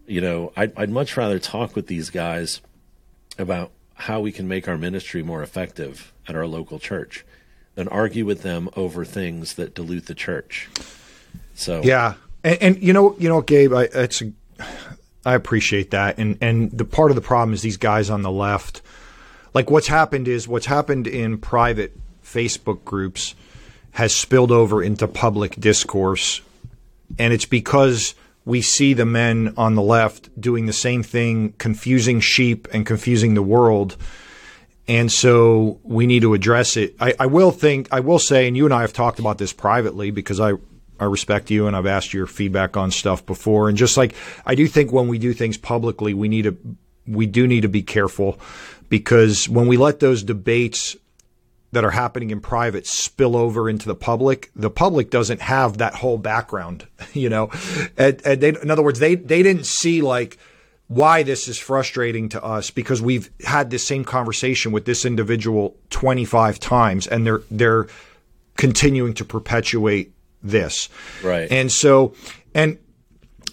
You 0.05 0.21
know, 0.21 0.53
I'd, 0.55 0.77
I'd 0.77 0.89
much 0.89 1.17
rather 1.17 1.39
talk 1.39 1.75
with 1.75 1.87
these 1.87 2.09
guys 2.09 2.61
about 3.37 3.71
how 3.93 4.21
we 4.21 4.31
can 4.31 4.47
make 4.47 4.67
our 4.67 4.77
ministry 4.77 5.23
more 5.23 5.43
effective 5.43 6.13
at 6.27 6.35
our 6.35 6.47
local 6.47 6.79
church 6.79 7.25
than 7.77 7.87
argue 7.89 8.25
with 8.25 8.41
them 8.41 8.67
over 8.75 9.05
things 9.05 9.53
that 9.53 9.75
dilute 9.75 10.07
the 10.07 10.15
church. 10.15 10.67
So 11.53 11.81
yeah, 11.83 12.15
and, 12.43 12.57
and 12.59 12.83
you 12.83 12.91
know, 12.91 13.15
you 13.19 13.29
know, 13.29 13.41
Gabe, 13.41 13.71
I, 13.71 13.83
it's 13.83 14.23
I 15.23 15.35
appreciate 15.35 15.91
that, 15.91 16.17
and 16.17 16.39
and 16.41 16.71
the 16.71 16.85
part 16.85 17.11
of 17.11 17.15
the 17.15 17.21
problem 17.21 17.53
is 17.53 17.61
these 17.61 17.77
guys 17.77 18.09
on 18.09 18.23
the 18.23 18.31
left. 18.31 18.81
like 19.53 19.69
what's 19.69 19.87
happened 19.87 20.27
is 20.27 20.47
what's 20.47 20.65
happened 20.65 21.05
in 21.05 21.37
private 21.37 21.95
Facebook 22.25 22.83
groups 22.83 23.35
has 23.91 24.13
spilled 24.13 24.51
over 24.51 24.81
into 24.81 25.07
public 25.07 25.55
discourse, 25.59 26.41
and 27.19 27.31
it's 27.31 27.45
because 27.45 28.15
we 28.43 28.63
see 28.63 28.93
the 28.93 29.05
men 29.05 29.53
on 29.55 29.75
the 29.75 29.83
left 29.83 30.29
doing 30.41 30.65
the 30.65 30.73
same 30.73 31.03
thing, 31.03 31.53
confusing 31.59 32.21
sheep 32.21 32.67
and 32.73 32.87
confusing 32.87 33.35
the 33.35 33.43
world. 33.43 33.97
And 34.87 35.11
so 35.11 35.79
we 35.83 36.07
need 36.07 36.21
to 36.21 36.33
address 36.33 36.77
it. 36.77 36.95
I, 36.99 37.13
I, 37.19 37.25
will 37.25 37.51
think, 37.51 37.89
I 37.91 37.99
will 37.99 38.19
say, 38.19 38.47
and 38.47 38.55
you 38.55 38.65
and 38.65 38.73
I 38.73 38.81
have 38.81 38.93
talked 38.93 39.19
about 39.19 39.37
this 39.37 39.51
privately 39.51 40.11
because 40.11 40.39
I, 40.39 40.53
I 40.99 41.05
respect 41.05 41.51
you 41.51 41.67
and 41.67 41.75
I've 41.75 41.85
asked 41.85 42.13
your 42.13 42.25
feedback 42.25 42.77
on 42.77 42.91
stuff 42.91 43.25
before. 43.25 43.67
And 43.67 43.77
just 43.77 43.97
like 43.97 44.15
I 44.45 44.55
do 44.55 44.65
think 44.67 44.91
when 44.91 45.07
we 45.07 45.17
do 45.19 45.33
things 45.33 45.57
publicly, 45.57 46.13
we 46.13 46.29
need 46.29 46.43
to, 46.43 46.57
we 47.05 47.25
do 47.25 47.47
need 47.47 47.61
to 47.61 47.67
be 47.67 47.81
careful 47.81 48.39
because 48.89 49.49
when 49.49 49.67
we 49.67 49.75
let 49.77 49.99
those 49.99 50.23
debates 50.23 50.95
that 51.73 51.83
are 51.83 51.91
happening 51.91 52.31
in 52.31 52.39
private 52.39 52.87
spill 52.87 53.35
over 53.35 53.69
into 53.69 53.87
the 53.87 53.95
public, 53.95 54.51
the 54.55 54.69
public 54.69 55.09
doesn't 55.09 55.41
have 55.41 55.77
that 55.77 55.95
whole 55.95 56.17
background, 56.17 56.87
you 57.13 57.29
know. 57.29 57.51
And, 57.97 58.21
and 58.25 58.41
they, 58.41 58.49
in 58.49 58.71
other 58.71 58.83
words, 58.83 58.99
they 58.99 59.15
they 59.15 59.43
didn't 59.43 59.65
see 59.65 60.01
like 60.01 60.37
why 60.87 61.23
this 61.23 61.47
is 61.47 61.57
frustrating 61.57 62.29
to 62.29 62.43
us 62.43 62.71
because 62.71 63.01
we've 63.01 63.29
had 63.45 63.69
this 63.69 63.85
same 63.85 64.05
conversation 64.05 64.71
with 64.71 64.85
this 64.85 65.05
individual 65.05 65.75
25 65.89 66.59
times 66.59 67.07
and 67.07 67.25
they're 67.25 67.41
they're 67.51 67.87
continuing 68.55 69.13
to 69.13 69.25
perpetuate 69.25 70.13
this. 70.41 70.89
Right. 71.23 71.51
And 71.51 71.71
so 71.71 72.13
and 72.53 72.77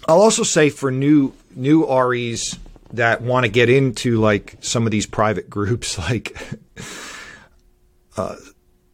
I'll 0.07 0.21
also 0.21 0.43
say 0.43 0.69
for 0.69 0.91
new 0.91 1.33
new 1.55 1.85
REs 1.85 2.57
that 2.93 3.21
want 3.21 3.45
to 3.45 3.51
get 3.51 3.69
into 3.69 4.17
like 4.17 4.57
some 4.61 4.85
of 4.85 4.91
these 4.91 5.05
private 5.05 5.49
groups 5.49 5.97
like 6.09 6.37
uh, 8.17 8.35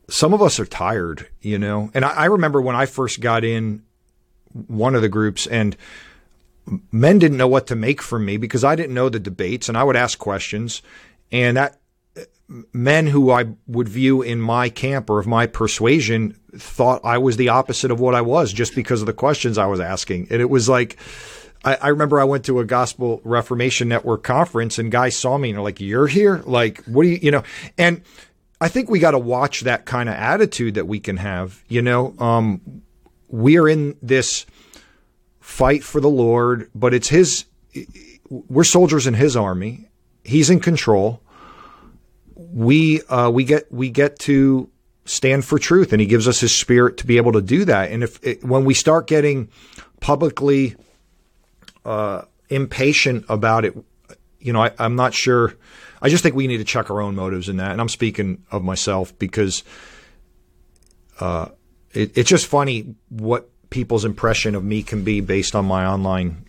some 0.09 0.33
of 0.33 0.41
us 0.41 0.59
are 0.59 0.65
tired, 0.65 1.27
you 1.41 1.57
know. 1.57 1.89
And 1.93 2.03
I, 2.03 2.09
I 2.09 2.25
remember 2.25 2.61
when 2.61 2.75
I 2.75 2.85
first 2.85 3.21
got 3.21 3.43
in 3.43 3.83
one 4.67 4.95
of 4.95 5.01
the 5.01 5.09
groups, 5.09 5.47
and 5.47 5.77
men 6.91 7.19
didn't 7.19 7.37
know 7.37 7.47
what 7.47 7.67
to 7.67 7.75
make 7.75 8.01
from 8.01 8.25
me 8.25 8.37
because 8.37 8.63
I 8.63 8.75
didn't 8.75 8.93
know 8.93 9.09
the 9.09 9.19
debates, 9.19 9.69
and 9.69 9.77
I 9.77 9.83
would 9.83 9.95
ask 9.95 10.17
questions, 10.17 10.81
and 11.31 11.57
that 11.57 11.77
men 12.73 13.07
who 13.07 13.31
I 13.31 13.45
would 13.67 13.87
view 13.87 14.21
in 14.21 14.41
my 14.41 14.69
camp 14.69 15.09
or 15.09 15.19
of 15.19 15.27
my 15.27 15.47
persuasion 15.47 16.37
thought 16.55 17.01
I 17.03 17.17
was 17.17 17.37
the 17.37 17.49
opposite 17.49 17.91
of 17.91 17.99
what 17.99 18.15
I 18.15 18.21
was 18.21 18.51
just 18.51 18.75
because 18.75 19.01
of 19.01 19.07
the 19.07 19.13
questions 19.13 19.57
I 19.57 19.67
was 19.67 19.79
asking. 19.79 20.27
And 20.29 20.41
it 20.41 20.49
was 20.49 20.67
like, 20.67 20.97
I, 21.63 21.75
I, 21.75 21.87
remember 21.89 22.19
I 22.19 22.25
went 22.25 22.45
to 22.45 22.59
a 22.59 22.65
Gospel 22.65 23.21
Reformation 23.23 23.87
Network 23.87 24.23
conference 24.23 24.79
and 24.79 24.91
guys 24.91 25.17
saw 25.17 25.37
me 25.37 25.49
and 25.49 25.59
are 25.59 25.63
like, 25.63 25.79
You're 25.79 26.07
here? 26.07 26.41
Like, 26.45 26.83
what 26.85 27.03
do 27.03 27.09
you, 27.09 27.19
you 27.21 27.31
know? 27.31 27.43
And 27.77 28.01
I 28.59 28.67
think 28.67 28.89
we 28.89 28.99
got 28.99 29.11
to 29.11 29.19
watch 29.19 29.61
that 29.61 29.85
kind 29.85 30.09
of 30.09 30.15
attitude 30.15 30.75
that 30.75 30.87
we 30.87 30.99
can 30.99 31.17
have. 31.17 31.63
You 31.67 31.81
know, 31.81 32.15
um, 32.19 32.83
we 33.27 33.57
are 33.57 33.69
in 33.69 33.95
this 34.01 34.45
fight 35.51 35.83
for 35.83 35.99
the 35.99 36.09
Lord, 36.09 36.69
but 36.73 36.93
it's 36.93 37.09
His. 37.09 37.45
We're 38.29 38.63
soldiers 38.63 39.05
in 39.05 39.13
His 39.13 39.35
army. 39.35 39.89
He's 40.23 40.49
in 40.49 40.59
control. 40.59 41.21
We 42.35 43.01
uh, 43.03 43.29
we 43.29 43.43
get 43.43 43.71
we 43.71 43.89
get 43.89 44.17
to 44.19 44.69
stand 45.05 45.45
for 45.45 45.59
truth, 45.59 45.91
and 45.91 45.99
He 45.99 46.07
gives 46.07 46.27
us 46.27 46.39
His 46.39 46.55
Spirit 46.55 46.97
to 46.97 47.05
be 47.05 47.17
able 47.17 47.33
to 47.33 47.41
do 47.41 47.65
that. 47.65 47.91
And 47.91 48.03
if 48.03 48.23
it, 48.23 48.43
when 48.43 48.65
we 48.65 48.73
start 48.73 49.07
getting 49.07 49.49
publicly 49.99 50.75
uh, 51.85 52.23
impatient 52.49 53.25
about 53.27 53.65
it, 53.65 53.77
you 54.39 54.53
know, 54.53 54.63
I, 54.63 54.71
I'm 54.79 54.95
not 54.95 55.13
sure 55.13 55.55
I 56.01 56.09
just 56.09 56.23
think 56.23 56.35
we 56.35 56.47
need 56.47 56.57
to 56.57 56.63
check 56.63 56.89
our 56.89 57.01
own 57.01 57.15
motives 57.15 57.47
in 57.47 57.57
that. 57.57 57.71
And 57.71 57.79
I'm 57.79 57.89
speaking 57.89 58.43
of 58.51 58.63
myself 58.63 59.17
because 59.19 59.63
uh, 61.19 61.49
it, 61.93 62.17
it's 62.17 62.29
just 62.29 62.47
funny 62.47 62.95
what 63.09 63.49
people's 63.71 64.05
impression 64.05 64.53
of 64.53 64.63
me 64.63 64.83
can 64.83 65.03
be 65.03 65.21
based 65.21 65.55
on 65.55 65.65
my 65.65 65.85
online 65.87 66.45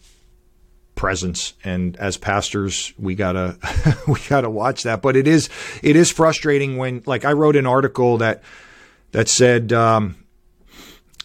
presence 0.95 1.55
and 1.65 1.97
as 1.97 2.19
pastors 2.19 2.93
we 2.99 3.15
gotta 3.15 3.57
we 4.07 4.21
gotta 4.29 4.51
watch 4.51 4.83
that 4.83 5.01
but 5.01 5.17
it 5.17 5.27
is 5.27 5.49
it 5.83 5.97
is 5.97 6.11
frustrating 6.11 6.77
when 6.77 7.03
like 7.07 7.25
i 7.25 7.33
wrote 7.33 7.57
an 7.57 7.67
article 7.67 8.19
that 8.19 8.43
that 9.13 9.27
said 9.27 9.73
um, 9.73 10.17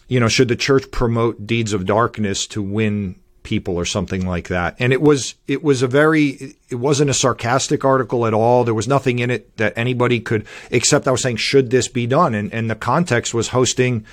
you 0.08 0.20
know 0.20 0.30
should 0.30 0.48
the 0.48 0.56
church 0.56 0.90
promote 0.92 1.46
deeds 1.46 1.74
of 1.74 1.86
darkness 1.86 2.48
to 2.48 2.62
win 2.62 3.16
people 3.48 3.78
or 3.78 3.86
something 3.86 4.28
like 4.28 4.50
that. 4.50 4.76
And 4.78 4.92
it 4.92 5.02
was 5.02 5.36
it 5.48 5.64
was 5.64 5.82
a 5.82 5.88
very 5.88 6.58
it 6.68 6.76
wasn't 6.76 7.10
a 7.10 7.14
sarcastic 7.14 7.86
article 7.86 8.28
at 8.28 8.34
all. 8.34 8.66
There 8.66 8.74
was 8.74 8.90
nothing 8.90 9.20
in 9.20 9.32
it 9.32 9.56
that 9.56 9.72
anybody 9.78 10.20
could 10.20 10.46
except 10.70 11.08
I 11.08 11.12
was 11.12 11.22
saying 11.22 11.38
should 11.38 11.70
this 11.70 11.88
be 11.88 12.06
done? 12.06 12.36
And 12.36 12.54
and 12.54 12.70
the 12.70 12.76
context 12.76 13.34
was 13.34 13.50
hosting 13.50 14.06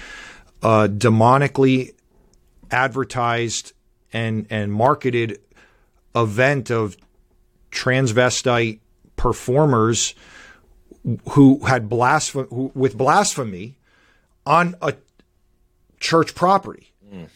a 0.65 0.89
demonically 0.89 1.95
advertised 2.71 3.73
and 4.13 4.47
and 4.51 4.73
marketed 4.73 5.39
event 6.17 6.71
of 6.71 6.97
transvestite 7.71 8.81
performers 9.17 10.15
who 11.31 11.65
had 11.67 11.89
blasphemy 11.89 12.71
with 12.75 12.97
blasphemy 12.97 13.77
on 14.45 14.75
a 14.83 14.95
church 16.01 16.35
property. 16.35 16.93
Mm 17.13 17.29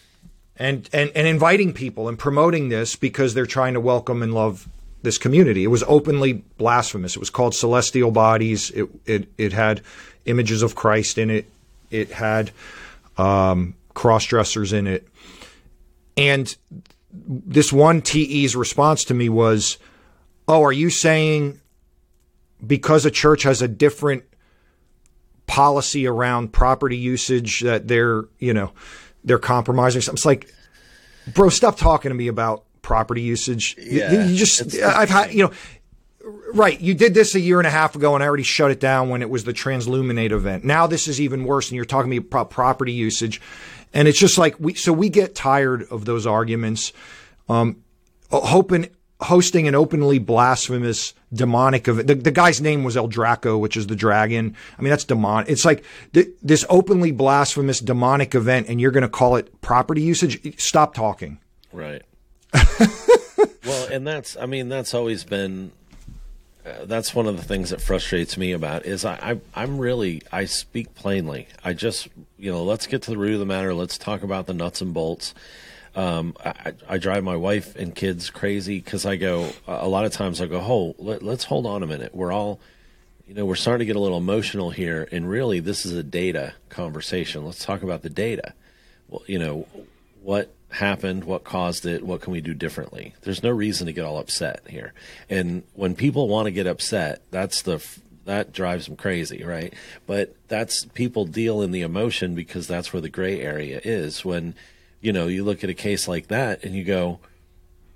and, 0.58 0.88
and, 0.92 1.10
and 1.14 1.26
inviting 1.26 1.72
people 1.72 2.08
and 2.08 2.18
promoting 2.18 2.68
this 2.68 2.96
because 2.96 3.34
they're 3.34 3.46
trying 3.46 3.74
to 3.74 3.80
welcome 3.80 4.22
and 4.22 4.34
love 4.34 4.68
this 5.02 5.16
community. 5.16 5.62
It 5.62 5.68
was 5.68 5.84
openly 5.86 6.44
blasphemous. 6.58 7.14
It 7.14 7.20
was 7.20 7.30
called 7.30 7.54
Celestial 7.54 8.10
Bodies. 8.10 8.70
It, 8.72 8.88
it, 9.06 9.28
it 9.38 9.52
had 9.52 9.82
images 10.24 10.62
of 10.62 10.74
Christ 10.74 11.16
in 11.16 11.30
it. 11.30 11.46
It 11.90 12.10
had 12.10 12.50
um, 13.18 13.74
cross 13.94 14.24
dressers 14.24 14.72
in 14.72 14.86
it. 14.86 15.08
And 16.16 16.56
this 17.12 17.72
one 17.72 18.02
TE's 18.02 18.56
response 18.56 19.04
to 19.04 19.14
me 19.14 19.28
was, 19.28 19.78
Oh, 20.46 20.62
are 20.62 20.72
you 20.72 20.88
saying 20.88 21.60
because 22.66 23.04
a 23.04 23.10
church 23.10 23.42
has 23.42 23.62
a 23.62 23.68
different 23.68 24.24
policy 25.46 26.06
around 26.06 26.52
property 26.52 26.96
usage 26.96 27.60
that 27.60 27.88
they're, 27.88 28.24
you 28.38 28.52
know, 28.52 28.72
they're 29.24 29.38
compromising. 29.38 30.00
something? 30.00 30.16
It's 30.16 30.24
like, 30.24 30.50
bro, 31.34 31.48
stop 31.50 31.76
talking 31.76 32.10
to 32.10 32.14
me 32.14 32.28
about 32.28 32.64
property 32.82 33.22
usage. 33.22 33.76
Yeah, 33.78 34.12
you, 34.12 34.20
you 34.30 34.36
just, 34.36 34.74
I've 34.76 35.10
had, 35.10 35.32
you 35.32 35.44
know, 35.44 35.52
right. 36.24 36.80
You 36.80 36.94
did 36.94 37.14
this 37.14 37.34
a 37.34 37.40
year 37.40 37.58
and 37.58 37.66
a 37.66 37.70
half 37.70 37.94
ago, 37.94 38.14
and 38.14 38.22
I 38.22 38.26
already 38.26 38.42
shut 38.42 38.70
it 38.70 38.80
down 38.80 39.08
when 39.08 39.22
it 39.22 39.30
was 39.30 39.44
the 39.44 39.52
Transluminate 39.52 40.32
event. 40.32 40.64
Now 40.64 40.86
this 40.86 41.08
is 41.08 41.20
even 41.20 41.44
worse, 41.44 41.68
and 41.68 41.76
you're 41.76 41.84
talking 41.84 42.10
me 42.10 42.18
about 42.18 42.50
property 42.50 42.92
usage, 42.92 43.40
and 43.92 44.08
it's 44.08 44.18
just 44.18 44.38
like 44.38 44.58
we. 44.58 44.74
So 44.74 44.92
we 44.92 45.08
get 45.08 45.34
tired 45.34 45.84
of 45.90 46.04
those 46.04 46.26
arguments. 46.26 46.92
Um, 47.48 47.82
hoping 48.30 48.88
hosting 49.20 49.66
an 49.66 49.74
openly 49.74 50.18
blasphemous 50.18 51.12
demonic 51.32 51.88
event. 51.88 52.06
The, 52.06 52.14
the, 52.14 52.30
guy's 52.30 52.60
name 52.60 52.84
was 52.84 52.96
El 52.96 53.08
Draco, 53.08 53.58
which 53.58 53.76
is 53.76 53.88
the 53.88 53.96
dragon. 53.96 54.54
I 54.78 54.82
mean, 54.82 54.90
that's 54.90 55.04
demonic. 55.04 55.48
It's 55.48 55.64
like 55.64 55.84
th- 56.12 56.28
this 56.42 56.64
openly 56.68 57.10
blasphemous 57.10 57.80
demonic 57.80 58.34
event, 58.34 58.68
and 58.68 58.80
you're 58.80 58.92
going 58.92 59.02
to 59.02 59.08
call 59.08 59.36
it 59.36 59.60
property 59.60 60.02
usage. 60.02 60.60
Stop 60.60 60.94
talking. 60.94 61.38
Right. 61.72 62.02
well, 63.64 63.88
and 63.90 64.06
that's, 64.06 64.36
I 64.36 64.46
mean, 64.46 64.68
that's 64.68 64.94
always 64.94 65.24
been. 65.24 65.72
That's 66.84 67.14
one 67.14 67.26
of 67.26 67.36
the 67.36 67.42
things 67.42 67.70
that 67.70 67.80
frustrates 67.80 68.36
me 68.36 68.52
about 68.52 68.86
is 68.86 69.04
I, 69.04 69.14
I 69.54 69.62
I'm 69.62 69.78
really 69.78 70.22
I 70.32 70.44
speak 70.44 70.94
plainly. 70.94 71.48
I 71.64 71.72
just 71.72 72.08
you 72.38 72.52
know 72.52 72.64
let's 72.64 72.86
get 72.86 73.02
to 73.02 73.10
the 73.10 73.18
root 73.18 73.34
of 73.34 73.40
the 73.40 73.46
matter. 73.46 73.74
Let's 73.74 73.98
talk 73.98 74.22
about 74.22 74.46
the 74.46 74.54
nuts 74.54 74.80
and 74.80 74.94
bolts 74.94 75.34
um, 75.98 76.36
I, 76.44 76.74
I, 76.88 76.98
drive 76.98 77.24
my 77.24 77.34
wife 77.34 77.74
and 77.74 77.92
kids 77.92 78.30
crazy 78.30 78.78
because 78.78 79.04
I 79.04 79.16
go 79.16 79.50
a 79.66 79.88
lot 79.88 80.04
of 80.04 80.12
times 80.12 80.40
I 80.40 80.46
go, 80.46 80.60
oh, 80.60 80.94
let, 80.98 81.24
let's 81.24 81.42
hold 81.42 81.66
on 81.66 81.82
a 81.82 81.88
minute. 81.88 82.14
We're 82.14 82.30
all, 82.30 82.60
you 83.26 83.34
know, 83.34 83.44
we're 83.44 83.56
starting 83.56 83.80
to 83.80 83.86
get 83.86 83.96
a 83.96 84.00
little 84.00 84.18
emotional 84.18 84.70
here, 84.70 85.08
and 85.10 85.28
really, 85.28 85.58
this 85.58 85.84
is 85.84 85.92
a 85.92 86.04
data 86.04 86.54
conversation. 86.68 87.44
Let's 87.44 87.64
talk 87.64 87.82
about 87.82 88.02
the 88.02 88.10
data. 88.10 88.54
Well, 89.08 89.22
you 89.26 89.40
know, 89.40 89.66
what 90.22 90.54
happened, 90.70 91.24
what 91.24 91.44
caused 91.44 91.86
it, 91.86 92.04
what 92.04 92.20
can 92.20 92.32
we 92.32 92.40
do 92.40 92.54
differently? 92.54 93.14
There's 93.22 93.42
no 93.42 93.50
reason 93.50 93.86
to 93.86 93.92
get 93.92 94.04
all 94.04 94.18
upset 94.18 94.62
here. 94.68 94.92
And 95.30 95.62
when 95.74 95.94
people 95.94 96.28
want 96.28 96.46
to 96.46 96.52
get 96.52 96.66
upset, 96.66 97.22
that's 97.30 97.62
the 97.62 97.84
that 98.26 98.52
drives 98.52 98.84
them 98.84 98.96
crazy, 98.96 99.42
right? 99.42 99.72
But 100.06 100.34
that's 100.48 100.84
people 100.84 101.24
deal 101.24 101.62
in 101.62 101.70
the 101.70 101.80
emotion 101.80 102.34
because 102.34 102.66
that's 102.66 102.92
where 102.92 103.00
the 103.00 103.08
gray 103.08 103.40
area 103.40 103.80
is 103.82 104.22
when 104.22 104.54
you 105.00 105.12
know, 105.12 105.26
you 105.26 105.44
look 105.44 105.62
at 105.62 105.70
a 105.70 105.74
case 105.74 106.08
like 106.08 106.28
that 106.28 106.64
and 106.64 106.74
you 106.74 106.84
go, 106.84 107.20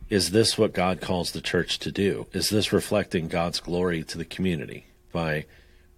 is 0.09 0.31
this 0.31 0.57
what 0.59 0.73
God 0.73 1.01
calls 1.01 1.33
the 1.33 1.41
church 1.41 1.79
to 1.81 1.91
do? 1.91 2.27
Is 2.33 2.51
this 2.51 2.73
reflecting 2.73 3.29
God's 3.29 3.61
glory 3.61 4.05
to 4.05 4.19
the 4.19 4.25
community 4.25 4.87
by 5.11 5.47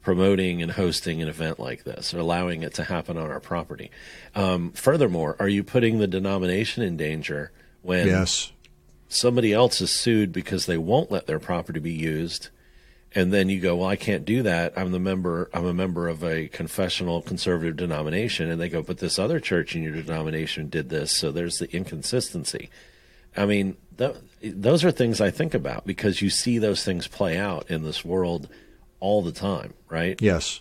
promoting 0.05 0.62
and 0.62 0.70
hosting 0.72 1.20
an 1.20 1.28
event 1.28 1.59
like 1.59 1.85
this 1.85 2.14
or 2.14 2.20
allowing 2.20 2.62
it 2.62 2.74
to 2.74 2.85
happen 2.85 3.16
on 3.16 3.31
our 3.31 3.40
property? 3.40 3.90
Um, 4.35 4.70
furthermore, 4.72 5.35
are 5.40 5.48
you 5.48 5.64
putting 5.64 5.98
the 5.98 6.06
denomination 6.06 6.82
in 6.82 6.97
danger 6.97 7.51
when 7.82 8.06
yes. 8.06 8.52
somebody 9.09 9.52
else 9.52 9.81
is 9.81 9.90
sued 9.90 10.32
because 10.32 10.66
they 10.66 10.78
won't 10.78 11.10
let 11.10 11.26
their 11.26 11.40
property 11.40 11.81
be 11.81 11.93
used? 11.93 12.51
and 13.14 13.32
then 13.32 13.48
you 13.48 13.60
go, 13.60 13.76
well, 13.76 13.89
I 13.89 13.97
can't 13.97 14.24
do 14.24 14.43
that. 14.43 14.72
I'm 14.76 14.90
the 14.90 14.98
member. 14.98 15.48
I'm 15.55 15.66
a 15.66 15.74
member 15.74 16.09
of 16.09 16.24
a 16.24 16.48
confessional 16.48 17.22
conservative 17.22 17.76
denomination, 17.76 18.51
and 18.51 18.60
they 18.60 18.68
go, 18.68 18.82
but 18.82 18.98
this 18.98 19.18
other 19.18 19.39
church 19.39 19.76
in 19.76 19.82
your 19.82 19.93
denomination 19.93 20.68
did 20.68 20.89
this, 20.89 21.12
so 21.12 21.31
there's 21.31 21.59
the 21.59 21.72
inconsistency. 21.72 22.70
I 23.36 23.47
mean, 23.47 23.76
th- 23.98 24.16
those 24.43 24.85
are 24.85 24.90
things 24.90 25.20
I 25.20 25.31
think 25.31 25.55
about 25.55 25.86
because 25.86 26.22
you 26.22 26.31
see 26.31 26.59
those 26.59 26.85
things 26.85 27.06
play 27.06 27.39
out 27.39 27.70
in 27.70 27.85
this 27.85 28.05
world 28.05 28.48
all 29.05 29.22
the 29.22 29.32
time, 29.32 29.74
right? 29.89 30.20
Yes. 30.20 30.60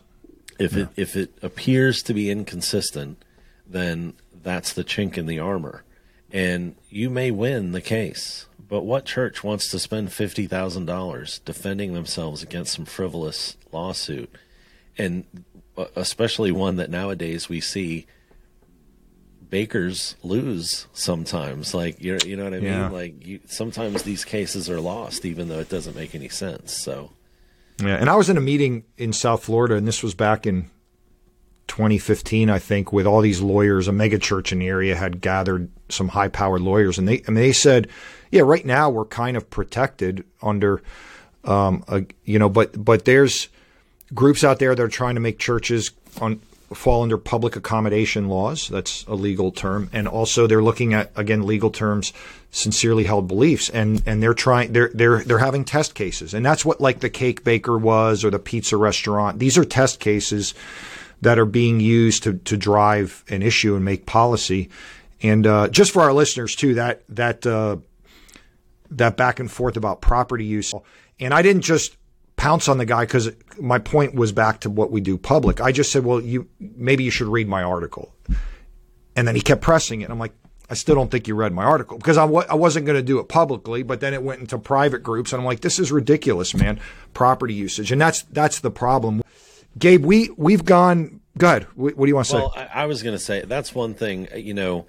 If 0.60 0.74
yeah. 0.74 0.84
it 0.84 0.90
if 0.96 1.16
it 1.16 1.38
appears 1.42 2.04
to 2.04 2.14
be 2.14 2.30
inconsistent, 2.30 3.24
then 3.68 4.14
that's 4.44 4.74
the 4.74 4.84
chink 4.84 5.18
in 5.18 5.26
the 5.26 5.40
armor, 5.40 5.84
and 6.32 6.76
you 6.90 7.10
may 7.10 7.32
win 7.32 7.72
the 7.72 7.82
case 7.82 8.46
but 8.74 8.86
what 8.86 9.06
church 9.06 9.44
wants 9.44 9.70
to 9.70 9.78
spend 9.78 10.12
fifty 10.12 10.48
thousand 10.48 10.86
dollars 10.86 11.38
defending 11.46 11.94
themselves 11.94 12.42
against 12.42 12.74
some 12.74 12.86
frivolous 12.86 13.56
lawsuit, 13.72 14.36
and 14.98 15.26
uh, 15.78 15.86
especially 15.96 16.52
one 16.52 16.78
that 16.78 16.90
nowadays 16.90 17.48
we 17.48 17.62
see 17.62 18.08
bakers 19.48 20.16
lose 20.24 20.88
sometimes. 20.92 21.76
Like 21.76 22.02
you 22.02 22.18
you 22.26 22.36
know 22.36 22.46
what 22.46 22.56
I 22.56 22.58
yeah. 22.58 22.84
mean? 22.84 22.92
Like 22.92 23.28
you, 23.28 23.40
sometimes 23.46 24.02
these 24.02 24.26
cases 24.26 24.68
are 24.72 24.82
lost, 24.82 25.24
even 25.24 25.50
though 25.50 25.60
it 25.60 25.70
doesn't 25.70 25.96
make 25.96 26.16
any 26.16 26.30
sense. 26.30 26.74
So. 26.84 27.12
Yeah, 27.82 27.96
and 27.96 28.10
I 28.10 28.16
was 28.16 28.30
in 28.30 28.38
a 28.38 28.42
meeting 28.42 28.84
in 28.98 29.14
South 29.14 29.44
Florida, 29.44 29.76
and 29.76 29.88
this 29.88 30.04
was 30.04 30.14
back 30.14 30.46
in 30.46 30.70
2015, 31.68 32.50
I 32.50 32.60
think, 32.60 32.94
with 32.94 33.08
all 33.08 33.22
these 33.22 33.42
lawyers. 33.42 33.88
A 33.88 33.92
megachurch 33.92 34.52
in 34.52 34.60
the 34.60 34.68
area 34.68 34.96
had 34.96 35.22
gathered 35.22 35.70
some 35.90 36.10
high-powered 36.10 36.62
lawyers, 36.62 36.98
and 36.98 37.08
they 37.08 37.24
and 37.28 37.36
they 37.36 37.52
said 37.52 37.90
yeah, 38.34 38.42
right 38.42 38.66
now 38.66 38.90
we're 38.90 39.06
kind 39.06 39.38
of 39.38 39.48
protected 39.52 40.26
under, 40.42 40.82
um, 41.44 41.84
a, 41.88 42.04
you 42.26 42.40
know, 42.40 42.50
but 42.50 42.84
but 42.84 43.06
there's 43.06 43.48
groups 44.12 44.44
out 44.44 44.58
there 44.58 44.74
that 44.74 44.82
are 44.82 44.88
trying 44.88 45.14
to 45.14 45.22
make 45.22 45.38
churches 45.38 45.92
on 46.20 46.42
fall 46.74 47.04
under 47.04 47.20
public 47.20 47.56
accommodation 47.56 48.28
laws. 48.28 48.68
That's 48.70 49.06
a 49.06 49.14
legal 49.14 49.52
term, 49.52 49.88
and 49.94 50.08
also 50.08 50.48
they're 50.48 50.64
looking 50.64 50.96
at 50.96 51.12
again 51.16 51.46
legal 51.46 51.70
terms, 51.70 52.12
sincerely 52.54 53.04
held 53.04 53.28
beliefs, 53.28 53.70
and 53.70 54.02
and 54.06 54.24
they're 54.24 54.34
trying 54.34 54.72
they're 54.72 54.92
they're 54.94 55.24
they're 55.24 55.40
having 55.40 55.66
test 55.66 55.96
cases, 55.96 56.34
and 56.34 56.46
that's 56.46 56.64
what 56.64 56.80
like 56.80 57.02
the 57.02 57.10
cake 57.10 57.44
baker 57.44 57.78
was 57.78 58.24
or 58.24 58.30
the 58.30 58.40
pizza 58.40 58.78
restaurant. 58.78 59.40
These 59.40 59.58
are 59.58 59.66
test 59.66 60.00
cases 60.00 60.54
that 61.22 61.40
are 61.40 61.46
being 61.46 61.80
used 61.80 62.24
to 62.24 62.36
to 62.36 62.56
drive 62.56 63.26
an 63.28 63.42
issue 63.42 63.76
and 63.76 63.84
make 63.84 64.06
policy. 64.06 64.70
And 65.22 65.48
uh, 65.48 65.68
just 65.70 65.92
for 65.92 66.02
our 66.04 66.14
listeners 66.14 66.56
too, 66.56 66.76
that 66.76 67.04
that 67.10 67.46
uh, 67.46 67.78
that 68.92 69.18
back 69.18 69.40
and 69.40 69.52
forth 69.52 69.76
about 69.76 70.00
property 70.00 70.46
use. 70.46 70.74
And 71.20 71.34
I 71.34 71.42
didn't 71.42 71.64
just 71.64 71.98
pounce 72.36 72.68
on 72.68 72.78
the 72.78 72.86
guy 72.86 73.06
because 73.06 73.32
my 73.60 73.80
point 73.80 74.14
was 74.14 74.32
back 74.32 74.62
to 74.62 74.70
what 74.70 74.92
we 74.92 75.02
do 75.02 75.18
public. 75.18 75.60
I 75.60 75.72
just 75.72 75.92
said, 75.92 76.04
well, 76.04 76.22
you 76.22 76.48
maybe 76.60 77.04
you 77.04 77.12
should 77.12 77.28
read 77.28 77.48
my 77.48 77.64
article. 77.64 78.14
And 79.16 79.28
then 79.28 79.36
he 79.36 79.42
kept 79.42 79.62
pressing 79.62 80.02
it. 80.02 80.10
I'm 80.10 80.20
like, 80.20 80.34
I 80.70 80.76
still 80.76 80.96
don't 80.96 81.12
think 81.12 81.28
you 81.28 81.36
read 81.36 81.54
my 81.54 81.64
article 81.64 81.98
because 81.98 82.18
I 82.18 82.26
w- 82.26 82.48
I 82.50 82.56
wasn't 82.56 82.86
going 82.86 82.96
to 82.96 83.04
do 83.04 83.20
it 83.20 83.28
publicly, 83.28 83.84
but 83.84 84.00
then 84.00 84.14
it 84.14 84.24
went 84.24 84.42
into 84.42 84.58
private 84.58 85.04
groups, 85.04 85.34
and 85.34 85.42
I'm 85.42 85.46
like, 85.46 85.60
this 85.60 85.78
is 85.78 85.92
ridiculous, 85.92 86.54
man. 86.54 86.80
Property 87.14 87.54
usage, 87.54 87.92
and 87.92 88.02
that's 88.02 88.24
that's 88.24 88.60
the 88.60 88.72
problem. 88.72 89.22
Gabe, 89.78 90.06
we 90.06 90.30
we've 90.38 90.66
gone. 90.66 91.20
Good. 91.38 91.64
What, 91.76 91.98
do 91.98 92.06
you 92.06 92.16
want 92.16 92.28
to 92.28 92.36
well, 92.36 92.52
say? 92.54 92.60
Well, 92.60 92.70
I, 92.74 92.84
I 92.84 92.86
was 92.86 93.02
going 93.02 93.16
to 93.16 93.24
say 93.24 93.42
that's 93.42 93.74
one 93.74 93.96
thing. 93.96 94.28
You 94.36 94.54
know, 94.54 94.86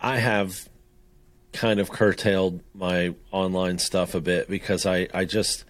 I 0.00 0.18
have 0.18 0.68
kind 1.52 1.80
of 1.80 1.90
curtailed 1.90 2.60
my 2.74 3.14
online 3.32 3.78
stuff 3.78 4.14
a 4.14 4.20
bit 4.20 4.48
because 4.48 4.86
I, 4.86 5.08
I 5.12 5.24
just 5.24 5.64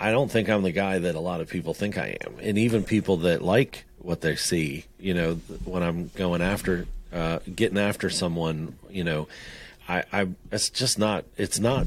I 0.00 0.10
don't 0.10 0.30
think 0.30 0.48
I'm 0.48 0.62
the 0.62 0.72
guy 0.72 0.98
that 0.98 1.14
a 1.14 1.20
lot 1.20 1.40
of 1.40 1.48
people 1.48 1.74
think 1.74 1.98
I 1.98 2.16
am, 2.24 2.34
and 2.40 2.58
even 2.58 2.82
people 2.82 3.18
that 3.18 3.42
like 3.42 3.84
what 3.98 4.20
they 4.20 4.36
see, 4.36 4.84
you 4.98 5.14
know, 5.14 5.34
when 5.64 5.82
I'm 5.82 6.10
going 6.14 6.42
after 6.42 6.86
uh, 7.12 7.38
getting 7.54 7.78
after 7.78 8.10
someone, 8.10 8.76
you 8.90 9.04
know, 9.04 9.28
I, 9.88 10.04
I 10.12 10.28
it's 10.50 10.70
just 10.70 10.98
not 10.98 11.24
it's 11.36 11.58
not 11.58 11.86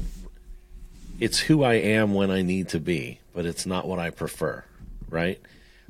it's 1.18 1.38
who 1.40 1.62
I 1.62 1.74
am 1.74 2.14
when 2.14 2.30
I 2.30 2.42
need 2.42 2.68
to 2.70 2.80
be, 2.80 3.20
but 3.34 3.44
it's 3.44 3.66
not 3.66 3.86
what 3.86 3.98
I 3.98 4.10
prefer, 4.10 4.64
right? 5.08 5.40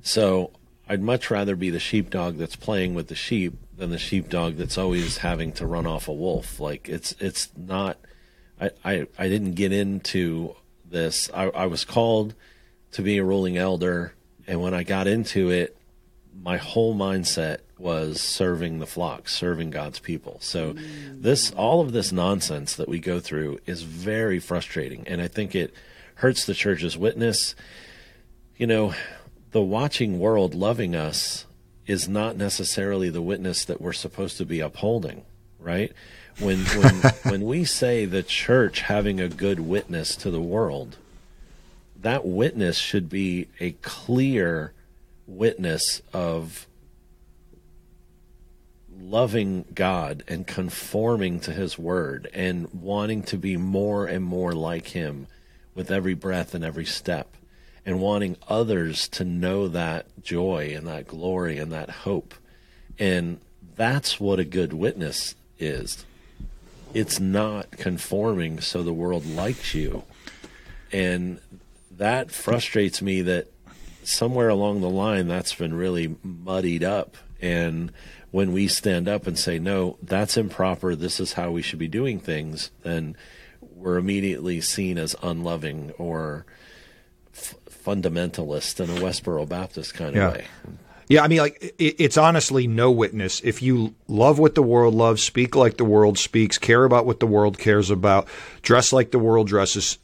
So 0.02 0.51
I'd 0.89 1.02
much 1.02 1.31
rather 1.31 1.55
be 1.55 1.70
the 1.70 1.78
sheepdog 1.78 2.36
that's 2.36 2.57
playing 2.57 2.94
with 2.94 3.07
the 3.09 3.15
sheep 3.15 3.55
than 3.77 3.90
the 3.90 3.98
sheepdog 3.98 4.57
that's 4.57 4.77
always 4.77 5.19
having 5.19 5.52
to 5.52 5.66
run 5.66 5.86
off 5.86 6.09
a 6.09 6.12
wolf. 6.12 6.59
Like 6.59 6.89
it's 6.89 7.15
it's 7.20 7.48
not. 7.57 7.98
I 8.61 8.70
I, 8.85 9.07
I 9.19 9.28
didn't 9.28 9.52
get 9.52 9.73
into 9.73 10.57
this. 10.85 11.31
I, 11.32 11.44
I 11.44 11.66
was 11.66 11.85
called 11.85 12.35
to 12.93 13.02
be 13.02 13.19
a 13.19 13.24
ruling 13.24 13.57
elder, 13.57 14.15
and 14.48 14.61
when 14.61 14.74
I 14.74 14.82
got 14.82 15.07
into 15.07 15.51
it, 15.51 15.77
my 16.43 16.57
whole 16.57 16.94
mindset 16.94 17.59
was 17.81 18.20
serving 18.20 18.78
the 18.78 18.86
flock, 18.86 19.28
serving 19.28 19.70
God's 19.70 19.98
people. 19.98 20.39
So 20.40 20.74
this 21.12 21.51
all 21.52 21.81
of 21.81 21.93
this 21.93 22.12
nonsense 22.12 22.74
that 22.77 22.89
we 22.89 22.98
go 22.98 23.20
through 23.20 23.59
is 23.66 23.82
very 23.82 24.39
frustrating 24.39 25.07
and 25.09 25.20
I 25.20 25.28
think 25.28 25.55
it 25.55 25.73
hurts 26.16 26.44
the 26.44 26.55
church's 26.55 26.97
witness. 26.97 27.55
You 28.57 28.66
know, 28.66 28.94
the 29.52 29.62
watching 29.62 30.19
world 30.19 30.55
loving 30.55 30.94
us 30.94 31.47
is 31.86 32.09
not 32.09 32.36
necessarily 32.36 33.09
the 33.09 33.23
witness 33.23 33.65
that 33.65 33.81
we're 33.81 33.93
supposed 33.93 34.36
to 34.36 34.44
be 34.44 34.61
upholding, 34.61 35.24
right? 35.59 35.93
When 36.39 36.59
when 36.65 36.94
when 37.24 37.40
we 37.43 37.65
say 37.65 38.05
the 38.05 38.23
church 38.23 38.82
having 38.82 39.20
a 39.20 39.28
good 39.28 39.61
witness 39.61 40.15
to 40.16 40.31
the 40.31 40.40
world, 40.40 40.98
that 42.01 42.27
witness 42.27 42.78
should 42.78 43.09
be 43.09 43.48
a 43.59 43.73
clear 43.82 44.73
witness 45.27 46.02
of 46.12 46.66
loving 49.01 49.64
God 49.74 50.22
and 50.28 50.47
conforming 50.47 51.40
to 51.40 51.52
his 51.52 51.78
word 51.78 52.28
and 52.35 52.68
wanting 52.72 53.22
to 53.24 53.39
be 53.39 53.56
more 53.56 54.06
and 54.06 54.24
more 54.24 54.52
like 54.52 54.89
him 54.89 55.27
with 55.74 55.90
every 55.90 56.14
breath 56.14 56.55
and 56.55 56.64
every 56.64 56.85
step 56.85 57.36
and 57.86 58.01
wanting 58.01 58.36
others 58.48 59.09
to 59.09 59.24
know 59.24 59.68
that 59.68 60.06
joy 60.22 60.72
and 60.77 60.86
that 60.86 61.06
glory 61.06 61.59
and 61.59 61.72
that 61.72 61.90
hope. 61.90 62.35
And 62.98 63.40
that's 63.77 64.20
what 64.20 64.39
a 64.39 64.44
good 64.44 64.72
witness 64.72 65.35
is. 65.59 66.05
It's 66.93 67.18
not 67.18 67.70
conforming 67.72 68.60
so 68.60 68.82
the 68.82 68.93
world 68.93 69.24
likes 69.24 69.74
you. 69.74 70.05
And 70.93 71.40
that 71.97 72.31
frustrates 72.31 73.01
me 73.01 73.22
that 73.22 73.47
somewhere 74.02 74.48
along 74.48 74.81
the 74.81 74.90
line 74.90 75.28
that's 75.28 75.55
been 75.55 75.74
really 75.74 76.16
muddied 76.22 76.85
up. 76.85 77.16
And 77.40 77.93
when 78.31 78.52
we 78.52 78.69
stand 78.69 79.09
up 79.09 79.27
and 79.27 79.39
say, 79.39 79.59
no, 79.59 79.97
that's 80.02 80.36
improper, 80.36 80.94
this 80.94 81.19
is 81.20 81.35
how 81.35 81.51
we 81.51 81.62
should 81.62 81.78
be 81.78 81.89
doing 81.89 82.20
things, 82.20 82.70
then 82.82 83.16
we're 83.61 83.97
immediately 83.97 84.61
seen 84.61 84.98
as 84.98 85.16
unloving 85.23 85.90
or 85.98 86.44
fundamentalist 87.35 88.78
in 88.81 88.90
a 88.90 89.01
Westboro 89.01 89.48
Baptist 89.48 89.94
kind 89.94 90.11
of 90.11 90.16
yeah. 90.16 90.31
way. 90.31 90.44
Yeah, 91.09 91.24
I 91.24 91.28
mean, 91.28 91.39
like 91.39 91.74
it, 91.78 91.97
it's 91.98 92.16
honestly 92.16 92.69
no 92.69 92.93
witness. 92.93 93.40
If 93.40 93.62
you 93.62 93.97
love 94.07 94.39
what 94.39 94.55
the 94.55 94.62
world 94.62 94.94
loves, 94.94 95.24
speak 95.24 95.57
like 95.57 95.77
the 95.77 95.85
world 95.85 96.19
speaks, 96.19 96.57
care 96.57 96.85
about 96.85 97.05
what 97.05 97.19
the 97.19 97.27
world 97.27 97.59
cares 97.59 97.90
about, 97.90 98.28
dress 98.62 98.93
like 98.93 99.11
the 99.11 99.19
world 99.19 99.48
dresses, 99.48 99.98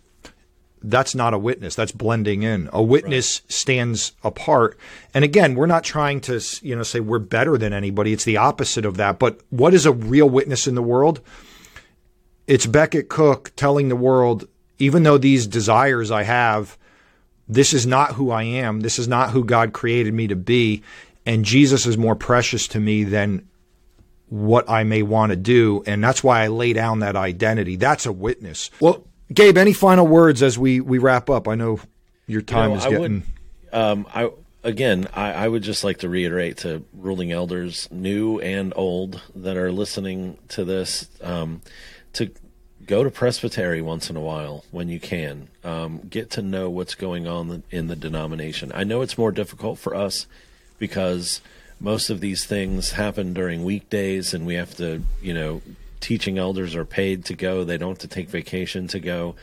that's 0.89 1.15
not 1.15 1.35
a 1.35 1.39
witness. 1.39 1.75
That's 1.75 1.93
blending 1.93 2.43
in. 2.43 2.69
A 2.73 2.83
witness 2.83 3.43
right. 3.43 3.53
stands 3.53 4.13
apart. 4.23 4.79
And 5.15 5.25
again, 5.25 5.55
we're 5.55 5.67
not 5.67 5.85
trying 5.85 6.21
to, 6.23 6.41
you 6.63 6.77
know, 6.77 6.83
say 6.83 7.01
we're 7.01 7.19
better 7.19 7.59
than 7.59 7.73
anybody. 7.73 8.13
It's 8.13 8.25
the 8.25 8.37
opposite 8.37 8.85
of 8.85 8.97
that. 8.97 9.19
But 9.19 9.41
what 9.51 9.75
is 9.75 9.87
a 9.87 9.93
real 9.93 10.29
witness 10.29 10.67
in 10.67 10.75
the 10.75 10.83
world? 10.83 11.21
It's 12.47 12.67
Becket 12.67 13.09
Cook 13.09 13.53
telling 13.57 13.89
the 13.89 13.97
world, 13.97 14.49
even 14.79 15.03
though 15.03 15.19
these 15.19 15.47
desires 15.47 16.11
I 16.11 16.23
have 16.23 16.79
this 17.49 17.73
is 17.73 17.87
not 17.87 18.13
who 18.13 18.31
I 18.31 18.43
am. 18.43 18.81
This 18.81 18.99
is 18.99 19.07
not 19.07 19.31
who 19.31 19.45
God 19.45 19.73
created 19.73 20.13
me 20.15 20.27
to 20.29 20.37
be. 20.37 20.83
And 21.25 21.45
Jesus 21.45 21.87
is 21.87 21.97
more 21.97 22.17
precious 22.17 22.69
to 22.69 22.81
me 22.81 23.05
than 23.05 23.49
what 24.29 24.69
I 24.69 24.85
may 24.85 25.03
want 25.03 25.31
to 25.31 25.37
do. 25.37 25.83
And 25.87 26.03
that's 26.03 26.25
why 26.25 26.43
I 26.43 26.49
lay 26.49 26.73
down 26.73 27.01
that 27.01 27.17
identity. 27.17 27.77
That's 27.77 28.07
a 28.07 28.13
witness. 28.13 28.71
Well, 28.81 29.05
Gabe, 29.33 29.59
any 29.59 29.73
final 29.73 30.07
words 30.07 30.43
as 30.43 30.59
we, 30.59 30.81
we 30.81 30.99
wrap 30.99 31.29
up? 31.29 31.49
I 31.49 31.55
know 31.55 31.81
your 32.27 32.43
time 32.43 32.71
you 32.71 32.77
know, 32.77 32.83
is 32.83 32.85
getting. 32.87 33.23
Would, 33.73 33.79
um, 33.79 34.07
I, 34.15 34.31
again, 34.63 35.09
I, 35.15 35.33
I, 35.33 35.49
would 35.49 35.63
just 35.63 35.85
like 35.85 35.99
to 35.99 36.09
reiterate 36.09 36.59
to 36.59 36.85
ruling 36.95 37.33
elders, 37.33 37.89
new 37.91 38.41
and 38.41 38.73
old, 38.77 39.23
that 39.35 39.57
are 39.57 39.73
listening 39.73 40.39
to 40.49 40.65
this, 40.65 41.09
um, 41.23 41.63
to 42.15 42.31
go 42.87 43.03
to 43.03 43.11
presbytery 43.11 43.83
once 43.83 44.11
in 44.11 44.17
a 44.17 44.21
while 44.21 44.65
when 44.71 44.89
you 44.89 45.01
can. 45.01 45.49
Um, 45.65 46.01
get 46.09 46.31
to 46.33 46.43
know 46.43 46.71
what's 46.71 46.95
going 46.95 47.27
on 47.27 47.65
in 47.71 47.89
the 47.89 47.97
denomination. 47.97 48.71
I 48.75 48.85
know 48.85 49.03
it's 49.03 49.19
more 49.19 49.33
difficult 49.33 49.79
for 49.79 49.95
us 49.95 50.27
because 50.79 51.41
most 51.81 52.11
of 52.11 52.21
these 52.21 52.45
things 52.45 52.93
happen 52.93 53.35
during 53.35 53.65
weekdays, 53.65 54.33
and 54.33 54.47
we 54.47 54.55
have 54.55 54.75
to, 54.77 55.03
you 55.21 55.35
know, 55.35 55.63
teaching 56.01 56.39
elders 56.39 56.75
are 56.75 56.85
paid 56.85 57.25
to 57.27 57.35
go. 57.35 57.65
They 57.65 57.79
don't 57.79 57.91
have 57.91 57.99
to 57.99 58.09
take 58.09 58.29
vacation 58.29 58.87
to 58.89 59.01
go. 59.01 59.37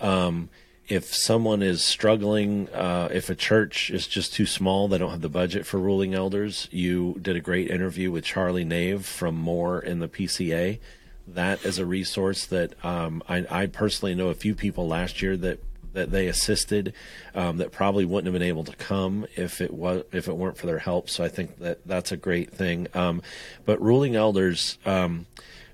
Um, 0.00 0.48
if 0.88 1.14
someone 1.14 1.62
is 1.62 1.84
struggling, 1.84 2.68
uh, 2.70 3.08
if 3.12 3.28
a 3.28 3.34
church 3.34 3.90
is 3.90 4.06
just 4.06 4.32
too 4.32 4.46
small, 4.46 4.88
they 4.88 4.96
don't 4.96 5.10
have 5.10 5.20
the 5.20 5.28
budget 5.28 5.66
for 5.66 5.78
ruling 5.78 6.14
elders. 6.14 6.66
You 6.70 7.18
did 7.20 7.36
a 7.36 7.40
great 7.40 7.70
interview 7.70 8.10
with 8.10 8.24
Charlie 8.24 8.64
Nave 8.64 9.04
from 9.04 9.34
More 9.34 9.80
in 9.80 9.98
the 9.98 10.08
PCA. 10.08 10.78
That 11.26 11.62
is 11.64 11.78
a 11.78 11.84
resource 11.84 12.46
that 12.46 12.82
um, 12.82 13.22
I, 13.28 13.46
I, 13.50 13.66
personally 13.66 14.14
know 14.14 14.28
a 14.28 14.34
few 14.34 14.54
people 14.54 14.88
last 14.88 15.20
year 15.20 15.36
that 15.36 15.60
that 15.92 16.10
they 16.10 16.26
assisted 16.26 16.94
um, 17.34 17.58
that 17.58 17.72
probably 17.72 18.04
wouldn't 18.04 18.32
have 18.32 18.38
been 18.38 18.48
able 18.48 18.64
to 18.64 18.76
come 18.76 19.26
if 19.36 19.60
it 19.60 19.72
was 19.74 20.04
if 20.12 20.28
it 20.28 20.36
weren't 20.36 20.56
for 20.56 20.66
their 20.66 20.78
help. 20.78 21.10
So 21.10 21.22
I 21.22 21.28
think 21.28 21.58
that 21.58 21.86
that's 21.86 22.12
a 22.12 22.16
great 22.16 22.50
thing. 22.50 22.86
Um, 22.94 23.20
but 23.66 23.80
ruling 23.82 24.16
elders 24.16 24.78
um, 24.86 25.26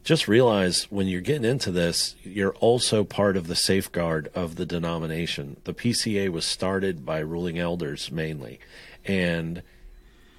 just 0.05 0.28
realize 0.28 0.85
when 0.90 1.09
you're 1.09 1.22
getting 1.22 1.47
into 1.47 1.72
this, 1.72 2.14
you're 2.22 2.55
also 2.56 3.05
part 3.05 3.39
of 3.39 3.47
the 3.47 3.56
safeguard 3.56 4.31
of 4.35 4.56
the 4.56 4.66
denomination. 4.66 5.56
The 5.64 5.72
PCA 5.72 6.28
was 6.28 6.44
started 6.44 7.06
by 7.06 7.20
ruling 7.20 7.59
elders 7.59 8.12
mainly, 8.12 8.60
and 9.06 9.62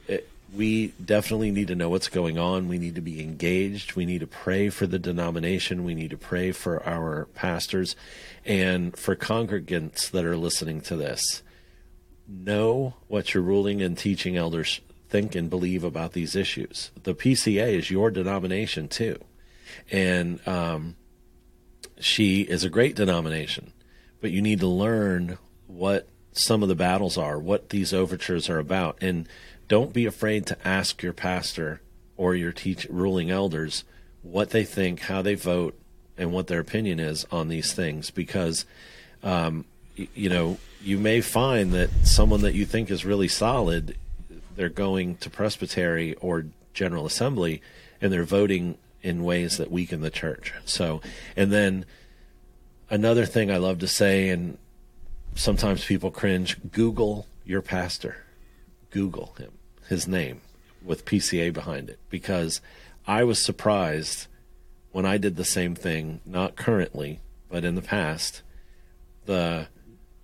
it, 0.07 0.29
we 0.55 0.89
definitely 1.03 1.49
need 1.49 1.67
to 1.69 1.75
know 1.75 1.89
what's 1.89 2.09
going 2.09 2.37
on. 2.37 2.67
We 2.67 2.77
need 2.77 2.93
to 2.93 3.01
be 3.01 3.21
engaged. 3.21 3.95
We 3.95 4.05
need 4.05 4.19
to 4.19 4.27
pray 4.27 4.69
for 4.69 4.85
the 4.85 4.99
denomination. 4.99 5.83
We 5.83 5.95
need 5.95 6.11
to 6.11 6.17
pray 6.17 6.51
for 6.51 6.85
our 6.87 7.25
pastors 7.33 7.95
and 8.45 8.95
for 8.95 9.15
congregants 9.15 10.11
that 10.11 10.25
are 10.25 10.37
listening 10.37 10.81
to 10.81 10.95
this. 10.95 11.41
Know 12.27 12.93
what 13.07 13.33
your 13.33 13.41
ruling 13.41 13.81
and 13.81 13.97
teaching 13.97 14.37
elders 14.37 14.79
think 15.09 15.33
and 15.33 15.49
believe 15.49 15.83
about 15.83 16.13
these 16.13 16.35
issues. 16.35 16.91
The 17.01 17.15
PCA 17.15 17.79
is 17.79 17.89
your 17.89 18.11
denomination 18.11 18.87
too 18.87 19.19
and 19.91 20.45
um, 20.47 20.95
she 21.99 22.41
is 22.41 22.63
a 22.63 22.69
great 22.69 22.95
denomination. 22.95 23.71
But 24.21 24.31
you 24.31 24.41
need 24.41 24.59
to 24.61 24.67
learn 24.67 25.37
what 25.67 26.07
some 26.31 26.63
of 26.63 26.69
the 26.69 26.75
battles 26.75 27.17
are, 27.17 27.39
what 27.39 27.69
these 27.69 27.93
overtures 27.93 28.49
are 28.49 28.59
about, 28.59 28.97
and 29.01 29.27
don't 29.67 29.93
be 29.93 30.05
afraid 30.05 30.45
to 30.47 30.67
ask 30.67 31.01
your 31.01 31.13
pastor 31.13 31.81
or 32.17 32.35
your 32.35 32.51
teach 32.51 32.85
ruling 32.89 33.31
elders 33.31 33.83
what 34.21 34.49
they 34.49 34.63
think, 34.63 35.01
how 35.01 35.21
they 35.21 35.35
vote, 35.35 35.77
and 36.17 36.31
what 36.31 36.47
their 36.47 36.59
opinion 36.59 36.99
is 36.99 37.25
on 37.31 37.47
these 37.47 37.73
things, 37.73 38.09
because 38.09 38.65
um, 39.23 39.65
you 39.95 40.29
know 40.29 40.57
you 40.81 40.97
may 40.97 41.21
find 41.21 41.71
that 41.73 41.89
someone 42.03 42.41
that 42.41 42.53
you 42.53 42.65
think 42.65 42.89
is 42.89 43.05
really 43.05 43.27
solid, 43.27 43.97
they're 44.55 44.69
going 44.69 45.17
to 45.17 45.29
presbytery 45.29 46.13
or 46.15 46.45
general 46.73 47.05
assembly, 47.05 47.61
and 48.01 48.11
they're 48.13 48.23
voting 48.23 48.77
in 49.05 49.23
ways 49.23 49.57
that 49.57 49.71
weaken 49.71 50.01
the 50.01 50.09
church. 50.09 50.51
So, 50.65 50.99
and 51.37 51.51
then 51.51 51.85
another 52.89 53.27
thing 53.27 53.51
I 53.51 53.57
love 53.57 53.77
to 53.79 53.87
say, 53.87 54.29
and 54.29 54.57
sometimes 55.35 55.85
people 55.85 56.09
cringe 56.09 56.57
Google 56.71 57.27
your 57.45 57.61
pastor, 57.61 58.17
Google 58.89 59.35
him, 59.37 59.51
his 59.87 60.07
name 60.07 60.41
with 60.83 61.05
PCA 61.05 61.53
behind 61.53 61.87
it, 61.87 61.99
because 62.09 62.61
I 63.05 63.23
was 63.23 63.37
surprised 63.37 64.25
when 64.91 65.05
I 65.05 65.17
did 65.17 65.35
the 65.35 65.45
same 65.45 65.75
thing, 65.75 66.19
not 66.25 66.55
currently, 66.55 67.19
but 67.47 67.63
in 67.63 67.75
the 67.75 67.83
past, 67.83 68.41
the 69.27 69.67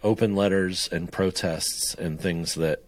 open 0.02 0.36
letters 0.36 0.90
and 0.91 1.12
protests 1.12 1.94
and 1.94 2.20
things 2.20 2.56
that 2.56 2.82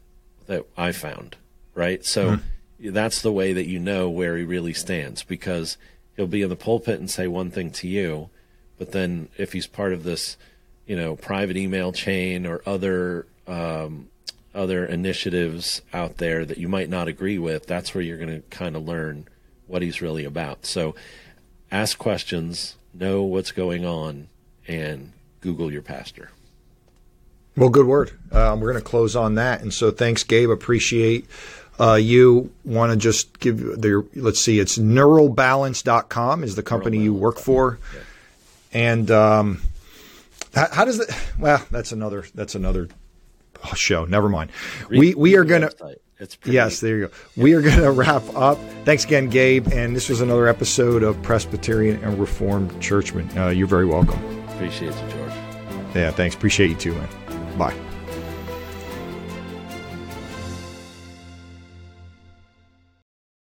that 0.48 0.66
I 0.76 0.92
found, 0.92 1.38
right? 1.76 2.04
So 2.04 2.32
mm-hmm 2.32 2.48
that's 2.92 3.22
the 3.22 3.32
way 3.32 3.54
that 3.54 3.68
you 3.68 3.80
know 3.80 4.10
where 4.10 4.38
he 4.38 4.44
really 4.44 4.74
stands 4.74 5.24
because 5.24 5.78
he'll 6.16 6.28
be 6.28 6.42
in 6.42 6.50
the 6.50 6.56
pulpit 6.56 7.00
and 7.00 7.10
say 7.10 7.28
one 7.28 7.50
thing 7.50 7.72
to 7.72 7.88
you, 7.88 8.30
but 8.78 8.92
then 8.92 9.30
if 9.38 9.54
he's 9.54 9.68
part 9.68 9.94
of 9.94 10.04
this, 10.04 10.38
you 10.86 10.96
know, 10.96 11.16
private 11.16 11.58
email 11.58 11.92
chain 11.92 12.46
or 12.46 12.62
other 12.66 13.26
um, 13.48 14.10
other 14.54 14.86
initiatives 14.86 15.82
out 15.94 16.18
there 16.18 16.46
that 16.46 16.58
you 16.58 16.68
might 16.68 16.90
not 16.90 17.08
agree 17.08 17.40
with, 17.40 17.66
that's 17.66 17.94
where 17.94 18.04
you're 18.04 18.18
going 18.18 18.42
to 18.42 18.48
kind 18.50 18.76
of 18.76 18.86
learn 18.86 19.28
what 19.68 19.82
he's 19.82 20.02
really 20.02 20.26
about. 20.26 20.66
So, 20.66 20.96
ask 21.72 21.98
questions, 21.98 22.76
know 22.94 23.24
what's 23.24 23.52
going 23.52 23.86
on, 23.86 24.28
and 24.68 25.12
Google 25.42 25.72
your 25.72 25.82
pastor. 25.82 26.32
Well, 27.56 27.70
good 27.70 27.86
word. 27.86 28.12
Um, 28.32 28.62
we're 28.62 28.72
going 28.72 28.84
to 28.84 28.90
close 28.90 29.16
on 29.16 29.36
that, 29.36 29.62
and 29.62 29.74
so 29.74 29.92
thanks, 29.92 30.24
Gabe. 30.24 30.50
Appreciate 30.50 31.28
uh, 31.80 31.96
you 31.96 32.52
want 32.64 32.92
to 32.92 32.98
just 32.98 33.40
give 33.40 33.58
the 33.58 34.08
let's 34.16 34.40
see, 34.40 34.60
it's 34.60 34.78
neuralbalance.com 34.78 36.44
is 36.44 36.56
the 36.56 36.64
company 36.64 37.00
you 37.00 37.14
work 37.14 37.40
for. 37.40 37.80
Yeah. 37.94 38.00
And 38.74 39.12
um, 39.12 39.62
how, 40.54 40.68
how, 40.72 40.86
does 40.86 41.00
it? 41.00 41.10
Well, 41.40 41.66
that's 41.72 41.92
another 41.92 42.26
that's 42.34 42.56
another 42.56 42.90
show. 43.76 44.06
Never 44.06 44.30
mind. 44.30 44.52
Read, 44.88 45.00
we 45.00 45.14
we 45.16 45.36
are 45.38 45.44
gonna. 45.44 45.70
yes, 46.46 46.80
there 46.80 46.98
you 46.98 47.08
go. 47.08 47.14
We 47.36 47.54
are 47.54 47.62
going 47.62 47.78
to 47.82 47.92
wrap 47.92 48.24
up. 48.36 48.58
Thanks 48.86 49.06
again, 49.06 49.30
Gabe. 49.30 49.68
And 49.74 49.96
this 49.96 50.10
was 50.10 50.22
another 50.22 50.48
episode 50.48 51.04
of 51.04 51.22
Presbyterian 51.24 52.04
and 52.04 52.20
Reformed 52.20 52.80
Churchmen. 52.82 53.36
Uh, 53.38 53.50
you're 53.50 53.68
very 53.68 53.86
welcome. 53.86 54.20
Appreciate 54.50 54.94
you, 54.94 55.10
George. 55.10 55.34
Yeah, 55.96 56.12
thanks. 56.12 56.36
Appreciate 56.36 56.70
you 56.70 56.76
too, 56.76 56.94
man. 56.94 57.58
Bye. 57.58 57.93